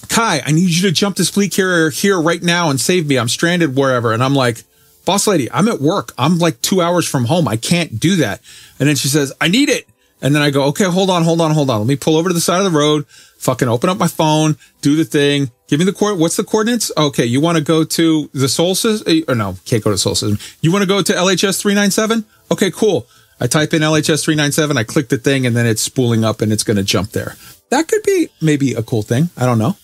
Kai, 0.10 0.42
I 0.46 0.52
need 0.52 0.70
you 0.70 0.84
to 0.84 0.92
jump 0.92 1.16
this 1.16 1.30
fleet 1.30 1.52
carrier 1.52 1.90
here 1.90 2.20
right 2.20 2.42
now 2.42 2.70
and 2.70 2.80
save 2.80 3.08
me. 3.08 3.18
I'm 3.18 3.30
stranded 3.30 3.76
wherever. 3.76 4.14
And 4.14 4.24
I'm 4.24 4.36
like, 4.36 4.64
boss 5.06 5.26
lady, 5.26 5.52
I'm 5.52 5.68
at 5.68 5.82
work. 5.82 6.14
I'm 6.18 6.38
like 6.38 6.62
two 6.62 6.82
hours 6.82 7.08
from 7.08 7.26
home. 7.26 7.48
I 7.48 7.58
can't 7.58 8.00
do 8.00 8.18
that. 8.18 8.42
And 8.80 8.88
then 8.88 8.96
she 8.96 9.08
says, 9.08 9.34
I 9.42 9.48
need 9.48 9.70
it. 9.70 9.88
And 10.26 10.34
then 10.34 10.42
I 10.42 10.50
go, 10.50 10.64
okay, 10.70 10.86
hold 10.86 11.12
on, 11.12 11.22
hold 11.22 11.40
on, 11.40 11.52
hold 11.52 11.70
on. 11.70 11.82
Let 11.82 11.88
me 11.88 11.96
pull 11.96 12.18
over 12.18 12.30
to 12.30 12.34
the 12.34 12.42
side 12.42 12.58
of 12.58 12.72
the 12.74 12.76
road, 12.76 13.06
fucking 13.38 13.68
open 13.68 13.92
up 13.92 14.00
my 14.00 14.08
phone, 14.08 14.58
do 14.82 14.96
the 14.96 15.06
thing, 15.06 15.52
give 15.68 15.78
me 15.78 15.86
the 15.86 15.94
coord. 15.94 16.18
What's 16.18 16.36
the 16.36 16.44
coordinates? 16.44 16.92
Okay. 16.98 17.26
You 17.26 17.40
want 17.42 17.60
to 17.60 17.64
go 17.64 17.84
to 17.84 18.30
the 18.34 18.50
Sol 18.50 18.74
system? 18.74 19.24
Or 19.28 19.36
no, 19.36 19.56
can't 19.66 19.84
go 19.84 19.92
to 19.92 20.00
Sol 20.00 20.16
system. 20.16 20.40
You 20.62 20.72
want 20.72 20.82
to 20.82 20.88
go 20.88 21.04
to 21.04 21.14
LHS 21.14 21.62
397? 21.62 22.26
Okay, 22.52 22.72
cool. 22.72 23.06
I 23.40 23.46
type 23.46 23.76
in 23.76 23.84
LHS 23.84 24.24
397, 24.24 24.78
I 24.78 24.84
click 24.84 25.10
the 25.10 25.18
thing, 25.20 25.46
and 25.46 25.56
then 25.56 25.68
it's 25.68 25.84
spooling 25.84 26.24
up 26.24 26.42
and 26.42 26.52
it's 26.52 26.64
going 26.64 26.78
to 26.78 26.84
jump 26.84 27.12
there. 27.12 27.36
That 27.70 27.88
could 27.88 28.02
be 28.02 28.30
maybe 28.42 28.74
a 28.74 28.82
cool 28.82 29.04
thing. 29.04 29.30
I 29.38 29.46
don't 29.46 29.60
know. 29.60 29.78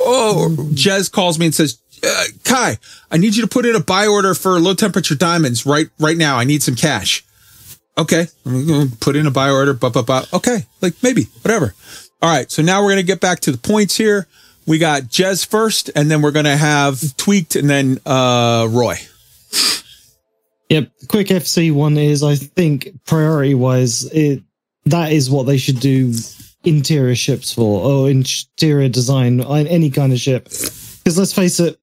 Oh, 0.00 0.56
Jez 0.72 1.12
calls 1.12 1.38
me 1.38 1.46
and 1.46 1.54
says, 1.54 1.78
uh, 2.04 2.24
Kai, 2.42 2.78
I 3.12 3.16
need 3.16 3.36
you 3.36 3.42
to 3.42 3.48
put 3.48 3.64
in 3.64 3.76
a 3.76 3.80
buy 3.80 4.08
order 4.08 4.34
for 4.34 4.58
low 4.58 4.74
temperature 4.74 5.14
diamonds 5.14 5.64
right, 5.64 5.88
right 6.00 6.16
now. 6.16 6.36
I 6.36 6.42
need 6.42 6.64
some 6.64 6.74
cash. 6.74 7.24
Okay. 7.96 8.26
I'm 8.44 8.66
going 8.66 8.90
to 8.90 8.96
put 8.96 9.16
in 9.16 9.26
a 9.26 9.30
buy 9.30 9.50
order. 9.50 9.74
But, 9.74 9.92
but, 9.92 10.06
but, 10.06 10.32
okay. 10.32 10.66
Like 10.80 10.94
maybe, 11.02 11.24
whatever. 11.42 11.74
All 12.20 12.30
right. 12.30 12.50
So 12.50 12.62
now 12.62 12.82
we're 12.82 12.90
going 12.90 12.96
to 12.96 13.06
get 13.06 13.20
back 13.20 13.40
to 13.40 13.52
the 13.52 13.58
points 13.58 13.96
here. 13.96 14.26
We 14.66 14.78
got 14.78 15.02
Jez 15.02 15.46
first, 15.46 15.90
and 15.94 16.10
then 16.10 16.22
we're 16.22 16.30
going 16.30 16.46
to 16.46 16.56
have 16.56 17.16
tweaked 17.18 17.54
and 17.54 17.68
then, 17.68 17.98
uh, 18.06 18.66
Roy. 18.70 18.96
Yep. 20.70 20.90
Quick 21.08 21.26
FC 21.28 21.72
one 21.72 21.98
is, 21.98 22.22
I 22.22 22.34
think, 22.36 22.88
priority 23.04 23.54
wise, 23.54 24.04
it 24.12 24.42
that 24.86 25.12
is 25.12 25.30
what 25.30 25.44
they 25.44 25.56
should 25.56 25.80
do 25.80 26.14
interior 26.64 27.14
ships 27.14 27.52
for, 27.52 27.84
or 27.84 28.10
interior 28.10 28.88
design 28.88 29.40
on 29.40 29.66
any 29.66 29.90
kind 29.90 30.12
of 30.12 30.18
ship. 30.18 30.44
Because 30.44 31.18
let's 31.18 31.32
face 31.32 31.60
it, 31.60 31.78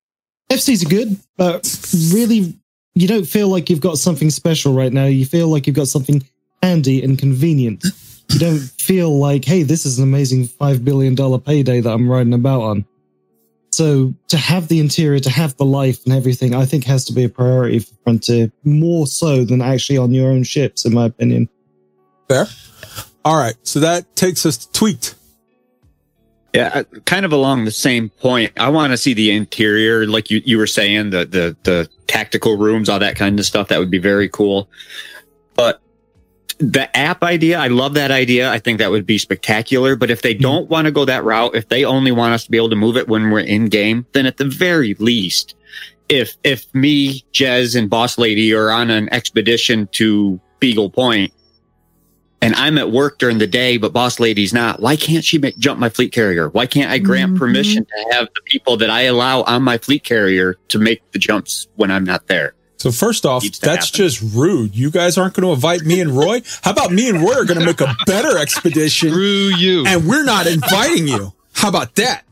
FCs 0.50 0.86
are 0.86 0.90
good, 0.90 1.18
but 1.38 2.14
really, 2.14 2.58
you 2.96 3.08
don't 3.08 3.26
feel 3.26 3.48
like 3.48 3.70
you've 3.70 3.82
got 3.82 3.98
something 3.98 4.30
special 4.30 4.74
right 4.74 4.92
now. 4.92 5.06
You 5.06 5.26
feel 5.26 5.48
like 5.48 5.68
you've 5.68 5.76
got 5.76 5.88
something 5.88 6.24
handy 6.62 7.04
and 7.04 7.18
convenient. 7.18 7.84
You 8.30 8.40
don't 8.40 8.60
feel 8.60 9.18
like, 9.18 9.46
hey, 9.46 9.64
this 9.64 9.86
is 9.86 9.98
an 10.00 10.04
amazing 10.04 10.48
$5 10.48 10.84
billion 10.84 11.16
payday 11.42 11.82
that 11.82 11.92
I'm 11.92 12.10
riding 12.10 12.34
about 12.34 12.62
on. 12.62 12.86
So 13.72 14.14
to 14.28 14.38
have 14.38 14.68
the 14.68 14.80
interior, 14.80 15.20
to 15.20 15.30
have 15.30 15.56
the 15.58 15.66
life 15.66 16.04
and 16.06 16.14
everything, 16.14 16.54
I 16.54 16.66
think 16.66 16.84
has 16.86 17.06
to 17.06 17.14
be 17.14 17.24
a 17.24 17.30
priority 17.30 17.80
for 17.80 17.96
Frontier 18.04 18.52
more 18.64 19.08
so 19.08 19.46
than 19.46 19.62
actually 19.62 19.98
on 19.98 20.14
your 20.14 20.30
own 20.30 20.44
ships, 20.44 20.86
in 20.86 20.94
my 20.94 21.06
opinion. 21.06 21.48
Fair. 22.28 22.48
All 23.24 23.38
right. 23.38 23.56
So 23.64 23.80
that 23.80 24.14
takes 24.16 24.46
us 24.46 24.58
to 24.58 24.72
tweaked. 24.74 25.16
Yeah, 26.54 26.72
uh, 26.74 27.00
kind 27.06 27.26
of 27.26 27.32
along 27.32 27.64
the 27.64 27.72
same 27.72 28.10
point. 28.10 28.52
I 28.60 28.70
want 28.70 28.92
to 28.92 28.98
see 28.98 29.14
the 29.14 29.32
interior, 29.32 30.06
like 30.06 30.30
you, 30.30 30.42
you 30.44 30.58
were 30.58 30.68
saying, 30.68 31.12
the, 31.12 31.26
the, 31.26 31.56
the 31.64 31.90
tactical 32.08 32.58
rooms, 32.58 32.90
all 32.90 33.00
that 33.00 33.16
kind 33.16 33.40
of 33.40 33.46
stuff. 33.46 33.70
That 33.70 33.80
would 33.80 33.92
be 33.92 34.00
very 34.00 34.28
cool. 34.28 34.70
But 35.56 35.80
the 36.58 36.96
app 36.96 37.24
idea, 37.24 37.58
I 37.58 37.68
love 37.68 37.94
that 37.94 38.12
idea. 38.12 38.52
I 38.52 38.60
think 38.60 38.80
that 38.80 38.92
would 38.92 39.06
be 39.06 39.18
spectacular. 39.18 39.96
But 39.96 40.12
if 40.12 40.24
they 40.24 40.34
don't 40.34 40.70
want 40.70 40.86
to 40.86 40.92
go 40.92 41.06
that 41.06 41.24
route, 41.24 41.56
if 41.56 41.70
they 41.70 41.86
only 41.86 42.12
want 42.12 42.34
us 42.34 42.44
to 42.44 42.52
be 42.52 42.58
able 42.58 42.70
to 42.72 42.76
move 42.76 42.98
it 42.98 43.08
when 43.08 43.32
we're 43.32 43.40
in 43.40 43.68
game, 43.68 44.06
then 44.12 44.26
at 44.26 44.36
the 44.36 44.46
very 44.46 44.94
least, 44.96 45.56
if, 46.10 46.36
if 46.44 46.74
me, 46.76 47.24
Jez 47.32 47.78
and 47.78 47.90
Boss 47.90 48.18
Lady 48.18 48.54
are 48.54 48.72
on 48.72 48.90
an 48.90 49.08
expedition 49.14 49.88
to 49.94 50.40
Beagle 50.60 50.90
Point, 50.90 51.32
and 52.42 52.56
I'm 52.56 52.78
at 52.78 52.92
work 52.92 53.20
during 53.20 53.38
the 53.38 53.48
day, 53.48 53.78
but 53.78 53.94
boss 53.94 54.20
lady's 54.20 54.54
not. 54.54 54.80
Why 54.82 54.96
can't 54.96 55.24
she 55.24 55.38
make, 55.38 55.58
jump 55.58 55.80
my 55.80 55.90
fleet 55.90 56.12
carrier? 56.12 56.50
Why 56.50 56.66
can't 56.66 56.90
I 56.92 56.98
grant 56.98 57.34
Mhm. 57.36 57.38
permission 57.38 57.86
to 57.86 58.16
have 58.16 58.28
the 58.34 58.42
people 58.46 58.78
that 58.78 58.90
I 58.90 59.02
allow 59.04 59.44
on 59.44 59.64
my 59.64 59.78
fleet 59.78 60.04
carrier 60.04 60.58
to 60.70 60.80
make 60.80 61.02
the 61.12 61.20
jumps 61.20 61.68
when 61.76 61.92
I'm 61.92 62.04
not 62.04 62.28
there? 62.28 62.54
So 62.78 62.92
first 62.92 63.28
off, 63.28 63.44
that's 63.44 63.62
happen. 63.62 63.88
just 63.94 64.22
rude. 64.34 64.76
You 64.76 64.90
guys 64.90 65.16
aren't 65.16 65.36
going 65.36 65.46
to 65.48 65.54
invite 65.54 65.82
me 65.82 66.00
and 66.00 66.18
Roy. 66.18 66.42
How 66.64 66.72
about 66.72 66.92
me 66.92 67.10
and 67.10 67.22
Roy 67.22 67.34
are 67.34 67.46
going 67.46 67.60
to 67.60 67.66
make 67.66 67.80
a 67.80 67.96
better 68.08 68.40
expedition? 68.40 69.12
Screw 69.12 69.52
you. 69.56 69.86
and 69.86 70.08
we're 70.08 70.24
not 70.24 70.48
inviting 70.48 71.08
you. 71.08 71.34
How 71.54 71.70
about 71.70 71.94
that? 71.98 72.24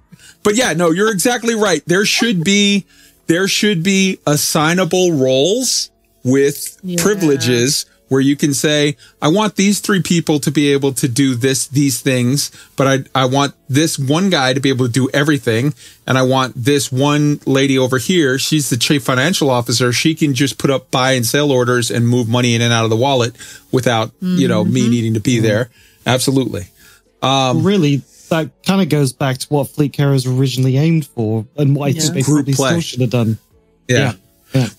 But 0.42 0.56
yeah, 0.56 0.74
no, 0.74 0.90
you're 0.90 1.12
exactly 1.12 1.54
right. 1.54 1.84
There 1.86 2.04
should 2.06 2.44
be 2.44 2.86
there 3.28 3.48
should 3.48 3.84
be 3.84 4.18
assignable 4.26 5.12
roles 5.14 5.92
with 6.24 6.78
Yeah. 6.84 7.00
privileges 7.00 7.86
where 8.10 8.22
you 8.22 8.36
can 8.36 8.54
say, 8.54 8.98
I 9.22 9.30
want 9.30 9.56
these 9.56 9.80
three 9.80 10.02
people 10.02 10.40
to 10.42 10.52
be 10.52 10.74
able 10.74 10.94
to 10.94 11.08
do 11.08 11.36
this, 11.36 11.68
these 11.68 12.02
things, 12.02 12.52
but 12.76 12.88
I, 13.16 13.24
I 13.24 13.26
want 13.26 13.56
this 13.70 13.98
one 13.98 14.30
guy 14.30 14.54
to 14.54 14.60
be 14.60 14.70
able 14.70 14.86
to 14.88 14.92
do 14.92 15.10
everything. 15.14 15.74
And 16.06 16.18
I 16.18 16.24
want 16.24 16.54
this 16.56 16.92
one 16.92 17.40
lady 17.46 17.78
over 17.78 18.00
here. 18.00 18.38
She's 18.40 18.70
the 18.70 18.78
chief 18.78 19.04
financial 19.04 19.50
officer. 19.50 19.94
She 19.94 20.16
can 20.16 20.34
just 20.34 20.58
put 20.58 20.70
up 20.70 20.92
buy 20.92 21.14
and 21.14 21.26
sell 21.26 21.52
orders 21.52 21.92
and 21.92 22.08
move 22.08 22.28
money 22.28 22.56
in 22.56 22.62
and 22.62 22.74
out 22.74 22.84
of 22.84 22.90
the 22.90 22.98
wallet 22.98 23.36
without, 23.72 24.12
you 24.20 24.48
know, 24.48 24.66
me 24.66 24.90
needing 24.90 25.14
to 25.14 25.20
be 25.20 25.40
there. 25.40 25.70
Absolutely. 26.06 26.66
Um, 27.22 27.64
really, 27.64 28.02
that 28.30 28.50
kind 28.66 28.82
of 28.82 28.90
goes 28.90 29.14
back 29.14 29.38
to 29.40 29.48
what 29.50 29.70
Fleet 29.70 29.94
Carriers 29.94 30.26
originally 30.26 30.78
aimed 30.78 31.06
for 31.06 31.46
and 31.58 31.76
what 31.76 31.90
I 31.90 31.94
think 31.94 32.14
they 32.14 32.22
Group 32.22 32.46
probably 32.46 32.54
play. 32.54 32.70
still 32.70 32.82
should 32.82 33.02
have 33.02 33.10
done. 33.10 33.38
Yeah. 33.88 33.98
Yeah. 34.00 34.14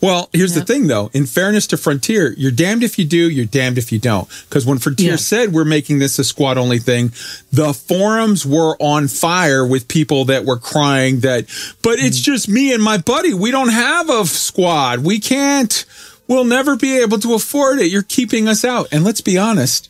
Well, 0.01 0.29
here's 0.33 0.53
Yeah. 0.55 0.61
the 0.61 0.65
thing 0.67 0.87
though. 0.89 1.11
In 1.13 1.27
fairness 1.27 1.67
to 1.69 1.77
Frontier, 1.77 2.35
you're 2.37 2.51
damned 2.51 2.83
if 2.83 2.99
you 2.99 3.05
do, 3.05 3.31
you're 3.31 3.45
damned 3.45 3.79
if 3.79 3.93
you 3.93 3.99
don't. 4.01 4.29
Because 4.49 4.67
when 4.67 4.79
Frontier 4.79 5.11
Yeah. 5.13 5.17
said 5.17 5.53
we're 5.53 5.65
making 5.65 6.01
this 6.01 6.19
a 6.19 6.25
squad 6.25 6.59
only 6.59 6.79
thing, 6.81 7.13
the 7.53 7.73
forums 7.73 8.45
were 8.45 8.77
on 8.83 9.07
fire 9.09 9.65
with 9.65 9.87
people 9.87 10.25
that 10.27 10.45
were 10.45 10.57
crying 10.59 11.21
that, 11.21 11.47
but 11.83 11.99
it's 12.01 12.19
Mm. 12.21 12.25
just 12.25 12.49
me 12.49 12.73
and 12.73 12.83
my 12.83 12.99
buddy. 12.99 13.33
We 13.33 13.51
don't 13.53 13.69
have 13.69 14.11
a 14.11 14.27
squad. 14.27 15.01
We 15.05 15.21
can't, 15.21 15.85
we'll 16.27 16.45
never 16.45 16.75
be 16.75 16.99
able 16.99 17.19
to 17.21 17.35
afford 17.35 17.79
it. 17.81 17.91
You're 17.93 18.03
keeping 18.03 18.49
us 18.49 18.65
out. 18.65 18.89
And 18.91 19.05
let's 19.05 19.21
be 19.21 19.39
honest. 19.39 19.89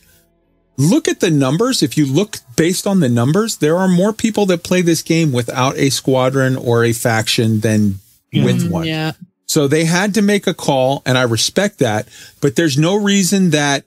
Look 0.77 1.09
at 1.09 1.21
the 1.21 1.31
numbers. 1.31 1.83
If 1.83 1.97
you 1.99 2.07
look 2.07 2.39
based 2.57 2.87
on 2.87 3.01
the 3.01 3.09
numbers, 3.09 3.57
there 3.57 3.77
are 3.77 3.89
more 3.89 4.13
people 4.15 4.47
that 4.47 4.63
play 4.63 4.81
this 4.83 5.03
game 5.03 5.31
without 5.33 5.77
a 5.77 5.91
squadron 5.91 6.57
or 6.57 6.85
a 6.85 6.93
faction 6.95 7.61
than 7.61 7.99
with 8.33 8.63
Mm, 8.65 8.71
one. 8.71 8.87
Yeah. 8.87 9.13
So 9.51 9.67
they 9.67 9.85
had 9.85 10.15
to 10.15 10.23
make 10.23 10.47
a 10.47 10.55
call, 10.55 11.03
and 11.05 11.19
I 11.19 11.23
respect 11.23 11.81
that. 11.81 12.07
But 12.41 12.55
there's 12.55 12.79
no 12.79 12.95
reason 12.95 13.51
that 13.51 13.83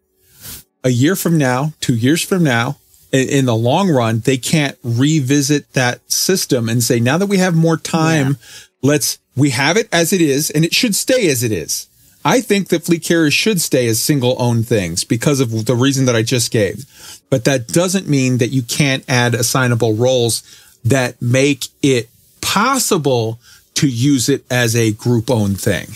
a 0.84 0.90
year 0.90 1.16
from 1.16 1.38
now, 1.38 1.72
two 1.80 1.96
years 1.96 2.22
from 2.22 2.44
now, 2.44 2.80
in, 3.14 3.46
the 3.46 3.56
long 3.56 3.90
run, 3.90 4.20
they 4.20 4.36
can't 4.36 4.78
revisit 4.84 5.72
that 5.72 6.12
system 6.12 6.68
and 6.68 6.84
say, 6.84 7.00
now 7.00 7.18
that 7.18 7.28
we 7.28 7.38
have 7.38 7.56
more 7.56 7.78
time, 7.78 8.38
let's, 8.82 9.20
we 9.38 9.52
have 9.52 9.78
it 9.78 9.88
as 9.94 10.12
it 10.12 10.20
is, 10.20 10.50
and 10.50 10.66
it 10.66 10.74
should 10.74 10.96
stay 10.96 11.30
as 11.30 11.44
it 11.44 11.54
is. 11.54 11.88
I 12.26 12.42
think 12.42 12.68
that 12.68 12.84
fleet 12.84 13.04
carriers 13.04 13.34
should 13.34 13.62
stay 13.62 13.88
as 13.88 14.04
single 14.04 14.36
owned 14.40 14.68
things 14.68 15.06
because 15.06 15.40
of 15.40 15.66
the 15.66 15.76
reason 15.78 16.08
that 16.08 16.16
I 16.16 16.24
just 16.24 16.52
gave. 16.52 16.84
But 17.30 17.46
that 17.46 17.70
doesn't 17.70 18.10
mean 18.10 18.40
that 18.40 18.50
you 18.50 18.64
can't 18.64 19.06
add 19.08 19.34
assignable 19.34 19.94
roles 19.94 20.44
that 20.84 21.22
make 21.22 21.68
it 21.82 22.10
possible 22.42 23.40
to 23.76 23.88
use 23.88 24.30
it 24.30 24.46
as 24.52 24.76
a 24.76 24.92
group 24.92 25.30
owned 25.30 25.60
thing. 25.60 25.88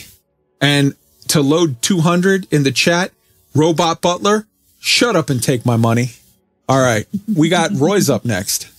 And 0.59 0.95
to 1.29 1.41
load 1.41 1.81
200 1.81 2.51
in 2.51 2.63
the 2.63 2.71
chat, 2.71 3.11
Robot 3.53 4.01
Butler, 4.01 4.47
shut 4.79 5.15
up 5.15 5.29
and 5.29 5.41
take 5.41 5.65
my 5.65 5.77
money. 5.77 6.11
All 6.69 6.81
right. 6.81 7.05
We 7.35 7.49
got 7.49 7.71
Roy's 7.73 8.09
up 8.09 8.25
next. 8.25 8.69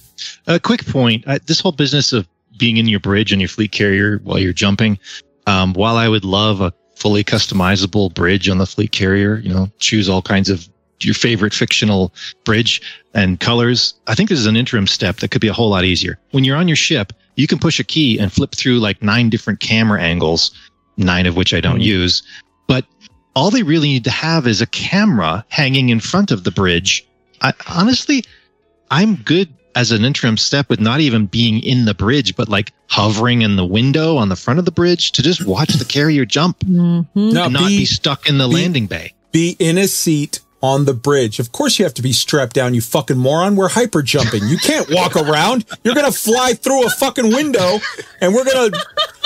A 0.46 0.58
quick 0.58 0.84
point: 0.86 1.24
uh, 1.26 1.38
this 1.46 1.60
whole 1.60 1.72
business 1.72 2.12
of 2.12 2.26
being 2.56 2.76
in 2.76 2.88
your 2.88 3.00
bridge 3.00 3.32
and 3.32 3.40
your 3.40 3.48
fleet 3.48 3.72
carrier 3.72 4.18
while 4.24 4.38
you're 4.38 4.52
jumping. 4.52 4.98
Um, 5.46 5.72
while 5.74 5.96
I 5.96 6.08
would 6.08 6.24
love 6.24 6.60
a 6.60 6.72
fully 6.96 7.22
customizable 7.22 8.12
bridge 8.12 8.48
on 8.48 8.58
the 8.58 8.66
fleet 8.66 8.92
carrier, 8.92 9.36
you 9.36 9.52
know, 9.52 9.70
choose 9.78 10.08
all 10.08 10.20
kinds 10.20 10.50
of 10.50 10.68
your 11.00 11.14
favorite 11.14 11.54
fictional 11.54 12.12
bridge 12.44 12.82
and 13.14 13.38
colors. 13.38 13.94
I 14.08 14.14
think 14.14 14.28
this 14.28 14.38
is 14.38 14.46
an 14.46 14.56
interim 14.56 14.86
step 14.86 15.16
that 15.16 15.30
could 15.30 15.40
be 15.40 15.48
a 15.48 15.52
whole 15.52 15.70
lot 15.70 15.84
easier. 15.84 16.18
When 16.32 16.44
you're 16.44 16.56
on 16.56 16.68
your 16.68 16.76
ship, 16.76 17.12
you 17.38 17.46
can 17.46 17.58
push 17.58 17.78
a 17.78 17.84
key 17.84 18.18
and 18.18 18.32
flip 18.32 18.52
through 18.52 18.80
like 18.80 19.00
nine 19.00 19.30
different 19.30 19.60
camera 19.60 20.02
angles, 20.02 20.50
nine 20.96 21.24
of 21.24 21.36
which 21.36 21.54
I 21.54 21.60
don't 21.60 21.80
use. 21.80 22.24
But 22.66 22.84
all 23.36 23.50
they 23.52 23.62
really 23.62 23.88
need 23.88 24.04
to 24.04 24.10
have 24.10 24.48
is 24.48 24.60
a 24.60 24.66
camera 24.66 25.44
hanging 25.48 25.88
in 25.90 26.00
front 26.00 26.32
of 26.32 26.42
the 26.42 26.50
bridge. 26.50 27.06
I, 27.40 27.52
honestly, 27.68 28.24
I'm 28.90 29.14
good 29.14 29.54
as 29.76 29.92
an 29.92 30.04
interim 30.04 30.36
step 30.36 30.68
with 30.68 30.80
not 30.80 30.98
even 30.98 31.26
being 31.26 31.62
in 31.62 31.84
the 31.84 31.94
bridge, 31.94 32.34
but 32.34 32.48
like 32.48 32.72
hovering 32.88 33.42
in 33.42 33.54
the 33.54 33.64
window 33.64 34.16
on 34.16 34.28
the 34.28 34.34
front 34.34 34.58
of 34.58 34.64
the 34.64 34.72
bridge 34.72 35.12
to 35.12 35.22
just 35.22 35.46
watch 35.46 35.74
the 35.74 35.84
carrier 35.84 36.24
jump 36.24 36.58
Mhm. 36.60 37.06
No, 37.14 37.44
and 37.44 37.52
not 37.52 37.68
be- 37.68 37.78
be 37.78 37.84
stuck 37.84 38.28
in 38.28 38.38
the 38.38 38.48
be- 38.48 38.54
landing 38.54 38.88
bay. 38.88 39.12
Be 39.30 39.54
in 39.60 39.78
a 39.78 39.86
seat 39.86 40.40
on 40.62 40.84
the 40.84 40.94
bridge. 40.94 41.38
Of 41.38 41.52
course 41.52 41.78
you 41.78 41.84
have 41.84 41.94
to 41.94 42.02
be 42.02 42.12
strapped 42.12 42.54
down, 42.54 42.74
you 42.74 42.80
fucking 42.80 43.16
moron. 43.16 43.54
We're 43.56 43.68
hyper 43.68 44.02
jumping. 44.02 44.46
You 44.48 44.58
can't 44.58 44.90
walk 44.90 45.14
around. 45.16 45.64
You're 45.84 45.94
gonna 45.94 46.12
fly 46.12 46.54
through 46.54 46.86
a 46.86 46.90
fucking 46.90 47.28
window 47.28 47.78
and 48.20 48.34
we're 48.34 48.44
gonna 48.44 48.76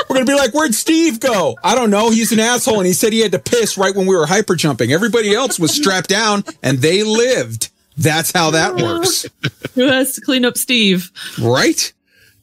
we're 0.09 0.17
gonna 0.17 0.27
be 0.27 0.35
like, 0.35 0.53
where'd 0.53 0.75
Steve 0.75 1.21
go? 1.21 1.57
I 1.65 1.75
don't 1.75 1.91
know. 1.91 2.11
He's 2.11 2.33
an 2.33 2.41
asshole 2.41 2.79
and 2.79 2.87
he 2.87 2.93
said 2.93 3.13
he 3.13 3.21
had 3.21 3.33
to 3.33 3.39
piss 3.39 3.79
right 3.79 3.95
when 3.95 4.07
we 4.07 4.15
were 4.17 4.27
hyper 4.27 4.55
jumping. 4.57 4.93
Everybody 4.93 5.35
else 5.35 5.59
was 5.59 5.75
strapped 5.75 6.09
down 6.09 6.45
and 6.63 6.79
they 6.79 7.03
lived. 7.03 7.71
That's 7.97 8.33
how 8.33 8.51
that 8.53 8.77
works. 8.77 9.27
Who 9.75 9.87
has 9.89 10.15
to 10.15 10.21
clean 10.21 10.45
up 10.45 10.57
Steve? 10.57 11.11
Right? 11.41 11.93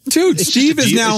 Dude, 0.08 0.40
It's 0.40 0.50
Steve 0.50 0.80
is 0.80 0.94
now 0.94 1.18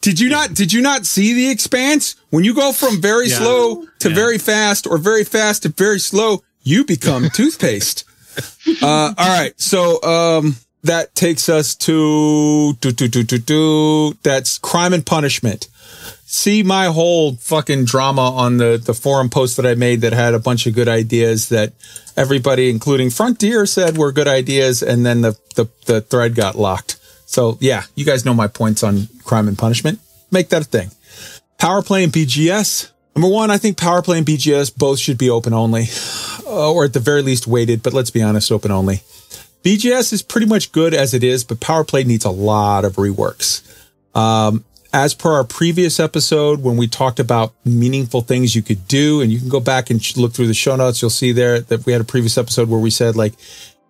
Did 0.00 0.20
you 0.20 0.28
not 0.28 0.52
did 0.54 0.72
you 0.72 0.80
not 0.82 1.06
see 1.06 1.32
the 1.32 1.50
expanse? 1.50 2.16
When 2.30 2.44
you 2.44 2.54
go 2.54 2.72
from 2.72 3.00
very 3.00 3.28
Yeah. 3.28 3.38
slow 3.38 3.86
to 4.00 4.08
very 4.10 4.38
fast 4.38 4.86
or 4.86 4.98
very 4.98 5.24
fast 5.24 5.62
to 5.62 5.70
very 5.70 5.98
slow, 6.00 6.42
you 6.62 6.84
become 6.84 7.28
toothpaste. 7.34 8.04
Uh, 8.82 9.14
all 9.16 9.38
right. 9.38 9.52
So 9.60 10.02
um, 10.02 10.56
that 10.84 11.14
takes 11.14 11.48
us 11.48 11.74
to 11.76 12.74
do, 12.74 12.92
do, 12.92 13.08
do, 13.08 13.22
do, 13.22 13.38
do. 13.38 14.12
that's 14.22 14.58
crime 14.58 14.92
and 14.92 15.04
punishment. 15.04 15.68
See 16.30 16.62
my 16.62 16.86
whole 16.86 17.36
fucking 17.36 17.86
drama 17.86 18.30
on 18.30 18.58
the, 18.58 18.80
the 18.82 18.92
forum 18.94 19.30
post 19.30 19.56
that 19.56 19.66
I 19.66 19.74
made 19.74 20.02
that 20.02 20.12
had 20.12 20.34
a 20.34 20.38
bunch 20.38 20.66
of 20.66 20.74
good 20.74 20.88
ideas 20.88 21.48
that 21.48 21.72
everybody, 22.16 22.68
including 22.68 23.10
Frontier, 23.10 23.64
said 23.64 23.96
were 23.96 24.12
good 24.12 24.28
ideas, 24.28 24.82
and 24.82 25.06
then 25.06 25.22
the, 25.22 25.38
the, 25.56 25.68
the 25.86 26.00
thread 26.02 26.34
got 26.34 26.54
locked. 26.54 26.98
So 27.26 27.56
yeah, 27.60 27.84
you 27.94 28.04
guys 28.04 28.24
know 28.24 28.34
my 28.34 28.46
points 28.46 28.82
on 28.82 29.08
crime 29.24 29.48
and 29.48 29.56
punishment. 29.56 30.00
Make 30.30 30.50
that 30.50 30.62
a 30.62 30.64
thing. 30.64 30.90
Power 31.58 31.82
play 31.82 32.04
and 32.04 32.12
BGS. 32.12 32.90
Number 33.16 33.28
one, 33.28 33.50
I 33.50 33.58
think 33.58 33.76
power 33.76 34.00
play 34.00 34.18
and 34.18 34.26
BGS 34.26 34.76
both 34.76 34.98
should 34.98 35.18
be 35.18 35.28
open 35.28 35.52
only, 35.52 35.86
uh, 36.48 36.72
or 36.72 36.84
at 36.84 36.92
the 36.92 37.00
very 37.00 37.22
least 37.22 37.46
weighted. 37.46 37.82
But 37.82 37.92
let's 37.92 38.10
be 38.10 38.22
honest, 38.22 38.50
open 38.50 38.70
only. 38.70 39.02
BGS 39.62 40.12
is 40.12 40.22
pretty 40.22 40.46
much 40.46 40.72
good 40.72 40.94
as 40.94 41.14
it 41.14 41.22
is, 41.22 41.44
but 41.44 41.60
power 41.60 41.84
play 41.84 42.04
needs 42.04 42.24
a 42.24 42.30
lot 42.30 42.84
of 42.84 42.96
reworks. 42.96 43.62
Um, 44.16 44.64
as 44.92 45.14
per 45.14 45.32
our 45.32 45.44
previous 45.44 46.00
episode, 46.00 46.62
when 46.62 46.76
we 46.76 46.88
talked 46.88 47.20
about 47.20 47.52
meaningful 47.64 48.22
things 48.22 48.56
you 48.56 48.62
could 48.62 48.88
do, 48.88 49.20
and 49.20 49.30
you 49.30 49.38
can 49.38 49.48
go 49.48 49.60
back 49.60 49.90
and 49.90 50.16
look 50.16 50.32
through 50.32 50.46
the 50.46 50.54
show 50.54 50.76
notes, 50.76 51.02
you'll 51.02 51.10
see 51.10 51.32
there 51.32 51.60
that 51.60 51.84
we 51.84 51.92
had 51.92 52.00
a 52.00 52.04
previous 52.04 52.38
episode 52.38 52.68
where 52.68 52.80
we 52.80 52.90
said 52.90 53.14
like, 53.14 53.34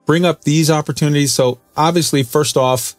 bring 0.07 0.25
up 0.25 0.43
these 0.43 0.71
opportunities. 0.71 1.33
So 1.33 1.59
obviously, 1.77 2.23
first 2.23 2.57
off, 2.57 2.97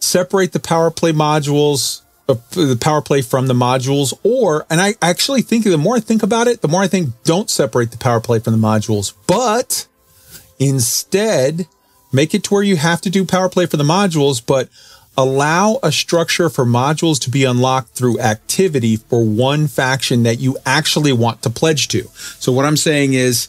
separate 0.00 0.52
the 0.52 0.60
power 0.60 0.90
play 0.90 1.12
modules, 1.12 2.02
Uh, 2.26 2.34
the 2.52 2.78
power 2.80 3.02
play 3.02 3.20
from 3.20 3.48
the 3.48 3.54
modules, 3.54 4.14
or, 4.22 4.64
and 4.70 4.80
I 4.80 4.94
actually 5.02 5.42
think 5.42 5.64
the 5.64 5.76
more 5.76 5.96
I 5.96 6.00
think 6.00 6.22
about 6.22 6.48
it, 6.48 6.62
the 6.62 6.68
more 6.68 6.80
I 6.80 6.88
think 6.88 7.10
don't 7.22 7.50
separate 7.50 7.90
the 7.90 7.98
power 7.98 8.18
play 8.18 8.38
from 8.38 8.58
the 8.58 8.66
modules, 8.66 9.12
but 9.26 9.86
instead 10.58 11.66
make 12.14 12.34
it 12.34 12.44
to 12.44 12.54
where 12.54 12.62
you 12.62 12.76
have 12.76 13.02
to 13.02 13.10
do 13.10 13.26
power 13.26 13.50
play 13.50 13.66
for 13.66 13.76
the 13.76 13.84
modules, 13.84 14.40
but 14.44 14.70
allow 15.18 15.78
a 15.82 15.92
structure 15.92 16.48
for 16.48 16.64
modules 16.64 17.20
to 17.20 17.30
be 17.30 17.44
unlocked 17.44 17.90
through 17.90 18.18
activity 18.20 18.96
for 18.96 19.22
one 19.22 19.68
faction 19.68 20.22
that 20.22 20.40
you 20.40 20.56
actually 20.64 21.12
want 21.12 21.42
to 21.42 21.50
pledge 21.50 21.88
to. 21.88 22.08
So 22.38 22.52
what 22.52 22.64
I'm 22.64 22.78
saying 22.78 23.12
is 23.14 23.48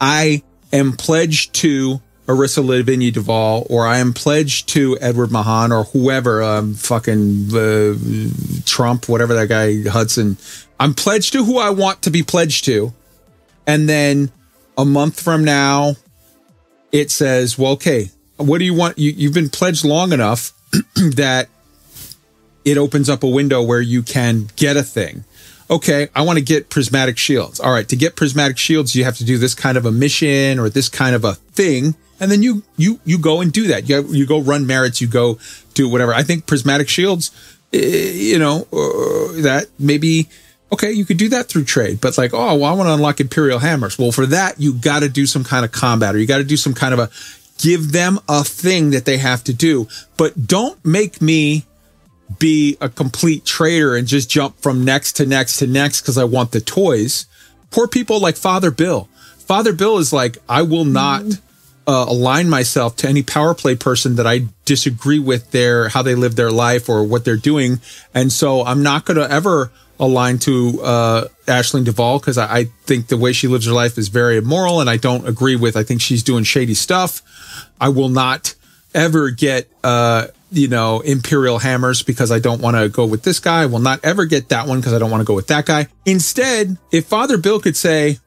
I 0.00 0.42
am 0.72 0.92
pledged 0.92 1.54
to 1.56 2.00
Arissa 2.26 2.64
Lavigny-Duval, 2.64 3.66
or 3.68 3.86
I 3.86 3.98
am 3.98 4.12
pledged 4.12 4.68
to 4.70 4.96
Edward 5.00 5.30
Mahon 5.30 5.72
or 5.72 5.84
whoever, 5.84 6.42
um, 6.42 6.74
fucking 6.74 7.54
uh, 7.54 7.94
Trump, 8.64 9.08
whatever 9.08 9.34
that 9.34 9.48
guy 9.48 9.88
Hudson. 9.88 10.38
I'm 10.80 10.94
pledged 10.94 11.32
to 11.34 11.44
who 11.44 11.58
I 11.58 11.70
want 11.70 12.02
to 12.02 12.10
be 12.10 12.22
pledged 12.22 12.64
to, 12.64 12.92
and 13.66 13.88
then 13.88 14.32
a 14.78 14.84
month 14.84 15.20
from 15.20 15.44
now, 15.44 15.96
it 16.92 17.10
says, 17.10 17.58
"Well, 17.58 17.72
okay, 17.72 18.10
what 18.36 18.58
do 18.58 18.64
you 18.64 18.74
want? 18.74 18.98
You, 18.98 19.10
you've 19.10 19.34
been 19.34 19.50
pledged 19.50 19.84
long 19.84 20.12
enough 20.12 20.52
that 20.94 21.48
it 22.64 22.78
opens 22.78 23.10
up 23.10 23.22
a 23.22 23.28
window 23.28 23.62
where 23.62 23.82
you 23.82 24.02
can 24.02 24.48
get 24.56 24.76
a 24.76 24.82
thing." 24.82 25.24
okay, 25.70 26.08
I 26.14 26.22
want 26.22 26.38
to 26.38 26.44
get 26.44 26.68
prismatic 26.68 27.18
shields. 27.18 27.60
All 27.60 27.72
right, 27.72 27.88
to 27.88 27.96
get 27.96 28.16
prismatic 28.16 28.58
shields, 28.58 28.94
you 28.94 29.04
have 29.04 29.16
to 29.16 29.24
do 29.24 29.38
this 29.38 29.54
kind 29.54 29.76
of 29.78 29.86
a 29.86 29.90
mission 29.90 30.58
or 30.58 30.68
this 30.68 30.88
kind 30.88 31.14
of 31.14 31.24
a 31.24 31.34
thing. 31.34 31.94
And 32.20 32.30
then 32.30 32.42
you 32.42 32.62
you 32.76 33.00
you 33.04 33.18
go 33.18 33.40
and 33.40 33.52
do 33.52 33.68
that. 33.68 33.88
You 33.88 34.02
you 34.04 34.26
go 34.26 34.40
run 34.40 34.66
merits. 34.66 35.00
You 35.00 35.08
go 35.08 35.38
do 35.74 35.88
whatever. 35.88 36.14
I 36.14 36.22
think 36.22 36.46
prismatic 36.46 36.88
shields, 36.88 37.30
eh, 37.72 38.12
you 38.12 38.38
know, 38.38 38.66
uh, 38.72 39.42
that 39.42 39.66
maybe 39.78 40.28
okay, 40.72 40.92
you 40.92 41.04
could 41.04 41.18
do 41.18 41.28
that 41.30 41.46
through 41.46 41.64
trade. 41.64 42.00
But 42.00 42.18
like, 42.18 42.32
oh, 42.34 42.56
well, 42.56 42.64
I 42.64 42.74
want 42.74 42.88
to 42.88 42.94
unlock 42.94 43.20
imperial 43.20 43.60
hammers. 43.60 43.98
Well, 43.98 44.12
for 44.12 44.26
that, 44.26 44.60
you 44.60 44.74
got 44.74 45.00
to 45.00 45.08
do 45.08 45.26
some 45.26 45.44
kind 45.44 45.64
of 45.64 45.72
combat, 45.72 46.14
or 46.14 46.18
you 46.18 46.26
got 46.26 46.38
to 46.38 46.44
do 46.44 46.56
some 46.56 46.74
kind 46.74 46.94
of 46.94 47.00
a 47.00 47.10
give 47.58 47.92
them 47.92 48.18
a 48.28 48.42
thing 48.44 48.90
that 48.90 49.04
they 49.04 49.18
have 49.18 49.44
to 49.44 49.54
do. 49.54 49.88
But 50.16 50.46
don't 50.46 50.84
make 50.84 51.22
me 51.22 51.64
be 52.38 52.76
a 52.80 52.88
complete 52.88 53.44
trader 53.44 53.94
and 53.94 54.06
just 54.06 54.30
jump 54.30 54.58
from 54.60 54.84
next 54.84 55.12
to 55.14 55.26
next 55.26 55.58
to 55.58 55.66
next 55.66 56.00
because 56.00 56.18
I 56.18 56.24
want 56.24 56.52
the 56.52 56.60
toys. 56.60 57.26
Poor 57.70 57.86
people 57.86 58.20
like 58.20 58.36
Father 58.36 58.70
Bill. 58.70 59.08
Father 59.38 59.72
Bill 59.72 59.98
is 59.98 60.12
like, 60.12 60.38
I 60.48 60.62
will 60.62 60.84
not 60.84 61.24
uh, 61.86 62.06
align 62.08 62.48
myself 62.48 62.96
to 62.96 63.08
any 63.08 63.22
power 63.22 63.54
play 63.54 63.76
person 63.76 64.16
that 64.16 64.26
I 64.26 64.46
disagree 64.64 65.18
with 65.18 65.50
their 65.50 65.88
how 65.88 66.02
they 66.02 66.14
live 66.14 66.36
their 66.36 66.50
life 66.50 66.88
or 66.88 67.04
what 67.04 67.24
they're 67.24 67.36
doing, 67.36 67.80
and 68.12 68.32
so 68.32 68.64
I'm 68.64 68.82
not 68.82 69.04
going 69.04 69.18
to 69.18 69.30
ever 69.30 69.70
align 70.00 70.38
to 70.40 70.80
uh, 70.82 71.28
Aisling 71.46 71.84
Duval 71.84 72.18
because 72.18 72.36
I, 72.36 72.58
I 72.58 72.64
think 72.84 73.06
the 73.06 73.16
way 73.16 73.32
she 73.32 73.46
lives 73.46 73.66
her 73.66 73.72
life 73.72 73.96
is 73.98 74.08
very 74.08 74.36
immoral, 74.36 74.80
and 74.80 74.90
I 74.90 74.96
don't 74.96 75.26
agree 75.26 75.56
with. 75.56 75.76
I 75.76 75.82
think 75.82 76.00
she's 76.00 76.22
doing 76.22 76.44
shady 76.44 76.74
stuff. 76.74 77.22
I 77.80 77.88
will 77.88 78.08
not 78.08 78.54
ever 78.94 79.30
get 79.30 79.68
uh 79.82 80.26
you 80.52 80.68
know 80.68 81.00
imperial 81.00 81.58
hammers 81.58 82.02
because 82.02 82.30
i 82.30 82.38
don't 82.38 82.62
want 82.62 82.76
to 82.76 82.88
go 82.88 83.04
with 83.04 83.24
this 83.24 83.40
guy 83.40 83.62
i 83.62 83.66
will 83.66 83.80
not 83.80 83.98
ever 84.04 84.24
get 84.24 84.48
that 84.50 84.68
one 84.68 84.78
because 84.78 84.92
i 84.92 84.98
don't 84.98 85.10
want 85.10 85.20
to 85.20 85.24
go 85.24 85.34
with 85.34 85.48
that 85.48 85.66
guy 85.66 85.86
instead 86.06 86.78
if 86.92 87.06
father 87.06 87.36
bill 87.36 87.60
could 87.60 87.76
say 87.76 88.18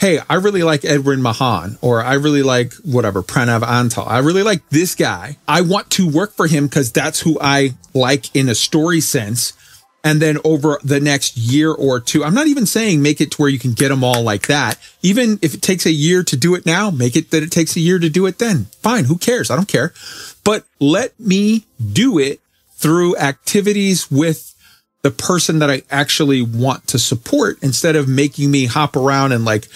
hey 0.00 0.18
i 0.30 0.34
really 0.34 0.62
like 0.62 0.84
Edwin 0.84 1.20
Mahon 1.20 1.76
or 1.82 2.02
i 2.02 2.14
really 2.14 2.42
like 2.42 2.72
whatever 2.84 3.22
pranav 3.22 3.60
antal. 3.60 4.06
I 4.06 4.18
really 4.18 4.42
like 4.42 4.66
this 4.70 4.94
guy. 4.94 5.36
I 5.46 5.60
want 5.60 5.90
to 5.90 6.08
work 6.08 6.32
for 6.32 6.46
him 6.46 6.66
because 6.66 6.90
that's 6.90 7.20
who 7.20 7.38
i 7.40 7.74
like 7.94 8.34
in 8.34 8.48
a 8.48 8.54
story 8.54 9.00
sense. 9.00 9.52
And 10.02 10.22
then 10.22 10.38
over 10.44 10.80
the 10.82 10.98
next 10.98 11.36
year 11.36 11.70
or 11.70 12.00
two 12.00 12.24
i'm 12.24 12.34
not 12.34 12.46
even 12.46 12.64
saying 12.64 13.02
make 13.02 13.20
it 13.20 13.32
to 13.32 13.36
where 13.42 13.50
you 13.50 13.58
can 13.58 13.74
get 13.74 13.90
them 13.90 14.02
all 14.02 14.22
like 14.22 14.46
that. 14.46 14.78
Even 15.02 15.38
if 15.42 15.54
it 15.54 15.60
takes 15.60 15.84
a 15.84 15.92
year 15.92 16.22
to 16.24 16.36
do 16.36 16.54
it 16.54 16.64
now 16.64 16.90
make 16.90 17.14
it 17.14 17.30
that 17.30 17.42
it 17.42 17.52
takes 17.52 17.76
a 17.76 17.80
year 17.80 17.98
to 17.98 18.08
do 18.08 18.24
it 18.24 18.38
then. 18.38 18.64
Fine 18.80 19.04
who 19.04 19.18
cares? 19.18 19.50
I 19.50 19.56
don't 19.56 19.68
care. 19.68 19.92
But 20.44 20.64
let 20.80 21.20
me 21.20 21.66
do 21.92 22.18
it 22.18 22.40
through 22.72 23.16
activities 23.18 24.10
with 24.10 24.54
the 25.02 25.10
person 25.10 25.58
that 25.60 25.70
i 25.70 25.82
actually 25.90 26.42
want 26.42 26.86
to 26.86 26.98
support 26.98 27.58
instead 27.62 27.96
of 27.96 28.08
making 28.08 28.50
me 28.50 28.66
hop 28.66 28.96
around 28.96 29.32
and 29.32 29.44
like 29.44 29.66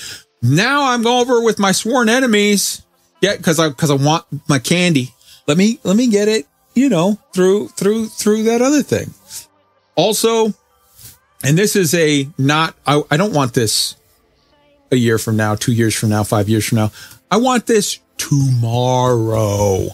now 0.43 0.91
i'm 0.93 1.07
over 1.07 1.43
with 1.43 1.59
my 1.59 1.73
sworn 1.73 2.09
enemies 2.09 2.83
yeah 3.21 3.37
because 3.37 3.59
i 3.59 3.69
because 3.69 3.91
i 3.91 3.95
want 3.95 4.25
my 4.49 4.59
candy 4.59 5.11
let 5.47 5.57
me 5.57 5.79
let 5.85 5.97
me 5.97 6.09
get 6.09 6.29
it 6.29 6.47
you 6.75 6.89
know 6.89 7.19
through 7.33 7.69
through 7.69 8.07
through 8.07 8.43
that 8.43 8.61
other 8.61 8.83
thing 8.83 9.13
also, 9.97 10.53
and 11.43 11.57
this 11.57 11.77
is 11.77 11.95
a 11.95 12.29
not, 12.39 12.75
I, 12.87 13.03
I 13.11 13.17
don't 13.17 13.33
want 13.33 13.55
this 13.55 13.97
a 14.91 14.97
year 14.97 15.19
from 15.19 15.37
now, 15.37 15.55
two 15.55 15.73
years 15.73 15.95
from 15.95 16.09
now, 16.09 16.25
five 16.25 16.49
years 16.49 16.67
from 16.67 16.77
now. 16.77 16.91
I 17.31 17.37
want 17.37 17.67
this 17.67 18.01
tomorrow. 18.17 19.89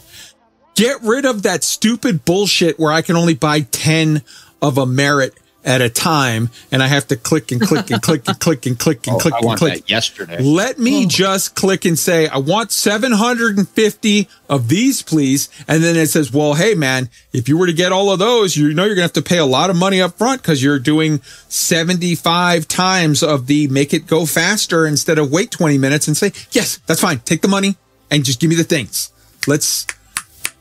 Get 0.75 1.03
rid 1.03 1.25
of 1.25 1.43
that 1.43 1.65
stupid 1.65 2.25
bullshit 2.25 2.79
where 2.79 2.93
I 2.93 3.03
can 3.03 3.17
only 3.17 3.35
buy 3.35 3.61
10 3.61 4.23
of 4.63 4.79
a 4.79 4.87
merit 4.87 5.35
at 5.65 5.83
a 5.83 5.91
time 5.91 6.49
and 6.73 6.83
I 6.83 6.87
have 6.87 7.07
to 7.09 7.17
click 7.17 7.53
and 7.53 7.61
click 7.61 7.91
and 7.91 8.01
click 8.01 8.27
and 8.27 8.39
click 8.39 8.67
and 8.67 8.79
click 8.79 9.07
and 9.07 9.17
Oh, 9.17 9.19
click 9.19 9.35
I 9.35 9.39
and 9.39 9.47
want 9.47 9.59
click. 9.59 9.75
that 9.75 9.91
yesterday. 9.91 10.43
Let 10.43 10.79
me 10.79 11.03
hmm. 11.03 11.09
just 11.09 11.55
click 11.55 11.85
and 11.85 11.99
say, 11.99 12.29
I 12.29 12.39
want 12.39 12.73
750 12.73 14.29
of 14.49 14.69
these, 14.69 15.03
please. 15.03 15.49
And 15.69 15.83
then 15.83 15.97
it 15.97 16.07
says, 16.09 16.33
well, 16.33 16.55
hey, 16.55 16.75
man, 16.75 17.11
if 17.33 17.49
you 17.49 17.59
were 17.59 17.67
to 17.67 17.73
get 17.73 17.93
all 17.93 18.11
of 18.11 18.19
those, 18.19 18.57
you 18.57 18.73
know, 18.73 18.85
you're 18.85 18.95
going 18.95 19.09
to 19.09 19.15
have 19.15 19.25
to 19.25 19.29
pay 19.29 19.39
a 19.39 19.45
lot 19.45 19.71
of 19.71 19.77
money 19.77 20.01
up 20.01 20.17
front 20.17 20.43
because 20.43 20.63
you're 20.63 20.79
doing 20.79 21.21
75 21.49 22.67
times 22.67 23.23
of 23.23 23.47
the 23.47 23.69
make 23.69 23.93
it 23.93 24.07
go 24.07 24.25
faster 24.25 24.87
instead 24.87 25.19
of 25.19 25.31
wait 25.31 25.51
20 25.51 25.77
minutes 25.77 26.09
and 26.09 26.17
say, 26.17 26.33
yes, 26.53 26.79
that's 26.87 27.01
fine. 27.01 27.19
Take 27.21 27.43
the 27.43 27.49
money 27.49 27.77
and 28.11 28.25
just 28.25 28.41
give 28.41 28.49
me 28.49 28.57
the 28.57 28.65
things. 28.65 29.13
Let's, 29.47 29.87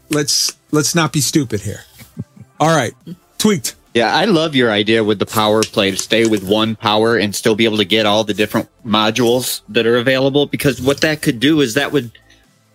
let's, 0.10 0.58
let's 0.72 0.94
not 0.94 1.14
be 1.14 1.22
stupid 1.22 1.62
here. 1.62 1.84
All 2.60 2.76
right. 2.76 2.94
Tweaked. 3.38 3.76
Yeah, 3.94 4.16
I 4.16 4.26
love 4.26 4.56
your 4.56 4.72
idea 4.72 5.04
with 5.04 5.20
the 5.20 5.26
power 5.26 5.64
play 5.64 5.90
to 5.90 5.98
stay 5.98 6.28
with 6.28 6.48
one 6.48 6.76
power 6.76 7.18
and 7.18 7.36
still 7.36 7.56
be 7.56 7.66
able 7.66 7.78
to 7.78 7.86
get 7.86 8.06
all 8.06 8.24
the 8.24 8.36
different 8.36 8.70
modules 8.86 9.62
that 9.70 9.88
are 9.88 9.98
available 9.98 10.46
because 10.46 10.80
what 10.80 11.02
that 11.02 11.22
could 11.22 11.40
do 11.40 11.62
is 11.62 11.74
that 11.74 11.92
would 11.92 12.12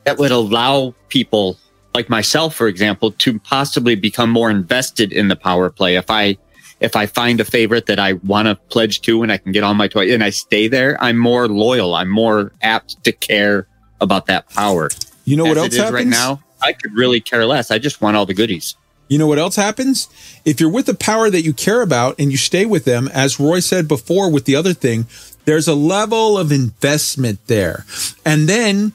that 0.03 0.19
would 0.19 0.32
allow 0.32 0.93
people 1.09 1.57
like 1.95 2.11
myself 2.11 2.55
for 2.55 2.66
example 2.66 3.12
to 3.12 3.39
possibly 3.39 3.95
become 3.95 4.28
more 4.28 4.51
invested 4.51 5.12
in 5.12 5.28
the 5.28 5.36
power 5.36 5.70
play 5.70 5.95
if 5.95 6.11
I 6.11 6.36
if 6.81 6.97
I 6.97 7.07
find 7.07 7.41
a 7.41 7.45
favorite 7.45 7.86
that 7.86 7.99
I 7.99 8.15
want 8.15 8.47
to 8.47 8.57
pledge 8.57 9.01
to 9.03 9.23
and 9.23 9.32
I 9.32 9.39
can 9.39 9.53
get 9.53 9.62
all 9.62 9.74
my 9.74 9.89
toys 9.89 10.12
and 10.12 10.23
I 10.23 10.31
stay 10.31 10.69
there, 10.69 11.03
I'm 11.03 11.16
more 11.16 11.49
loyal. 11.49 11.95
I'm 11.95 12.11
more 12.11 12.53
apt 12.62 13.03
to 13.05 13.12
care 13.12 13.66
about 14.01 14.27
that 14.27 14.51
power. 14.51 14.91
You 15.24 15.36
know 15.36 15.45
what 15.45 15.57
else 15.57 15.74
it 15.74 15.85
is 15.85 15.91
right 15.91 16.07
now? 16.07 16.43
I 16.61 16.73
could 16.73 16.93
really 16.95 17.20
care 17.20 17.47
less. 17.47 17.70
I 17.70 17.78
just 17.78 18.01
want 18.01 18.16
all 18.16 18.27
the 18.27 18.35
goodies. 18.35 18.77
You 19.09 19.19
know 19.19 19.27
what 19.27 19.39
else 19.39 19.57
happens? 19.57 20.09
If 20.45 20.61
you're 20.61 20.71
with 20.71 20.89
a 20.89 20.95
power 20.95 21.29
that 21.31 21.43
you 21.43 21.53
care 21.53 21.83
about 21.83 22.17
and 22.19 22.31
you 22.31 22.39
stay 22.39 22.65
with 22.65 22.85
them, 22.85 23.09
as 23.13 23.39
Roy 23.39 23.61
said 23.61 23.87
before 23.87 24.31
with 24.31 24.45
the 24.45 24.57
other 24.57 24.73
thing, 24.73 25.07
there's 25.45 25.69
a 25.69 25.75
level 25.75 26.39
of 26.39 26.51
investment 26.51 27.47
there. 27.47 27.85
And 28.25 28.49
then 28.49 28.93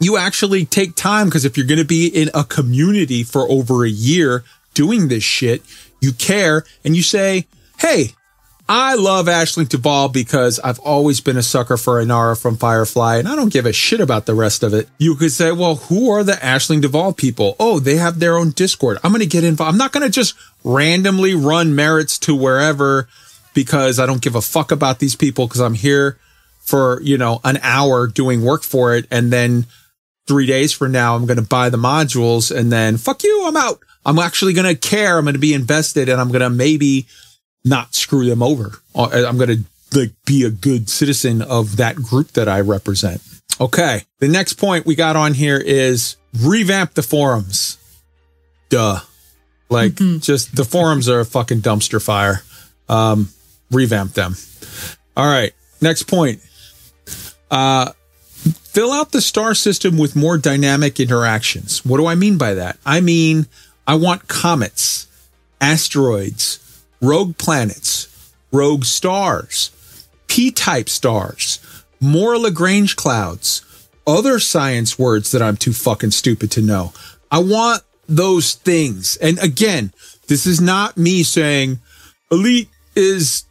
you 0.00 0.16
actually 0.16 0.64
take 0.64 0.94
time 0.94 1.26
because 1.26 1.44
if 1.44 1.56
you're 1.56 1.66
going 1.66 1.78
to 1.78 1.84
be 1.84 2.08
in 2.08 2.30
a 2.34 2.44
community 2.44 3.22
for 3.22 3.42
over 3.50 3.84
a 3.84 3.90
year 3.90 4.44
doing 4.74 5.08
this 5.08 5.24
shit, 5.24 5.62
you 6.00 6.12
care 6.12 6.64
and 6.84 6.96
you 6.96 7.02
say, 7.02 7.46
Hey, 7.78 8.14
I 8.70 8.96
love 8.96 9.26
Aisling 9.26 9.70
Duval 9.70 10.10
because 10.10 10.60
I've 10.60 10.78
always 10.80 11.20
been 11.20 11.38
a 11.38 11.42
sucker 11.42 11.78
for 11.78 12.04
Inara 12.04 12.38
from 12.40 12.58
Firefly 12.58 13.16
and 13.16 13.26
I 13.26 13.34
don't 13.34 13.52
give 13.52 13.64
a 13.64 13.72
shit 13.72 13.98
about 13.98 14.26
the 14.26 14.34
rest 14.34 14.62
of 14.62 14.74
it. 14.74 14.88
You 14.98 15.14
could 15.14 15.32
say, 15.32 15.52
well, 15.52 15.76
who 15.76 16.10
are 16.10 16.22
the 16.22 16.34
Aisling 16.34 16.82
Duval 16.82 17.14
people? 17.14 17.56
Oh, 17.58 17.78
they 17.78 17.96
have 17.96 18.18
their 18.18 18.36
own 18.36 18.50
Discord. 18.50 18.98
I'm 19.02 19.10
going 19.10 19.20
to 19.20 19.26
get 19.26 19.42
involved. 19.42 19.72
I'm 19.72 19.78
not 19.78 19.92
going 19.92 20.04
to 20.04 20.12
just 20.12 20.34
randomly 20.64 21.34
run 21.34 21.74
merits 21.74 22.18
to 22.20 22.34
wherever 22.34 23.08
because 23.54 23.98
I 23.98 24.04
don't 24.04 24.20
give 24.20 24.34
a 24.34 24.42
fuck 24.42 24.70
about 24.70 24.98
these 24.98 25.16
people 25.16 25.46
because 25.46 25.60
I'm 25.60 25.74
here 25.74 26.18
for, 26.60 27.00
you 27.00 27.16
know, 27.16 27.40
an 27.44 27.58
hour 27.62 28.06
doing 28.06 28.44
work 28.44 28.64
for 28.64 28.94
it. 28.94 29.06
And 29.10 29.32
then 29.32 29.64
three 30.26 30.44
days 30.44 30.74
from 30.74 30.92
now, 30.92 31.16
I'm 31.16 31.24
going 31.24 31.38
to 31.38 31.42
buy 31.42 31.70
the 31.70 31.78
modules 31.78 32.54
and 32.54 32.70
then 32.70 32.98
fuck 32.98 33.22
you, 33.22 33.46
I'm 33.46 33.56
out. 33.56 33.80
I'm 34.04 34.18
actually 34.18 34.52
going 34.52 34.68
to 34.68 34.78
care. 34.78 35.16
I'm 35.16 35.24
going 35.24 35.34
to 35.34 35.40
be 35.40 35.54
invested 35.54 36.10
and 36.10 36.20
I'm 36.20 36.28
going 36.28 36.42
to 36.42 36.50
maybe 36.50 37.06
not 37.64 37.94
screw 37.94 38.24
them 38.26 38.42
over. 38.42 38.72
Uh, 38.94 39.24
I'm 39.26 39.36
going 39.36 39.48
to 39.48 39.98
like 39.98 40.12
be 40.26 40.44
a 40.44 40.50
good 40.50 40.88
citizen 40.88 41.42
of 41.42 41.76
that 41.76 41.96
group 41.96 42.32
that 42.32 42.48
I 42.48 42.60
represent. 42.60 43.22
Okay. 43.60 44.02
The 44.20 44.28
next 44.28 44.54
point 44.54 44.86
we 44.86 44.94
got 44.94 45.16
on 45.16 45.34
here 45.34 45.58
is 45.58 46.16
revamp 46.40 46.94
the 46.94 47.02
forums. 47.02 47.78
Duh. 48.68 49.00
Like 49.70 49.94
just 49.96 50.56
the 50.56 50.64
forums 50.64 51.08
are 51.08 51.20
a 51.20 51.24
fucking 51.24 51.60
dumpster 51.60 52.02
fire. 52.02 52.42
Um, 52.88 53.28
revamp 53.70 54.12
them. 54.12 54.34
All 55.16 55.26
right. 55.26 55.52
Next 55.80 56.04
point. 56.04 56.40
Uh, 57.50 57.92
fill 58.34 58.92
out 58.92 59.12
the 59.12 59.20
star 59.20 59.54
system 59.54 59.98
with 59.98 60.16
more 60.16 60.38
dynamic 60.38 61.00
interactions. 61.00 61.84
What 61.84 61.98
do 61.98 62.06
I 62.06 62.14
mean 62.14 62.38
by 62.38 62.54
that? 62.54 62.78
I 62.86 63.00
mean, 63.00 63.46
I 63.86 63.94
want 63.96 64.28
comets, 64.28 65.06
asteroids, 65.60 66.60
rogue 67.00 67.38
planets, 67.38 68.32
rogue 68.52 68.84
stars, 68.84 69.70
P 70.28 70.50
type 70.50 70.88
stars, 70.88 71.60
more 72.00 72.38
Lagrange 72.38 72.96
clouds, 72.96 73.62
other 74.06 74.38
science 74.38 74.98
words 74.98 75.30
that 75.32 75.42
I'm 75.42 75.56
too 75.56 75.72
fucking 75.72 76.12
stupid 76.12 76.50
to 76.52 76.62
know. 76.62 76.92
I 77.30 77.38
want 77.40 77.82
those 78.08 78.54
things. 78.54 79.16
And 79.16 79.38
again, 79.40 79.92
this 80.28 80.46
is 80.46 80.60
not 80.60 80.96
me 80.96 81.22
saying 81.22 81.80
elite 82.30 82.68
is 82.96 83.44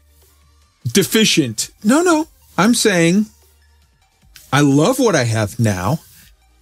deficient. 0.92 1.70
No, 1.84 2.02
no. 2.02 2.28
I'm 2.58 2.74
saying 2.74 3.28
I 4.52 4.62
love 4.62 5.00
what 5.00 5.16
I 5.16 5.26
have 5.26 5.60
now 5.60 6.00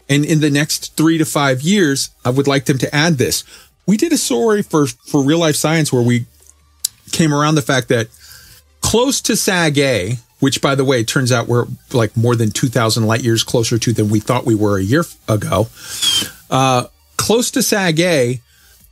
And 0.10 0.26
in 0.26 0.40
the 0.40 0.52
next 0.52 0.96
three 0.96 1.18
to 1.18 1.26
five 1.26 1.62
years, 1.62 2.10
I 2.24 2.30
would 2.30 2.48
like 2.48 2.66
them 2.66 2.78
to 2.80 2.96
add 2.96 3.18
this. 3.18 3.44
We 3.88 3.98
did 3.98 4.14
a 4.14 4.18
story 4.18 4.62
for, 4.62 4.88
for 4.88 5.24
real 5.24 5.40
life 5.40 5.56
science 5.56 5.92
where 5.92 6.02
we 6.02 6.26
came 7.16 7.34
around 7.34 7.56
the 7.56 7.62
fact 7.62 7.88
that 7.88 8.08
close 8.82 9.22
to 9.22 9.36
Sag 9.36 9.78
A, 9.80 10.18
which 10.40 10.62
by 10.62 10.76
the 10.76 10.86
way, 10.86 11.04
turns 11.04 11.32
out 11.32 11.48
we're 11.48 11.66
like 11.94 12.16
more 12.16 12.36
than 12.36 12.52
2000 12.52 13.08
light 13.08 13.24
years 13.24 13.44
closer 13.44 13.80
to 13.80 13.94
than 13.94 14.10
we 14.10 14.20
thought 14.20 14.46
we 14.46 14.54
were 14.54 14.78
a 14.78 14.84
year 14.84 15.04
ago. 15.28 15.68
Uh, 16.50 16.86
close 17.18 17.50
to 17.52 17.64
Sag 17.64 18.00
A, 18.00 18.42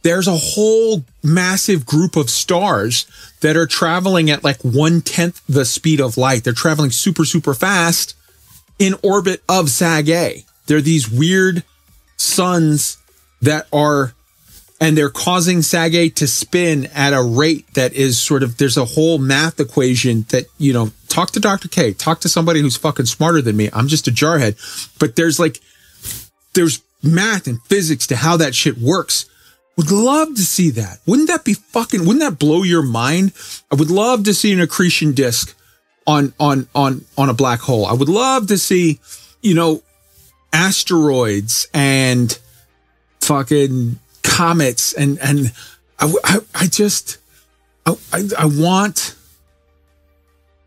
there's 0.04 0.28
a 0.28 0.36
whole 0.36 1.04
massive 1.24 1.86
group 1.86 2.16
of 2.16 2.30
stars 2.30 3.06
that 3.42 3.56
are 3.56 3.68
traveling 3.68 4.30
at 4.30 4.44
like 4.44 4.62
one 4.62 5.02
tenth 5.02 5.42
the 5.48 5.66
speed 5.66 6.00
of 6.02 6.18
light. 6.18 6.44
They're 6.44 6.54
traveling 6.54 6.92
super, 6.92 7.26
super 7.26 7.54
fast 7.54 8.16
in 8.80 8.96
orbit 9.04 9.44
of 9.48 9.70
Sag 9.70 10.10
A. 10.10 10.46
They're 10.66 10.82
these 10.82 11.10
weird 11.10 11.64
suns 12.18 12.98
that 13.42 13.68
are, 13.74 14.14
and 14.84 14.98
they're 14.98 15.10
causing 15.10 15.62
Sag 15.62 15.96
A 15.96 16.10
to 16.10 16.28
spin 16.28 16.88
at 16.88 17.14
a 17.14 17.24
rate 17.24 17.74
that 17.74 17.94
is 17.94 18.22
sort 18.22 18.44
of, 18.44 18.58
there's 18.58 18.76
a 18.76 18.84
whole 18.84 19.18
math 19.18 19.58
equation 19.58 20.26
that, 20.28 20.48
you 20.58 20.74
know, 20.74 20.92
talk 21.08 21.32
to 21.32 21.40
Dr. 21.40 21.70
K, 21.70 21.94
talk 21.94 22.20
to 22.20 22.28
somebody 22.28 22.60
who's 22.60 22.76
fucking 22.76 23.06
smarter 23.06 23.42
than 23.42 23.56
me. 23.56 23.70
I'm 23.72 23.88
just 23.88 24.10
a 24.10 24.12
jarhead. 24.12 24.60
But 25.00 25.16
there's 25.16 25.40
like, 25.40 25.62
there's 26.54 26.82
math 27.02 27.48
and 27.48 27.64
physics 27.64 28.08
to 28.08 28.18
how 28.18 28.36
that 28.36 28.56
shit 28.56 28.78
works. 28.78 29.26
Would 29.78 29.90
love 29.90 30.36
to 30.36 30.42
see 30.42 30.70
that. 30.72 31.00
Wouldn't 31.08 31.30
that 31.30 31.46
be 31.46 31.54
fucking, 31.54 32.02
wouldn't 32.02 32.20
that 32.20 32.38
blow 32.38 32.64
your 32.64 32.84
mind? 32.84 33.32
I 33.72 33.76
would 33.76 33.90
love 33.90 34.26
to 34.26 34.34
see 34.34 34.52
an 34.52 34.60
accretion 34.60 35.14
disk 35.14 35.56
on, 36.06 36.34
on, 36.42 36.68
on, 36.76 37.06
on 37.18 37.30
a 37.30 37.34
black 37.34 37.62
hole. 37.62 37.86
I 37.86 37.94
would 37.94 38.10
love 38.10 38.48
to 38.48 38.58
see, 38.58 39.00
you 39.42 39.54
know, 39.54 39.82
asteroids 40.52 41.70
and 41.74 42.38
fucking 43.22 44.00
comets 44.24 44.94
and, 44.94 45.20
and 45.20 45.54
I, 46.00 46.14
I, 46.24 46.40
I 46.56 46.68
just, 46.68 47.18
I, 47.86 47.96
I, 48.38 48.46
want 48.46 49.16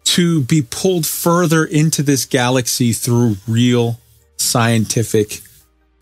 to 0.05 0.43
be 0.43 0.63
pulled 0.63 1.07
further 1.07 1.65
into 1.65 2.03
this 2.03 2.27
galaxy 2.27 2.93
through 2.93 3.37
real 3.49 3.99
scientific 4.37 5.41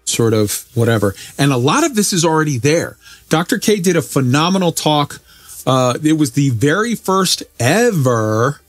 sort 0.05 0.35
of 0.35 0.69
whatever. 0.75 1.15
And 1.39 1.53
a 1.53 1.57
lot 1.57 1.85
of 1.85 1.95
this 1.95 2.13
is 2.13 2.25
already 2.25 2.59
there. 2.59 2.97
Dr. 3.29 3.59
Kay 3.59 3.81
did 3.81 3.97
a 3.97 4.03
phenomenal 4.03 4.73
talk. 4.73 5.21
Uh, 5.67 5.99
it 6.03 6.15
was 6.15 6.33
the 6.33 6.51
very 6.51 6.95
first 6.95 7.43
ever 7.59 8.61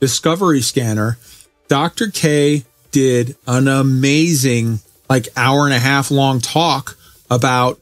discovery 0.00 0.60
scanner. 0.60 1.18
Dr. 1.68 2.08
Kay 2.08 2.64
did 2.92 3.36
an 3.46 3.68
amazing, 3.68 4.80
like 5.08 5.28
hour 5.36 5.64
and 5.64 5.74
a 5.74 5.78
half 5.78 6.10
long 6.10 6.40
talk 6.40 6.96
about 7.30 7.79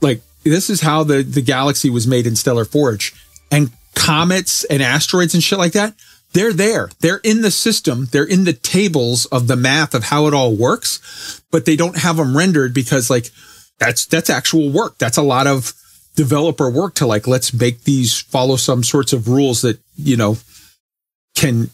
like 0.00 0.22
this 0.44 0.70
is 0.70 0.80
how 0.80 1.04
the, 1.04 1.22
the 1.22 1.42
galaxy 1.42 1.90
was 1.90 2.06
made 2.06 2.26
in 2.26 2.36
Stellar 2.36 2.64
Forge 2.64 3.14
and 3.50 3.70
comets 3.94 4.64
and 4.64 4.82
asteroids 4.82 5.34
and 5.34 5.42
shit 5.42 5.58
like 5.58 5.72
that. 5.72 5.94
They're 6.32 6.52
there. 6.52 6.90
They're 7.00 7.20
in 7.24 7.40
the 7.40 7.50
system. 7.50 8.06
They're 8.10 8.24
in 8.24 8.44
the 8.44 8.52
tables 8.52 9.26
of 9.26 9.46
the 9.46 9.56
math 9.56 9.94
of 9.94 10.04
how 10.04 10.26
it 10.26 10.34
all 10.34 10.54
works, 10.54 11.42
but 11.50 11.64
they 11.64 11.74
don't 11.76 11.96
have 11.98 12.18
them 12.18 12.36
rendered 12.36 12.74
because 12.74 13.10
like 13.10 13.30
that's, 13.78 14.06
that's 14.06 14.30
actual 14.30 14.70
work. 14.70 14.98
That's 14.98 15.16
a 15.16 15.22
lot 15.22 15.46
of 15.46 15.72
developer 16.16 16.68
work 16.68 16.94
to 16.96 17.06
like, 17.06 17.26
let's 17.26 17.54
make 17.54 17.84
these 17.84 18.18
follow 18.18 18.56
some 18.56 18.84
sorts 18.84 19.12
of 19.12 19.28
rules 19.28 19.62
that, 19.62 19.78
you 19.96 20.16
know, 20.16 20.36
can, 21.34 21.70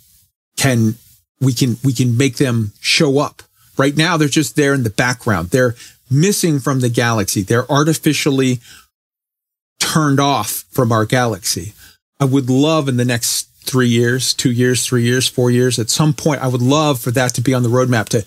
can, 0.57 0.95
we 1.41 1.53
can, 1.53 1.77
we 1.83 1.93
can 1.93 2.17
make 2.17 2.37
them 2.37 2.73
show 2.81 3.19
up. 3.19 3.43
Right 3.77 3.97
now, 3.97 4.17
they're 4.17 4.29
just 4.29 4.55
there 4.55 4.73
in 4.73 4.85
the 4.85 4.91
background. 4.91 5.51
They're 5.51 5.75
missing 6.15 6.61
from 6.61 6.81
the 6.81 6.89
galaxy. 6.89 7.43
They're 7.43 7.71
artificially 7.71 8.61
turned 9.81 10.21
off 10.21 10.65
from 10.71 10.93
our 10.93 11.05
galaxy. 11.05 11.73
I 12.21 12.25
would 12.25 12.49
love 12.49 12.89
in 12.89 12.97
the 12.97 13.05
next 13.05 13.49
three 13.65 13.89
years, 13.89 14.33
two 14.35 14.53
years, 14.53 14.87
three 14.87 15.03
years, 15.03 15.29
four 15.29 15.51
years, 15.51 15.79
at 15.79 15.91
some 15.91 16.13
point, 16.13 16.41
I 16.43 16.49
would 16.49 16.63
love 16.63 17.01
for 17.01 17.11
that 17.13 17.35
to 17.35 17.41
be 17.41 17.55
on 17.55 17.63
the 17.63 17.69
roadmap 17.69 18.09
to 18.11 18.25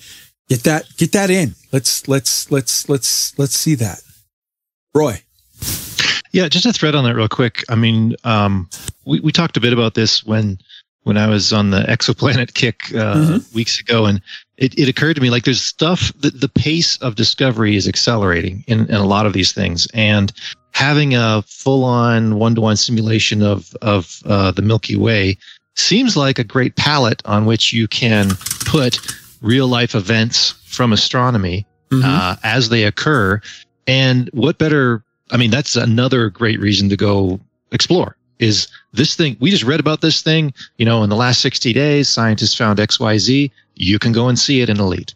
get 0.49 0.63
that, 0.63 0.85
get 0.97 1.11
that 1.13 1.29
in. 1.29 1.55
Let's, 1.71 2.07
let's, 2.07 2.51
let's, 2.51 2.89
let's, 2.89 3.37
let's 3.37 3.55
see 3.55 3.75
that. 3.75 4.01
Roy. 4.93 5.21
Yeah, 6.33 6.49
just 6.49 6.65
a 6.65 6.73
thread 6.73 6.95
on 6.95 7.03
that 7.05 7.15
real 7.15 7.27
quick. 7.27 7.63
I 7.69 7.75
mean, 7.75 8.15
um, 8.23 8.69
we, 9.05 9.19
we 9.21 9.31
talked 9.31 9.57
a 9.57 9.61
bit 9.61 9.73
about 9.73 9.93
this 9.93 10.25
when 10.25 10.59
when 11.03 11.17
I 11.17 11.27
was 11.27 11.53
on 11.53 11.69
the 11.69 11.83
exoplanet 11.83 12.53
kick 12.53 12.93
uh, 12.93 13.15
Mm-hmm. 13.15 13.55
weeks 13.55 13.79
ago, 13.79 14.05
and 14.05 14.21
it, 14.57 14.77
it 14.77 14.89
occurred 14.89 15.15
to 15.15 15.21
me 15.21 15.29
like 15.29 15.45
there's 15.45 15.61
stuff 15.61 16.11
that 16.19 16.41
the 16.41 16.49
pace 16.49 16.97
of 16.97 17.15
discovery 17.15 17.75
is 17.75 17.87
accelerating 17.87 18.63
in, 18.67 18.81
in 18.87 18.95
a 18.95 19.05
lot 19.05 19.25
of 19.25 19.33
these 19.33 19.53
things, 19.53 19.87
and 19.93 20.33
having 20.71 21.15
a 21.15 21.41
full 21.47 21.83
on 21.83 22.37
one 22.37 22.55
to 22.55 22.61
one 22.61 22.75
simulation 22.75 23.41
of 23.41 23.75
of 23.81 24.21
uh, 24.25 24.51
the 24.51 24.61
Milky 24.61 24.95
Way 24.95 25.37
seems 25.75 26.17
like 26.17 26.39
a 26.39 26.43
great 26.43 26.75
palette 26.75 27.21
on 27.25 27.45
which 27.45 27.71
you 27.71 27.87
can 27.87 28.31
put 28.65 28.99
real 29.41 29.67
life 29.67 29.93
events 29.93 30.53
from 30.65 30.91
astronomy 30.91 31.65
uh, 31.91 32.35
as 32.43 32.69
they 32.69 32.83
occur. 32.83 33.39
And 33.85 34.29
what 34.33 34.57
better? 34.57 35.03
I 35.31 35.37
mean, 35.37 35.51
that's 35.51 35.75
another 35.75 36.29
great 36.29 36.59
reason 36.59 36.89
to 36.89 36.97
go 36.97 37.39
explore. 37.71 38.17
Is 38.39 38.67
this 38.93 39.15
thing 39.15 39.37
we 39.39 39.49
just 39.49 39.63
read 39.63 39.79
about 39.79 40.01
this 40.01 40.21
thing? 40.21 40.53
You 40.77 40.85
know, 40.85 41.03
in 41.03 41.09
the 41.09 41.15
last 41.15 41.41
sixty 41.41 41.73
days, 41.73 42.09
scientists 42.09 42.55
found 42.55 42.79
X, 42.79 42.99
Y, 42.99 43.17
Z. 43.17 43.51
You 43.77 43.99
can 43.99 44.11
go 44.11 44.27
and 44.27 44.37
see 44.37 44.61
it 44.61 44.69
in 44.69 44.79
Elite. 44.79 45.13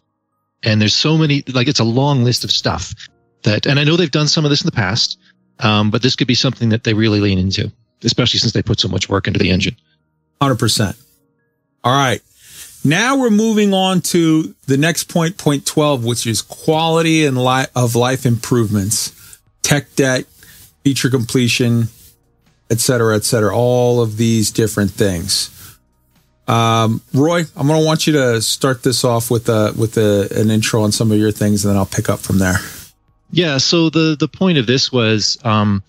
And 0.62 0.80
there's 0.80 0.94
so 0.94 1.18
many, 1.18 1.42
like 1.52 1.68
it's 1.68 1.80
a 1.80 1.84
long 1.84 2.22
list 2.22 2.44
of 2.44 2.50
stuff 2.50 2.94
that, 3.42 3.66
and 3.66 3.78
I 3.78 3.84
know 3.84 3.96
they've 3.96 4.10
done 4.10 4.28
some 4.28 4.44
of 4.44 4.50
this 4.50 4.62
in 4.62 4.66
the 4.66 4.72
past, 4.72 5.18
um, 5.58 5.90
but 5.90 6.02
this 6.02 6.16
could 6.16 6.28
be 6.28 6.34
something 6.34 6.68
that 6.68 6.84
they 6.84 6.94
really 6.94 7.20
lean 7.20 7.38
into, 7.38 7.72
especially 8.04 8.38
since 8.38 8.52
they 8.52 8.62
put 8.62 8.78
so 8.78 8.88
much 8.88 9.08
work 9.08 9.26
into 9.26 9.40
the 9.40 9.50
engine. 9.50 9.76
100%. 10.40 10.96
All 11.84 11.92
right. 11.92 12.20
Now 12.84 13.16
we're 13.16 13.30
moving 13.30 13.72
on 13.74 14.00
to 14.02 14.54
the 14.66 14.76
next 14.76 15.04
point, 15.04 15.38
point 15.38 15.66
12, 15.66 16.04
which 16.04 16.26
is 16.26 16.42
quality 16.42 17.24
and 17.24 17.42
li- 17.42 17.66
of 17.76 17.94
life 17.94 18.26
improvements, 18.26 19.38
tech 19.62 19.94
debt, 19.94 20.26
feature 20.82 21.10
completion, 21.10 21.88
et 22.70 22.80
cetera, 22.80 23.14
et 23.14 23.24
cetera. 23.24 23.56
All 23.56 24.00
of 24.00 24.16
these 24.16 24.50
different 24.50 24.90
things. 24.90 25.50
Um, 26.48 27.00
Roy, 27.14 27.44
I'm 27.56 27.66
going 27.66 27.80
to 27.80 27.86
want 27.86 28.06
you 28.06 28.12
to 28.14 28.42
start 28.42 28.82
this 28.82 29.04
off 29.04 29.30
with 29.30 29.48
a, 29.48 29.72
with 29.78 29.96
a, 29.96 30.28
an 30.34 30.50
intro 30.50 30.82
on 30.82 30.92
some 30.92 31.12
of 31.12 31.18
your 31.18 31.30
things, 31.30 31.64
and 31.64 31.70
then 31.70 31.78
I'll 31.78 31.86
pick 31.86 32.08
up 32.08 32.18
from 32.18 32.38
there. 32.38 32.56
Yeah. 33.30 33.58
So 33.58 33.90
the 33.90 34.16
the 34.18 34.28
point 34.28 34.58
of 34.58 34.66
this 34.66 34.92
was, 34.92 35.38
um, 35.44 35.82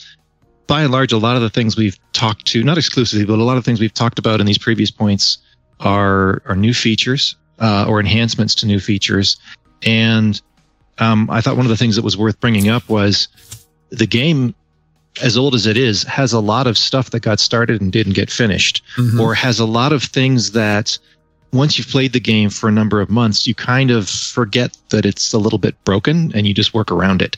by 0.67 0.83
and 0.83 0.91
large, 0.91 1.11
a 1.11 1.17
lot 1.17 1.35
of 1.35 1.41
the 1.41 1.49
things 1.49 1.75
we've 1.75 1.97
talked 2.13 2.45
to, 2.47 2.63
not 2.63 2.77
exclusively, 2.77 3.25
but 3.25 3.39
a 3.39 3.43
lot 3.43 3.57
of 3.57 3.65
things 3.65 3.79
we've 3.81 3.93
talked 3.93 4.19
about 4.19 4.39
in 4.39 4.45
these 4.45 4.57
previous 4.57 4.91
points 4.91 5.39
are 5.79 6.41
are 6.45 6.55
new 6.55 6.73
features 6.73 7.35
uh, 7.59 7.85
or 7.87 7.99
enhancements 7.99 8.55
to 8.55 8.65
new 8.65 8.79
features. 8.79 9.37
And 9.81 10.41
um, 10.99 11.29
I 11.29 11.41
thought 11.41 11.57
one 11.57 11.65
of 11.65 11.69
the 11.69 11.77
things 11.77 11.95
that 11.95 12.05
was 12.05 12.15
worth 12.15 12.39
bringing 12.39 12.69
up 12.69 12.87
was 12.87 13.27
the 13.89 14.07
game, 14.07 14.55
as 15.21 15.37
old 15.37 15.53
as 15.55 15.65
it 15.65 15.77
is, 15.77 16.03
has 16.03 16.33
a 16.33 16.39
lot 16.39 16.65
of 16.67 16.77
stuff 16.77 17.11
that 17.11 17.19
got 17.21 17.39
started 17.39 17.81
and 17.81 17.91
didn't 17.91 18.13
get 18.13 18.31
finished, 18.31 18.81
Mhm. 18.97 19.19
or 19.19 19.33
has 19.35 19.59
a 19.59 19.65
lot 19.65 19.93
of 19.93 20.03
things 20.03 20.51
that 20.51 20.97
once 21.51 21.77
you've 21.77 21.87
played 21.89 22.13
the 22.13 22.19
game 22.19 22.49
for 22.49 22.67
a 22.67 22.71
number 22.71 22.99
of 22.99 23.09
months, 23.11 23.45
you 23.45 23.53
kind 23.53 23.91
of 23.91 24.09
forget 24.09 24.75
that 24.89 25.05
it's 25.05 25.33
a 25.33 25.37
little 25.37 25.59
bit 25.59 25.75
broken 25.85 26.31
and 26.33 26.47
you 26.47 26.53
just 26.53 26.73
work 26.73 26.91
around 26.91 27.21
it. 27.21 27.37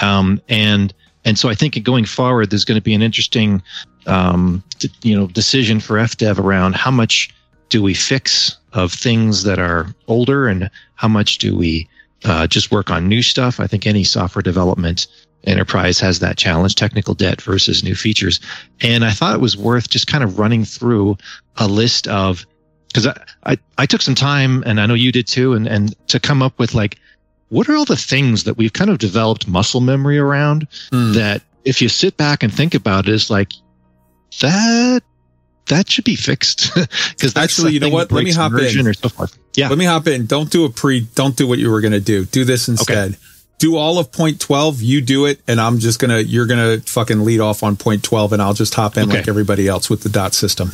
Um, 0.00 0.40
and 0.48 0.92
and 1.24 1.36
so 1.38 1.48
I 1.48 1.54
think 1.56 1.82
going 1.82 2.04
forward, 2.04 2.50
there's 2.50 2.64
going 2.64 2.76
to 2.78 2.82
be 2.84 2.94
an 2.94 3.02
interesting, 3.02 3.60
um, 4.06 4.62
d- 4.78 4.90
you 5.02 5.16
know, 5.18 5.26
decision 5.26 5.80
for 5.80 5.96
FDev 5.98 6.38
around 6.38 6.76
how 6.76 6.90
much 6.92 7.30
do 7.68 7.82
we 7.82 7.94
fix 7.94 8.56
of 8.74 8.92
things 8.92 9.42
that 9.42 9.58
are 9.58 9.92
older 10.06 10.46
and 10.46 10.70
how 10.94 11.08
much 11.08 11.38
do 11.38 11.56
we 11.56 11.88
uh, 12.24 12.46
just 12.46 12.70
work 12.70 12.90
on 12.90 13.08
new 13.08 13.22
stuff. 13.22 13.58
I 13.58 13.66
think 13.66 13.86
any 13.88 14.04
software 14.04 14.42
development 14.42 15.08
enterprise 15.46 16.00
has 16.00 16.18
that 16.20 16.36
challenge: 16.36 16.74
technical 16.74 17.14
debt 17.14 17.40
versus 17.40 17.82
new 17.82 17.94
features. 17.94 18.40
And 18.80 19.04
I 19.04 19.10
thought 19.10 19.34
it 19.34 19.40
was 19.40 19.56
worth 19.56 19.88
just 19.88 20.06
kind 20.06 20.24
of 20.24 20.38
running 20.38 20.64
through 20.64 21.16
a 21.56 21.66
list 21.66 22.08
of 22.08 22.44
because 22.88 23.06
I, 23.06 23.24
I 23.44 23.58
I 23.78 23.86
took 23.86 24.02
some 24.02 24.14
time 24.14 24.62
and 24.66 24.80
I 24.80 24.86
know 24.86 24.94
you 24.94 25.12
did 25.12 25.26
too, 25.26 25.52
and 25.52 25.66
and 25.66 25.94
to 26.08 26.20
come 26.20 26.42
up 26.42 26.58
with 26.58 26.74
like 26.74 26.98
what 27.48 27.68
are 27.68 27.76
all 27.76 27.84
the 27.84 27.96
things 27.96 28.44
that 28.44 28.56
we've 28.56 28.72
kind 28.72 28.90
of 28.90 28.98
developed 28.98 29.46
muscle 29.46 29.80
memory 29.80 30.18
around 30.18 30.66
hmm. 30.90 31.12
that 31.12 31.42
if 31.64 31.80
you 31.80 31.88
sit 31.88 32.16
back 32.16 32.42
and 32.42 32.52
think 32.52 32.74
about 32.74 33.08
it 33.08 33.14
is 33.14 33.30
like 33.30 33.52
that 34.40 35.02
that 35.68 35.90
should 35.90 36.04
be 36.04 36.16
fixed 36.16 36.72
because 36.74 37.34
that's 37.34 37.58
Actually, 37.58 37.72
you 37.72 37.80
know 37.80 37.88
what? 37.88 38.10
Let 38.12 38.24
me 38.24 38.32
hop 38.32 38.52
in. 38.52 38.94
Yeah. 39.54 39.68
Let 39.68 39.78
me 39.78 39.84
hop 39.84 40.06
in. 40.06 40.26
Don't 40.26 40.50
do 40.50 40.64
a 40.64 40.70
pre, 40.70 41.00
don't 41.14 41.36
do 41.36 41.46
what 41.46 41.58
you 41.58 41.70
were 41.70 41.80
going 41.80 41.92
to 41.92 42.00
do. 42.00 42.24
Do 42.26 42.44
this 42.44 42.68
instead. 42.68 43.16
Do 43.58 43.76
all 43.76 43.98
of 43.98 44.12
point 44.12 44.40
12. 44.40 44.82
You 44.82 45.00
do 45.00 45.24
it. 45.24 45.40
And 45.48 45.60
I'm 45.60 45.78
just 45.78 45.98
to, 46.10 46.22
you're 46.22 46.46
to 46.80 46.86
fucking 46.90 47.24
lead 47.24 47.40
off 47.40 47.62
on 47.62 47.76
point 47.76 48.02
12 48.02 48.34
and 48.34 48.42
I'll 48.42 48.52
just 48.54 48.74
hop 48.74 48.96
in 48.96 49.04
Okay. 49.08 49.18
like 49.18 49.28
everybody 49.28 49.66
else 49.66 49.88
with 49.88 50.02
the 50.02 50.08
dot 50.10 50.34
system. 50.34 50.70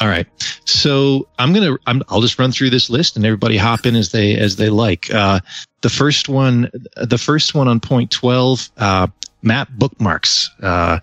All 0.00 0.08
right. 0.08 0.26
So 0.64 1.28
I'm 1.38 1.52
gonna 1.52 1.76
I'm, 1.86 2.02
I'll 2.08 2.22
just 2.22 2.38
run 2.38 2.52
through 2.52 2.70
this 2.70 2.88
list 2.88 3.16
and 3.16 3.26
everybody 3.26 3.58
hop 3.58 3.84
in 3.84 3.94
as 3.96 4.12
they 4.12 4.34
as 4.34 4.56
they 4.56 4.70
like. 4.70 5.12
Uh, 5.12 5.40
the 5.82 5.90
first 5.90 6.26
one, 6.26 6.70
the 6.96 7.18
first 7.18 7.54
one 7.54 7.68
on 7.68 7.80
point 7.80 8.10
twelve, 8.10 8.70
uh, 8.78 9.08
map 9.42 9.68
bookmarks. 9.72 10.48
Uh, 10.62 11.00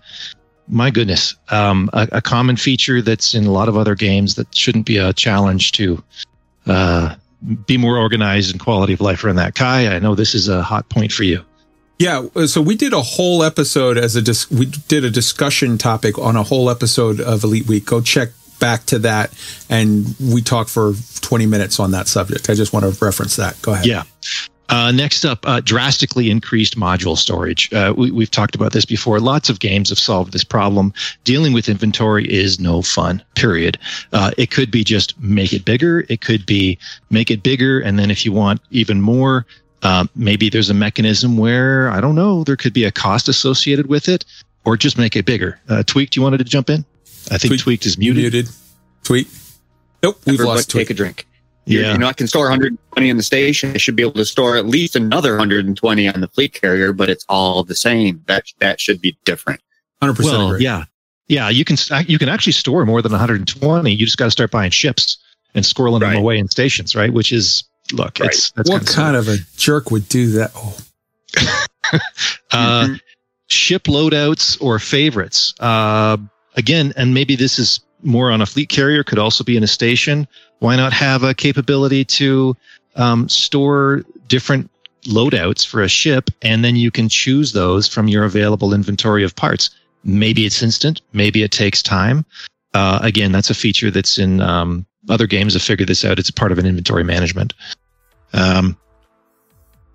my 0.66 0.90
goodness, 0.90 1.36
um, 1.50 1.88
a, 1.92 2.08
a 2.10 2.20
common 2.20 2.56
feature 2.56 3.00
that's 3.00 3.34
in 3.36 3.46
a 3.46 3.52
lot 3.52 3.68
of 3.68 3.76
other 3.76 3.94
games 3.94 4.34
that 4.34 4.52
shouldn't 4.52 4.84
be 4.86 4.96
a 4.96 5.12
challenge 5.12 5.70
to 5.72 6.02
uh, 6.66 7.14
be 7.66 7.78
more 7.78 7.96
organized 7.96 8.50
and 8.50 8.60
quality 8.60 8.92
of 8.92 9.00
life 9.00 9.24
around 9.24 9.36
that. 9.36 9.54
Kai, 9.54 9.94
I 9.94 9.98
know 9.98 10.14
this 10.14 10.34
is 10.34 10.48
a 10.48 10.62
hot 10.62 10.88
point 10.88 11.12
for 11.12 11.24
you. 11.24 11.44
Yeah, 11.98 12.26
so 12.46 12.60
we 12.62 12.76
did 12.76 12.92
a 12.92 13.02
whole 13.02 13.42
episode 13.42 13.98
as 13.98 14.14
a 14.14 14.22
dis- 14.22 14.48
we 14.50 14.66
did 14.66 15.04
a 15.04 15.10
discussion 15.10 15.78
topic 15.78 16.16
on 16.16 16.36
a 16.36 16.44
whole 16.44 16.70
episode 16.70 17.20
of 17.20 17.42
Elite 17.42 17.66
Week. 17.66 17.84
Go 17.84 18.00
check 18.00 18.28
back 18.60 18.84
to 18.86 19.00
that, 19.00 19.32
and 19.68 20.14
we 20.20 20.40
talked 20.40 20.70
for 20.70 20.94
twenty 21.20 21.46
minutes 21.46 21.80
on 21.80 21.90
that 21.90 22.06
subject. 22.06 22.48
I 22.50 22.54
just 22.54 22.72
want 22.72 22.84
to 22.84 23.04
reference 23.04 23.34
that. 23.36 23.60
Go 23.62 23.72
ahead. 23.72 23.86
Yeah. 23.86 24.04
Uh, 24.68 24.92
next 24.92 25.24
up, 25.24 25.46
uh, 25.48 25.60
drastically 25.60 26.30
increased 26.30 26.76
module 26.78 27.16
storage. 27.16 27.72
Uh, 27.72 27.94
we, 27.96 28.10
we've 28.10 28.30
talked 28.30 28.54
about 28.54 28.72
this 28.72 28.84
before. 28.84 29.18
Lots 29.18 29.48
of 29.48 29.60
games 29.60 29.88
have 29.88 29.98
solved 29.98 30.32
this 30.32 30.44
problem. 30.44 30.92
Dealing 31.24 31.52
with 31.52 31.68
inventory 31.68 32.30
is 32.30 32.60
no 32.60 32.82
fun, 32.82 33.22
period. 33.34 33.78
Uh, 34.12 34.30
it 34.36 34.50
could 34.50 34.70
be 34.70 34.84
just 34.84 35.18
make 35.20 35.52
it 35.52 35.64
bigger. 35.64 36.04
It 36.08 36.20
could 36.20 36.44
be 36.44 36.78
make 37.10 37.30
it 37.30 37.42
bigger. 37.42 37.80
And 37.80 37.98
then 37.98 38.10
if 38.10 38.26
you 38.26 38.32
want 38.32 38.60
even 38.70 39.00
more, 39.00 39.46
uh, 39.82 40.06
maybe 40.14 40.50
there's 40.50 40.70
a 40.70 40.74
mechanism 40.74 41.38
where, 41.38 41.88
I 41.90 42.00
don't 42.00 42.14
know, 42.14 42.44
there 42.44 42.56
could 42.56 42.74
be 42.74 42.84
a 42.84 42.90
cost 42.92 43.28
associated 43.28 43.86
with 43.86 44.08
it 44.08 44.24
or 44.64 44.76
just 44.76 44.98
make 44.98 45.16
it 45.16 45.24
bigger. 45.24 45.58
Uh, 45.68 45.82
Tweaked, 45.82 46.14
you 46.14 46.22
wanted 46.22 46.38
to 46.38 46.44
jump 46.44 46.68
in? 46.68 46.84
I 47.30 47.38
think 47.38 47.52
Tweaked- 47.52 47.62
Tweaked 47.62 47.86
is 47.86 47.96
muted. 47.96 48.22
Muted. 48.22 48.48
Tweet. 49.04 49.28
Nope, 50.02 50.16
we've 50.26 50.34
Everybody 50.34 50.56
lost 50.56 50.70
take 50.70 50.90
a 50.90 50.94
drink. 50.94 51.26
You're- 51.68 51.84
Yeah. 51.86 51.92
You 51.92 51.98
know, 51.98 52.06
I 52.08 52.12
can 52.12 52.26
store 52.26 52.44
120 52.48 53.08
in 53.10 53.16
the 53.16 53.22
station. 53.22 53.72
I 53.74 53.78
should 53.78 53.94
be 53.96 54.02
able 54.02 54.12
to 54.14 54.24
store 54.24 54.56
at 54.56 54.66
least 54.66 54.96
another 54.96 55.32
120 55.36 56.08
on 56.08 56.20
the 56.20 56.28
fleet 56.28 56.54
carrier, 56.54 56.92
but 56.92 57.08
it's 57.10 57.24
all 57.28 57.62
the 57.64 57.74
same. 57.74 58.22
That 58.26 58.44
that 58.60 58.80
should 58.80 59.00
be 59.00 59.16
different. 59.24 59.60
Hundred 60.00 60.14
percent 60.16 60.38
Well, 60.38 60.48
agree. 60.52 60.64
yeah, 60.64 60.84
yeah. 61.28 61.48
You 61.48 61.64
can 61.64 61.76
you 62.06 62.18
can 62.18 62.28
actually 62.28 62.52
store 62.52 62.86
more 62.86 63.02
than 63.02 63.12
120. 63.12 63.92
You 63.94 64.04
just 64.06 64.16
got 64.18 64.26
to 64.26 64.30
start 64.30 64.50
buying 64.50 64.70
ships 64.70 65.18
and 65.54 65.64
squirreling 65.64 66.00
them 66.00 66.16
away 66.16 66.38
in 66.38 66.48
stations, 66.48 66.94
right? 66.96 67.12
Which 67.12 67.32
is 67.32 67.64
look, 67.92 68.20
it's 68.20 68.50
that's 68.52 68.68
what 68.70 68.86
kind 68.86 69.16
of 69.16 69.28
a 69.28 69.36
jerk 69.56 69.90
would 69.90 70.08
do 70.08 70.30
that? 70.32 70.52
Oh, 70.54 70.76
uh, 72.52 72.84
Mhm. 72.86 73.00
ship 73.48 73.84
loadouts 73.84 74.56
or 74.60 74.78
favorites. 74.78 75.54
Uh, 75.60 76.16
again, 76.56 76.92
and 76.96 77.14
maybe 77.14 77.36
this 77.36 77.58
is 77.58 77.80
more 78.02 78.30
on 78.30 78.40
a 78.40 78.46
fleet 78.46 78.68
carrier, 78.68 79.02
could 79.02 79.18
also 79.18 79.42
be 79.42 79.56
in 79.56 79.62
a 79.64 79.66
station. 79.68 80.28
Why 80.60 80.76
not 80.76 80.92
have 80.92 81.22
a 81.22 81.34
capability 81.34 82.04
to 82.04 82.56
um, 82.96 83.28
store 83.28 84.04
different 84.26 84.70
loadouts 85.04 85.66
for 85.66 85.82
a 85.82 85.88
ship, 85.88 86.30
and 86.42 86.64
then 86.64 86.76
you 86.76 86.90
can 86.90 87.08
choose 87.08 87.52
those 87.52 87.86
from 87.86 88.08
your 88.08 88.24
available 88.24 88.74
inventory 88.74 89.24
of 89.24 89.36
parts? 89.36 89.70
Maybe 90.04 90.46
it's 90.46 90.62
instant, 90.62 91.00
maybe 91.12 91.42
it 91.42 91.50
takes 91.50 91.82
time. 91.82 92.24
Uh, 92.74 92.98
again, 93.02 93.32
that's 93.32 93.50
a 93.50 93.54
feature 93.54 93.90
that's 93.90 94.18
in 94.18 94.40
um, 94.40 94.86
other 95.08 95.26
games 95.26 95.54
have 95.54 95.62
figured 95.62 95.88
this 95.88 96.04
out. 96.04 96.18
It's 96.18 96.30
part 96.30 96.52
of 96.52 96.58
an 96.58 96.66
inventory 96.66 97.04
management. 97.04 97.54
Um, 98.32 98.76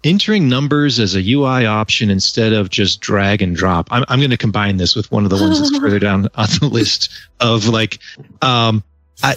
entering 0.03 0.49
numbers 0.49 0.99
as 0.99 1.15
a 1.15 1.31
UI 1.31 1.65
option 1.65 2.09
instead 2.09 2.53
of 2.53 2.69
just 2.69 2.99
drag 2.99 3.41
and 3.41 3.55
drop. 3.55 3.87
I'm, 3.91 4.03
I'm 4.07 4.19
going 4.19 4.31
to 4.31 4.37
combine 4.37 4.77
this 4.77 4.95
with 4.95 5.11
one 5.11 5.23
of 5.23 5.29
the 5.29 5.37
ones 5.37 5.59
that's 5.59 5.77
further 5.77 5.99
down 6.07 6.27
on 6.35 6.47
the 6.59 6.69
list 6.71 7.09
of 7.39 7.67
like, 7.67 7.99
um, 8.41 8.83
I, 9.21 9.35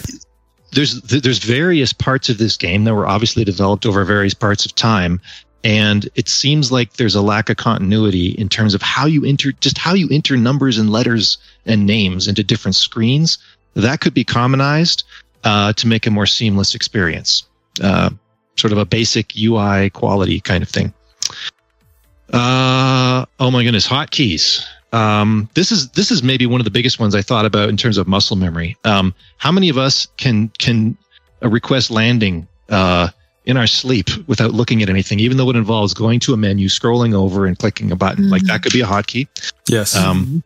there's 0.71 1.01
there's 1.01 1.39
various 1.39 1.93
parts 1.93 2.29
of 2.29 2.37
this 2.37 2.57
game 2.57 2.83
that 2.83 2.93
were 2.93 3.07
obviously 3.07 3.43
developed 3.43 3.85
over 3.85 4.03
various 4.03 4.33
parts 4.33 4.65
of 4.65 4.75
time, 4.75 5.21
and 5.63 6.09
it 6.15 6.29
seems 6.29 6.71
like 6.71 6.93
there's 6.93 7.15
a 7.15 7.21
lack 7.21 7.49
of 7.49 7.57
continuity 7.57 8.29
in 8.31 8.49
terms 8.49 8.73
of 8.73 8.81
how 8.81 9.05
you 9.05 9.25
enter 9.25 9.51
just 9.53 9.77
how 9.77 9.93
you 9.93 10.07
enter 10.11 10.37
numbers 10.37 10.77
and 10.77 10.89
letters 10.89 11.37
and 11.65 11.85
names 11.85 12.27
into 12.27 12.43
different 12.43 12.75
screens. 12.75 13.37
That 13.75 14.01
could 14.01 14.13
be 14.13 14.23
commonized 14.23 15.03
uh, 15.43 15.73
to 15.73 15.87
make 15.87 16.05
a 16.07 16.11
more 16.11 16.25
seamless 16.25 16.75
experience. 16.75 17.43
Uh, 17.81 18.09
sort 18.55 18.71
of 18.71 18.79
a 18.79 18.85
basic 18.85 19.33
UI 19.37 19.89
quality 19.91 20.39
kind 20.39 20.63
of 20.63 20.69
thing. 20.69 20.93
Uh, 22.33 23.25
oh 23.39 23.51
my 23.51 23.63
goodness, 23.63 23.87
hotkeys. 23.87 24.65
Um, 24.93 25.49
this 25.53 25.71
is 25.71 25.89
this 25.89 26.11
is 26.11 26.23
maybe 26.23 26.45
one 26.45 26.61
of 26.61 26.65
the 26.65 26.71
biggest 26.71 26.99
ones 26.99 27.13
I 27.13 27.21
thought 27.21 27.45
about 27.45 27.69
in 27.69 27.77
terms 27.77 27.97
of 27.97 28.07
muscle 28.07 28.37
memory. 28.37 28.77
Um, 28.85 29.13
how 29.37 29.51
many 29.51 29.69
of 29.69 29.77
us 29.77 30.07
can 30.17 30.49
can 30.57 30.97
uh, 31.43 31.49
request 31.49 31.91
landing 31.91 32.47
uh, 32.69 33.09
in 33.45 33.57
our 33.57 33.67
sleep 33.67 34.09
without 34.27 34.53
looking 34.53 34.81
at 34.81 34.89
anything, 34.89 35.19
even 35.19 35.37
though 35.37 35.49
it 35.49 35.55
involves 35.55 35.93
going 35.93 36.19
to 36.21 36.33
a 36.33 36.37
menu, 36.37 36.67
scrolling 36.69 37.13
over, 37.13 37.45
and 37.45 37.59
clicking 37.59 37.91
a 37.91 37.95
button? 37.95 38.29
Like 38.29 38.43
that 38.43 38.63
could 38.63 38.73
be 38.73 38.81
a 38.81 38.85
hotkey. 38.85 39.27
yes. 39.67 39.95
Um, 39.95 40.43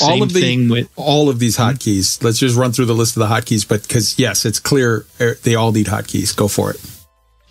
all 0.00 0.08
same 0.08 0.22
of 0.22 0.32
the 0.32 0.40
thing 0.40 0.68
with 0.70 0.88
all 0.96 1.28
of 1.28 1.38
these 1.38 1.58
hotkeys. 1.58 2.22
Let's 2.22 2.38
just 2.38 2.56
run 2.56 2.72
through 2.72 2.86
the 2.86 2.94
list 2.94 3.14
of 3.16 3.20
the 3.20 3.26
hotkeys, 3.26 3.68
but 3.68 3.82
because 3.82 4.18
yes, 4.18 4.46
it's 4.46 4.58
clear 4.58 5.04
uh, 5.20 5.32
they 5.42 5.54
all 5.54 5.70
need 5.72 5.86
hotkeys. 5.86 6.34
Go 6.34 6.48
for 6.48 6.70
it. 6.70 6.80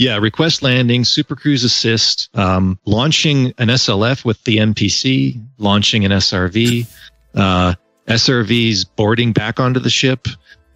Yeah, 0.02 0.18
request 0.18 0.64
landing, 0.64 1.04
Super 1.04 1.36
Cruise 1.36 1.64
Assist, 1.64 2.28
um, 2.34 2.80
launching 2.86 3.54
an 3.60 3.68
SLF 3.68 4.26
with 4.26 4.44
the 4.46 4.58
NPC, 4.58 5.40
launching 5.60 6.04
an 6.06 6.12
SRV, 6.12 6.88
uh, 7.36 7.76
SRVs 8.08 8.84
boarding 8.96 9.32
back 9.32 9.60
onto 9.60 9.80
the 9.80 9.92
ship, 9.92 10.28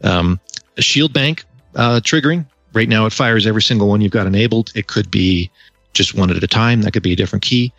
um, 0.04 0.40
a 0.78 0.84
shield 0.84 1.12
bank 1.12 1.44
uh, 1.74 2.02
triggering. 2.04 2.46
Right 2.74 2.88
now, 2.88 3.08
it 3.08 3.14
fires 3.14 3.48
every 3.48 3.64
single 3.64 3.88
one 3.88 4.00
you've 4.00 4.12
got 4.12 4.28
enabled. 4.28 4.72
It 4.76 4.86
could 4.86 5.10
be 5.10 5.50
just 5.94 6.14
one 6.14 6.30
at 6.30 6.44
a 6.44 6.48
time. 6.48 6.84
That 6.84 6.92
could 6.92 7.02
be 7.02 7.14
a 7.14 7.16
different 7.16 7.42
key. 7.42 7.74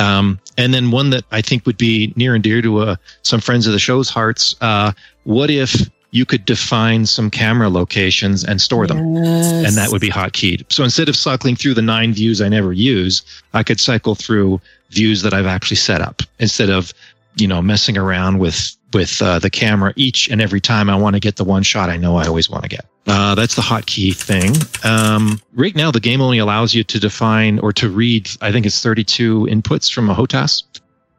Um, 0.00 0.38
and 0.58 0.74
then 0.74 0.90
one 0.90 1.08
that 1.08 1.24
I 1.30 1.40
think 1.40 1.64
would 1.64 1.78
be 1.78 2.12
near 2.14 2.34
and 2.34 2.44
dear 2.44 2.60
to 2.60 2.80
uh, 2.80 2.96
some 3.22 3.40
friends 3.40 3.66
of 3.66 3.72
the 3.72 3.78
show's 3.78 4.10
hearts. 4.10 4.54
Uh, 4.60 4.92
what 5.24 5.48
if 5.48 5.88
you 6.12 6.24
could 6.24 6.44
define 6.44 7.06
some 7.06 7.30
camera 7.30 7.68
locations 7.68 8.44
and 8.44 8.60
store 8.60 8.86
them? 8.86 8.98
and 9.16 9.76
that 9.76 9.90
would 9.90 10.00
be 10.00 10.10
hotkeyed. 10.10 10.70
So 10.72 10.82
instead 10.84 11.08
of 11.08 11.16
cycling 11.16 11.56
through 11.56 11.74
the 11.74 11.82
nine 11.82 12.12
views 12.12 12.40
I 12.40 12.48
never 12.48 12.72
use, 12.72 13.22
I 13.54 13.62
could 13.62 13.80
cycle 13.80 14.14
through 14.14 14.60
views 14.90 15.22
that 15.22 15.32
I've 15.32 15.46
actually 15.46 15.76
set 15.76 16.00
up 16.00 16.22
instead 16.38 16.70
of, 16.70 16.92
you 17.36 17.46
know, 17.46 17.62
messing 17.62 17.96
around 17.96 18.38
with 18.38 18.76
with 18.92 19.22
uh, 19.22 19.38
the 19.38 19.50
camera 19.50 19.92
each 19.94 20.28
and 20.28 20.42
every 20.42 20.60
time 20.60 20.90
I 20.90 20.96
want 20.96 21.14
to 21.14 21.20
get 21.20 21.36
the 21.36 21.44
one 21.44 21.62
shot 21.62 21.90
I 21.90 21.96
know 21.96 22.16
I 22.16 22.26
always 22.26 22.50
want 22.50 22.64
to 22.64 22.68
get. 22.68 22.86
Uh, 23.06 23.34
that's 23.34 23.54
the 23.54 23.62
hotkey 23.62 24.14
thing. 24.14 24.52
Um, 24.84 25.40
right 25.54 25.74
now, 25.74 25.90
the 25.90 26.00
game 26.00 26.20
only 26.20 26.38
allows 26.38 26.74
you 26.74 26.84
to 26.84 26.98
define 26.98 27.58
or 27.60 27.72
to 27.74 27.88
read. 27.88 28.28
I 28.40 28.52
think 28.52 28.66
it's 28.66 28.82
32 28.82 29.46
inputs 29.46 29.92
from 29.92 30.10
a 30.10 30.14
HOTAS. 30.14 30.64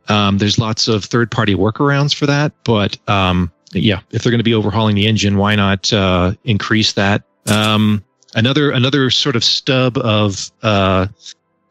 Um, 0.09 0.37
there's 0.37 0.59
lots 0.59 0.87
of 0.87 1.05
third 1.05 1.31
party 1.31 1.55
workarounds 1.55 2.13
for 2.13 2.25
that, 2.25 2.51
but 2.63 2.97
um, 3.09 3.51
yeah, 3.73 4.01
if 4.11 4.23
they're 4.23 4.31
going 4.31 4.39
to 4.39 4.43
be 4.43 4.53
overhauling 4.53 4.95
the 4.95 5.07
engine, 5.07 5.37
why 5.37 5.55
not 5.55 5.91
uh, 5.93 6.33
increase 6.43 6.93
that? 6.93 7.23
Um, 7.47 8.03
another 8.35 8.71
another 8.71 9.09
sort 9.09 9.35
of 9.35 9.43
stub 9.43 9.97
of 9.97 10.51
uh, 10.61 11.07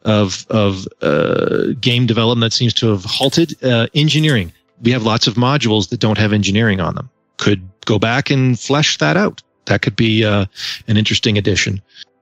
of 0.03 0.45
of 0.49 0.87
uh, 1.01 1.73
game 1.79 2.05
development 2.05 2.51
that 2.51 2.55
seems 2.55 2.73
to 2.75 2.87
have 2.87 3.05
halted 3.05 3.63
uh, 3.63 3.87
engineering. 3.93 4.51
We 4.81 4.91
have 4.91 5.03
lots 5.03 5.27
of 5.27 5.35
modules 5.35 5.89
that 5.89 5.99
don't 5.99 6.17
have 6.17 6.33
engineering 6.33 6.79
on 6.79 6.95
them. 6.95 7.09
Could 7.37 7.67
go 7.85 7.99
back 7.99 8.29
and 8.29 8.59
flesh 8.59 8.97
that 8.97 9.17
out. 9.17 9.41
That 9.65 9.81
could 9.81 9.95
be 9.95 10.25
uh, 10.25 10.45
an 10.87 10.97
interesting 10.97 11.37
addition. 11.37 11.81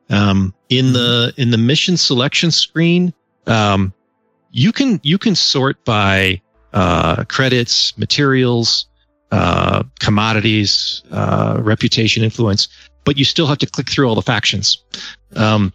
Um, 0.10 0.54
in 0.70 0.94
the 0.94 1.34
in 1.38 1.52
the 1.52 1.58
mission 1.58 1.96
selection 1.96 2.52
screen, 2.52 3.14
um, 3.48 3.94
you 4.52 4.72
can 4.72 5.00
you 5.04 5.18
can 5.18 5.36
sort 5.36 5.84
by 5.86 6.42
uh, 6.74 7.24
credits, 7.26 7.98
materials, 7.98 8.89
uh, 9.32 9.84
commodities, 10.00 11.04
uh, 11.12 11.60
reputation, 11.62 12.24
influence, 12.24 12.68
but 13.06 13.18
you 13.18 13.26
still 13.26 13.48
have 13.48 13.58
to 13.60 13.66
click 13.66 13.90
through 13.90 14.08
all 14.08 14.16
the 14.16 14.22
factions. 14.22 14.84
Um, 15.36 15.74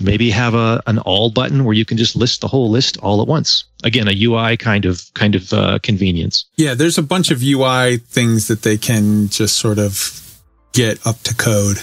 maybe 0.00 0.30
have 0.30 0.54
a 0.54 0.82
an 0.86 0.98
all 1.00 1.30
button 1.30 1.64
where 1.64 1.74
you 1.74 1.84
can 1.84 1.96
just 1.96 2.16
list 2.16 2.40
the 2.40 2.48
whole 2.48 2.70
list 2.70 2.98
all 2.98 3.22
at 3.22 3.28
once. 3.28 3.64
Again, 3.84 4.08
a 4.08 4.24
UI 4.24 4.56
kind 4.56 4.84
of 4.84 5.02
kind 5.14 5.34
of 5.34 5.52
uh, 5.52 5.78
convenience. 5.82 6.46
Yeah, 6.56 6.74
there's 6.74 6.98
a 6.98 7.02
bunch 7.02 7.30
of 7.30 7.42
UI 7.42 7.98
things 7.98 8.48
that 8.48 8.62
they 8.62 8.76
can 8.76 9.28
just 9.28 9.58
sort 9.58 9.78
of 9.78 10.40
get 10.72 11.04
up 11.06 11.20
to 11.22 11.34
code. 11.34 11.78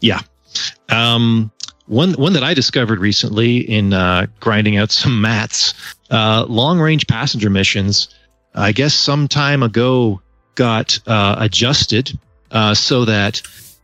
Yeah. 0.00 0.20
Um, 0.88 1.50
one 1.86 2.12
one 2.14 2.32
that 2.34 2.44
I 2.44 2.54
discovered 2.54 2.98
recently 2.98 3.58
in 3.58 3.92
uh, 3.92 4.26
grinding 4.40 4.76
out 4.76 4.90
some 5.02 5.20
mats, 5.20 5.74
uh, 6.10 6.46
long 6.48 6.78
range 6.78 7.06
passenger 7.06 7.50
missions. 7.50 8.08
I 8.54 8.72
guess 8.72 8.94
some 8.94 9.28
time 9.28 9.62
ago 9.62 10.22
got 10.56 10.98
uh, 11.06 11.36
adjusted 11.38 12.18
uh, 12.50 12.74
so 12.74 13.04
that 13.04 13.40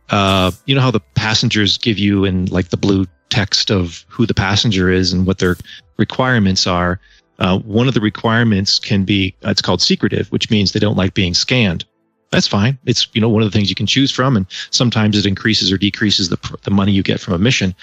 uh, 0.09 0.51
you 0.65 0.75
know 0.75 0.81
how 0.81 0.91
the 0.91 0.99
passengers 1.15 1.77
give 1.77 1.97
you 1.97 2.25
in 2.25 2.47
like 2.47 2.69
the 2.69 2.77
blue 2.77 3.07
text 3.29 3.71
of 3.71 4.05
who 4.09 4.25
the 4.25 4.33
passenger 4.33 4.91
is 4.91 5.13
and 5.13 5.25
what 5.25 5.39
their 5.39 5.55
requirements 5.97 6.67
are. 6.67 6.99
Uh, 7.39 7.57
one 7.59 7.87
of 7.87 7.93
the 7.93 8.01
requirements 8.01 8.77
can 8.77 9.05
be 9.05 9.33
it's 9.41 9.61
called 9.61 9.81
secretive, 9.81 10.27
which 10.31 10.51
means 10.51 10.71
they 10.71 10.79
don't 10.79 10.97
like 10.97 11.13
being 11.13 11.33
scanned 11.33 11.85
that's 12.33 12.47
fine. 12.47 12.79
It's 12.85 13.07
you 13.13 13.21
know 13.21 13.29
one 13.29 13.43
of 13.43 13.51
the 13.51 13.55
things 13.55 13.69
you 13.69 13.75
can 13.75 13.85
choose 13.85 14.11
from, 14.11 14.35
and 14.35 14.47
sometimes 14.71 15.17
it 15.17 15.25
increases 15.25 15.71
or 15.71 15.77
decreases 15.77 16.29
the 16.29 16.57
the 16.63 16.71
money 16.71 16.91
you 16.91 17.03
get 17.03 17.19
from 17.19 17.35
a 17.35 17.37
mission. 17.37 17.75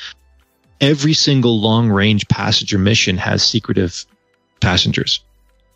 every 0.81 1.13
single 1.13 1.61
long 1.61 1.91
range 1.91 2.27
passenger 2.29 2.79
mission 2.79 3.17
has 3.17 3.43
secretive 3.43 4.07
passengers. 4.61 5.21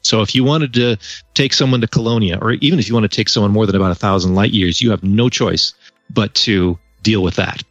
So 0.05 0.21
if 0.21 0.35
you 0.35 0.45
wanted 0.45 0.75
to 0.75 0.97
take 1.33 1.55
someone 1.55 1.81
to 1.81 1.89
Colonia, 1.89 2.39
or 2.41 2.53
even 2.53 2.79
if 2.79 2.87
you 2.87 2.95
want 2.95 3.11
to 3.11 3.17
take 3.17 3.29
someone 3.29 3.51
more 3.51 3.67
than 3.67 3.75
about 3.75 3.91
a 3.91 3.97
thousand 3.97 4.35
light 4.35 4.53
years, 4.53 4.83
you 4.83 4.91
have 4.91 5.03
no 5.03 5.31
choice 5.31 5.73
but 6.11 6.35
to 6.35 6.79
deal 7.03 7.23
with 7.23 7.37
that. 7.37 7.63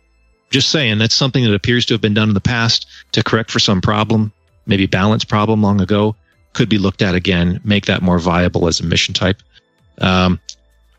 Just 0.50 0.70
saying, 0.70 0.98
that's 0.98 1.16
something 1.16 1.44
that 1.44 1.54
appears 1.54 1.86
to 1.86 1.94
have 1.94 2.02
been 2.02 2.16
done 2.16 2.30
in 2.30 2.34
the 2.34 2.42
past 2.42 2.88
to 3.12 3.24
correct 3.24 3.52
for 3.52 3.60
some 3.60 3.82
problem, 3.82 4.34
maybe 4.66 4.88
balance 4.88 5.24
problem 5.24 5.62
long 5.62 5.80
ago. 5.80 6.16
Could 6.54 6.70
be 6.70 6.78
looked 6.80 7.02
at 7.02 7.16
again, 7.16 7.60
make 7.64 7.86
that 7.86 8.02
more 8.02 8.20
viable 8.20 8.68
as 8.68 8.80
a 8.80 8.86
mission 8.86 9.14
type. 9.14 9.42
Um, 10.00 10.40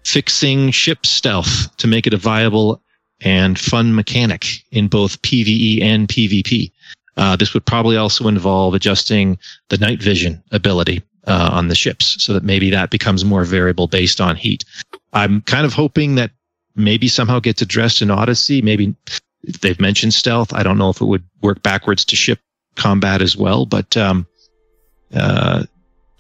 fixing 0.05 0.71
ship 0.71 1.05
stealth 1.05 1.77
to 1.79 1.87
make 1.87 2.07
it 2.07 2.15
a 2.15 2.17
viable 2.17 2.81
and 3.21 3.59
fun 3.59 3.95
mechanic 3.95 4.47
in 4.71 4.87
both 4.87 5.21
PVE 5.23 5.83
and 5.83 6.07
PvP. 6.09 6.71
Uh, 7.17 7.37
this 7.37 7.55
would 7.55 7.65
probably 7.65 7.97
also 7.97 8.29
involve 8.29 8.75
adjusting 8.75 9.39
the 9.69 9.79
night 9.79 10.03
vision 10.03 10.43
ability 10.51 11.03
uh, 11.27 11.51
on 11.53 11.69
the 11.69 11.75
ships 11.75 12.23
so 12.23 12.33
that 12.33 12.43
maybe 12.45 12.71
that 12.71 12.91
becomes 12.91 13.25
more 13.25 13.45
variable 13.45 13.87
based 13.87 14.21
on 14.21 14.37
heat. 14.37 14.65
I'm 15.13 15.41
kind 15.43 15.65
of 15.65 15.73
hoping 15.73 16.17
that 16.17 16.31
maybe 16.77 17.09
somehow 17.09 17.41
gets 17.41 17.63
addressed 17.63 18.03
in 18.03 18.11
Odyssey. 18.11 18.61
Maybe 18.63 18.95
they've 19.61 19.81
mentioned 19.81 20.15
stealth. 20.15 20.53
I 20.53 20.63
don't 20.63 20.79
know 20.79 20.91
if 20.91 21.01
it 21.01 21.07
would 21.07 21.25
work 21.43 21.63
backwards 21.63 22.05
to 22.07 22.17
ship 22.17 22.41
combat 22.77 23.23
as 23.23 23.37
well, 23.37 23.67
but 23.67 23.97
um, 23.97 24.27
uh, 25.15 25.65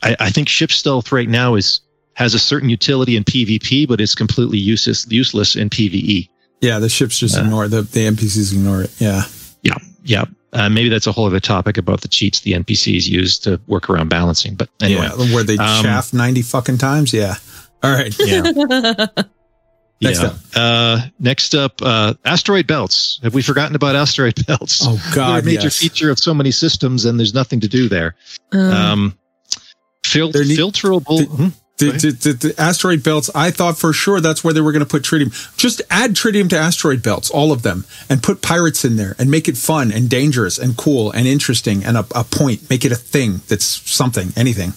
I, 0.02 0.16
I 0.20 0.31
think 0.31 0.48
ship 0.48 0.70
stealth 0.70 1.12
right 1.12 1.28
now 1.28 1.55
is 1.55 1.81
has 2.14 2.32
a 2.32 2.39
certain 2.39 2.68
utility 2.68 3.16
in 3.16 3.24
PvP, 3.24 3.89
but 3.89 4.01
it's 4.01 4.14
completely 4.14 4.59
useless 4.59 5.06
useless 5.10 5.56
in 5.56 5.68
PvE. 5.68 6.28
Yeah, 6.60 6.78
the 6.78 6.89
ships 6.89 7.18
just 7.18 7.36
Uh, 7.36 7.40
ignore. 7.40 7.68
The, 7.68 7.82
the 7.82 8.01
NPCs 8.06 8.52
ignore 8.52 8.82
it. 8.82 8.93
Yeah. 8.98 9.24
Yeah, 9.62 9.74
yeah. 10.05 10.24
Uh, 10.55 10.68
maybe 10.68 10.89
that's 10.89 11.06
a 11.06 11.12
whole 11.12 11.26
other 11.26 11.40
topic 11.40 11.76
about 11.76 12.01
the 12.02 12.09
cheats 12.09 12.40
the 12.40 12.52
NPCs 12.52 13.06
use 13.09 13.39
to 13.40 13.60
work 13.66 13.90
around 13.90 14.09
balancing. 14.09 14.55
But 14.55 14.68
anyway, 14.81 15.09
Yeah, 15.18 15.35
where 15.35 15.43
they 15.44 15.59
Um, 15.59 15.82
chaff 15.82 16.12
90 16.14 16.43
fucking 16.43 16.78
times. 16.78 17.12
Yeah. 17.12 17.36
All 17.82 17.90
right. 17.93 18.14
Yeah. 18.24 19.06
Next 20.01 20.22
yeah. 20.22 20.26
up. 20.28 20.36
Uh, 20.55 21.01
next 21.18 21.55
up, 21.55 21.81
uh, 21.81 22.14
asteroid 22.24 22.66
belts. 22.66 23.20
Have 23.22 23.32
we 23.32 23.43
forgotten 23.43 23.74
about 23.76 23.94
asteroid 23.97 24.44
belts? 24.47 24.81
Oh, 24.85 25.01
God, 25.14 25.43
a 25.43 25.47
major 25.47 25.62
yes. 25.64 25.78
feature 25.78 26.10
of 26.10 26.18
so 26.18 26.35
many 26.35 26.51
systems, 26.51 27.05
and 27.05 27.18
there's 27.18 27.32
nothing 27.32 27.60
to 27.60 27.68
do 27.68 27.89
there. 27.89 28.14
Uh, 28.52 28.59
Um, 28.59 29.18
fil- 30.05 30.31
There 30.32 30.44
need- 30.44 30.59
filterable. 30.59 31.26
hmm? 31.26 31.48
The, 31.78 31.88
ahead. 31.88 32.01
the, 32.01 32.10
the, 32.10 32.32
the 32.48 32.60
asteroid 32.60 33.02
belts, 33.02 33.30
I 33.34 33.51
thought 33.51 33.76
for 33.76 33.92
sure 33.92 34.20
that's 34.20 34.44
where 34.44 34.55
they 34.55 34.60
were 34.60 34.70
going 34.70 34.84
to 34.84 34.88
put 34.88 35.02
tritium. 35.02 35.32
Just 35.56 35.82
add 35.90 36.12
tritium 36.14 36.48
to 36.51 36.56
asteroid 36.56 37.02
belts, 37.02 37.30
all 37.30 37.51
of 37.51 37.62
them, 37.62 37.84
and 38.09 38.22
put 38.22 38.42
pirates 38.42 38.84
in 38.84 38.96
there 38.96 39.16
and 39.18 39.28
make 39.30 39.48
it 39.48 39.56
fun 39.56 39.90
and 39.90 40.09
dangerous 40.09 40.56
and 40.56 40.76
cool 40.76 41.10
and 41.10 41.26
interesting 41.26 41.84
and 41.84 41.96
a, 41.96 42.06
a 42.14 42.22
point. 42.22 42.70
Make 42.70 42.84
it 42.84 42.92
a 42.92 42.96
thing 42.96 43.40
that's 43.48 43.64
something, 43.64 44.28
anything. 44.36 44.72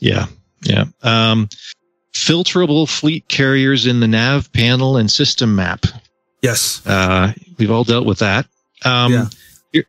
Yeah, 0.00 0.26
yeah. 0.62 0.84
Um, 1.02 1.48
filterable 2.14 2.88
fleet 2.88 3.26
carriers 3.28 3.86
in 3.86 4.00
the 4.00 4.08
nav 4.08 4.52
panel 4.52 4.96
and 4.96 5.10
system 5.10 5.56
map. 5.56 5.86
Yes. 6.42 6.86
Uh, 6.86 7.32
we've 7.58 7.70
all 7.70 7.84
dealt 7.84 8.06
with 8.06 8.20
that. 8.20 8.46
Um, 8.84 9.12
Yeah. 9.12 9.26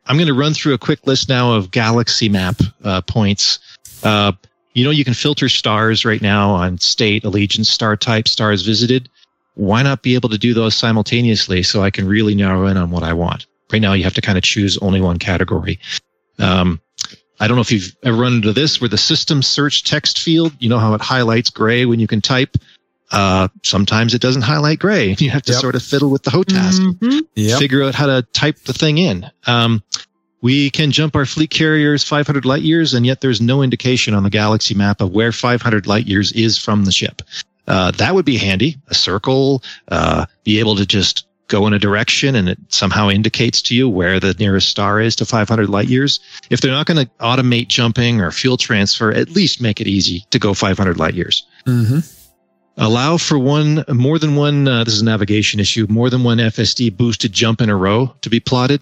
I'm 0.06 0.16
going 0.16 0.28
to 0.28 0.34
run 0.34 0.54
through 0.54 0.74
a 0.74 0.78
quick 0.78 1.06
list 1.06 1.28
now 1.28 1.54
of 1.54 1.72
galaxy 1.72 2.28
map 2.28 2.60
uh, 2.84 3.00
points. 3.00 3.58
Uh, 4.04 4.32
you 4.74 4.84
know, 4.84 4.90
you 4.90 5.04
can 5.04 5.14
filter 5.14 5.48
stars 5.48 6.04
right 6.04 6.22
now 6.22 6.50
on 6.50 6.78
state, 6.78 7.24
allegiance, 7.24 7.68
star 7.68 7.96
type, 7.96 8.26
stars 8.28 8.62
visited. 8.62 9.08
Why 9.54 9.82
not 9.82 10.02
be 10.02 10.14
able 10.14 10.30
to 10.30 10.38
do 10.38 10.54
those 10.54 10.74
simultaneously 10.74 11.62
so 11.62 11.82
I 11.82 11.90
can 11.90 12.06
really 12.08 12.34
narrow 12.34 12.66
in 12.66 12.76
on 12.76 12.90
what 12.90 13.02
I 13.02 13.12
want? 13.12 13.46
Right 13.70 13.82
now, 13.82 13.92
you 13.92 14.04
have 14.04 14.14
to 14.14 14.20
kind 14.22 14.38
of 14.38 14.44
choose 14.44 14.78
only 14.78 15.00
one 15.00 15.18
category. 15.18 15.78
Um, 16.38 16.80
I 17.40 17.48
don't 17.48 17.56
know 17.56 17.62
if 17.62 17.72
you've 17.72 17.94
ever 18.02 18.16
run 18.16 18.34
into 18.34 18.52
this 18.52 18.80
where 18.80 18.88
the 18.88 18.98
system 18.98 19.42
search 19.42 19.84
text 19.84 20.20
field, 20.20 20.52
you 20.58 20.68
know 20.68 20.78
how 20.78 20.94
it 20.94 21.00
highlights 21.00 21.50
gray 21.50 21.84
when 21.86 22.00
you 22.00 22.06
can 22.06 22.20
type. 22.20 22.56
Uh, 23.10 23.48
sometimes 23.62 24.14
it 24.14 24.22
doesn't 24.22 24.42
highlight 24.42 24.78
gray. 24.78 25.14
You 25.18 25.30
have 25.30 25.42
to 25.42 25.52
Yep. 25.52 25.60
sort 25.60 25.74
of 25.74 25.82
fiddle 25.82 26.10
with 26.10 26.22
the 26.22 26.30
HOTAS 26.30 26.80
mhm. 26.80 27.22
Yep. 27.34 27.58
figure 27.58 27.82
out 27.82 27.94
how 27.94 28.06
to 28.06 28.22
type 28.32 28.58
the 28.64 28.72
thing 28.72 28.98
in. 28.98 29.30
Um, 29.46 29.82
we 30.42 30.70
can 30.70 30.90
jump 30.90 31.16
our 31.16 31.24
fleet 31.24 31.50
carriers 31.50 32.04
500 32.04 32.44
light 32.44 32.62
years, 32.62 32.92
and 32.92 33.06
yet 33.06 33.20
there's 33.20 33.40
no 33.40 33.62
indication 33.62 34.12
on 34.12 34.24
the 34.24 34.30
galaxy 34.30 34.74
map 34.74 35.00
of 35.00 35.12
where 35.12 35.32
500 35.32 35.86
light 35.86 36.06
years 36.06 36.32
is 36.32 36.58
from 36.58 36.84
the 36.84 36.92
ship. 36.92 37.22
Uh, 37.68 37.92
that 37.92 38.14
would 38.14 38.24
be 38.24 38.36
handy. 38.36 38.76
A 38.88 38.94
circle, 38.94 39.62
uh, 39.88 40.26
be 40.44 40.58
able 40.58 40.74
to 40.76 40.84
just 40.84 41.26
go 41.48 41.66
in 41.66 41.74
a 41.74 41.78
direction 41.78 42.34
and 42.34 42.48
it 42.48 42.58
somehow 42.68 43.10
indicates 43.10 43.60
to 43.60 43.74
you 43.74 43.88
where 43.88 44.18
the 44.18 44.34
nearest 44.38 44.68
star 44.68 45.00
is 45.00 45.14
to 45.14 45.26
500 45.26 45.68
light 45.68 45.86
years. 45.86 46.18
If 46.50 46.60
they're 46.60 46.70
not 46.70 46.86
going 46.86 47.04
to 47.04 47.12
automate 47.20 47.68
jumping 47.68 48.20
or 48.20 48.30
fuel 48.30 48.56
transfer, 48.56 49.12
at 49.12 49.30
least 49.30 49.60
make 49.60 49.80
it 49.80 49.86
easy 49.86 50.24
to 50.30 50.38
go 50.38 50.54
500 50.54 50.98
light 50.98 51.14
years 51.14 51.46
Mm-hmm. 51.66 51.98
allow 52.78 53.16
for 53.16 53.38
one 53.38 53.84
more 53.88 54.18
than 54.18 54.34
one 54.34 54.66
uh, 54.66 54.82
this 54.82 54.94
is 54.94 55.02
a 55.02 55.04
navigation 55.04 55.60
issue 55.60 55.86
more 55.88 56.10
than 56.10 56.24
one 56.24 56.38
fsd 56.38 56.96
boosted 56.96 57.32
jump 57.32 57.60
in 57.60 57.70
a 57.70 57.76
row 57.76 58.12
to 58.22 58.28
be 58.28 58.40
plotted 58.40 58.80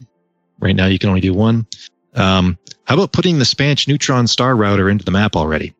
right 0.60 0.74
now 0.74 0.86
you 0.86 0.98
can 0.98 1.08
only 1.08 1.20
do 1.20 1.34
one. 1.34 1.66
Um, 2.14 2.58
how 2.84 2.94
about 2.94 3.12
putting 3.12 3.38
the 3.38 3.44
Spansh 3.44 3.86
neutron 3.86 4.26
star 4.26 4.56
router 4.56 4.88
into 4.88 5.04
the 5.04 5.10
map 5.10 5.36
already? 5.36 5.74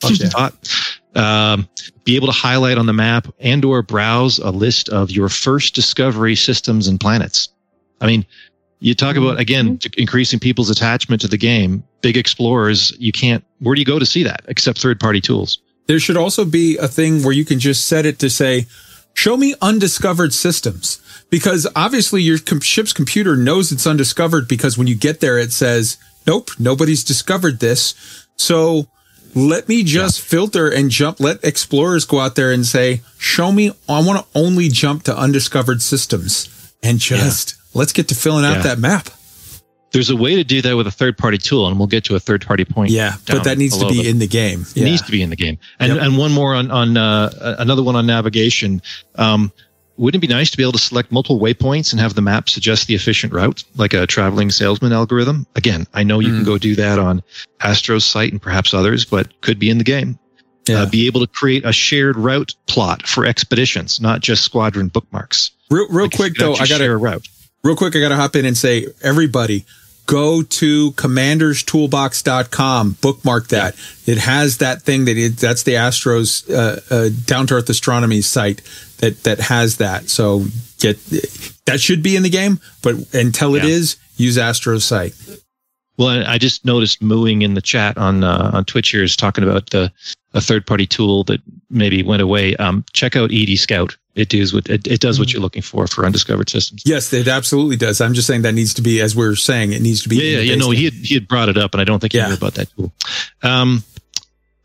Just 0.00 0.22
a 0.22 0.28
thought. 0.28 0.54
Um, 1.14 1.68
be 2.04 2.16
able 2.16 2.28
to 2.28 2.32
highlight 2.32 2.78
on 2.78 2.86
the 2.86 2.92
map 2.92 3.26
and 3.40 3.64
or 3.64 3.82
browse 3.82 4.38
a 4.38 4.50
list 4.50 4.88
of 4.88 5.10
your 5.10 5.28
first 5.28 5.74
discovery 5.74 6.36
systems 6.36 6.86
and 6.86 7.00
planets. 7.00 7.48
I 8.00 8.06
mean 8.06 8.24
you 8.80 8.94
talk 8.94 9.16
about 9.16 9.40
again 9.40 9.78
to 9.78 9.90
increasing 10.00 10.38
people's 10.38 10.70
attachment 10.70 11.20
to 11.22 11.28
the 11.28 11.36
game. 11.36 11.82
Big 12.00 12.16
explorers 12.16 12.92
you 12.98 13.10
can't 13.10 13.44
where 13.58 13.74
do 13.74 13.80
you 13.80 13.84
go 13.84 13.98
to 13.98 14.06
see 14.06 14.22
that 14.22 14.42
except 14.46 14.80
third 14.80 15.00
party 15.00 15.20
tools? 15.20 15.58
There 15.88 15.98
should 15.98 16.18
also 16.18 16.44
be 16.44 16.76
a 16.76 16.86
thing 16.86 17.22
where 17.22 17.32
you 17.32 17.46
can 17.46 17.58
just 17.58 17.88
set 17.88 18.04
it 18.04 18.18
to 18.18 18.28
say, 18.28 18.66
show 19.18 19.36
me 19.36 19.54
undiscovered 19.60 20.32
systems. 20.32 21.00
Because 21.28 21.66
obviously 21.74 22.22
your 22.22 22.38
ship's 22.38 22.92
computer 22.92 23.36
knows 23.36 23.72
it's 23.72 23.86
undiscovered 23.86 24.46
because 24.48 24.78
when 24.78 24.86
you 24.86 24.94
get 24.94 25.20
there, 25.20 25.38
it 25.38 25.52
says, 25.52 25.98
nope, 26.26 26.50
nobody's 26.58 27.02
discovered 27.04 27.58
this. 27.60 27.94
So 28.36 28.86
let 29.34 29.68
me 29.68 29.82
just 29.82 30.20
filter 30.20 30.68
and 30.70 30.88
jump. 30.88 31.20
Let 31.20 31.44
explorers 31.44 32.06
go 32.06 32.20
out 32.20 32.34
there 32.36 32.52
and 32.52 32.64
say, 32.64 33.02
show 33.18 33.50
me, 33.52 33.72
I 33.88 34.00
want 34.02 34.20
to 34.24 34.38
only 34.38 34.68
jump 34.68 35.02
to 35.04 35.18
undiscovered 35.18 35.82
systems 35.82 36.48
and 36.82 36.98
just 36.98 37.56
let's 37.74 37.92
get 37.92 38.08
to 38.08 38.14
filling 38.14 38.44
out 38.46 38.58
Yeah. 38.58 38.62
that 38.62 38.78
map. 38.78 39.10
There's 39.90 40.10
a 40.10 40.16
way 40.16 40.36
to 40.36 40.44
do 40.44 40.60
that 40.62 40.76
with 40.76 40.86
a 40.86 40.90
third 40.90 41.16
party 41.16 41.38
tool, 41.38 41.66
and 41.66 41.78
we'll 41.78 41.86
get 41.88 42.04
to 42.04 42.14
a 42.14 42.20
third 42.20 42.44
party 42.46 42.64
point. 42.64 42.90
Yeah. 42.90 43.14
But 43.26 43.44
that 43.44 43.56
needs 43.58 43.76
to 43.78 43.88
be 43.88 43.96
but 43.98 44.06
in 44.06 44.18
the 44.18 44.26
game. 44.26 44.66
It 44.76 44.82
needs 44.84 45.00
to 45.02 45.10
be 45.10 45.22
in 45.22 45.30
the 45.30 45.36
game. 45.36 45.58
And 45.80 45.94
Yep. 45.94 46.02
and 46.02 46.18
one 46.18 46.32
more 46.32 46.54
on 46.54 46.70
on 46.70 46.96
uh, 46.96 47.56
another 47.58 47.82
one 47.82 47.96
on 47.96 48.06
navigation. 48.06 48.82
Um, 49.14 49.50
wouldn't 49.96 50.22
it 50.22 50.28
be 50.28 50.32
nice 50.32 50.50
to 50.50 50.56
be 50.56 50.62
able 50.62 50.72
to 50.72 50.78
select 50.78 51.10
multiple 51.10 51.40
waypoints 51.40 51.92
and 51.92 52.00
have 52.00 52.14
the 52.14 52.20
map 52.22 52.48
suggest 52.48 52.86
the 52.86 52.94
efficient 52.94 53.32
route, 53.32 53.64
like 53.76 53.94
a 53.94 54.06
traveling 54.06 54.50
salesman 54.50 54.92
algorithm? 54.92 55.46
Again, 55.56 55.86
I 55.94 56.02
know 56.04 56.20
you 56.20 56.28
can 56.28 56.38
Hmm. 56.40 56.44
go 56.44 56.58
do 56.58 56.76
that 56.76 56.98
on 57.00 57.22
Astro's 57.60 58.04
site 58.04 58.30
and 58.30 58.40
perhaps 58.40 58.72
others, 58.74 59.04
but 59.04 59.40
could 59.40 59.58
be 59.58 59.70
in 59.70 59.78
the 59.78 59.84
game. 59.84 60.18
Yeah. 60.68 60.82
Uh, 60.82 60.86
be 60.90 61.06
able 61.06 61.20
to 61.20 61.26
create 61.26 61.64
a 61.64 61.72
shared 61.72 62.16
route 62.16 62.54
plot 62.66 63.08
for 63.08 63.24
expeditions, 63.24 64.00
not 64.00 64.20
just 64.20 64.44
squadron 64.44 64.88
bookmarks. 64.88 65.50
Real, 65.70 65.86
real 65.88 66.04
Like, 66.04 66.12
quick 66.14 66.34
though, 66.36 66.54
I 66.54 66.66
got 66.66 66.78
to 66.78 66.84
a 66.84 66.96
route. 66.96 67.26
Real 67.64 67.76
quick, 67.76 67.96
I 67.96 68.00
got 68.00 68.10
to 68.10 68.16
hop 68.16 68.36
in 68.36 68.44
and 68.44 68.56
say, 68.56 68.86
everybody, 69.02 69.64
go 70.06 70.42
to 70.42 70.92
commanderstoolbox.com, 70.92 72.96
bookmark 73.00 73.48
that. 73.48 73.74
It 74.06 74.18
has 74.18 74.58
that 74.58 74.82
thing 74.82 75.04
that 75.06 75.16
it, 75.16 75.36
that's 75.36 75.62
the 75.64 75.74
Astros 75.74 76.48
uh, 76.50 76.80
uh, 76.94 77.08
down 77.26 77.46
to 77.48 77.54
earth 77.54 77.68
astronomy 77.68 78.20
site 78.22 78.62
that 78.98 79.22
that 79.24 79.40
has 79.40 79.76
that. 79.78 80.08
So 80.08 80.44
get 80.78 80.98
that 81.66 81.80
should 81.80 82.02
be 82.02 82.16
in 82.16 82.22
the 82.22 82.30
game, 82.30 82.60
but 82.82 82.94
until 83.14 83.54
it 83.54 83.64
Yeah. 83.64 83.70
is, 83.70 83.96
use 84.16 84.38
Astro's 84.38 84.84
site. 84.84 85.14
Well, 85.96 86.08
I 86.08 86.34
I 86.34 86.38
just 86.38 86.64
noticed 86.64 87.02
mooing 87.02 87.42
in 87.42 87.54
the 87.54 87.62
chat 87.62 87.98
on 87.98 88.24
uh, 88.24 88.50
on 88.54 88.64
Twitch 88.64 88.90
here 88.90 89.02
is 89.02 89.16
talking 89.16 89.44
about 89.44 89.70
the 89.70 89.92
a 90.34 90.40
third 90.40 90.66
party 90.66 90.86
tool 90.86 91.24
that 91.24 91.40
maybe 91.70 92.02
went 92.02 92.22
away. 92.22 92.54
Um, 92.56 92.84
check 92.92 93.16
out 93.16 93.30
ED 93.32 93.58
Scout. 93.58 93.96
It 94.18 94.28
does 94.30 94.52
what 94.52 94.68
it, 94.68 94.86
it 94.86 95.00
does 95.00 95.18
what 95.18 95.32
you're 95.32 95.40
looking 95.42 95.62
for 95.62 95.86
for 95.86 96.04
undiscovered 96.04 96.50
systems. 96.50 96.82
Yes, 96.84 97.12
it 97.12 97.28
absolutely 97.28 97.76
does. 97.76 98.00
I'm 98.00 98.14
just 98.14 98.26
saying 98.26 98.42
that 98.42 98.52
needs 98.52 98.74
to 98.74 98.82
be, 98.82 99.00
as 99.00 99.14
we 99.14 99.24
are 99.26 99.36
saying, 99.36 99.72
it 99.72 99.80
needs 99.80 100.02
to 100.02 100.08
be. 100.08 100.16
Yeah, 100.16 100.38
yeah, 100.38 100.52
yeah. 100.52 100.56
No, 100.56 100.70
he 100.70 100.84
had 100.86 100.94
he 100.94 101.14
had 101.14 101.28
brought 101.28 101.48
it 101.48 101.56
up, 101.56 101.72
and 101.74 101.80
I 101.80 101.84
don't 101.84 102.00
think 102.00 102.12
he 102.12 102.18
Yeah. 102.18 102.28
knew 102.28 102.34
about 102.34 102.54
that 102.54 102.68
tool. 102.76 102.92
Um, 103.42 103.84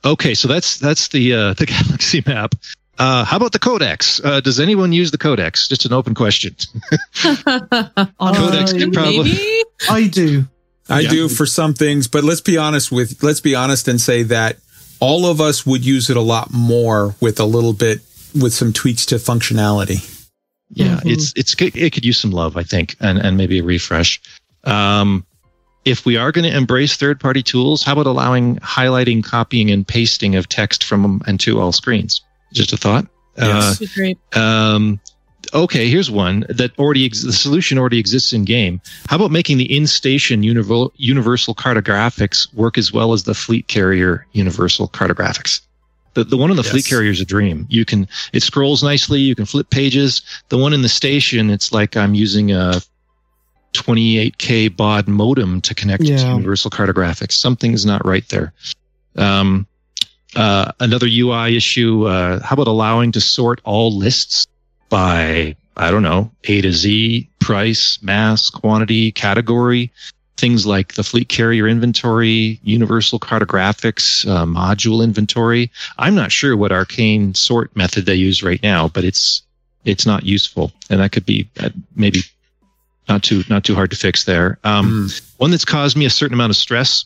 okay, 0.03 0.33
so 0.33 0.47
that's 0.47 0.77
that's 0.79 1.09
the 1.09 1.33
uh, 1.33 1.53
the 1.57 1.65
galaxy 1.67 2.23
map. 2.25 2.55
Uh, 2.99 3.23
how 3.25 3.37
about 3.37 3.51
the 3.51 3.59
codex? 3.59 4.21
Uh, 4.23 4.39
does 4.39 4.59
anyone 4.59 4.91
use 4.91 5.09
the 5.11 5.17
codex? 5.17 5.67
Just 5.67 5.85
an 5.85 5.93
open 5.93 6.13
question. 6.13 6.55
Codex 7.23 8.73
could 8.73 8.93
probably- 8.93 9.23
maybe? 9.33 9.63
I 9.89 10.07
do. 10.07 10.45
I 10.89 10.99
Yeah. 11.01 11.09
do 11.09 11.29
for 11.29 11.45
some 11.45 11.73
things, 11.73 12.07
but 12.07 12.23
let's 12.23 12.41
be 12.41 12.57
honest 12.57 12.91
with 12.91 13.23
let's 13.23 13.39
be 13.41 13.55
honest 13.55 13.87
and 13.87 13.99
say 13.99 14.23
that 14.23 14.57
all 14.99 15.25
of 15.25 15.39
us 15.41 15.65
would 15.65 15.83
use 15.85 16.09
it 16.09 16.17
a 16.17 16.21
lot 16.21 16.51
more 16.53 17.15
with 17.19 17.39
a 17.39 17.45
little 17.45 17.73
bit 17.73 18.01
with 18.39 18.53
some 18.53 18.73
tweaks 18.73 19.05
to 19.07 19.15
functionality. 19.15 20.09
yeah, 20.75 20.99
Mhm. 21.03 21.11
it's 21.11 21.33
it's 21.35 21.53
good. 21.55 21.75
It 21.75 21.93
could 21.93 22.03
use 22.05 22.17
some 22.17 22.31
love, 22.31 22.57
I 22.57 22.63
think, 22.63 22.95
and 22.99 23.17
and 23.19 23.37
maybe 23.37 23.59
a 23.59 23.63
refresh. 23.63 24.19
Um, 24.63 25.25
if 25.85 26.05
we 26.05 26.15
are 26.17 26.31
going 26.31 26.49
to 26.49 26.55
embrace 26.57 26.95
third-party 26.95 27.43
tools, 27.43 27.83
how 27.83 27.91
about 27.93 28.07
allowing 28.07 28.55
highlighting, 28.59 29.21
copying, 29.23 29.69
and 29.69 29.85
pasting 29.87 30.35
of 30.35 30.47
text 30.47 30.83
from 30.85 31.21
and 31.27 31.39
to 31.41 31.59
all 31.59 31.71
screens? 31.73 32.21
Just 32.53 32.71
a 32.73 32.77
thought. 32.77 33.05
Uh, 33.37 33.75
great. 33.95 34.17
um, 34.35 34.99
okay, 35.53 35.89
here's 35.89 36.09
one 36.09 36.45
that 36.49 36.71
already 36.79 37.05
ex- 37.05 37.23
the 37.23 37.33
solution 37.33 37.77
already 37.77 37.99
exists 37.99 38.31
in 38.31 38.45
game. 38.45 38.79
How 39.09 39.17
about 39.17 39.31
making 39.31 39.57
the 39.57 39.75
in-station 39.75 40.41
universal 40.43 40.93
universal 40.97 41.53
cartographics 41.53 42.51
work 42.53 42.77
as 42.77 42.93
well 42.93 43.11
as 43.13 43.23
the 43.23 43.33
fleet 43.35 43.67
carrier 43.67 44.25
universal 44.31 44.87
cartographics? 44.87 45.59
The, 46.13 46.23
the 46.23 46.37
one 46.37 46.51
on 46.51 46.57
the 46.57 46.63
fleet 46.63 46.85
carrier 46.85 47.11
is 47.11 47.19
a 47.19 47.25
dream. 47.25 47.65
You 47.69 47.85
can 47.85 48.07
it 48.33 48.43
scrolls 48.43 48.83
nicely. 48.83 49.19
You 49.19 49.35
can 49.35 49.45
flip 49.45 49.69
pages. 49.69 50.21
The 50.49 50.57
one 50.57 50.73
in 50.73 50.81
the 50.81 50.89
station, 50.89 51.49
it's 51.49 51.71
like 51.71 51.97
I'm 51.97 52.13
using 52.13 52.51
a 52.51 52.81
28k 53.73 54.75
baud 54.75 55.07
modem 55.07 55.59
to 55.61 55.73
connect 55.73 56.05
to 56.05 56.13
universal 56.13 56.69
cartographics. 56.69 57.33
Something's 57.33 57.85
not 57.85 58.05
right 58.05 58.27
there. 58.29 58.53
Um, 59.15 59.65
uh, 60.35 60.71
another 60.79 61.07
UI 61.09 61.57
issue. 61.57 62.05
Uh, 62.05 62.41
how 62.41 62.53
about 62.53 62.67
allowing 62.67 63.11
to 63.13 63.21
sort 63.21 63.61
all 63.63 63.95
lists 63.95 64.47
by 64.89 65.55
I 65.75 65.89
don't 65.89 66.03
know 66.03 66.31
A 66.45 66.61
to 66.61 66.71
Z, 66.71 67.27
price, 67.39 68.01
mass, 68.01 68.49
quantity, 68.49 69.11
category, 69.11 69.91
things 70.37 70.65
like 70.65 70.93
the 70.93 71.03
fleet 71.03 71.29
carrier 71.29 71.67
inventory, 71.67 72.59
universal 72.63 73.19
cartographics, 73.19 74.27
uh, 74.27 74.45
module 74.45 75.03
inventory. 75.03 75.71
I'm 75.97 76.15
not 76.15 76.31
sure 76.31 76.57
what 76.57 76.71
arcane 76.71 77.33
sort 77.33 77.75
method 77.75 78.05
they 78.05 78.15
use 78.15 78.43
right 78.43 78.61
now, 78.63 78.87
but 78.87 79.03
it's 79.03 79.41
it's 79.85 80.05
not 80.05 80.23
useful, 80.23 80.71
and 80.89 80.99
that 80.99 81.11
could 81.11 81.25
be 81.25 81.49
uh, 81.59 81.69
maybe 81.95 82.21
not 83.09 83.23
too 83.23 83.43
not 83.49 83.63
too 83.63 83.75
hard 83.75 83.91
to 83.91 83.97
fix 83.97 84.23
there. 84.23 84.57
Um, 84.63 85.09
One 85.37 85.51
that's 85.51 85.65
caused 85.65 85.97
me 85.97 86.05
a 86.05 86.09
certain 86.09 86.33
amount 86.33 86.51
of 86.51 86.57
stress 86.57 87.05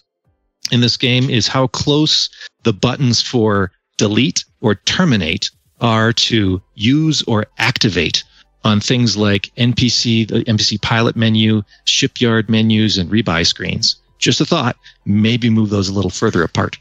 in 0.72 0.82
this 0.82 0.98
game 0.98 1.30
is 1.30 1.48
how 1.48 1.68
close 1.68 2.30
the 2.64 2.74
buttons 2.74 3.22
for 3.22 3.72
delete 3.98 4.44
or 4.62 4.76
terminate 4.76 5.50
are 5.82 6.14
to 6.14 6.62
use 6.76 7.22
or 7.24 7.46
activate 7.58 8.24
on 8.68 8.80
things 8.80 9.18
like 9.18 9.52
NPC, 9.58 10.28
the 10.28 10.44
NPC 10.46 10.80
pilot 10.82 11.16
menu, 11.16 11.64
shipyard 11.86 12.50
menus, 12.50 12.98
and 12.98 13.10
rebuy 13.10 13.46
screens. 13.46 13.96
Just 14.20 14.42
a 14.42 14.46
thought, 14.46 14.76
maybe 15.06 15.50
move 15.50 15.70
those 15.70 15.90
a 15.90 15.94
little 15.94 16.12
further 16.12 16.44
apart. 16.44 16.78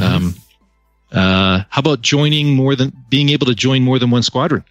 Um, 0.00 0.34
uh, 1.12 1.62
how 1.68 1.80
about 1.80 2.00
joining 2.02 2.54
more 2.54 2.74
than 2.74 2.92
being 3.10 3.28
able 3.30 3.46
to 3.46 3.54
join 3.54 3.82
more 3.82 3.98
than 3.98 4.10
one 4.10 4.22
squadron, 4.22 4.64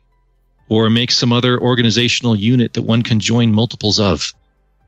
or 0.69 0.89
make 0.89 1.11
some 1.11 1.31
other 1.31 1.59
organizational 1.59 2.35
unit 2.35 2.73
that 2.73 2.81
one 2.83 3.01
can 3.03 3.19
join 3.19 3.51
multiples 3.53 3.99
of? 3.99 4.33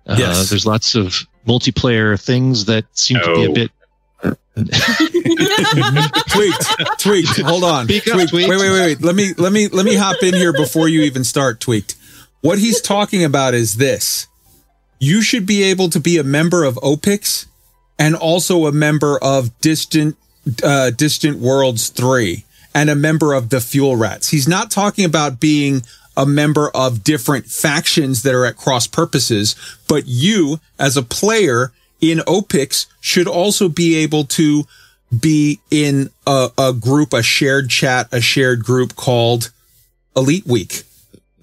Uh, 0.07 0.15
Yes. 0.19 0.49
There's 0.49 0.65
lots 0.65 0.95
of 0.95 1.25
multiplayer 1.47 2.19
things 2.21 2.65
that 2.65 2.85
seem 2.97 3.19
to 3.19 3.33
be 3.35 3.45
a 3.45 3.49
Oh. 3.49 3.53
bit. 3.53 3.71
Tweaked, 6.29 6.99
tweaked. 6.99 7.39
Hold 7.41 7.63
on. 7.63 7.85
Speak 7.85 8.07
up, 8.07 8.13
tweaked. 8.13 8.31
Tweaked. 8.31 8.49
Wait, 8.49 8.59
wait, 8.59 8.71
wait, 8.71 8.81
wait. 8.81 9.01
Let 9.01 9.15
me, 9.15 9.33
let 9.37 9.51
me, 9.51 9.67
let 9.67 9.85
me 9.85 9.95
hop 9.95 10.21
in 10.21 10.33
here 10.33 10.53
before 10.53 10.87
you 10.87 11.01
even 11.01 11.23
start. 11.23 11.59
Tweaked. 11.59 11.95
What 12.41 12.59
he's 12.59 12.81
talking 12.81 13.23
about 13.23 13.53
is 13.53 13.77
this: 13.77 14.27
you 14.99 15.21
should 15.21 15.45
be 15.45 15.63
able 15.63 15.89
to 15.89 15.99
be 15.99 16.17
a 16.17 16.23
member 16.23 16.63
of 16.63 16.75
OPIX 16.83 17.47
and 17.97 18.15
also 18.15 18.65
a 18.65 18.71
member 18.71 19.17
of 19.23 19.59
Distant, 19.61 20.17
uh, 20.63 20.91
Distant 20.91 21.39
Worlds 21.39 21.89
Three 21.89 22.45
and 22.75 22.89
a 22.89 22.95
member 22.95 23.33
of 23.33 23.49
the 23.49 23.61
Fuel 23.61 23.95
Rats. 23.95 24.29
He's 24.29 24.47
not 24.47 24.71
talking 24.71 25.05
about 25.05 25.39
being 25.39 25.83
a 26.15 26.25
member 26.25 26.69
of 26.69 27.03
different 27.03 27.47
factions 27.47 28.23
that 28.23 28.35
are 28.35 28.45
at 28.45 28.55
cross 28.55 28.87
purposes, 28.87 29.55
but 29.87 30.03
you 30.05 30.59
as 30.77 30.95
a 30.95 31.03
player 31.03 31.71
in 32.03 32.19
OPIX 32.19 32.85
should 32.99 33.27
also 33.27 33.69
be 33.69 33.95
able 33.95 34.25
to 34.25 34.65
be 35.17 35.59
in 35.71 36.09
a, 36.27 36.49
a 36.57 36.73
group, 36.73 37.13
a 37.13 37.23
shared 37.23 37.69
chat, 37.69 38.09
a 38.11 38.19
shared 38.19 38.63
group 38.63 38.95
called 38.95 39.51
Elite 40.15 40.45
Week. 40.45 40.83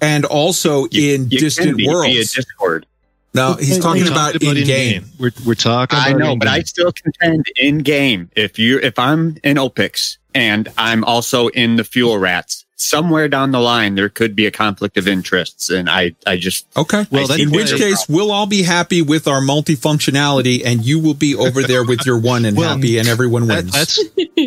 And 0.02 0.24
also 0.26 0.84
in 0.86 1.28
You 1.30 1.38
distant 1.38 1.68
can 1.68 1.76
be 1.76 1.86
via 1.86 1.94
worlds. 1.94 2.34
Discord. 2.34 2.86
No, 3.32 3.54
he's 3.54 3.78
talking 3.78 4.02
We're 4.02 4.10
about, 4.10 4.32
talking 4.32 4.56
in 4.56 4.64
game. 4.64 5.04
We're 5.18 5.30
we're 5.46 5.54
talking. 5.54 5.98
I 5.98 6.10
about 6.10 6.18
know, 6.18 6.36
but 6.36 6.48
I 6.48 6.62
still 6.62 6.90
contend 6.92 7.46
in 7.56 7.78
game. 7.78 8.28
If 8.34 8.58
you, 8.58 8.80
if 8.80 8.98
I'm 8.98 9.36
in 9.44 9.56
OPIX 9.56 10.18
and 10.34 10.68
I'm 10.76 11.04
also 11.04 11.46
in 11.48 11.76
the 11.76 11.84
Fuel 11.84 12.18
Rats, 12.18 12.59
somewhere 12.80 13.28
down 13.28 13.50
the 13.52 13.60
line 13.60 13.94
there 13.94 14.08
could 14.08 14.34
be 14.34 14.46
a 14.46 14.50
conflict 14.50 14.96
of 14.96 15.06
interests, 15.06 15.68
and 15.70 15.88
I, 15.88 16.14
I 16.26 16.36
just 16.36 16.66
Okay. 16.76 17.06
Well, 17.10 17.24
I 17.24 17.26
that- 17.26 17.36
see 17.36 17.42
in 17.42 17.50
which 17.50 17.72
case, 17.76 18.04
from. 18.04 18.14
we'll 18.14 18.30
all 18.32 18.46
be 18.46 18.62
happy 18.62 19.02
with 19.02 19.28
our 19.28 19.40
multifunctionality, 19.40 20.62
and 20.64 20.84
you 20.84 20.98
will 20.98 21.14
be 21.14 21.34
over 21.34 21.62
there 21.62 21.84
with 21.84 22.04
your 22.06 22.18
one 22.18 22.44
and 22.44 22.56
Well, 22.56 22.76
happy, 22.76 22.98
and 22.98 23.08
everyone 23.08 23.46
That- 23.46 23.64
wins. 23.64 23.72
that's 23.72 24.00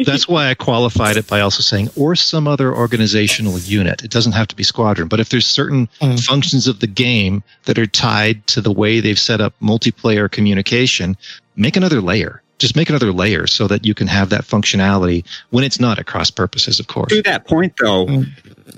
that's 0.05 0.27
why 0.27 0.49
I 0.49 0.53
qualified 0.53 1.17
it 1.17 1.27
by 1.27 1.41
also 1.41 1.61
saying 1.61 1.89
or 1.95 2.15
some 2.15 2.47
other 2.47 2.73
organizational 2.73 3.59
unit. 3.59 4.03
It 4.03 4.11
doesn't 4.11 4.31
have 4.33 4.47
to 4.49 4.55
be 4.55 4.63
squadron, 4.63 5.07
but 5.07 5.19
if 5.19 5.29
there's 5.29 5.45
certain 5.47 5.87
Mm. 6.01 6.19
functions 6.23 6.67
of 6.67 6.79
the 6.79 6.87
game 6.87 7.43
that 7.65 7.77
are 7.77 7.85
tied 7.87 8.45
to 8.47 8.61
the 8.61 8.71
way 8.71 8.99
they've 8.99 9.19
set 9.19 9.41
up 9.41 9.53
multiplayer 9.61 10.29
communication, 10.29 11.15
make 11.55 11.75
another 11.77 12.01
layer. 12.01 12.41
Just 12.63 12.77
make 12.77 12.87
another 12.89 13.11
layer 13.11 13.45
so 13.45 13.67
that 13.67 13.85
you 13.85 13.93
can 13.93 14.07
have 14.07 14.29
that 14.29 14.43
functionality 14.45 15.25
when 15.49 15.65
it's 15.65 15.81
not 15.81 15.99
at 15.99 16.05
cross 16.05 16.31
purposes, 16.31 16.79
of 16.79 16.87
course. 16.87 17.11
to 17.11 17.21
that 17.23 17.45
point 17.45 17.73
though, 17.77 18.23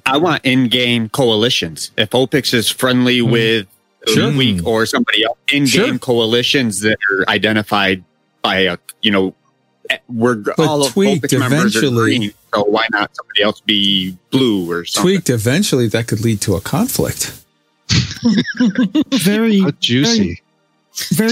I 0.07 0.17
want 0.17 0.43
in-game 0.43 1.09
coalitions. 1.09 1.91
If 1.95 2.09
OPIX 2.09 2.51
is 2.55 2.67
friendly 2.67 3.21
with 3.21 3.67
Sure. 4.07 4.31
Week 4.31 4.65
or 4.65 4.87
somebody 4.87 5.23
else, 5.23 5.37
in-game 5.51 5.67
Sure. 5.67 5.99
coalitions 5.99 6.79
that 6.81 6.97
are 7.11 7.29
identified 7.29 8.03
by 8.41 8.61
a, 8.61 8.77
you 9.03 9.11
know, 9.11 9.35
eh, 9.91 9.97
we're 10.09 10.43
all 10.57 10.83
of 10.85 10.91
tweaked 10.93 11.25
OPIX 11.25 11.39
members 11.39 11.75
are 11.75 11.79
eventually. 11.85 12.17
green, 12.17 12.33
so 12.55 12.63
why 12.63 12.87
not 12.91 13.15
somebody 13.15 13.43
else 13.43 13.61
be 13.61 14.17
blue 14.31 14.67
or 14.71 14.83
something? 14.85 15.11
Tweaked 15.11 15.29
eventually, 15.29 15.87
that 15.89 16.07
could 16.07 16.21
lead 16.21 16.41
to 16.41 16.55
a 16.55 16.61
conflict. 16.61 17.33
very 19.13 19.59
How 19.61 19.71
juicy. 19.79 20.17
very 20.23 20.41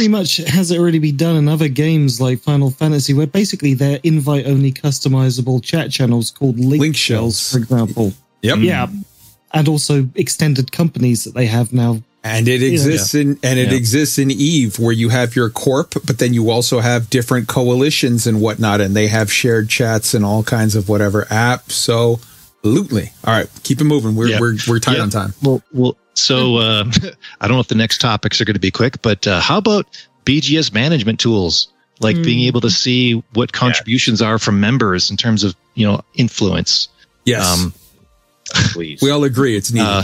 much 0.10 0.38
has 0.38 0.72
it 0.72 0.80
already 0.80 1.00
been 1.00 1.18
done 1.18 1.36
in 1.36 1.48
other 1.48 1.68
games 1.70 2.20
like 2.20 2.40
Final 2.40 2.72
Fantasy, 2.72 3.14
where 3.14 3.28
basically 3.28 3.74
they're 3.74 4.00
invite 4.04 4.46
only 4.46 4.72
customizable 4.72 5.64
chat 5.64 5.92
channels 5.92 6.32
called 6.32 6.60
link, 6.60 6.82
Link 6.82 6.96
shells, 6.96 7.40
shells. 7.40 7.52
for 7.52 7.58
example. 7.60 8.14
Yep. 8.42 8.58
Yeah. 8.60 8.88
And 9.54 9.68
also 9.68 10.10
extended 10.16 10.72
companies 10.72 11.24
that 11.24 11.34
they 11.34 11.46
have 11.46 11.72
now. 11.74 12.02
And 12.26 12.48
it 12.48 12.64
exists 12.64 13.14
in 13.14 13.38
and 13.44 13.60
it 13.60 13.70
Yeah. 13.70 13.78
exists 13.78 14.18
in 14.18 14.32
Eve 14.32 14.80
where 14.80 14.94
you 14.94 15.10
have 15.10 15.36
your 15.36 15.50
corp, 15.50 15.94
but 16.06 16.20
then 16.20 16.34
you 16.34 16.50
also 16.50 16.80
have 16.80 17.10
different 17.10 17.48
coalitions 17.50 18.26
and 18.26 18.40
whatnot, 18.40 18.80
and 18.82 18.96
they 18.96 19.08
have 19.08 19.32
shared 19.32 19.68
chats 19.70 20.14
and 20.14 20.24
all 20.24 20.42
kinds 20.44 20.76
of 20.76 20.88
whatever. 20.90 21.26
Apps. 21.30 21.72
So 21.74 22.20
Absolutely. 22.66 23.12
All 23.26 23.34
right, 23.34 23.50
keep 23.64 23.82
it 23.82 23.84
moving. 23.84 24.16
We're 24.16 24.30
Yeah. 24.30 24.40
we're 24.40 24.56
we're 24.70 24.80
tight 24.80 24.96
Yeah. 24.96 25.04
on 25.04 25.10
time. 25.10 25.34
Well, 25.44 25.62
well. 25.74 25.98
So 26.16 26.58
uh, 26.58 26.86
I 27.42 27.48
don't 27.48 27.56
know 27.58 27.62
if 27.62 27.68
the 27.68 27.76
next 27.76 28.00
topics 28.00 28.40
are 28.42 28.46
going 28.46 28.54
to 28.56 28.60
be 28.60 28.72
quick, 28.72 29.02
but 29.02 29.26
uh, 29.28 29.40
how 29.42 29.58
about 29.58 29.86
BGS 30.26 30.74
management 30.74 31.20
tools, 31.20 31.68
like 32.00 32.16
being 32.24 32.40
Mm. 32.40 32.48
able 32.48 32.62
to 32.62 32.70
see 32.70 33.24
what 33.34 33.52
contributions 33.52 34.22
are 34.22 34.38
from 34.40 34.60
members 34.60 35.10
in 35.12 35.18
terms 35.18 35.44
of 35.44 35.56
you 35.76 35.86
know 35.86 36.02
influence. 36.16 36.88
Yes, 37.26 37.44
Um, 37.46 37.74
Please. 38.74 39.00
we 39.04 39.10
all 39.10 39.24
agree 39.24 39.56
it's 39.56 39.72
needed. 39.72 39.88
Uh, 39.88 40.04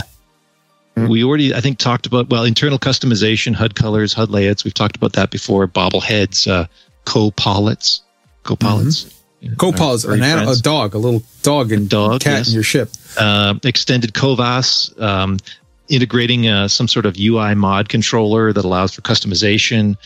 we 1.08 1.22
already, 1.24 1.54
I 1.54 1.60
think, 1.60 1.78
talked 1.78 2.06
about 2.06 2.28
well 2.30 2.44
internal 2.44 2.78
customization, 2.78 3.54
HUD 3.54 3.74
colors, 3.74 4.12
HUD 4.12 4.30
layouts. 4.30 4.64
We've 4.64 4.74
talked 4.74 4.96
about 4.96 5.12
that 5.14 5.30
before. 5.30 5.66
Bobbleheads, 5.68 6.50
uh, 6.50 6.66
co-pilots, 7.04 8.02
co-pilots, 8.42 9.14
Copause, 9.56 10.04
Our 10.04 10.14
an 10.14 10.20
furry 10.20 10.52
a 10.52 10.56
dog, 10.56 10.94
a 10.94 10.98
little 10.98 11.22
dog 11.42 11.72
and 11.72 11.88
Dog, 11.88 12.20
cat 12.20 12.38
yes. 12.38 12.48
in 12.48 12.54
your 12.54 12.62
ship. 12.62 12.90
uh, 13.18 13.54
extended 13.64 14.12
COVAS, 14.12 15.00
um, 15.00 15.38
integrating 15.90 16.48
uh, 16.48 16.68
some 16.68 16.88
sort 16.88 17.04
of 17.04 17.16
UI 17.18 17.54
mod 17.54 17.88
controller 17.88 18.52
that 18.52 18.64
allows 18.64 18.94
for 18.94 19.02
customization. 19.02 19.96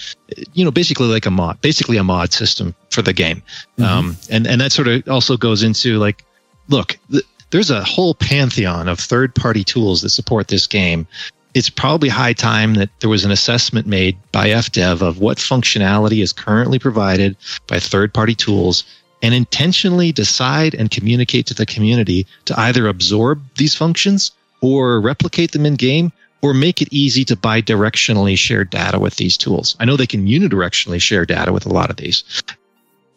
You 0.55 0.65
know, 0.65 0.70
basically 0.70 1.06
like 1.06 1.27
a 1.27 1.31
mod, 1.31 1.61
basically 1.61 1.97
a 1.98 2.05
mod 2.05 2.32
system 2.32 2.74
for 2.90 3.02
the 3.02 3.12
game. 3.12 3.43
Um, 3.78 4.16
and 4.31 4.47
and 4.47 4.61
that 4.61 4.73
sort 4.73 4.89
of 4.89 5.06
also 5.09 5.36
goes 5.36 5.62
into 5.62 5.98
like, 5.98 6.24
look, 6.69 6.98
th- 7.11 7.24
there's 7.51 7.70
a 7.70 7.85
whole 7.85 8.15
pantheon 8.15 8.89
of 8.89 8.98
third-party 8.98 9.62
tools 9.62 10.02
that 10.02 10.11
support 10.11 10.48
this 10.48 10.66
game. 10.66 11.06
It's 11.55 11.70
probably 11.70 12.09
high 12.09 12.32
time 12.32 12.74
that 12.74 12.90
there 12.98 13.11
was 13.11 13.24
an 13.24 13.31
assessment 13.31 13.86
made 13.86 14.16
by 14.32 14.48
FDev 14.48 15.02
of 15.02 15.20
what 15.20 15.39
functionality 15.39 16.20
is 16.20 16.32
currently 16.32 16.81
provided 16.81 17.36
by 17.69 17.78
third-party 17.78 18.35
tools 18.35 18.82
and 19.23 19.32
intentionally 19.32 20.11
decide 20.11 20.74
and 20.74 20.90
communicate 20.90 21.47
to 21.47 21.55
the 21.55 21.65
community 21.65 22.27
to 22.47 22.59
either 22.59 22.89
absorb 22.89 23.40
these 23.56 23.74
functions 23.74 24.32
or 24.65 24.99
replicate 24.99 25.53
them 25.53 25.66
in 25.66 25.74
game 25.74 26.11
or 26.41 26.55
make 26.55 26.81
it 26.81 26.89
easy 26.91 27.23
to 27.27 27.36
bi-directionally 27.36 28.36
share 28.36 28.65
data 28.65 28.99
with 28.99 29.16
these 29.16 29.36
tools. 29.36 29.77
I 29.78 29.85
know 29.85 29.97
they 29.97 30.07
can 30.07 30.27
unidirectionally 30.27 31.01
share 31.01 31.27
data 31.27 31.53
with 31.53 31.66
a 31.66 31.73
lot 31.73 31.91
of 31.91 31.97
these. 31.97 32.24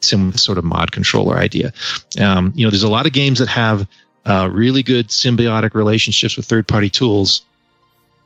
Similar 0.02 0.38
sort 0.38 0.57
of 0.57 0.65
mod 0.65 0.91
controller 0.91 1.38
idea. 1.38 1.72
Um, 2.19 2.52
you 2.53 2.65
know, 2.65 2.69
there's 2.69 2.84
a 2.84 2.90
lot 2.90 3.06
of 3.06 3.14
games 3.14 3.40
that 3.40 3.48
have 3.48 3.88
uh, 4.26 4.49
really 4.52 4.84
good 4.84 5.07
symbiotic 5.07 5.74
relationships 5.74 6.36
with 6.36 6.45
third 6.45 6.68
party 6.68 6.90
tools. 6.90 7.44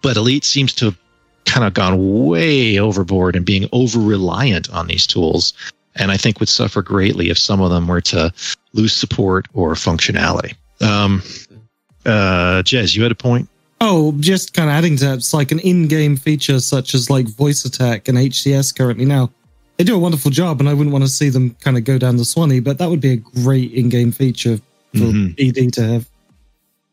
But 0.01 0.17
Elite 0.17 0.43
seems 0.43 0.73
to 0.75 0.85
have 0.85 0.97
kind 1.45 1.65
of 1.65 1.75
gone 1.75 2.25
way 2.25 2.79
overboard 2.79 3.35
and 3.35 3.45
being 3.45 3.69
over 3.71 3.99
reliant 3.99 4.67
on 4.71 4.87
these 4.87 5.05
tools. 5.05 5.53
And 5.95 6.11
I 6.11 6.17
think 6.17 6.39
would 6.39 6.49
suffer 6.49 6.81
greatly 6.81 7.29
if 7.29 7.37
some 7.37 7.61
of 7.61 7.69
them 7.69 7.87
were 7.87 8.01
to 8.01 8.33
lose 8.73 8.93
support 8.93 9.47
or 9.53 9.73
functionality. 9.73 10.55
Um, 10.79 11.21
uh, 12.05 12.61
Jez, 12.63 12.95
you 12.95 13.03
had 13.03 13.11
a 13.11 13.15
point? 13.15 13.47
Oh, 13.79 14.13
just 14.19 14.53
kind 14.53 14.69
of 14.69 14.75
adding 14.75 14.95
to 14.97 15.05
that, 15.05 15.15
it's 15.15 15.33
like 15.33 15.51
an 15.51 15.59
in-game 15.59 16.15
feature 16.15 16.59
such 16.59 16.93
as 16.93 17.09
like 17.09 17.27
voice 17.27 17.65
attack 17.65 18.07
and 18.07 18.17
HCS 18.17 18.75
currently 18.77 19.05
now. 19.05 19.31
They 19.77 19.83
do 19.83 19.95
a 19.95 19.99
wonderful 19.99 20.29
job, 20.29 20.59
and 20.59 20.69
I 20.69 20.73
wouldn't 20.75 20.91
want 20.93 21.03
to 21.03 21.09
see 21.09 21.29
them 21.29 21.55
kind 21.61 21.75
of 21.77 21.83
go 21.83 21.97
down 21.97 22.17
the 22.17 22.25
Swanee, 22.25 22.59
but 22.59 22.77
that 22.77 22.89
would 22.89 23.01
be 23.01 23.13
a 23.13 23.15
great 23.17 23.71
in-game 23.71 24.11
feature 24.11 24.57
for 24.93 24.99
Mhm. 24.99 25.33
ED 25.39 25.73
to 25.73 25.87
have. 25.87 26.07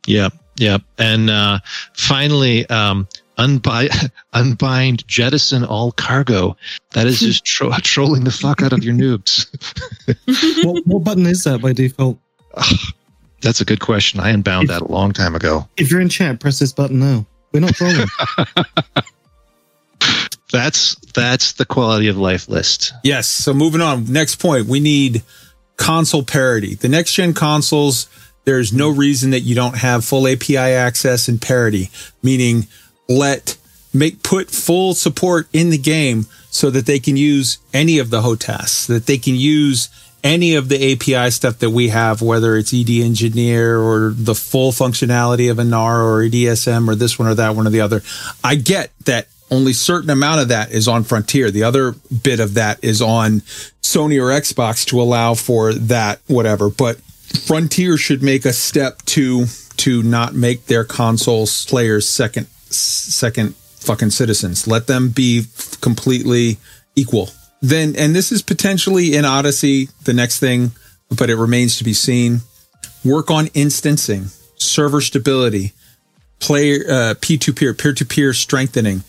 Yeah, 0.06 0.30
yeah. 0.56 0.78
And 0.96 1.28
uh, 1.28 1.58
finally, 1.92 2.64
um, 2.70 3.06
unbi- 3.36 4.10
unbind, 4.32 5.06
jettison 5.06 5.64
all 5.64 5.92
cargo. 5.92 6.56
That 6.92 7.06
is 7.06 7.20
just 7.20 7.44
tro- 7.44 7.70
trolling 7.82 8.24
the 8.24 8.30
fuck 8.30 8.62
out 8.62 8.72
of 8.72 8.82
your 8.82 8.94
noobs. 8.94 9.44
what, 10.64 10.86
what 10.86 11.04
button 11.04 11.26
is 11.26 11.44
that 11.44 11.60
by 11.60 11.74
default? 11.74 12.18
That's 13.40 13.60
a 13.60 13.64
good 13.64 13.80
question. 13.80 14.20
I 14.20 14.30
unbound 14.30 14.68
that 14.68 14.82
a 14.82 14.88
long 14.88 15.12
time 15.12 15.34
ago. 15.34 15.68
If 15.76 15.90
you're 15.90 16.00
in 16.00 16.08
chat, 16.08 16.40
press 16.40 16.58
this 16.58 16.72
button 16.72 16.98
now. 16.98 17.26
We're 17.52 17.60
not 17.60 17.74
trolling. 17.74 18.08
That's 20.50 20.94
that's 21.12 21.52
the 21.52 21.66
quality 21.66 22.08
of 22.08 22.16
life 22.16 22.48
list. 22.48 22.94
Yes. 23.04 23.28
So 23.28 23.52
moving 23.52 23.80
on. 23.80 24.10
Next 24.10 24.36
point. 24.36 24.66
We 24.66 24.80
need 24.80 25.22
console 25.76 26.22
parity. 26.22 26.74
The 26.74 26.88
next 26.88 27.12
gen 27.12 27.34
consoles, 27.34 28.08
there's 28.44 28.72
no 28.72 28.88
reason 28.88 29.30
that 29.32 29.40
you 29.40 29.54
don't 29.54 29.76
have 29.76 30.04
full 30.04 30.26
API 30.26 30.56
access 30.56 31.28
and 31.28 31.40
parity, 31.40 31.90
meaning 32.22 32.66
let 33.08 33.56
make 33.92 34.22
put 34.22 34.50
full 34.50 34.94
support 34.94 35.48
in 35.52 35.70
the 35.70 35.78
game 35.78 36.26
so 36.50 36.70
that 36.70 36.86
they 36.86 36.98
can 36.98 37.16
use 37.16 37.58
any 37.74 37.98
of 37.98 38.10
the 38.10 38.22
HOTAS, 38.22 38.86
that 38.86 39.06
they 39.06 39.18
can 39.18 39.34
use 39.34 39.88
any 40.24 40.54
of 40.54 40.68
the 40.68 40.92
API 40.92 41.30
stuff 41.30 41.58
that 41.58 41.70
we 41.70 41.88
have, 41.88 42.22
whether 42.22 42.56
it's 42.56 42.74
ED 42.74 42.90
Engineer 42.90 43.78
or 43.78 44.12
the 44.14 44.34
full 44.34 44.72
functionality 44.72 45.50
of 45.50 45.58
Inara 45.58 46.04
or 46.04 46.28
EDSM 46.28 46.88
or 46.88 46.94
this 46.94 47.18
one 47.18 47.28
or 47.28 47.34
that 47.34 47.54
one 47.54 47.66
or 47.66 47.70
the 47.70 47.80
other. 47.80 48.02
I 48.42 48.56
get 48.56 48.90
that 49.04 49.28
only 49.50 49.72
certain 49.72 50.10
amount 50.10 50.40
of 50.40 50.48
that 50.48 50.72
is 50.72 50.88
on 50.88 51.04
Frontier. 51.04 51.50
The 51.50 51.62
other 51.62 51.94
bit 52.22 52.40
of 52.40 52.54
that 52.54 52.82
is 52.82 53.00
on 53.00 53.40
Sony 53.82 54.20
or 54.20 54.28
Xbox 54.38 54.84
to 54.86 55.00
allow 55.00 55.34
for 55.34 55.72
that 55.72 56.20
whatever. 56.26 56.68
But 56.68 57.00
Frontier 57.46 57.96
should 57.96 58.22
make 58.22 58.44
a 58.44 58.52
step 58.52 59.02
to 59.06 59.46
to 59.78 60.02
not 60.02 60.34
make 60.34 60.66
their 60.66 60.84
consoles 60.84 61.64
players 61.66 62.08
second 62.08 62.46
second 62.70 63.54
fucking 63.54 64.10
citizens. 64.10 64.66
Let 64.66 64.86
them 64.86 65.10
be 65.10 65.44
completely 65.80 66.58
equal. 66.94 67.30
Then 67.60 67.94
and 67.96 68.14
this 68.14 68.30
is 68.30 68.42
potentially 68.42 69.16
in 69.16 69.24
Odyssey 69.24 69.88
the 70.04 70.12
next 70.12 70.38
thing, 70.38 70.72
but 71.16 71.30
it 71.30 71.36
remains 71.36 71.78
to 71.78 71.84
be 71.84 71.92
seen. 71.92 72.40
Work 73.04 73.30
on 73.30 73.48
instancing, 73.54 74.26
server 74.56 75.00
stability, 75.00 75.72
player 76.40 76.84
uh, 76.88 77.14
P2 77.14 77.56
peer 77.56 77.94
to 77.94 78.04
peer 78.04 78.32
strengthening. 78.32 79.02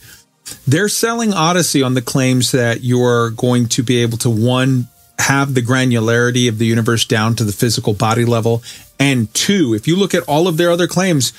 They're 0.67 0.89
selling 0.89 1.33
Odyssey 1.33 1.83
on 1.83 1.93
the 1.93 2.01
claims 2.01 2.51
that 2.51 2.83
you're 2.83 3.31
going 3.31 3.67
to 3.69 3.83
be 3.83 4.01
able 4.01 4.17
to 4.19 4.29
one 4.29 4.87
have 5.19 5.53
the 5.53 5.61
granularity 5.61 6.47
of 6.47 6.57
the 6.57 6.65
universe 6.65 7.05
down 7.05 7.35
to 7.35 7.43
the 7.43 7.51
physical 7.51 7.93
body 7.93 8.25
level, 8.25 8.63
and 8.99 9.31
two, 9.33 9.73
if 9.75 9.87
you 9.87 9.95
look 9.95 10.13
at 10.13 10.23
all 10.23 10.47
of 10.47 10.57
their 10.57 10.71
other 10.71 10.87
claims, 10.87 11.33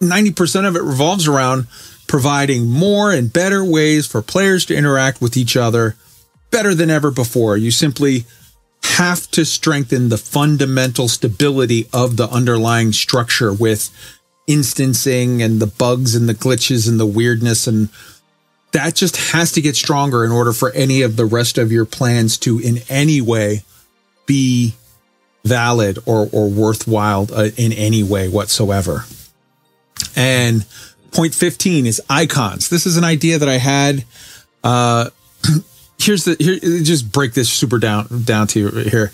90% 0.00 0.66
of 0.66 0.76
it 0.76 0.82
revolves 0.82 1.28
around 1.28 1.66
providing 2.08 2.68
more 2.68 3.12
and 3.12 3.32
better 3.32 3.64
ways 3.64 4.06
for 4.06 4.22
players 4.22 4.64
to 4.66 4.74
interact 4.74 5.20
with 5.20 5.36
each 5.36 5.56
other 5.56 5.96
better 6.50 6.74
than 6.74 6.90
ever 6.90 7.10
before. 7.10 7.56
You 7.56 7.70
simply 7.70 8.24
have 8.82 9.30
to 9.30 9.44
strengthen 9.44 10.08
the 10.08 10.18
fundamental 10.18 11.08
stability 11.08 11.88
of 11.92 12.16
the 12.16 12.28
underlying 12.28 12.92
structure 12.92 13.52
with 13.52 13.90
instancing 14.46 15.42
and 15.42 15.60
the 15.60 15.66
bugs 15.66 16.14
and 16.14 16.28
the 16.28 16.34
glitches 16.34 16.88
and 16.88 16.98
the 16.98 17.06
weirdness 17.06 17.66
and 17.66 17.88
that 18.72 18.94
just 18.94 19.32
has 19.32 19.52
to 19.52 19.60
get 19.60 19.76
stronger 19.76 20.24
in 20.24 20.30
order 20.30 20.52
for 20.52 20.70
any 20.72 21.02
of 21.02 21.16
the 21.16 21.24
rest 21.24 21.58
of 21.58 21.72
your 21.72 21.84
plans 21.84 22.38
to 22.38 22.58
in 22.58 22.78
any 22.88 23.20
way 23.20 23.62
be 24.26 24.74
valid 25.44 25.98
or 26.06 26.28
or 26.32 26.48
worthwhile 26.48 27.26
uh, 27.32 27.48
in 27.56 27.72
any 27.72 28.02
way 28.02 28.28
whatsoever. 28.28 29.04
And 30.14 30.64
point 31.12 31.34
15 31.34 31.86
is 31.86 32.00
icons. 32.08 32.68
This 32.68 32.86
is 32.86 32.96
an 32.96 33.04
idea 33.04 33.38
that 33.38 33.48
I 33.48 33.58
had 33.58 34.04
uh 34.62 35.10
here's 36.00 36.24
the 36.24 36.36
here 36.38 36.58
just 36.82 37.12
break 37.12 37.34
this 37.34 37.50
super 37.50 37.78
down 37.78 38.24
down 38.24 38.46
to 38.48 38.70
here. 38.70 39.12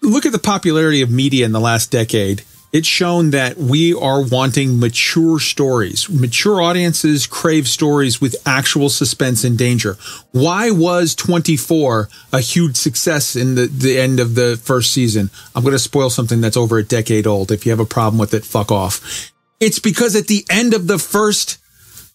Look 0.00 0.24
at 0.24 0.32
the 0.32 0.38
popularity 0.38 1.02
of 1.02 1.10
media 1.10 1.44
in 1.44 1.52
the 1.52 1.60
last 1.60 1.90
decade. 1.90 2.42
It's 2.70 2.86
shown 2.86 3.30
that 3.30 3.56
we 3.56 3.94
are 3.94 4.22
wanting 4.22 4.78
mature 4.78 5.40
stories. 5.40 6.08
Mature 6.10 6.60
audiences 6.60 7.26
crave 7.26 7.66
stories 7.66 8.20
with 8.20 8.36
actual 8.46 8.90
suspense 8.90 9.42
and 9.42 9.56
danger. 9.56 9.96
Why 10.32 10.70
was 10.70 11.14
24 11.14 12.10
a 12.30 12.40
huge 12.40 12.76
success 12.76 13.34
in 13.36 13.54
the, 13.54 13.68
the 13.68 13.98
end 13.98 14.20
of 14.20 14.34
the 14.34 14.60
first 14.62 14.92
season? 14.92 15.30
I'm 15.54 15.62
going 15.62 15.72
to 15.72 15.78
spoil 15.78 16.10
something 16.10 16.42
that's 16.42 16.58
over 16.58 16.76
a 16.76 16.84
decade 16.84 17.26
old. 17.26 17.50
If 17.50 17.64
you 17.64 17.72
have 17.72 17.80
a 17.80 17.86
problem 17.86 18.18
with 18.18 18.34
it, 18.34 18.44
fuck 18.44 18.70
off. 18.70 19.32
It's 19.60 19.78
because 19.78 20.14
at 20.14 20.26
the 20.26 20.44
end 20.50 20.74
of 20.74 20.88
the 20.88 20.98
first 20.98 21.58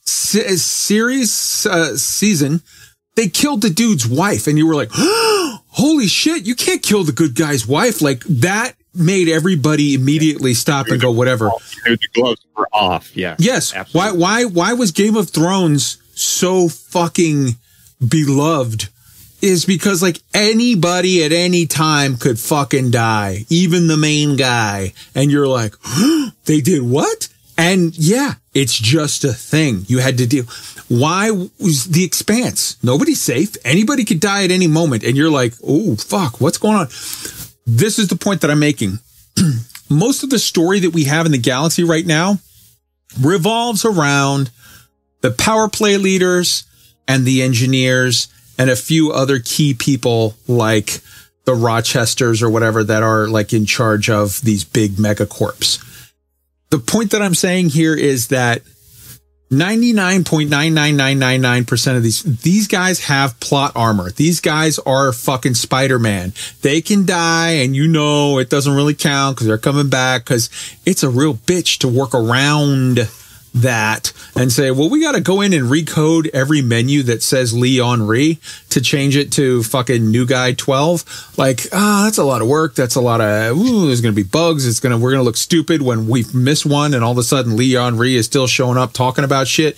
se- 0.05 0.57
series 0.57 1.65
uh, 1.65 1.97
season, 1.97 2.61
they 3.15 3.29
killed 3.29 3.61
the 3.61 3.69
dude's 3.69 4.07
wife, 4.07 4.47
and 4.47 4.57
you 4.57 4.67
were 4.67 4.75
like, 4.75 4.89
"Holy 4.93 6.07
shit! 6.07 6.45
You 6.45 6.55
can't 6.55 6.81
kill 6.81 7.03
the 7.03 7.11
good 7.11 7.35
guy's 7.35 7.67
wife!" 7.67 8.01
Like 8.01 8.23
that 8.25 8.73
made 8.93 9.27
everybody 9.27 9.93
immediately 9.93 10.53
stop 10.53 10.87
and 10.87 11.01
go, 11.01 11.11
"Whatever." 11.11 11.51
The 11.85 11.97
gloves 12.13 12.41
were 12.55 12.67
off. 12.71 13.15
Yeah. 13.15 13.35
Yes. 13.39 13.73
Why? 13.93 14.11
Why? 14.11 14.45
Why 14.45 14.73
was 14.73 14.91
Game 14.91 15.15
of 15.15 15.29
Thrones 15.29 15.97
so 16.15 16.69
fucking 16.69 17.55
beloved? 18.05 18.89
Is 19.41 19.65
because 19.65 20.01
like 20.01 20.21
anybody 20.33 21.21
at 21.25 21.33
any 21.33 21.65
time 21.65 22.15
could 22.15 22.39
fucking 22.39 22.91
die, 22.91 23.45
even 23.49 23.87
the 23.87 23.97
main 23.97 24.37
guy, 24.37 24.93
and 25.13 25.29
you're 25.29 25.49
like, 25.49 25.75
they 26.45 26.61
did 26.61 26.81
what? 26.81 27.27
And 27.57 27.95
yeah, 27.97 28.33
it's 28.53 28.77
just 28.77 29.23
a 29.23 29.33
thing 29.33 29.85
you 29.87 29.99
had 29.99 30.17
to 30.17 30.27
deal. 30.27 30.45
Why 30.87 31.31
was 31.31 31.85
the 31.85 32.03
expanse? 32.03 32.77
Nobody's 32.83 33.21
safe. 33.21 33.55
Anybody 33.63 34.05
could 34.05 34.19
die 34.19 34.43
at 34.43 34.51
any 34.51 34.67
moment, 34.67 35.03
and 35.03 35.15
you're 35.15 35.31
like, 35.31 35.53
oh 35.63 35.95
fuck, 35.95 36.41
what's 36.41 36.57
going 36.57 36.75
on? 36.75 36.87
This 37.65 37.99
is 37.99 38.07
the 38.07 38.15
point 38.15 38.41
that 38.41 38.51
I'm 38.51 38.59
making. 38.59 38.99
Most 39.89 40.23
of 40.23 40.29
the 40.29 40.39
story 40.39 40.79
that 40.79 40.93
we 40.93 41.05
have 41.05 41.25
in 41.25 41.31
the 41.31 41.37
galaxy 41.37 41.83
right 41.83 42.05
now 42.05 42.39
revolves 43.21 43.85
around 43.85 44.49
the 45.21 45.31
power 45.31 45.69
play 45.69 45.97
leaders 45.97 46.65
and 47.07 47.25
the 47.25 47.43
engineers 47.43 48.27
and 48.57 48.69
a 48.69 48.75
few 48.75 49.11
other 49.11 49.39
key 49.39 49.73
people 49.73 50.35
like 50.47 50.99
the 51.45 51.53
Rochesters 51.53 52.41
or 52.41 52.49
whatever 52.49 52.83
that 52.83 53.03
are 53.03 53.27
like 53.27 53.53
in 53.53 53.65
charge 53.65 54.09
of 54.09 54.41
these 54.41 54.63
big 54.63 54.93
megacorps. 54.93 55.89
The 56.73 56.79
point 56.79 57.11
that 57.11 57.21
I'm 57.21 57.35
saying 57.35 57.69
here 57.69 57.93
is 57.93 58.29
that 58.29 58.63
99.99999% 59.51 61.97
of 61.97 62.01
these 62.01 62.23
these 62.23 62.67
guys 62.67 63.01
have 63.01 63.39
plot 63.39 63.73
armor. 63.75 64.09
These 64.09 64.39
guys 64.39 64.79
are 64.79 65.13
fucking 65.13 65.53
Spider-Man. 65.53 66.33
They 66.63 66.81
can 66.81 67.05
die 67.05 67.57
and 67.57 67.75
you 67.75 67.87
know 67.87 68.39
it 68.39 68.49
doesn't 68.49 68.73
really 68.73 68.95
count 68.95 69.37
cuz 69.37 69.45
they're 69.45 69.59
coming 69.59 69.89
back 69.89 70.25
cuz 70.25 70.49
it's 70.83 71.03
a 71.03 71.09
real 71.09 71.35
bitch 71.35 71.77
to 71.77 71.87
work 71.87 72.15
around 72.15 73.07
that 73.53 74.11
and 74.35 74.51
say, 74.51 74.71
well, 74.71 74.89
we 74.89 75.01
got 75.01 75.13
to 75.13 75.21
go 75.21 75.41
in 75.41 75.53
and 75.53 75.69
recode 75.69 76.27
every 76.33 76.61
menu 76.61 77.03
that 77.03 77.21
says 77.21 77.53
Li 77.53 77.69
Yong-Rui 77.69 78.37
to 78.69 78.81
change 78.81 79.15
it 79.15 79.31
to 79.33 79.63
fucking 79.63 80.09
new 80.09 80.25
guy 80.25 80.53
12. 80.53 81.33
Like, 81.37 81.61
ah, 81.71 82.01
oh, 82.01 82.03
that's 82.05 82.17
a 82.17 82.23
lot 82.23 82.41
of 82.41 82.47
work. 82.47 82.75
That's 82.75 82.95
a 82.95 83.01
lot 83.01 83.21
of, 83.21 83.57
ooh, 83.57 83.87
there's 83.87 84.01
going 84.01 84.13
to 84.13 84.21
be 84.21 84.27
bugs. 84.27 84.65
It's 84.67 84.79
going 84.79 84.91
to, 84.91 84.97
we're 84.97 85.11
going 85.11 85.21
to 85.21 85.25
look 85.25 85.37
stupid 85.37 85.81
when 85.81 86.07
we 86.07 86.25
miss 86.33 86.65
one 86.65 86.93
and 86.93 87.03
all 87.03 87.11
of 87.11 87.17
a 87.17 87.23
sudden 87.23 87.55
Li 87.55 87.65
Yong-Rui 87.65 88.15
is 88.15 88.25
still 88.25 88.47
showing 88.47 88.77
up 88.77 88.93
talking 88.93 89.23
about 89.23 89.47
shit. 89.47 89.77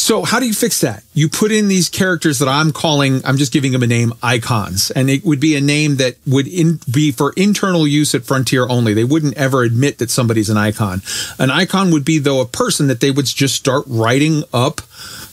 So 0.00 0.22
how 0.22 0.40
do 0.40 0.46
you 0.46 0.54
fix 0.54 0.80
that? 0.80 1.04
You 1.12 1.28
put 1.28 1.52
in 1.52 1.68
these 1.68 1.90
characters 1.90 2.38
that 2.38 2.48
I'm 2.48 2.72
calling, 2.72 3.20
I'm 3.22 3.36
just 3.36 3.52
giving 3.52 3.72
them 3.72 3.82
a 3.82 3.86
name, 3.86 4.14
icons, 4.22 4.90
and 4.90 5.10
it 5.10 5.26
would 5.26 5.40
be 5.40 5.56
a 5.56 5.60
name 5.60 5.96
that 5.96 6.16
would 6.26 6.48
in, 6.48 6.80
be 6.90 7.12
for 7.12 7.34
internal 7.36 7.86
use 7.86 8.14
at 8.14 8.24
Frontier 8.24 8.66
only. 8.66 8.94
They 8.94 9.04
wouldn't 9.04 9.36
ever 9.36 9.62
admit 9.62 9.98
that 9.98 10.10
somebody's 10.10 10.48
an 10.48 10.56
icon. 10.56 11.02
An 11.38 11.50
icon 11.50 11.90
would 11.90 12.06
be 12.06 12.18
though 12.18 12.40
a 12.40 12.46
person 12.46 12.86
that 12.86 13.00
they 13.00 13.10
would 13.10 13.26
just 13.26 13.54
start 13.54 13.84
writing 13.86 14.42
up 14.54 14.80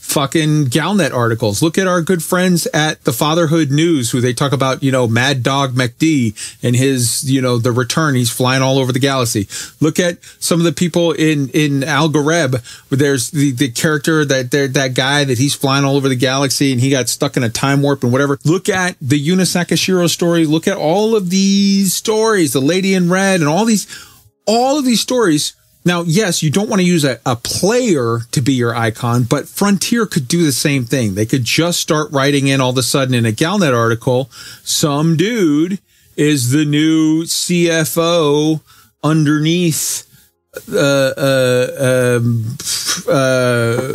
fucking 0.08 0.66
Galnet 0.68 1.14
articles. 1.14 1.62
Look 1.62 1.78
at 1.78 1.86
our 1.86 2.02
good 2.02 2.24
friends 2.24 2.66
at 2.68 3.04
the 3.04 3.12
Fatherhood 3.12 3.72
News, 3.72 4.10
who 4.10 4.22
they 4.22 4.34
talk 4.34 4.54
about, 4.54 4.82
you 4.82 4.90
know, 4.90 5.06
Mad 5.06 5.44
Dog 5.44 5.74
McD 5.74 6.34
and 6.64 6.76
his, 6.76 7.30
you 7.30 7.42
know, 7.42 7.58
the 7.58 7.74
return. 7.74 8.16
He's 8.16 8.32
flying 8.32 8.62
all 8.62 8.80
over 8.80 8.94
the 8.94 9.00
galaxy. 9.00 9.48
Look 9.82 10.00
at 10.00 10.20
some 10.40 10.60
of 10.60 10.64
the 10.64 10.72
people 10.72 11.12
in 11.12 11.50
in 11.50 11.84
Al 11.84 12.10
Gareb. 12.10 12.64
There's 12.90 13.32
the 13.32 13.52
the 13.52 13.70
character 13.70 14.24
that 14.24 14.52
that 14.52 14.74
that 14.76 14.94
guy 14.94 15.26
that 15.26 15.38
he's 15.38 15.54
flying 15.54 15.84
all 15.84 15.98
over 15.98 16.08
the 16.08 16.16
galaxy 16.16 16.72
and 16.72 16.80
he 16.80 16.90
got 16.90 17.10
stuck 17.10 17.36
in 17.36 17.44
a 17.44 17.50
time 17.50 17.82
warp 17.82 18.02
and 18.04 18.12
whatever. 18.12 18.40
Look 18.46 18.70
at 18.70 18.96
the 19.02 19.20
Yuna 19.20 19.42
Sakashiro 19.42 20.10
story. 20.10 20.46
Look 20.46 20.70
at 20.70 20.78
all 20.78 21.18
of 21.18 21.30
these 21.30 21.94
stories, 21.94 22.54
the 22.54 22.62
Lady 22.62 22.94
in 22.94 23.10
Red, 23.10 23.42
and 23.42 23.50
all 23.50 23.66
these 23.66 23.88
all 24.46 24.80
of 24.80 24.86
these 24.86 25.02
stories. 25.02 25.54
Now, 25.88 26.02
yes, 26.02 26.44
you 26.44 26.52
don't 26.52 26.70
want 26.70 26.82
to 26.82 26.86
use 26.86 27.06
a, 27.06 27.18
a 27.26 27.38
player 27.38 28.20
to 28.34 28.42
be 28.42 28.52
your 28.52 28.76
icon, 28.76 29.24
but 29.24 29.48
Frontier 29.48 30.06
could 30.06 30.28
do 30.28 30.44
the 30.44 30.52
same 30.52 30.84
thing. 30.84 31.16
They 31.16 31.26
could 31.26 31.46
just 31.46 31.80
start 31.80 32.12
writing 32.12 32.48
in 32.50 32.60
all 32.60 32.72
of 32.72 32.78
a 32.78 32.84
sudden 32.84 33.14
in 33.14 33.26
a 33.26 33.32
Galnet 33.32 33.74
article, 33.74 34.30
some 34.64 35.16
dude 35.16 35.80
is 36.18 36.52
the 36.52 36.66
new 36.66 37.24
CFO 37.24 38.60
underneath 39.02 40.04
uh, 40.74 41.14
uh, 41.18 42.18
um, 42.20 42.58
uh, 43.08 43.94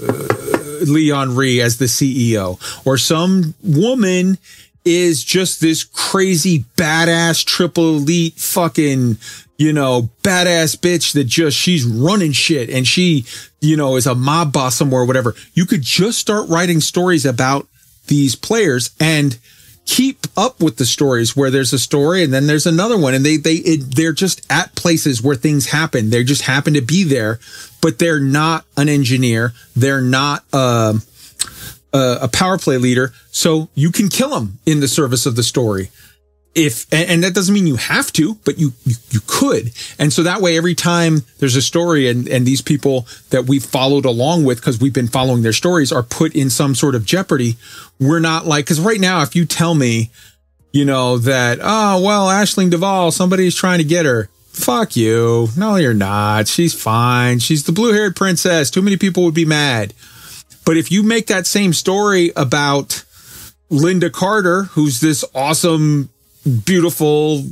Li 0.87 1.03
Yong-Rui 1.03 1.61
as 1.61 1.77
the 1.77 1.85
CEO, 1.85 2.59
or 2.87 2.97
some 2.97 3.53
woman 3.63 4.39
is 4.85 5.23
just 5.23 5.61
this 5.61 5.85
crazy 5.85 6.65
badass 6.77 7.45
triple 7.45 7.97
elite 7.97 8.35
fucking 8.35 9.17
you 9.59 9.73
know 9.73 10.11
badass 10.23 10.77
bitch 10.77 11.13
that 11.13 11.25
just 11.25 11.57
she's 11.57 11.85
running 11.85 12.33
shit 12.33 12.71
and 12.71 12.87
she 12.87 13.25
you 13.61 13.77
know 13.77 13.97
is 13.97 14.07
a 14.07 14.15
mob 14.15 14.53
boss 14.53 14.77
somewhere 14.77 15.03
or 15.03 15.07
whatever. 15.07 15.35
You 15.55 15.67
could 15.67 15.83
just 15.83 16.19
start 16.19 16.49
writing 16.49 16.81
stories 16.81 17.25
about 17.25 17.67
these 18.07 18.35
players 18.35 18.91
and 18.99 19.39
keep 19.85 20.27
up 20.37 20.61
with 20.61 20.77
the 20.77 20.87
stories 20.87 21.37
where 21.37 21.51
there's 21.51 21.73
a 21.73 21.79
story 21.79 22.23
and 22.23 22.33
then 22.33 22.47
there's 22.47 22.67
another 22.67 22.97
one. 22.97 23.15
And 23.15 23.25
they 23.25 23.37
they 23.37 23.55
it, 23.55 23.97
they're 23.97 24.13
just 24.13 24.47
at 24.51 24.75
places 24.75 25.23
where 25.23 25.37
things 25.37 25.67
happen. 25.67 26.11
They 26.11 26.25
just 26.25 26.43
happen 26.43 26.75
to 26.75 26.81
be 26.81 27.05
there 27.05 27.39
but 27.83 27.99
they're 27.99 28.21
not 28.21 28.65
an 28.79 28.89
engineer. 28.89 29.53
They're 29.77 30.01
not 30.01 30.43
um 30.55 31.03
uh, 31.95 32.21
a 32.23 32.29
power 32.29 32.57
play 32.57 32.79
leader, 32.79 33.13
so 33.33 33.69
you 33.75 33.93
can 33.93 34.09
kill 34.09 34.31
them 34.31 34.59
in 34.65 34.81
the 34.81 34.89
service 34.89 35.27
of 35.27 35.37
the 35.37 35.43
story. 35.43 35.91
If 36.55 36.87
and, 36.93 37.09
and 37.09 37.25
that 37.25 37.35
doesn't 37.35 37.55
mean 37.55 37.67
you 37.67 37.77
have 37.77 38.13
to, 38.13 38.35
but 38.45 38.59
you, 38.59 38.73
you 38.85 38.95
you 39.11 39.21
could. 39.27 39.73
And 39.99 40.13
so 40.13 40.23
that 40.23 40.43
way, 40.43 40.59
every 40.59 40.75
time 40.75 41.25
there's 41.39 41.57
a 41.57 41.63
story, 41.63 42.09
and 42.09 42.29
and 42.29 42.47
these 42.47 42.61
people 42.61 43.07
that 43.31 43.47
we've 43.47 43.65
followed 43.65 44.05
along 44.05 44.45
with 44.45 44.59
because 44.59 44.79
we've 44.79 44.93
been 44.93 45.09
following 45.09 45.43
their 45.43 45.55
stories 45.55 45.91
are 45.93 46.03
put 46.03 46.35
in 46.35 46.51
some 46.51 46.75
sort 46.75 46.95
of 46.95 47.07
jeopardy. 47.07 47.57
We're 47.99 48.21
not 48.21 48.47
like 48.47 48.67
because 48.67 48.81
right 48.81 49.01
now, 49.01 49.23
if 49.23 49.35
you 49.35 49.47
tell 49.47 49.75
me, 49.75 50.11
you 50.73 50.85
know 50.85 51.17
that 51.19 51.59
oh 51.63 52.03
well, 52.03 52.27
Aisling 52.27 52.71
Duval, 52.71 53.13
somebody's 53.13 53.55
trying 53.55 53.79
to 53.79 53.85
get 53.85 54.05
her. 54.05 54.29
Fuck 54.53 54.97
you. 54.97 55.49
No, 55.57 55.77
you're 55.77 55.95
not. 55.95 56.47
She's 56.47 56.75
fine. 56.75 57.39
She's 57.39 57.65
the 57.65 57.73
blue 57.73 57.95
haired 57.95 58.15
princess. 58.15 58.71
Too 58.71 58.83
many 58.83 58.99
people 58.99 59.25
would 59.25 59.35
be 59.35 59.47
mad. 59.47 59.95
But 60.67 60.77
if 60.77 60.93
you 60.93 61.03
make 61.03 61.27
that 61.29 61.47
same 61.47 61.73
story 61.73 62.33
about 62.37 63.05
Linda 63.71 64.11
Carter, 64.11 64.65
who's 64.65 65.01
this 65.01 65.25
awesome, 65.35 66.11
beautiful, 66.65 67.45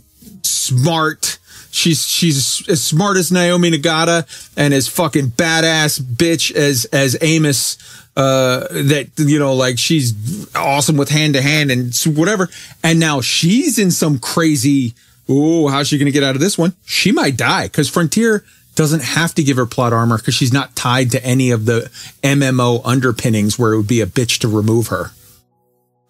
smart, 0.42 1.38
she's 1.70 2.06
she's 2.06 2.68
as 2.68 2.82
smart 2.82 3.16
as 3.16 3.30
Naomi 3.30 3.70
Nagata 3.70 4.26
and 4.56 4.74
as 4.74 4.88
fucking 4.88 5.28
badass 5.28 6.00
bitch 6.00 6.54
as 6.54 6.84
as 6.86 7.16
Amos 7.20 7.78
uh 8.16 8.66
that 8.70 9.08
you 9.16 9.38
know 9.38 9.54
like 9.54 9.78
she's 9.78 10.48
awesome 10.56 10.96
with 10.96 11.08
hand 11.08 11.34
to 11.34 11.42
hand 11.42 11.70
and 11.70 11.94
whatever 12.16 12.48
and 12.82 12.98
now 12.98 13.20
she's 13.20 13.78
in 13.78 13.92
some 13.92 14.18
crazy 14.18 14.94
oh 15.28 15.68
how's 15.68 15.86
she 15.86 15.96
gonna 15.96 16.10
get 16.10 16.24
out 16.24 16.34
of 16.34 16.40
this 16.40 16.58
one 16.58 16.74
she 16.84 17.12
might 17.12 17.36
die 17.36 17.66
because 17.66 17.88
frontier 17.88 18.44
doesn't 18.74 19.02
have 19.02 19.34
to 19.34 19.42
give 19.42 19.56
her 19.56 19.66
plot 19.66 19.92
armor 19.92 20.16
because 20.16 20.34
she's 20.34 20.52
not 20.52 20.74
tied 20.74 21.10
to 21.10 21.24
any 21.24 21.50
of 21.50 21.66
the 21.66 21.90
MMO 22.22 22.80
underpinnings 22.84 23.58
where 23.58 23.72
it 23.72 23.76
would 23.76 23.86
be 23.86 24.00
a 24.00 24.06
bitch 24.06 24.38
to 24.38 24.48
remove 24.48 24.88
her. 24.88 25.10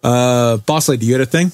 Uh, 0.03 0.57
Boss 0.57 0.87
Lady, 0.87 1.05
you 1.05 1.13
had 1.13 1.21
a 1.21 1.25
thing? 1.25 1.51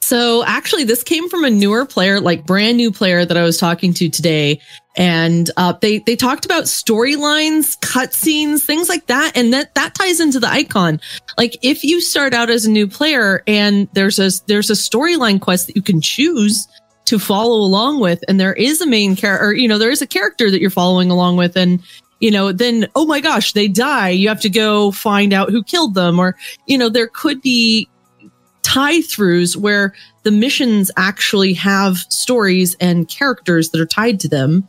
So 0.00 0.44
actually, 0.44 0.84
this 0.84 1.02
came 1.02 1.28
from 1.28 1.44
a 1.44 1.50
newer 1.50 1.84
player, 1.84 2.20
like 2.20 2.46
brand 2.46 2.76
new 2.76 2.92
player 2.92 3.24
that 3.24 3.36
I 3.36 3.42
was 3.42 3.58
talking 3.58 3.92
to 3.94 4.08
today, 4.08 4.60
and 4.96 5.50
uh, 5.56 5.74
they 5.80 5.98
they 5.98 6.14
talked 6.14 6.44
about 6.44 6.64
storylines, 6.64 7.76
cutscenes, 7.80 8.60
things 8.64 8.88
like 8.88 9.06
that, 9.06 9.36
and 9.36 9.52
that 9.52 9.74
that 9.74 9.94
ties 9.94 10.20
into 10.20 10.38
the 10.38 10.48
icon. 10.48 11.00
Like 11.36 11.58
if 11.62 11.82
you 11.82 12.00
start 12.00 12.34
out 12.34 12.50
as 12.50 12.64
a 12.64 12.70
new 12.70 12.86
player 12.86 13.42
and 13.46 13.88
there's 13.94 14.18
a 14.18 14.30
there's 14.46 14.70
a 14.70 14.74
storyline 14.74 15.40
quest 15.40 15.66
that 15.66 15.76
you 15.76 15.82
can 15.82 16.00
choose 16.00 16.68
to 17.06 17.18
follow 17.18 17.56
along 17.58 18.00
with 18.00 18.22
and 18.28 18.40
there 18.40 18.54
is 18.54 18.80
a 18.80 18.86
main 18.86 19.14
character 19.14 19.54
you 19.54 19.68
know 19.68 19.78
there 19.78 19.90
is 19.90 20.02
a 20.02 20.08
character 20.08 20.50
that 20.50 20.60
you're 20.60 20.70
following 20.70 21.08
along 21.08 21.36
with 21.36 21.56
and 21.56 21.80
you 22.18 22.32
know 22.32 22.50
then 22.50 22.88
oh 22.96 23.06
my 23.06 23.20
gosh 23.20 23.52
they 23.52 23.68
die. 23.68 24.08
You 24.08 24.28
have 24.28 24.40
to 24.40 24.50
go 24.50 24.90
find 24.90 25.32
out 25.32 25.50
who 25.50 25.62
killed 25.62 25.94
them 25.94 26.18
or 26.18 26.36
you 26.66 26.76
know 26.78 26.88
there 26.88 27.08
could 27.08 27.40
be 27.42 27.88
tie 28.66 28.98
throughs 28.98 29.56
where 29.56 29.94
the 30.24 30.32
missions 30.32 30.90
actually 30.96 31.52
have 31.52 31.98
stories 31.98 32.74
and 32.80 33.08
characters 33.08 33.70
that 33.70 33.80
are 33.80 33.86
tied 33.86 34.18
to 34.18 34.28
them 34.28 34.66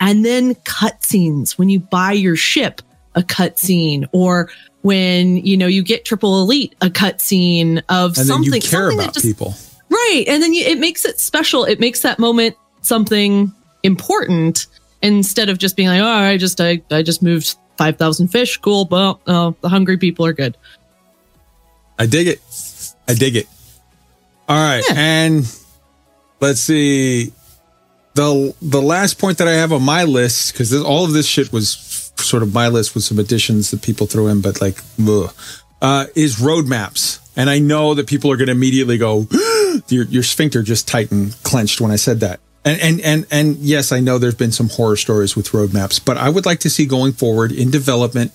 and 0.00 0.24
then 0.24 0.56
cutscenes 0.56 1.56
when 1.56 1.68
you 1.68 1.78
buy 1.78 2.10
your 2.10 2.34
ship 2.34 2.82
a 3.14 3.22
cutscene 3.22 4.04
or 4.10 4.50
when 4.82 5.36
you 5.36 5.56
know 5.56 5.68
you 5.68 5.84
get 5.84 6.04
triple 6.04 6.40
elite 6.40 6.74
a 6.80 6.88
cutscene 6.88 7.80
of 7.88 8.08
And 8.08 8.16
then 8.16 8.26
something 8.26 8.54
you 8.54 8.60
care 8.60 8.90
something 8.90 8.98
about 8.98 9.14
just- 9.14 9.24
people. 9.24 9.54
Right. 9.88 10.24
And 10.26 10.42
then 10.42 10.52
you, 10.52 10.64
it 10.64 10.80
makes 10.80 11.04
it 11.04 11.20
special. 11.20 11.64
It 11.64 11.78
makes 11.78 12.02
that 12.02 12.18
moment 12.18 12.56
something 12.80 13.52
important 13.84 14.66
instead 15.00 15.48
of 15.48 15.58
just 15.58 15.76
being 15.76 15.88
like, 15.88 16.00
oh, 16.00 16.04
I 16.04 16.36
just, 16.36 16.60
I, 16.60 16.82
I 16.90 17.02
just 17.02 17.22
moved 17.22 17.54
5,000 17.78 18.26
fish. 18.26 18.56
Cool. 18.56 18.88
Well, 18.90 19.20
oh, 19.28 19.54
the 19.60 19.68
hungry 19.68 19.96
people 19.96 20.26
are 20.26 20.32
good. 20.32 20.56
I 22.00 22.06
dig 22.06 22.26
it. 22.26 22.40
I 23.08 23.14
dig 23.14 23.36
it. 23.36 23.46
All 24.48 24.56
right, 24.56 24.84
and 24.94 25.44
let's 26.40 26.60
see 26.60 27.32
the 28.14 28.54
the 28.62 28.82
last 28.82 29.18
point 29.18 29.38
that 29.38 29.48
I 29.48 29.52
have 29.52 29.72
on 29.72 29.82
my 29.82 30.04
list 30.04 30.52
because 30.52 30.72
all 30.74 31.04
of 31.04 31.12
this 31.12 31.26
shit 31.26 31.52
was 31.52 32.12
sort 32.18 32.42
of 32.42 32.54
my 32.54 32.68
list 32.68 32.94
with 32.94 33.04
some 33.04 33.18
additions 33.18 33.70
that 33.70 33.82
people 33.82 34.06
threw 34.06 34.28
in, 34.28 34.40
but 34.40 34.60
like, 34.60 34.78
ugh, 35.06 35.32
uh, 35.82 36.06
is 36.14 36.36
roadmaps. 36.36 37.20
And 37.36 37.50
I 37.50 37.58
know 37.58 37.92
that 37.94 38.06
people 38.06 38.32
are 38.32 38.36
going 38.36 38.46
to 38.46 38.52
immediately 38.52 38.98
go, 38.98 39.28
your 39.88 40.04
your 40.04 40.22
sphincter 40.22 40.62
just 40.62 40.88
tightened, 40.88 41.36
clenched 41.42 41.80
when 41.80 41.90
I 41.90 41.96
said 41.96 42.20
that. 42.20 42.40
And 42.64 42.80
and 42.80 43.00
and 43.02 43.26
and 43.30 43.56
yes, 43.58 43.92
I 43.92 44.00
know 44.00 44.18
there's 44.18 44.34
been 44.34 44.52
some 44.52 44.70
horror 44.70 44.96
stories 44.96 45.36
with 45.36 45.48
roadmaps, 45.48 46.02
but 46.02 46.16
I 46.16 46.30
would 46.30 46.46
like 46.46 46.60
to 46.60 46.70
see 46.70 46.86
going 46.86 47.12
forward 47.12 47.52
in 47.52 47.70
development 47.70 48.32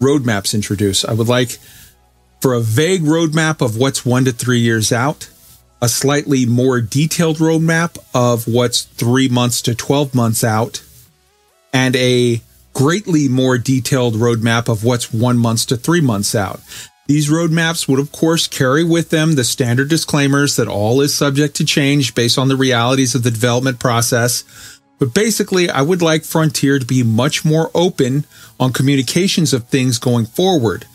roadmaps 0.00 0.54
introduced. 0.54 1.08
I 1.08 1.12
would 1.12 1.28
like 1.28 1.58
for 2.40 2.54
a 2.54 2.60
vague 2.60 3.02
roadmap 3.02 3.64
of 3.64 3.76
what's 3.76 4.04
one 4.04 4.24
to 4.24 4.32
three 4.32 4.60
years 4.60 4.92
out, 4.92 5.28
a 5.82 5.88
slightly 5.88 6.46
more 6.46 6.80
detailed 6.80 7.36
roadmap 7.36 7.98
of 8.14 8.46
what's 8.46 8.82
three 8.82 9.28
months 9.28 9.62
to 9.62 9.74
12 9.74 10.14
months 10.14 10.42
out, 10.42 10.82
and 11.72 11.94
a 11.96 12.40
greatly 12.72 13.28
more 13.28 13.58
detailed 13.58 14.14
roadmap 14.14 14.68
of 14.68 14.84
what's 14.84 15.12
one 15.12 15.38
months 15.38 15.64
to 15.66 15.76
three 15.76 16.00
months 16.00 16.34
out. 16.34 16.60
These 17.06 17.28
roadmaps 17.28 17.88
would, 17.88 17.98
of 17.98 18.12
course, 18.12 18.46
carry 18.46 18.84
with 18.84 19.10
them 19.10 19.34
the 19.34 19.42
standard 19.42 19.88
disclaimers 19.88 20.56
that 20.56 20.68
all 20.68 21.00
is 21.00 21.12
subject 21.12 21.56
to 21.56 21.64
change 21.64 22.14
based 22.14 22.38
on 22.38 22.48
the 22.48 22.56
realities 22.56 23.14
of 23.14 23.24
the 23.24 23.32
development 23.32 23.80
process. 23.80 24.44
But 25.00 25.12
basically, 25.12 25.68
I 25.68 25.82
would 25.82 26.02
like 26.02 26.24
Frontier 26.24 26.78
to 26.78 26.86
be 26.86 27.02
much 27.02 27.44
more 27.44 27.70
open 27.74 28.26
on 28.60 28.72
communications 28.72 29.52
of 29.52 29.64
things 29.64 29.98
going 29.98 30.26
forward 30.26 30.86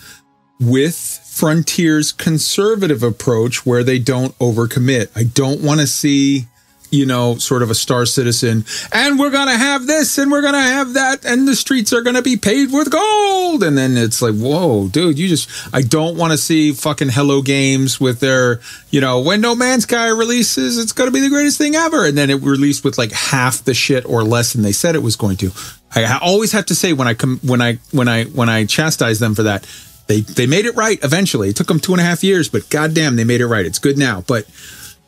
with 0.60 0.96
Frontier's 0.96 2.12
conservative 2.12 3.04
approach 3.04 3.66
where 3.66 3.84
they 3.84 4.00
don't 4.00 4.38
overcommit. 4.40 5.10
I 5.16 5.24
don't 5.24 5.62
want 5.62 5.82
to 5.82 5.88
see, 5.88 6.46
you 6.92 7.06
know, 7.06 7.36
sort 7.36 7.62
of 7.62 7.70
a 7.70 7.76
star 7.76 8.06
citizen 8.06 8.64
and 8.94 9.20
we're 9.20 9.32
going 9.32 9.50
to 9.50 9.58
have 9.58 9.86
this 9.86 10.18
and 10.18 10.32
we're 10.32 10.42
going 10.42 10.54
to 10.54 10.60
have 10.60 10.94
that 10.94 11.26
and 11.26 11.46
the 11.46 11.56
streets 11.58 11.92
are 11.92 12.02
going 12.02 12.16
to 12.16 12.22
be 12.22 12.38
paved 12.38 12.74
with 12.74 12.90
gold. 12.90 13.64
And 13.64 13.78
then 13.78 13.98
it's 13.98 14.22
like, 14.22 14.36
whoa, 14.36 14.88
dude, 14.88 15.20
you 15.20 15.28
just, 15.28 15.50
I 15.74 15.82
don't 15.82 16.16
want 16.16 16.32
to 16.32 16.38
see 16.38 16.72
fucking 16.72 17.10
Hello 17.10 17.42
Games 17.42 18.00
with 18.00 18.22
their, 18.22 18.62
you 18.92 19.02
know, 19.02 19.20
when 19.20 19.42
No 19.42 19.56
Man's 19.56 19.84
Sky 19.84 20.08
releases, 20.08 20.78
it's 20.78 20.94
going 20.94 21.10
to 21.10 21.14
be 21.14 21.20
the 21.20 21.30
greatest 21.30 21.58
thing 21.58 21.76
ever. 21.76 22.06
And 22.06 22.18
then 22.18 22.30
it 22.30 22.36
released 22.36 22.86
with 22.86 22.98
like 22.98 23.12
half 23.12 23.62
the 23.66 23.74
shit 23.74 24.06
or 24.06 24.24
less 24.24 24.54
than 24.54 24.62
they 24.62 24.72
said 24.72 24.96
it 24.96 25.00
was 25.00 25.18
going 25.18 25.36
to. 25.38 25.52
I 25.94 26.18
always 26.22 26.54
have 26.54 26.66
to 26.68 26.76
say 26.76 26.94
when 26.94 27.10
I 27.10 27.14
come, 27.14 27.40
when 27.44 27.62
I, 27.62 27.80
when 27.92 28.08
I, 28.08 28.24
when 28.26 28.48
I 28.48 28.66
chastise 28.66 29.20
them 29.20 29.36
for 29.36 29.44
that, 29.44 29.68
they 30.08 30.22
they 30.22 30.48
made 30.48 30.66
it 30.66 30.76
right 30.76 31.00
eventually. 31.04 31.50
It 31.50 31.56
took 31.56 31.68
them 31.68 31.80
two 31.80 31.94
and 31.94 32.02
a 32.02 32.04
half 32.04 32.24
years, 32.24 32.50
but 32.50 32.70
goddamn, 32.70 33.16
they 33.16 33.24
made 33.24 33.42
it 33.42 33.48
right. 33.48 33.66
It's 33.66 33.80
good 33.80 33.98
now. 33.98 34.24
But 34.28 34.48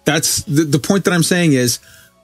that's 0.05 0.43
the, 0.43 0.63
the 0.63 0.79
point 0.79 1.05
that 1.05 1.13
I'm 1.13 1.23
saying 1.23 1.53
is 1.53 1.79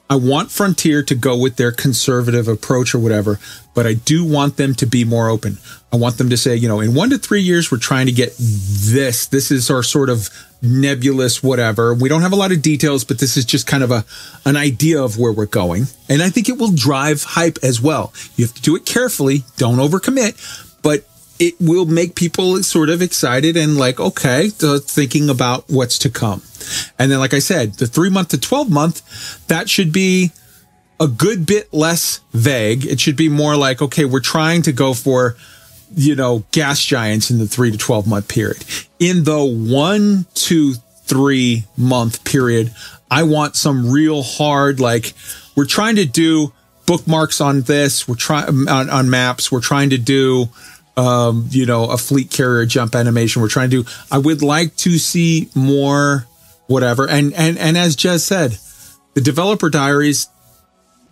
I 0.10 0.16
want 0.16 0.52
Frontier 0.52 1.02
to 1.04 1.16
go 1.16 1.38
with 1.38 1.56
their 1.56 1.72
conservative 1.72 2.48
approach 2.48 2.94
or 2.94 3.00
whatever, 3.00 3.40
but 3.74 3.88
I 3.88 3.94
do 3.94 4.26
want 4.26 4.58
them 4.58 4.76
to 4.76 4.86
be 4.86 5.06
more 5.06 5.30
open. 5.30 5.58
I 5.92 5.96
want 5.96 6.18
them 6.18 6.30
to 6.30 6.38
say, 6.38 6.56
you 6.56 6.68
know, 6.68 6.82
in 6.82 6.94
one 6.94 7.10
to 7.12 7.18
three 7.18 7.42
years, 7.42 7.72
we're 7.72 7.78
trying 7.78 8.08
to 8.08 8.12
get 8.12 8.34
this. 8.38 9.28
This 9.28 9.50
is 9.50 9.70
our 9.70 9.82
sort 9.82 10.10
of 10.10 10.30
nebulous 10.62 11.42
whatever. 11.42 11.94
We 11.94 12.10
don't 12.10 12.22
have 12.22 12.32
a 12.32 12.36
lot 12.36 12.52
of 12.52 12.62
details, 12.62 13.04
but 13.04 13.20
this 13.20 13.38
is 13.38 13.46
just 13.46 13.66
kind 13.66 13.84
of 13.84 13.92
a 13.92 14.06
an 14.46 14.56
idea 14.56 15.02
of 15.02 15.18
where 15.18 15.32
we're 15.32 15.46
going. 15.46 15.86
And 16.10 16.22
I 16.22 16.30
think 16.30 16.50
it 16.50 16.58
will 16.58 16.72
drive 16.72 17.24
hype 17.24 17.58
as 17.64 17.82
well. 17.82 18.14
You 18.36 18.46
have 18.46 18.56
to 18.56 18.62
do 18.62 18.76
it 18.76 18.86
carefully, 18.86 19.44
don't 19.58 19.78
overcommit, 19.78 20.82
but 20.82 21.06
it 21.40 21.56
will 21.60 21.86
make 21.86 22.16
people 22.16 22.62
sort 22.64 22.90
of 22.90 23.02
excited 23.02 23.58
and 23.58 23.78
like, 23.78 24.00
okay, 24.00 24.50
thinking 24.50 25.30
about 25.30 25.66
what's 25.68 25.98
to 26.00 26.10
come. 26.10 26.42
And 26.98 27.12
then, 27.12 27.20
like 27.20 27.34
I 27.34 27.40
said, 27.40 27.74
the 27.74 27.88
three 27.88 28.10
month 28.10 28.30
to 28.30 28.40
12 28.40 28.70
month, 28.70 29.48
that 29.48 29.70
should 29.70 29.92
be 29.92 30.32
a 31.00 31.08
good 31.08 31.46
bit 31.46 31.74
less 31.74 32.22
vague. 32.32 32.86
It 32.86 33.00
should 33.00 33.18
be 33.18 33.30
more 33.30 33.56
like, 33.56 33.82
okay, 33.82 34.06
we're 34.06 34.22
trying 34.22 34.62
to 34.64 34.72
go 34.72 34.94
for, 34.94 35.36
you 35.96 36.16
know, 36.16 36.46
gas 36.52 36.84
giants 36.84 37.30
in 37.32 37.40
the 37.40 37.48
three 37.48 37.72
to 37.72 37.78
12 37.78 38.08
month 38.08 38.28
period. 38.28 38.64
In 39.00 39.24
the 39.24 39.44
one 39.44 40.26
to 40.36 40.76
three 41.04 41.66
month 41.76 42.24
period, 42.24 42.74
I 43.12 43.24
want 43.24 43.56
some 43.56 43.92
real 43.92 44.24
hard, 44.24 44.80
like, 44.80 45.14
we're 45.56 45.66
trying 45.66 45.98
to 45.98 46.06
do 46.06 46.54
bookmarks 46.86 47.42
on 47.42 47.62
this. 47.62 48.08
We're 48.08 48.16
trying 48.16 48.50
um, 48.50 48.68
on, 48.68 48.90
on 48.90 49.10
maps. 49.10 49.52
We're 49.52 49.62
trying 49.62 49.92
to 49.92 49.98
do, 49.98 50.50
um, 50.96 51.48
you 51.50 51.66
know, 51.66 51.90
a 51.90 51.98
fleet 51.98 52.30
carrier 52.30 52.66
jump 52.66 52.96
animation. 52.96 53.42
We're 53.42 53.50
trying 53.50 53.70
to 53.72 53.84
do, 53.84 53.90
I 54.12 54.18
would 54.18 54.42
like 54.42 54.76
to 54.78 54.98
see 54.98 55.50
more 55.56 56.26
whatever. 56.68 57.08
And, 57.08 57.34
and, 57.34 57.58
and 57.58 57.78
as 57.78 57.96
Jez 57.96 58.22
said, 58.22 58.58
the 59.14 59.22
developer 59.22 59.70
diaries, 59.70 60.28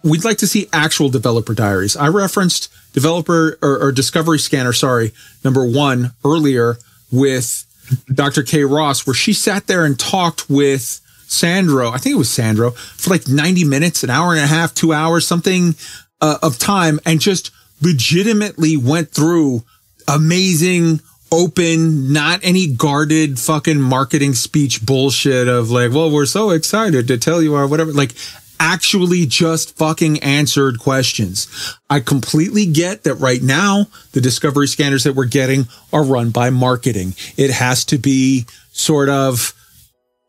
we'd 0.03 0.24
like 0.24 0.38
to 0.40 0.48
see 0.48 0.68
actual 0.72 1.10
developer 1.10 1.53
diaries. 1.53 1.95
I 1.95 2.08
referenced 2.08 2.72
developer 2.94 3.58
or, 3.62 3.82
or 3.82 3.91
discovery 3.91 4.40
scanner, 4.40 4.74
sorry, 4.74 5.14
number 5.44 5.66
one 5.66 6.12
earlier 6.26 6.78
with 7.12 7.66
Dr. 8.14 8.44
Kay 8.44 8.64
Ross, 8.64 9.06
where 9.06 9.14
she 9.14 9.34
sat 9.34 9.68
there 9.68 9.86
and 9.86 9.99
talked 9.99 10.49
with 10.49 11.02
Sandro. 11.28 11.90
I 11.90 11.98
think 11.98 12.14
it 12.16 12.20
was 12.20 12.32
Sandro 12.32 12.72
for 12.72 13.10
like 13.10 13.28
90 13.28 13.64
minutes, 13.66 14.03
an 14.03 14.10
hour 14.10 14.34
and 14.34 14.44
a 14.44 14.48
half, 14.48 14.74
two 14.74 14.94
hours, 14.94 15.28
something 15.28 15.76
uh, 16.22 16.38
of 16.41 16.58
time 16.58 16.99
and 17.06 17.20
just 17.20 17.52
legitimately 17.82 18.78
went 18.78 19.12
through 19.12 19.64
amazing, 20.08 20.99
open, 21.32 22.12
not 22.12 22.40
any 22.44 22.68
guarded 22.68 23.40
fucking 23.40 23.80
marketing 23.80 24.34
speech 24.34 24.86
bullshit 24.86 25.48
of 25.48 25.70
like, 25.72 25.91
well, 25.91 26.12
we're 26.12 26.26
so 26.26 26.49
excited 26.49 27.08
to 27.08 27.18
tell 27.18 27.41
you 27.41 27.56
our 27.56 27.68
whatever. 27.68 27.91
Like 27.91 28.14
actually 28.60 29.26
just 29.26 29.76
fucking 29.76 30.20
answered 30.20 30.80
questions. 30.80 31.48
I 31.90 31.99
completely 31.99 32.68
get 32.68 33.03
that 33.03 33.16
right 33.16 33.41
now 33.41 33.88
the 34.12 34.22
discovery 34.22 34.68
scanners 34.68 35.03
that 35.03 35.16
we're 35.16 35.26
getting 35.26 35.68
are 35.91 36.03
run 36.03 36.30
by 36.30 36.52
marketing. 36.52 37.16
It 37.38 37.49
has 37.49 37.84
to 37.86 37.98
be 37.98 38.45
sort 38.72 39.10
of 39.10 39.53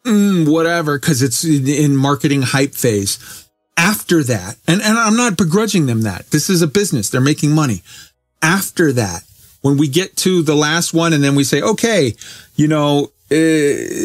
mm, 0.06 0.50
whatever 0.50 0.98
because 0.98 1.22
it's 1.22 1.44
in, 1.44 1.68
in 1.68 1.96
marketing 1.96 2.40
hype 2.40 2.74
phase. 2.74 3.41
After 3.76 4.22
that, 4.24 4.56
and, 4.66 4.82
and 4.82 4.98
I'm 4.98 5.16
not 5.16 5.36
begrudging 5.36 5.86
them 5.86 6.02
that 6.02 6.30
this 6.30 6.50
is 6.50 6.62
a 6.62 6.66
business. 6.66 7.08
They're 7.08 7.20
making 7.20 7.52
money. 7.52 7.82
After 8.42 8.92
that, 8.92 9.22
when 9.62 9.76
we 9.76 9.88
get 9.88 10.16
to 10.18 10.42
the 10.42 10.54
last 10.54 10.92
one 10.92 11.12
and 11.12 11.24
then 11.24 11.34
we 11.34 11.44
say, 11.44 11.62
okay, 11.62 12.14
you 12.54 12.68
know, 12.68 13.10
uh, 13.30 13.34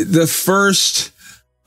the 0.07 0.29
first 0.31 1.11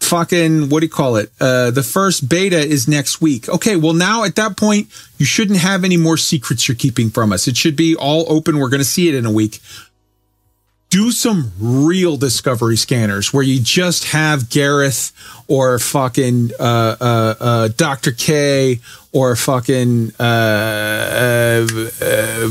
fucking, 0.01 0.71
what 0.71 0.81
do 0.81 0.87
you 0.87 0.91
call 0.91 1.17
it? 1.17 1.31
Uh, 1.41 1.71
the 1.71 1.83
first 1.83 2.29
beta 2.29 2.59
is 2.59 2.89
next 2.89 3.21
week. 3.21 3.49
Okay. 3.49 3.77
Well, 3.77 3.93
now 3.93 4.25
at 4.25 4.37
that 4.37 4.57
point, 4.57 4.89
you 5.19 5.27
shouldn't 5.27 5.59
have 5.59 5.85
any 5.85 5.97
more 5.97 6.17
secrets 6.17 6.67
you're 6.69 6.77
keeping 6.77 7.11
from 7.11 7.33
us. 7.33 7.47
It 7.47 7.57
should 7.57 7.77
be 7.77 7.95
all 7.95 8.25
open. 8.33 8.59
We're 8.59 8.71
going 8.71 8.81
to 8.81 8.85
see 8.85 9.09
it 9.09 9.15
in 9.15 9.27
a 9.27 9.31
week. 9.31 9.61
Do 10.91 11.13
some 11.13 11.53
real 11.61 12.17
discovery 12.17 12.77
scanners 12.77 13.33
where 13.33 13.45
you 13.45 13.61
just 13.61 14.07
have 14.07 14.51
Gareth 14.51 15.13
or 15.47 15.79
fucking 15.79 16.51
uh, 16.59 16.97
uh, 17.01 17.35
uh, 17.41 17.69
Dr. 17.77 18.11
K 18.11 18.81
or 19.13 19.37
fucking 19.37 20.13
uh, 20.19 21.67
uh, 22.03 22.49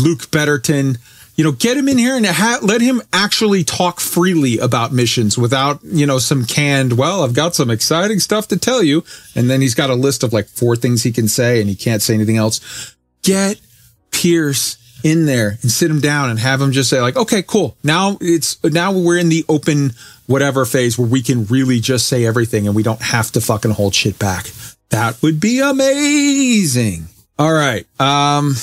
Luke 0.00 0.30
Betterton. 0.30 0.98
You 1.36 1.44
know, 1.44 1.52
get 1.52 1.76
him 1.76 1.88
in 1.88 1.98
here 1.98 2.16
and 2.16 2.26
ha- 2.26 2.58
let 2.62 2.80
him 2.80 3.00
actually 3.12 3.64
talk 3.64 4.00
freely 4.00 4.58
about 4.58 4.92
missions 4.92 5.38
without, 5.38 5.80
you 5.84 6.04
know, 6.04 6.18
some 6.18 6.44
canned, 6.44 6.98
well, 6.98 7.22
I've 7.22 7.32
got 7.32 7.54
some 7.54 7.70
exciting 7.70 8.18
stuff 8.18 8.48
to 8.48 8.58
tell 8.58 8.82
you. 8.82 9.04
And 9.34 9.48
then 9.48 9.60
he's 9.60 9.74
got 9.74 9.88
a 9.88 9.94
list 9.94 10.22
of 10.22 10.32
like 10.32 10.46
four 10.46 10.76
things 10.76 11.04
he 11.04 11.12
can 11.12 11.28
say 11.28 11.60
and 11.60 11.70
he 11.70 11.76
can't 11.76 12.02
say 12.02 12.14
anything 12.14 12.36
else. 12.36 12.94
Get 13.22 13.60
Pierce 14.10 14.76
in 15.04 15.26
there 15.26 15.58
and 15.62 15.70
sit 15.70 15.90
him 15.90 16.00
down 16.00 16.30
and 16.30 16.38
have 16.38 16.60
him 16.60 16.72
just 16.72 16.90
say 16.90 17.00
like, 17.00 17.16
okay, 17.16 17.42
cool. 17.42 17.76
Now 17.82 18.18
it's, 18.20 18.62
now 18.64 18.92
we're 18.92 19.18
in 19.18 19.28
the 19.28 19.44
open 19.48 19.92
whatever 20.26 20.64
phase 20.64 20.98
where 20.98 21.08
we 21.08 21.22
can 21.22 21.46
really 21.46 21.80
just 21.80 22.06
say 22.06 22.26
everything 22.26 22.66
and 22.66 22.76
we 22.76 22.82
don't 22.82 23.00
have 23.00 23.30
to 23.32 23.40
fucking 23.40 23.72
hold 23.72 23.94
shit 23.94 24.18
back. 24.18 24.50
That 24.90 25.20
would 25.22 25.40
be 25.40 25.60
amazing. 25.60 27.06
All 27.38 27.52
right. 27.52 27.86
Um, 28.00 28.54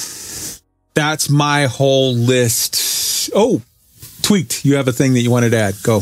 that's 0.94 1.30
my 1.30 1.66
whole 1.66 2.14
list. 2.14 3.30
Oh, 3.36 3.62
tweaked. 4.22 4.66
You 4.66 4.76
have 4.76 4.88
a 4.88 4.94
thing 4.94 5.14
that 5.14 5.22
you 5.22 5.32
wanted 5.32 5.52
to 5.52 5.58
add. 5.58 5.76
Go. 5.84 6.02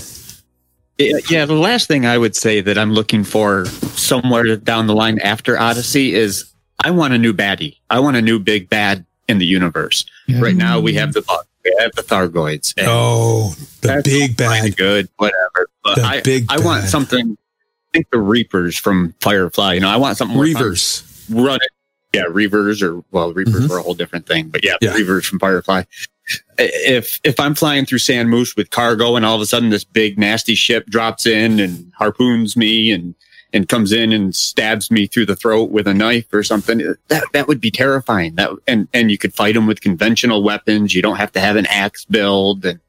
Yeah, 0.97 1.45
the 1.45 1.55
last 1.55 1.87
thing 1.87 2.05
I 2.05 2.17
would 2.17 2.35
say 2.35 2.61
that 2.61 2.77
I'm 2.77 2.93
looking 2.93 3.23
for 3.23 3.65
somewhere 3.65 4.55
down 4.57 4.87
the 4.87 4.93
line 4.93 5.19
after 5.19 5.59
Odyssey 5.59 6.13
is 6.13 6.51
I 6.79 6.91
want 6.91 7.13
a 7.13 7.17
new 7.17 7.33
baddie. 7.33 7.77
I 7.89 7.99
want 7.99 8.15
a 8.15 8.21
new 8.21 8.39
big 8.39 8.69
bad 8.69 9.05
in 9.27 9.37
the 9.37 9.45
universe. 9.45 10.05
Right 10.29 10.55
now 10.55 10.79
we 10.79 10.93
have 10.95 11.13
the 11.13 11.21
we 11.63 11.75
have 11.79 11.93
the 11.93 12.01
Thargoids. 12.01 12.73
and 12.77 12.87
Oh, 12.89 13.55
the 13.81 14.01
big 14.03 14.39
all 14.41 14.47
fine 14.49 14.65
and 14.65 14.71
bad. 14.71 14.77
good, 14.77 15.09
whatever. 15.17 15.67
But 15.83 15.95
The 15.95 16.01
I, 16.03 16.21
big 16.21 16.45
I 16.49 16.59
want 16.59 16.83
bad. 16.83 16.89
something. 16.89 17.37
I 17.39 17.97
think 17.97 18.07
the 18.11 18.19
Reapers 18.19 18.75
from 18.77 19.13
Firefly. 19.21 19.73
You 19.75 19.79
know, 19.81 19.89
I 19.89 19.97
want 19.97 20.17
something. 20.17 20.37
Reavers. 20.37 21.03
run 21.29 21.55
it. 21.61 21.69
Yeah, 22.13 22.23
Reavers 22.25 22.81
or 22.81 23.03
well, 23.11 23.33
Reapers 23.33 23.65
Mhm. 23.65 23.69
were 23.69 23.77
a 23.79 23.81
whole 23.81 23.93
different 23.95 24.27
thing, 24.27 24.49
but 24.49 24.63
yeah, 24.63 24.75
Yeah. 24.81 24.93
Reavers 24.93 25.25
from 25.25 25.39
Firefly. 25.39 25.83
If 26.57 27.19
if 27.23 27.39
I'm 27.39 27.55
flying 27.55 27.85
through 27.85 27.97
Sand 27.99 28.29
Moose 28.29 28.55
with 28.55 28.69
cargo 28.69 29.15
and 29.15 29.25
all 29.25 29.35
of 29.35 29.41
a 29.41 29.45
sudden 29.45 29.69
this 29.69 29.83
big 29.83 30.17
nasty 30.19 30.55
ship 30.55 30.85
drops 30.89 31.25
in 31.25 31.59
and 31.59 31.91
harpoons 31.97 32.55
me 32.55 32.91
and 32.91 33.15
and 33.53 33.69
comes 33.69 33.91
in 33.91 34.11
and 34.11 34.35
stabs 34.35 34.89
me 34.89 35.05
through 35.05 35.27
the 35.27 35.35
throat 35.35 35.69
with 35.69 35.87
a 35.87 35.93
knife 35.93 36.25
or 36.33 36.43
something, 36.43 36.79
that 37.07 37.23
that 37.33 37.47
would 37.47 37.61
be 37.61 37.71
terrifying. 37.71 38.35
That 38.35 38.49
and 38.67 38.87
and 38.93 39.11
you 39.11 39.17
could 39.17 39.33
fight 39.33 39.53
them 39.53 39.67
with 39.67 39.81
conventional 39.81 40.43
weapons. 40.43 40.93
You 40.93 41.01
don't 41.01 41.17
have 41.17 41.31
to 41.33 41.39
have 41.39 41.55
an 41.55 41.67
AX 41.67 42.05
build, 42.05 42.65
and 42.65 42.79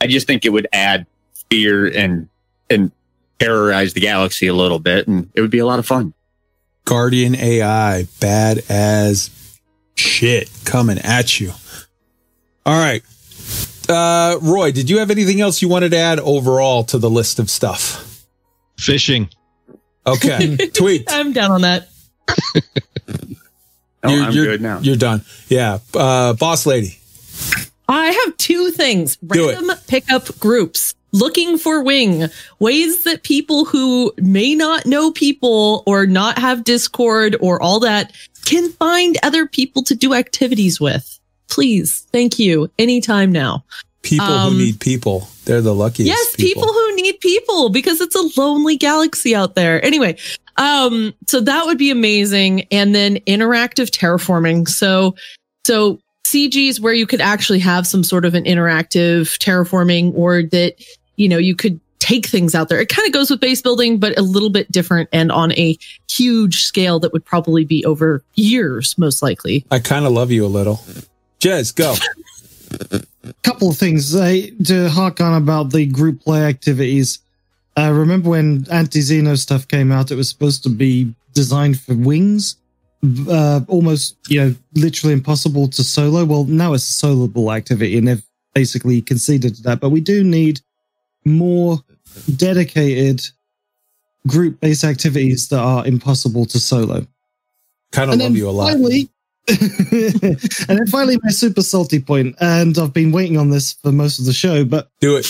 I 0.00 0.06
just 0.06 0.26
think 0.26 0.44
it 0.44 0.50
would 0.50 0.68
add 0.72 1.06
fear 1.50 1.86
and 1.86 2.28
and 2.68 2.92
terrorize 3.38 3.94
the 3.94 4.00
galaxy 4.00 4.46
a 4.46 4.54
little 4.54 4.78
bit, 4.78 5.08
and 5.08 5.30
it 5.34 5.40
would 5.40 5.50
be 5.50 5.58
a 5.58 5.66
lot 5.66 5.78
of 5.78 5.86
fun. 5.86 6.14
Guardian 6.84 7.34
AI, 7.34 8.06
bad 8.20 8.62
as 8.68 9.30
shit 9.94 10.50
coming 10.64 10.98
at 10.98 11.40
you. 11.40 11.52
All 12.66 12.78
right. 12.78 13.02
Uh, 13.88 14.38
Roy, 14.40 14.72
did 14.72 14.88
you 14.88 14.98
have 14.98 15.10
anything 15.10 15.40
else 15.40 15.60
you 15.60 15.68
wanted 15.68 15.90
to 15.90 15.98
add 15.98 16.18
overall 16.20 16.84
to 16.84 16.98
the 16.98 17.10
list 17.10 17.38
of 17.38 17.50
stuff? 17.50 18.26
Fishing. 18.78 19.28
Okay. 20.06 20.56
Tweak. 20.74 21.04
I'm 21.08 21.32
down 21.32 21.50
on 21.50 21.62
that. 21.62 21.88
Oh, 24.02 24.10
You're- 24.10 24.22
I'm 24.22 24.32
you're- 24.32 24.46
good 24.46 24.60
now. 24.60 24.78
You're 24.80 24.96
done. 24.96 25.24
Yeah. 25.48 25.78
Uh, 25.94 26.34
boss 26.34 26.66
lady. 26.66 26.98
I 27.88 28.06
have 28.06 28.36
two 28.38 28.70
things 28.70 29.16
Do 29.16 29.48
it. 29.48 29.54
random 29.54 29.76
pickup 29.86 30.38
groups 30.38 30.94
looking 31.12 31.58
for 31.58 31.82
wing 31.82 32.26
ways 32.58 33.04
that 33.04 33.22
people 33.22 33.64
who 33.66 34.12
may 34.18 34.54
not 34.54 34.84
know 34.86 35.10
people 35.12 35.82
or 35.86 36.06
not 36.06 36.38
have 36.38 36.64
Discord 36.64 37.36
or 37.40 37.62
all 37.62 37.80
that 37.80 38.12
can 38.46 38.70
find 38.72 39.16
other 39.22 39.46
people 39.46 39.82
to 39.84 39.94
do 39.94 40.12
activities 40.14 40.80
with. 40.80 41.18
Please. 41.48 42.06
Thank 42.12 42.38
you. 42.38 42.70
Anytime 42.78 43.30
now. 43.32 43.64
People 44.04 44.26
Um, 44.26 44.52
who 44.52 44.58
need 44.58 44.80
people. 44.80 45.28
They're 45.46 45.60
the 45.62 45.74
luckiest. 45.74 46.06
Yes, 46.06 46.36
people. 46.36 46.68
who 46.72 46.96
need 46.96 47.18
people 47.20 47.70
because 47.70 48.00
it's 48.00 48.14
a 48.14 48.40
lonely 48.40 48.76
galaxy 48.76 49.34
out 49.34 49.54
there. 49.56 49.84
Anyway, 49.84 50.16
um, 50.56 51.12
so 51.26 51.40
that 51.40 51.66
would 51.66 51.78
be 51.78 51.90
amazing. 51.90 52.62
And 52.70 52.94
then 52.94 53.16
interactive 53.26 53.90
terraforming. 53.90 54.68
So, 54.68 55.16
so 55.66 55.98
CGs 56.26 56.80
where 56.80 56.92
you 56.92 57.06
could 57.06 57.20
actually 57.20 57.58
have 57.60 57.86
some 57.86 58.04
sort 58.04 58.24
of 58.24 58.34
an 58.34 58.44
interactive 58.44 59.36
terraforming 59.38 60.12
or 60.14 60.42
that, 60.44 60.74
you 61.16 61.28
know, 61.28 61.38
you 61.38 61.56
could 61.56 61.80
take 61.98 62.26
things 62.26 62.54
out 62.54 62.68
there. 62.68 62.80
It 62.80 62.90
kind 62.90 63.06
of 63.06 63.14
goes 63.14 63.30
with 63.30 63.40
base 63.40 63.62
building, 63.62 63.98
but 63.98 64.18
a 64.18 64.22
little 64.22 64.50
bit 64.50 64.70
different 64.70 65.08
and 65.12 65.32
on 65.32 65.52
a 65.52 65.78
huge 66.10 66.62
scale 66.62 67.00
that 67.00 67.12
would 67.14 67.24
probably 67.24 67.64
be 67.64 67.84
over 67.86 68.22
years, 68.34 68.96
most 68.98 69.22
likely. 69.22 69.64
I 69.70 69.78
kind 69.78 70.04
of 70.04 70.12
love 70.12 70.30
you 70.30 70.44
a 70.44 70.48
little. 70.48 70.82
Jez, 71.40 71.74
go. 71.74 71.94
couple 73.42 73.70
of 73.70 73.76
things 73.76 74.12
to 74.12 74.88
hark 74.90 75.20
on 75.20 75.40
about 75.40 75.70
the 75.70 75.86
group 75.86 76.20
play 76.20 76.44
activities. 76.44 77.18
Uh, 77.76 77.90
remember 77.92 78.30
when 78.30 78.66
Anti 78.70 79.00
Xeno 79.00 79.38
stuff 79.38 79.66
came 79.66 79.90
out? 79.90 80.10
It 80.10 80.16
was 80.16 80.28
supposed 80.28 80.62
to 80.64 80.68
be 80.68 81.14
designed 81.32 81.80
for 81.80 81.94
wings, 81.94 82.56
uh, 83.28 83.60
almost 83.68 84.16
you 84.28 84.40
know 84.40 84.54
literally 84.74 85.12
impossible 85.12 85.68
to 85.68 85.82
solo. 85.82 86.24
Well, 86.24 86.44
now 86.44 86.72
it's 86.74 87.02
a 87.02 87.06
soloable 87.06 87.54
activity, 87.54 87.98
and 87.98 88.08
they've 88.08 88.22
basically 88.54 89.02
conceded 89.02 89.56
to 89.56 89.62
that. 89.62 89.80
But 89.80 89.90
we 89.90 90.00
do 90.00 90.22
need 90.22 90.60
more 91.24 91.78
dedicated 92.36 93.22
group-based 94.26 94.84
activities 94.84 95.48
that 95.48 95.58
are 95.58 95.86
impossible 95.86 96.46
to 96.46 96.60
solo. 96.60 97.06
Kind 97.92 98.12
of 98.12 98.18
love 98.18 98.36
you 98.36 98.48
a 98.48 98.50
lot. 98.50 98.72
Finally, 98.72 99.10
and 99.48 100.38
then 100.78 100.86
finally, 100.86 101.18
my 101.22 101.30
super 101.30 101.62
salty 101.62 102.00
point, 102.00 102.34
and 102.40 102.78
I've 102.78 102.94
been 102.94 103.12
waiting 103.12 103.36
on 103.36 103.50
this 103.50 103.72
for 103.74 103.92
most 103.92 104.18
of 104.18 104.24
the 104.24 104.32
show, 104.32 104.64
but 104.64 104.88
Do 105.00 105.16
it. 105.16 105.26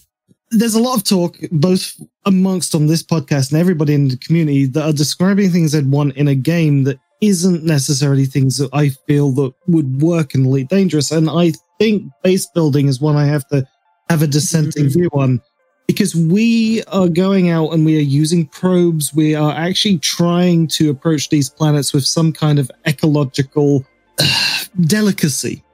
there's 0.50 0.74
a 0.74 0.80
lot 0.80 0.96
of 0.96 1.04
talk, 1.04 1.36
both 1.52 1.94
amongst 2.24 2.74
on 2.74 2.86
this 2.86 3.02
podcast 3.02 3.52
and 3.52 3.60
everybody 3.60 3.94
in 3.94 4.08
the 4.08 4.16
community, 4.16 4.66
that 4.66 4.84
are 4.84 4.92
describing 4.92 5.50
things 5.50 5.72
they'd 5.72 5.90
want 5.90 6.16
in 6.16 6.28
a 6.28 6.34
game 6.34 6.84
that 6.84 6.98
isn't 7.20 7.64
necessarily 7.64 8.24
things 8.24 8.58
that 8.58 8.70
I 8.72 8.90
feel 9.06 9.32
that 9.32 9.52
would 9.66 10.00
work 10.00 10.34
in 10.34 10.46
Elite 10.46 10.68
Dangerous. 10.68 11.10
And 11.10 11.28
I 11.28 11.52
think 11.78 12.04
base 12.22 12.46
building 12.54 12.88
is 12.88 13.00
one 13.00 13.16
I 13.16 13.26
have 13.26 13.46
to 13.48 13.66
have 14.08 14.22
a 14.22 14.26
dissenting 14.26 14.86
mm-hmm. 14.86 15.00
view 15.00 15.10
on 15.12 15.40
because 15.88 16.14
we 16.14 16.84
are 16.84 17.08
going 17.08 17.48
out 17.48 17.70
and 17.70 17.84
we 17.84 17.96
are 17.96 18.02
using 18.02 18.46
probes. 18.46 19.12
We 19.12 19.34
are 19.34 19.52
actually 19.52 19.98
trying 19.98 20.68
to 20.68 20.90
approach 20.90 21.30
these 21.30 21.48
planets 21.48 21.92
with 21.92 22.04
some 22.04 22.32
kind 22.32 22.58
of 22.58 22.70
ecological 22.86 23.84
uh, 24.20 24.64
delicacy. 24.82 25.64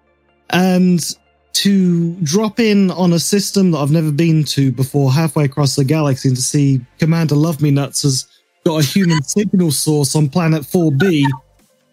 And 0.50 1.04
to 1.54 2.14
drop 2.22 2.60
in 2.60 2.92
on 2.92 3.12
a 3.12 3.18
system 3.18 3.72
that 3.72 3.78
I've 3.78 3.90
never 3.90 4.12
been 4.12 4.44
to 4.44 4.70
before, 4.70 5.12
halfway 5.12 5.44
across 5.44 5.74
the 5.74 5.84
galaxy, 5.84 6.28
and 6.28 6.36
to 6.36 6.42
see 6.42 6.80
Commander 6.98 7.34
Love 7.34 7.60
Me 7.60 7.72
Nuts 7.72 8.02
has 8.02 8.26
got 8.64 8.82
a 8.82 8.86
human 8.86 9.20
signal 9.24 9.72
source 9.72 10.14
on 10.14 10.28
planet 10.28 10.62
4B 10.62 11.24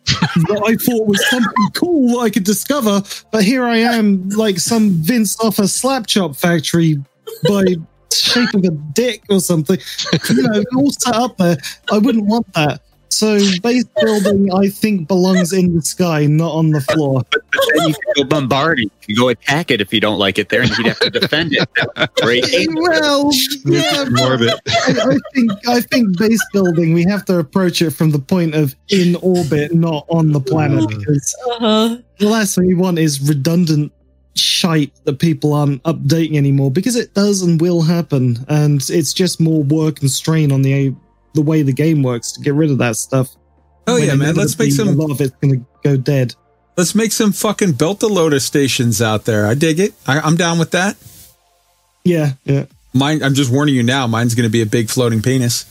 that 0.05 0.63
I 0.65 0.75
thought 0.75 1.07
was 1.07 1.29
something 1.29 1.69
cool 1.73 2.09
that 2.13 2.25
I 2.25 2.29
could 2.29 2.43
discover. 2.43 3.01
But 3.31 3.43
here 3.43 3.63
I 3.65 3.77
am, 3.77 4.29
like 4.29 4.59
some 4.59 4.91
Vince 4.91 5.39
off 5.39 5.57
a 5.57 5.67
slap 5.67 6.05
chop 6.05 6.35
factory 6.35 6.97
by 7.47 7.63
shape 8.13 8.53
of 8.53 8.63
a 8.63 8.71
dick 8.93 9.23
or 9.29 9.39
something. 9.39 9.77
You 10.29 10.43
know, 10.43 10.63
all 10.75 10.91
set 10.91 11.15
up 11.15 11.37
there. 11.37 11.57
I 11.91 11.97
wouldn't 11.97 12.25
want 12.25 12.51
that. 12.53 12.81
So 13.09 13.37
base 13.61 13.83
building, 14.01 14.51
I 14.53 14.69
think, 14.69 15.07
belongs 15.09 15.51
in 15.51 15.75
the 15.75 15.81
sky, 15.81 16.25
not 16.27 16.53
on 16.53 16.71
the 16.71 16.79
floor. 16.79 17.21
But 17.29 17.41
then 17.75 17.89
you 17.89 17.93
can 17.93 18.13
go 18.15 18.23
bombard 18.23 18.79
it. 18.79 18.83
You 18.83 18.89
can 19.07 19.15
go 19.15 19.27
attack 19.27 19.69
it 19.69 19.81
if 19.81 19.93
you 19.93 19.99
don't 19.99 20.17
like 20.17 20.39
it 20.39 20.47
there, 20.47 20.61
and 20.61 20.71
you'd 20.77 20.87
have 20.87 20.99
to 21.01 21.09
defend 21.09 21.51
it. 21.53 21.69
Great. 22.21 22.45
well, 22.73 23.29
yeah, 23.65 24.05
Morbid. 24.09 24.51
I, 24.65 24.95
I 25.11 25.17
think 25.35 25.51
I 25.67 25.81
think 25.81 26.17
base 26.17 26.43
building 26.53 26.93
we 26.93 27.03
have 27.03 27.25
to 27.25 27.37
approach 27.37 27.81
it 27.81 27.91
from 27.91 28.11
the 28.11 28.19
point 28.19 28.55
of 28.55 28.75
in 28.87 29.17
orbit, 29.17 29.73
not 29.73 30.05
on 30.07 30.31
the 30.31 30.39
planet, 30.39 30.87
because 30.87 31.35
Uh-huh. 31.51 31.97
the 32.17 32.29
last 32.29 32.55
thing 32.55 32.65
we 32.65 32.75
want 32.75 32.97
is 32.97 33.19
redundant 33.27 33.91
shite 34.35 34.93
that 35.05 35.19
people 35.19 35.53
aren't 35.53 35.83
updating 35.83 36.35
anymore 36.35 36.71
because 36.71 36.95
it 36.95 37.13
does 37.13 37.41
and 37.41 37.59
will 37.59 37.81
happen, 37.81 38.37
and 38.47 38.81
it's 38.89 39.13
just 39.13 39.39
more 39.39 39.63
work 39.63 40.01
and 40.01 40.09
strain 40.09 40.51
on 40.51 40.61
the 40.61 40.95
the 41.33 41.41
way 41.41 41.61
the 41.63 41.73
game 41.73 42.03
works 42.03 42.31
to 42.33 42.41
get 42.41 42.53
rid 42.53 42.71
of 42.71 42.77
that 42.79 42.95
stuff. 42.95 43.35
Oh 43.87 43.97
yeah, 43.97 44.15
man. 44.15 44.35
Let's 44.35 44.57
make 44.57 44.71
some. 44.71 44.87
A 44.87 44.91
lot 44.91 45.11
of 45.11 45.19
it's 45.21 45.35
going 45.37 45.59
to 45.59 45.65
go 45.83 45.97
dead. 45.97 46.35
Let's 46.77 46.95
make 46.95 47.11
some 47.11 47.31
fucking 47.31 47.73
Beltalowda 47.73 48.41
stations 48.41 49.01
out 49.01 49.25
there. 49.25 49.45
I 49.45 49.53
dig 49.53 49.79
it. 49.79 49.93
I, 50.07 50.19
I'm 50.19 50.35
down 50.35 50.59
with 50.59 50.71
that. 50.71 50.95
Yeah, 52.03 52.33
yeah. 52.45 52.65
Mine. 52.93 53.23
I'm 53.23 53.33
just 53.33 53.51
warning 53.51 53.75
you 53.75 53.83
now. 53.83 54.07
Mine's 54.07 54.35
going 54.35 54.47
to 54.47 54.51
be 54.51 54.61
a 54.61 54.65
big 54.65 54.89
floating 54.89 55.21
penis. 55.21 55.65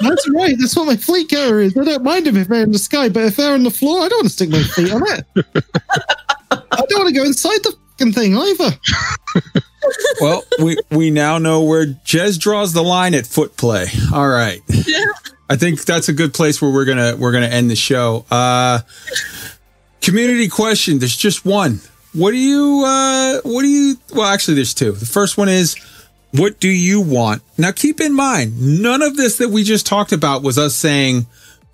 That's 0.00 0.28
right. 0.30 0.56
That's 0.58 0.74
what 0.76 0.86
my 0.86 0.96
fleet 0.96 1.28
carrier 1.28 1.60
is. 1.60 1.76
I 1.76 1.84
don't 1.84 2.02
mind 2.02 2.26
them 2.26 2.36
if 2.36 2.48
they're 2.48 2.62
in 2.62 2.72
the 2.72 2.78
sky, 2.78 3.08
but 3.08 3.24
if 3.24 3.36
they're 3.36 3.54
on 3.54 3.64
the 3.64 3.70
floor, 3.70 4.00
I 4.00 4.08
don't 4.08 4.18
want 4.18 4.28
to 4.28 4.32
stick 4.32 4.48
my 4.48 4.62
feet 4.62 4.92
on 4.92 5.02
it. 5.06 5.56
I 6.72 6.76
don't 6.76 6.98
want 7.00 7.08
to 7.08 7.14
go 7.14 7.24
inside 7.24 7.58
the 7.62 7.76
fucking 8.00 8.12
thing 8.12 8.36
either. 8.36 9.62
well, 10.20 10.42
we 10.62 10.76
we 10.90 11.10
now 11.10 11.38
know 11.38 11.62
where 11.62 11.86
Jez 11.86 12.38
draws 12.38 12.72
the 12.72 12.82
line 12.82 13.14
at 13.14 13.26
foot 13.26 13.56
play. 13.56 13.86
All 14.12 14.28
right. 14.28 14.60
I 15.48 15.56
think 15.56 15.84
that's 15.84 16.08
a 16.08 16.12
good 16.12 16.32
place 16.32 16.62
where 16.62 16.70
we're 16.70 16.84
gonna 16.84 17.16
we're 17.16 17.32
gonna 17.32 17.46
end 17.46 17.70
the 17.70 17.76
show. 17.76 18.24
Uh 18.30 18.80
community 20.00 20.48
question. 20.48 20.98
There's 20.98 21.16
just 21.16 21.44
one. 21.44 21.80
What 22.12 22.32
do 22.32 22.38
you 22.38 22.84
uh 22.86 23.40
what 23.44 23.62
do 23.62 23.68
you 23.68 23.96
well 24.14 24.26
actually 24.26 24.54
there's 24.54 24.74
two. 24.74 24.92
The 24.92 25.06
first 25.06 25.36
one 25.36 25.48
is 25.48 25.76
what 26.32 26.60
do 26.60 26.68
you 26.68 27.00
want? 27.00 27.42
Now 27.58 27.72
keep 27.72 28.00
in 28.00 28.14
mind, 28.14 28.80
none 28.82 29.02
of 29.02 29.16
this 29.16 29.38
that 29.38 29.48
we 29.48 29.64
just 29.64 29.86
talked 29.86 30.12
about 30.12 30.42
was 30.42 30.58
us 30.58 30.76
saying 30.76 31.26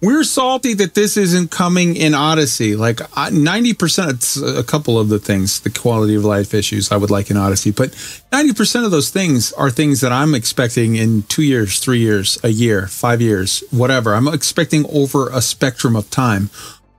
we're 0.03 0.25
salty 0.25 0.75
that 0.75 0.95
this 0.95 1.17
isn't 1.17 1.51
coming 1.51 1.97
in 1.97 2.15
Odyssey. 2.15 2.77
Like 2.77 3.01
ninety 3.33 3.73
percent, 3.73 4.37
a 4.37 4.63
couple 4.63 4.99
of 4.99 5.09
the 5.09 5.19
things, 5.19 5.61
the 5.61 5.71
quality 5.71 6.15
of 6.15 6.25
life 6.25 6.53
issues 6.53 6.93
I 6.93 6.97
would 6.97 7.11
like 7.11 7.31
in 7.31 7.37
Odyssey, 7.37 7.71
but 7.71 7.95
ninety 8.31 8.53
percent 8.53 8.85
of 8.85 8.91
those 8.91 9.11
things 9.11 9.53
are 9.55 9.71
things 9.71 10.01
that 10.03 10.13
I'm 10.13 10.35
expecting 10.35 10.97
in 10.97 11.23
two 11.23 11.43
years, 11.43 11.79
three 11.79 12.01
years, 12.01 12.39
a 12.45 12.49
year, 12.49 12.87
five 12.87 13.23
years, 13.23 13.65
whatever. 13.71 14.15
I'm 14.15 14.29
expecting 14.29 14.85
over 14.93 15.31
a 15.31 15.41
spectrum 15.41 15.97
of 15.97 16.11
time. 16.11 16.51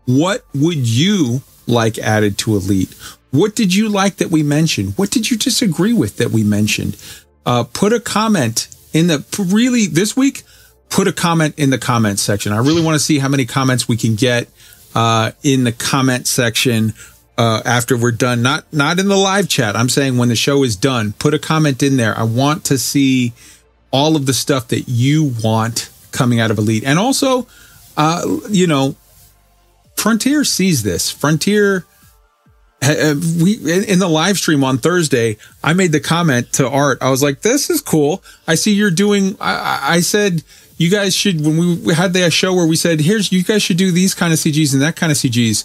What 0.05 0.45
would 0.55 0.87
you 0.87 1.41
like 1.67 1.99
added 1.99 2.37
to 2.39 2.55
Elite? 2.55 2.95
What 3.31 3.55
did 3.55 3.75
you 3.75 3.89
like 3.89 4.15
that 4.15 4.31
we 4.31 4.41
mentioned? 4.41 4.93
What 4.95 5.11
did 5.11 5.29
you 5.29 5.37
disagree 5.37 5.93
with 5.93 6.17
that 6.17 6.31
we 6.31 6.43
mentioned? 6.43 6.97
Uh, 7.45 7.63
put 7.63 7.93
a 7.93 7.99
comment 7.99 8.69
in 8.93 9.07
the 9.07 9.23
really 9.37 9.85
this 9.85 10.15
week 10.15 10.43
put 10.89 11.07
a 11.07 11.13
comment 11.13 11.53
in 11.57 11.69
the 11.69 11.77
comment 11.77 12.19
section. 12.19 12.53
I 12.53 12.57
really 12.57 12.83
want 12.83 12.95
to 12.95 12.99
see 12.99 13.19
how 13.19 13.27
many 13.27 13.45
comments 13.45 13.87
we 13.87 13.97
can 13.97 14.15
get 14.15 14.47
uh, 14.95 15.31
in 15.43 15.63
the 15.63 15.71
comment 15.71 16.27
section 16.27 16.93
uh, 17.37 17.61
after 17.65 17.97
we're 17.97 18.11
done. 18.11 18.41
Not 18.41 18.71
not 18.73 18.99
in 18.99 19.07
the 19.07 19.17
live 19.17 19.47
chat. 19.47 19.75
I'm 19.75 19.89
saying 19.89 20.17
when 20.17 20.29
the 20.29 20.35
show 20.35 20.63
is 20.63 20.75
done, 20.75 21.13
put 21.13 21.33
a 21.33 21.39
comment 21.39 21.83
in 21.83 21.97
there. 21.97 22.17
I 22.17 22.23
want 22.23 22.65
to 22.65 22.77
see 22.77 23.33
all 23.91 24.15
of 24.15 24.25
the 24.25 24.33
stuff 24.33 24.69
that 24.69 24.87
you 24.87 25.33
want 25.43 25.89
coming 26.11 26.39
out 26.39 26.51
of 26.51 26.57
Elite, 26.57 26.83
and 26.83 26.97
also, 26.97 27.47
uh, 27.95 28.25
you 28.49 28.65
know, 28.67 28.95
Frontier 29.95 30.43
sees 30.43 30.83
this. 30.83 31.11
Frontier. 31.11 31.85
uh, 32.81 33.15
We 33.41 33.55
in 33.87 33.99
the 33.99 34.09
live 34.09 34.37
stream 34.37 34.63
on 34.63 34.77
Thursday, 34.77 35.37
I 35.63 35.73
made 35.73 35.91
the 35.91 35.99
comment 35.99 36.53
to 36.53 36.67
Art. 36.67 36.99
I 37.01 37.09
was 37.09 37.21
like, 37.21 37.41
"This 37.41 37.69
is 37.69 37.81
cool. 37.81 38.23
I 38.47 38.55
see 38.55 38.73
you're 38.73 38.91
doing." 38.91 39.37
I 39.39 39.97
I 39.97 39.99
said, 40.01 40.43
"You 40.77 40.89
guys 40.89 41.15
should." 41.15 41.45
When 41.45 41.57
we 41.57 41.75
we 41.75 41.93
had 41.93 42.13
the 42.13 42.29
show 42.31 42.53
where 42.53 42.65
we 42.65 42.75
said, 42.75 43.01
"Here's 43.01 43.31
you 43.31 43.43
guys 43.43 43.61
should 43.63 43.77
do 43.77 43.91
these 43.91 44.13
kind 44.13 44.33
of 44.33 44.39
CGs 44.39 44.73
and 44.73 44.81
that 44.81 44.95
kind 44.95 45.11
of 45.11 45.17
CGs." 45.17 45.63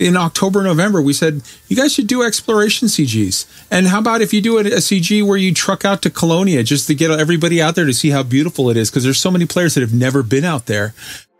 In 0.00 0.16
October, 0.16 0.64
November, 0.64 1.00
we 1.00 1.12
said 1.12 1.42
you 1.68 1.76
guys 1.76 1.94
should 1.94 2.08
do 2.08 2.24
exploration 2.24 2.88
CGs. 2.88 3.46
And 3.70 3.86
how 3.86 4.00
about 4.00 4.22
if 4.22 4.34
you 4.34 4.40
do 4.40 4.58
a, 4.58 4.62
a 4.62 4.82
CG 4.82 5.24
where 5.24 5.36
you 5.36 5.54
truck 5.54 5.84
out 5.84 6.02
to 6.02 6.10
Colonia 6.10 6.64
just 6.64 6.88
to 6.88 6.96
get 6.96 7.12
everybody 7.12 7.62
out 7.62 7.76
there 7.76 7.84
to 7.84 7.94
see 7.94 8.10
how 8.10 8.24
beautiful 8.24 8.70
it 8.70 8.76
is? 8.76 8.90
Because 8.90 9.04
there's 9.04 9.20
so 9.20 9.30
many 9.30 9.46
players 9.46 9.74
that 9.74 9.82
have 9.82 9.94
never 9.94 10.24
been 10.24 10.44
out 10.44 10.66
there. 10.66 10.94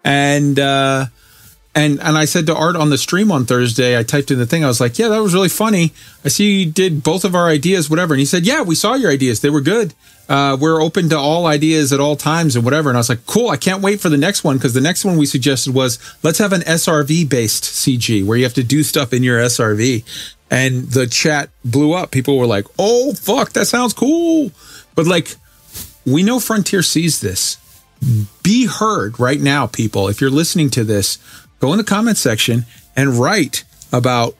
And 0.04 0.60
uh, 0.60 1.06
and 1.74 2.00
and 2.00 2.16
I 2.16 2.24
said 2.24 2.46
to 2.46 2.54
Art 2.54 2.76
on 2.76 2.90
the 2.90 2.98
stream 2.98 3.32
on 3.32 3.46
Thursday, 3.46 3.98
I 3.98 4.04
typed 4.04 4.30
in 4.30 4.38
the 4.38 4.46
thing. 4.46 4.64
I 4.64 4.68
was 4.68 4.80
like, 4.80 4.98
"Yeah, 4.98 5.08
that 5.08 5.22
was 5.22 5.34
really 5.34 5.48
funny. 5.48 5.92
I 6.24 6.28
see 6.28 6.60
you 6.60 6.70
did 6.70 7.02
both 7.02 7.24
of 7.24 7.34
our 7.34 7.48
ideas, 7.48 7.90
whatever." 7.90 8.14
And 8.14 8.20
he 8.20 8.26
said, 8.26 8.46
"Yeah, 8.46 8.62
we 8.62 8.74
saw 8.74 8.94
your 8.94 9.10
ideas. 9.10 9.40
They 9.40 9.50
were 9.50 9.60
good. 9.60 9.92
Uh, 10.28 10.56
we're 10.58 10.80
open 10.80 11.08
to 11.08 11.18
all 11.18 11.46
ideas 11.46 11.92
at 11.92 12.00
all 12.00 12.14
times 12.16 12.54
and 12.54 12.64
whatever." 12.64 12.90
And 12.90 12.96
I 12.96 13.00
was 13.00 13.08
like, 13.08 13.26
"Cool. 13.26 13.50
I 13.50 13.56
can't 13.56 13.82
wait 13.82 14.00
for 14.00 14.08
the 14.08 14.16
next 14.16 14.44
one 14.44 14.56
because 14.56 14.74
the 14.74 14.80
next 14.80 15.04
one 15.04 15.16
we 15.16 15.26
suggested 15.26 15.74
was 15.74 15.98
let's 16.22 16.38
have 16.38 16.52
an 16.52 16.62
SRV 16.62 17.24
based 17.24 17.64
CG 17.64 18.24
where 18.24 18.38
you 18.38 18.44
have 18.44 18.54
to 18.54 18.64
do 18.64 18.84
stuff 18.84 19.12
in 19.12 19.22
your 19.22 19.40
SRV." 19.40 20.04
And 20.50 20.90
the 20.90 21.08
chat 21.08 21.50
blew 21.64 21.92
up. 21.94 22.12
People 22.12 22.38
were 22.38 22.46
like, 22.46 22.66
"Oh 22.78 23.14
fuck, 23.14 23.52
that 23.54 23.66
sounds 23.66 23.92
cool," 23.92 24.52
but 24.94 25.06
like, 25.06 25.34
we 26.06 26.22
know 26.22 26.38
Frontier 26.38 26.82
sees 26.82 27.20
this 27.20 27.56
be 28.42 28.66
heard 28.66 29.18
right 29.18 29.40
now, 29.40 29.66
people. 29.66 30.08
If 30.08 30.20
you're 30.20 30.30
listening 30.30 30.70
to 30.70 30.84
this, 30.84 31.18
go 31.60 31.72
in 31.72 31.78
the 31.78 31.84
comment 31.84 32.16
section 32.16 32.66
and 32.96 33.18
write 33.18 33.64
about 33.92 34.34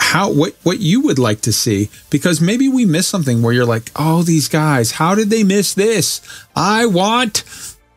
how 0.00 0.32
what 0.32 0.54
what 0.62 0.78
you 0.78 1.02
would 1.02 1.18
like 1.18 1.42
to 1.42 1.52
see 1.52 1.90
because 2.08 2.40
maybe 2.40 2.68
we 2.68 2.86
missed 2.86 3.10
something 3.10 3.42
where 3.42 3.52
you're 3.52 3.66
like, 3.66 3.90
"Oh, 3.96 4.22
these 4.22 4.48
guys, 4.48 4.92
how 4.92 5.14
did 5.14 5.28
they 5.28 5.44
miss 5.44 5.74
this? 5.74 6.20
I 6.56 6.86
want 6.86 7.44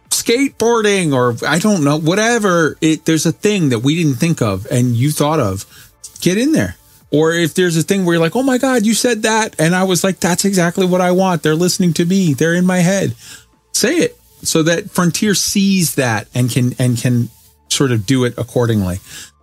skateboarding 0.09 1.13
or 1.13 1.35
I 1.47 1.59
don't 1.59 1.83
know, 1.83 1.97
whatever. 1.97 2.77
It 2.81 3.05
there's 3.05 3.25
a 3.25 3.31
thing 3.31 3.69
that 3.69 3.79
we 3.79 3.95
didn't 3.95 4.19
think 4.19 4.41
of 4.41 4.67
and 4.69 4.95
you 4.95 5.11
thought 5.11 5.39
of. 5.39 5.65
Get 6.19 6.37
in 6.37 6.51
there. 6.51 6.75
Or 7.11 7.33
if 7.33 7.53
there's 7.55 7.75
a 7.75 7.83
thing 7.83 8.05
where 8.05 8.15
you're 8.15 8.23
like, 8.23 8.35
"Oh 8.35 8.43
my 8.43 8.57
god, 8.57 8.85
you 8.85 8.93
said 8.93 9.23
that." 9.23 9.55
And 9.59 9.75
I 9.75 9.83
was 9.83 10.03
like, 10.03 10.19
"That's 10.19 10.45
exactly 10.45 10.85
what 10.85 11.01
I 11.01 11.11
want. 11.11 11.43
They're 11.43 11.55
listening 11.55 11.93
to 11.93 12.05
me. 12.05 12.33
They're 12.33 12.53
in 12.53 12.65
my 12.65 12.79
head." 12.79 13.15
Say 13.73 13.95
it 13.95 14.19
so 14.43 14.63
that 14.63 14.91
Frontier 14.91 15.35
sees 15.35 15.95
that 15.95 16.27
and 16.33 16.49
can 16.49 16.75
and 16.79 16.97
can 16.97 17.29
sort 17.71 17.91
of 17.91 18.05
do 18.05 18.23
it 18.25 18.33
accordingly. 18.37 18.99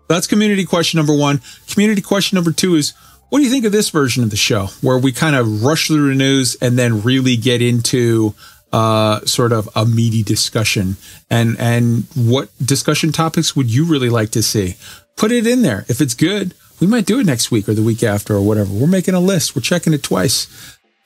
That's 0.08 0.26
community 0.26 0.64
question 0.64 0.98
number 0.98 1.14
one. 1.16 1.40
Community 1.68 2.00
question 2.00 2.36
number 2.36 2.52
two 2.52 2.76
is 2.76 2.94
what 3.30 3.38
do 3.40 3.44
you 3.44 3.50
think 3.50 3.64
of 3.66 3.72
this 3.72 3.90
version 3.90 4.22
of 4.22 4.30
the 4.30 4.36
show 4.36 4.66
where 4.80 4.98
we 4.98 5.12
kind 5.12 5.36
of 5.36 5.62
rush 5.62 5.88
through 5.88 6.08
the 6.08 6.14
news 6.14 6.56
and 6.62 6.78
then 6.78 7.02
really 7.02 7.36
get 7.36 7.60
into 7.60 8.34
uh, 8.72 9.20
sort 9.24 9.52
of 9.52 9.68
a 9.74 9.84
meaty 9.86 10.22
discussion. 10.22 10.96
And 11.30 11.58
and 11.58 12.04
what 12.14 12.50
discussion 12.64 13.12
topics 13.12 13.56
would 13.56 13.70
you 13.72 13.84
really 13.84 14.10
like 14.10 14.30
to 14.30 14.42
see? 14.42 14.76
Put 15.16 15.32
it 15.32 15.46
in 15.46 15.62
there. 15.62 15.84
If 15.88 16.00
it's 16.00 16.14
good, 16.14 16.54
we 16.80 16.86
might 16.86 17.06
do 17.06 17.18
it 17.20 17.26
next 17.26 17.50
week 17.50 17.68
or 17.68 17.74
the 17.74 17.82
week 17.82 18.02
after 18.02 18.34
or 18.34 18.42
whatever. 18.42 18.70
We're 18.72 18.86
making 18.86 19.14
a 19.14 19.20
list. 19.20 19.56
We're 19.56 19.62
checking 19.62 19.92
it 19.94 20.02
twice. 20.02 20.46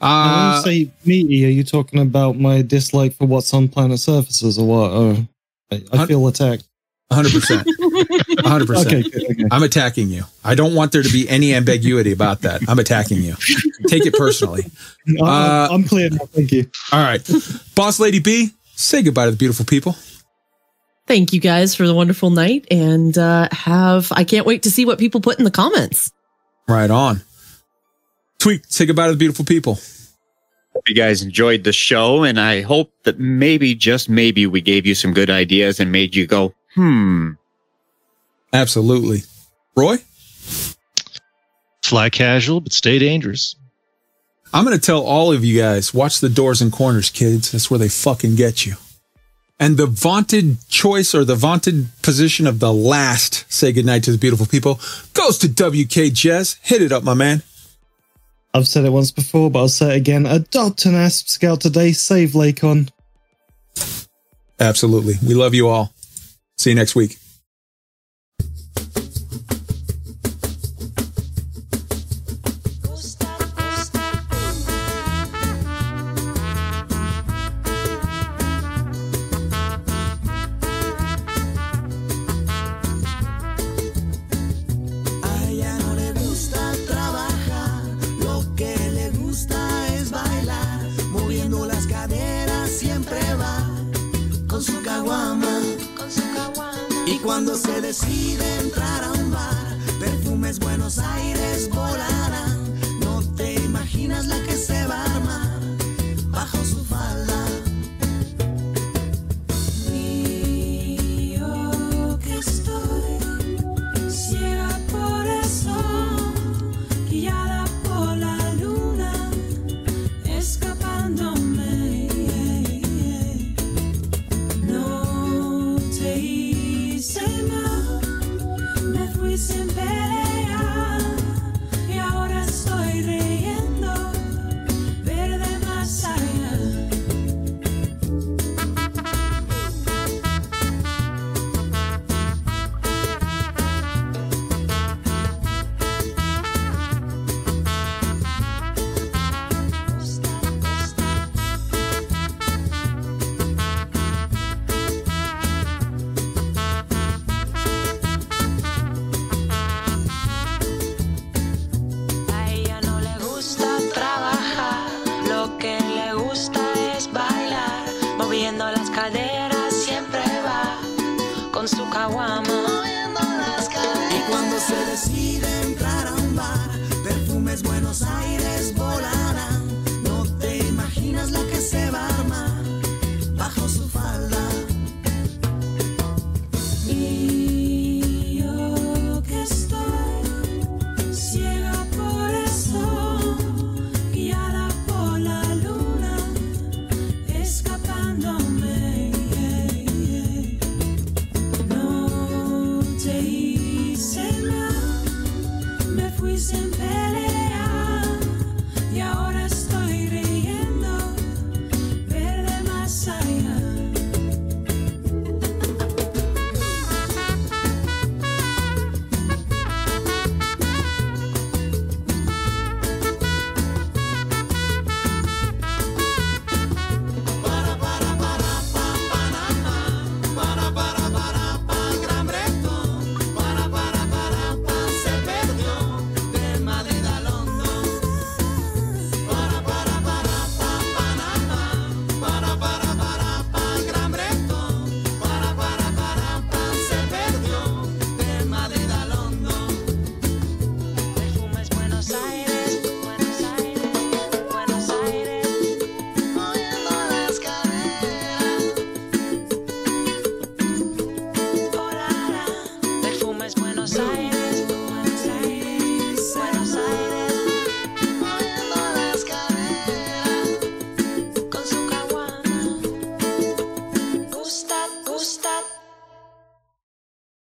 when 0.00 0.10
Uh, 0.10 0.56
you 0.56 0.62
say 0.70 0.90
meaty, 1.04 1.46
are 1.46 1.50
you 1.50 1.64
talking 1.64 2.00
about 2.00 2.36
my 2.36 2.62
dislike 2.62 3.14
for 3.14 3.26
what's 3.26 3.54
on 3.54 3.68
planet 3.68 4.00
surfaces 4.00 4.58
or 4.58 4.66
what? 4.66 4.90
Oh, 4.90 5.26
I, 5.70 5.82
I 5.92 6.06
feel 6.06 6.26
attacked. 6.26 6.64
100%. 7.12 7.64
100%. 7.64 8.86
Okay, 8.86 9.02
good, 9.02 9.30
okay. 9.30 9.44
I'm 9.50 9.62
attacking 9.62 10.08
you. 10.08 10.24
I 10.44 10.54
don't 10.54 10.74
want 10.74 10.92
there 10.92 11.02
to 11.02 11.12
be 11.12 11.28
any 11.28 11.54
ambiguity 11.54 12.12
about 12.12 12.40
that. 12.42 12.62
I'm 12.68 12.78
attacking 12.78 13.18
you. 13.22 13.34
Take 13.88 14.06
it 14.06 14.14
personally. 14.14 14.64
I'm- 15.20 15.24
Uh, 15.24 15.68
I'm 15.70 15.84
clear 15.84 16.10
now. 16.10 16.26
Thank 16.32 16.52
you. 16.52 16.66
All 16.92 17.02
right. 17.02 17.22
Boss 17.74 17.98
Lady 18.00 18.18
B, 18.20 18.50
say 18.74 19.02
goodbye 19.02 19.26
to 19.26 19.30
the 19.32 19.36
beautiful 19.36 19.64
people. 19.64 19.96
Thank 21.06 21.32
you 21.32 21.40
guys 21.40 21.74
for 21.74 21.86
the 21.86 21.94
wonderful 21.94 22.30
night 22.30 22.66
and 22.70 23.16
uh, 23.18 23.48
have, 23.52 24.12
I 24.12 24.24
can't 24.24 24.46
wait 24.46 24.62
to 24.62 24.70
see 24.70 24.84
what 24.86 24.98
people 24.98 25.20
put 25.20 25.38
in 25.38 25.44
the 25.44 25.50
comments. 25.50 26.12
Right 26.68 26.90
on. 26.90 27.22
Tweak, 28.38 28.62
say 28.68 28.86
goodbye 28.86 29.06
to 29.06 29.12
the 29.12 29.18
beautiful 29.18 29.44
people. 29.44 29.78
Hope 30.74 30.88
you 30.88 30.94
guys 30.94 31.20
enjoyed 31.22 31.64
the 31.64 31.72
show, 31.72 32.22
and 32.24 32.40
I 32.40 32.62
hope 32.62 32.92
that 33.04 33.18
maybe, 33.18 33.74
just 33.74 34.08
maybe, 34.08 34.46
we 34.46 34.62
gave 34.62 34.86
you 34.86 34.94
some 34.94 35.12
good 35.12 35.28
ideas 35.28 35.78
and 35.80 35.92
made 35.92 36.14
you 36.16 36.26
go, 36.26 36.54
hmm. 36.74 37.30
Absolutely. 38.52 39.22
Roy? 39.76 39.96
Fly 41.82 42.10
casual, 42.10 42.60
but 42.60 42.72
stay 42.72 42.98
dangerous. 42.98 43.56
I'm 44.54 44.64
going 44.64 44.78
to 44.78 44.84
tell 44.84 45.02
all 45.02 45.32
of 45.32 45.44
you 45.44 45.58
guys 45.58 45.94
watch 45.94 46.20
the 46.20 46.28
doors 46.28 46.60
and 46.60 46.70
corners, 46.70 47.10
kids. 47.10 47.52
That's 47.52 47.70
where 47.70 47.78
they 47.78 47.88
fucking 47.88 48.36
get 48.36 48.66
you. 48.66 48.74
And 49.58 49.76
the 49.76 49.86
vaunted 49.86 50.56
choice 50.68 51.14
or 51.14 51.24
the 51.24 51.36
vaunted 51.36 51.86
position 52.02 52.46
of 52.46 52.58
the 52.58 52.72
last 52.72 53.50
say 53.50 53.72
goodnight 53.72 54.02
to 54.04 54.12
the 54.12 54.18
beautiful 54.18 54.46
people 54.46 54.80
goes 55.14 55.38
to 55.38 55.48
WK 55.48 56.12
Jez. 56.12 56.58
Hit 56.62 56.82
it 56.82 56.92
up, 56.92 57.04
my 57.04 57.14
man. 57.14 57.42
I've 58.52 58.68
said 58.68 58.84
it 58.84 58.90
once 58.90 59.10
before, 59.10 59.50
but 59.50 59.60
I'll 59.60 59.68
say 59.68 59.94
it 59.94 59.96
again. 59.96 60.26
Adopt 60.26 60.84
an 60.84 60.94
Asp 60.94 61.28
Scout 61.28 61.60
today. 61.60 61.92
Save 61.92 62.30
Lakon. 62.30 62.90
Absolutely. 64.60 65.14
We 65.26 65.34
love 65.34 65.54
you 65.54 65.68
all. 65.68 65.94
See 66.62 66.70
you 66.70 66.76
next 66.76 66.94
week. 66.94 67.21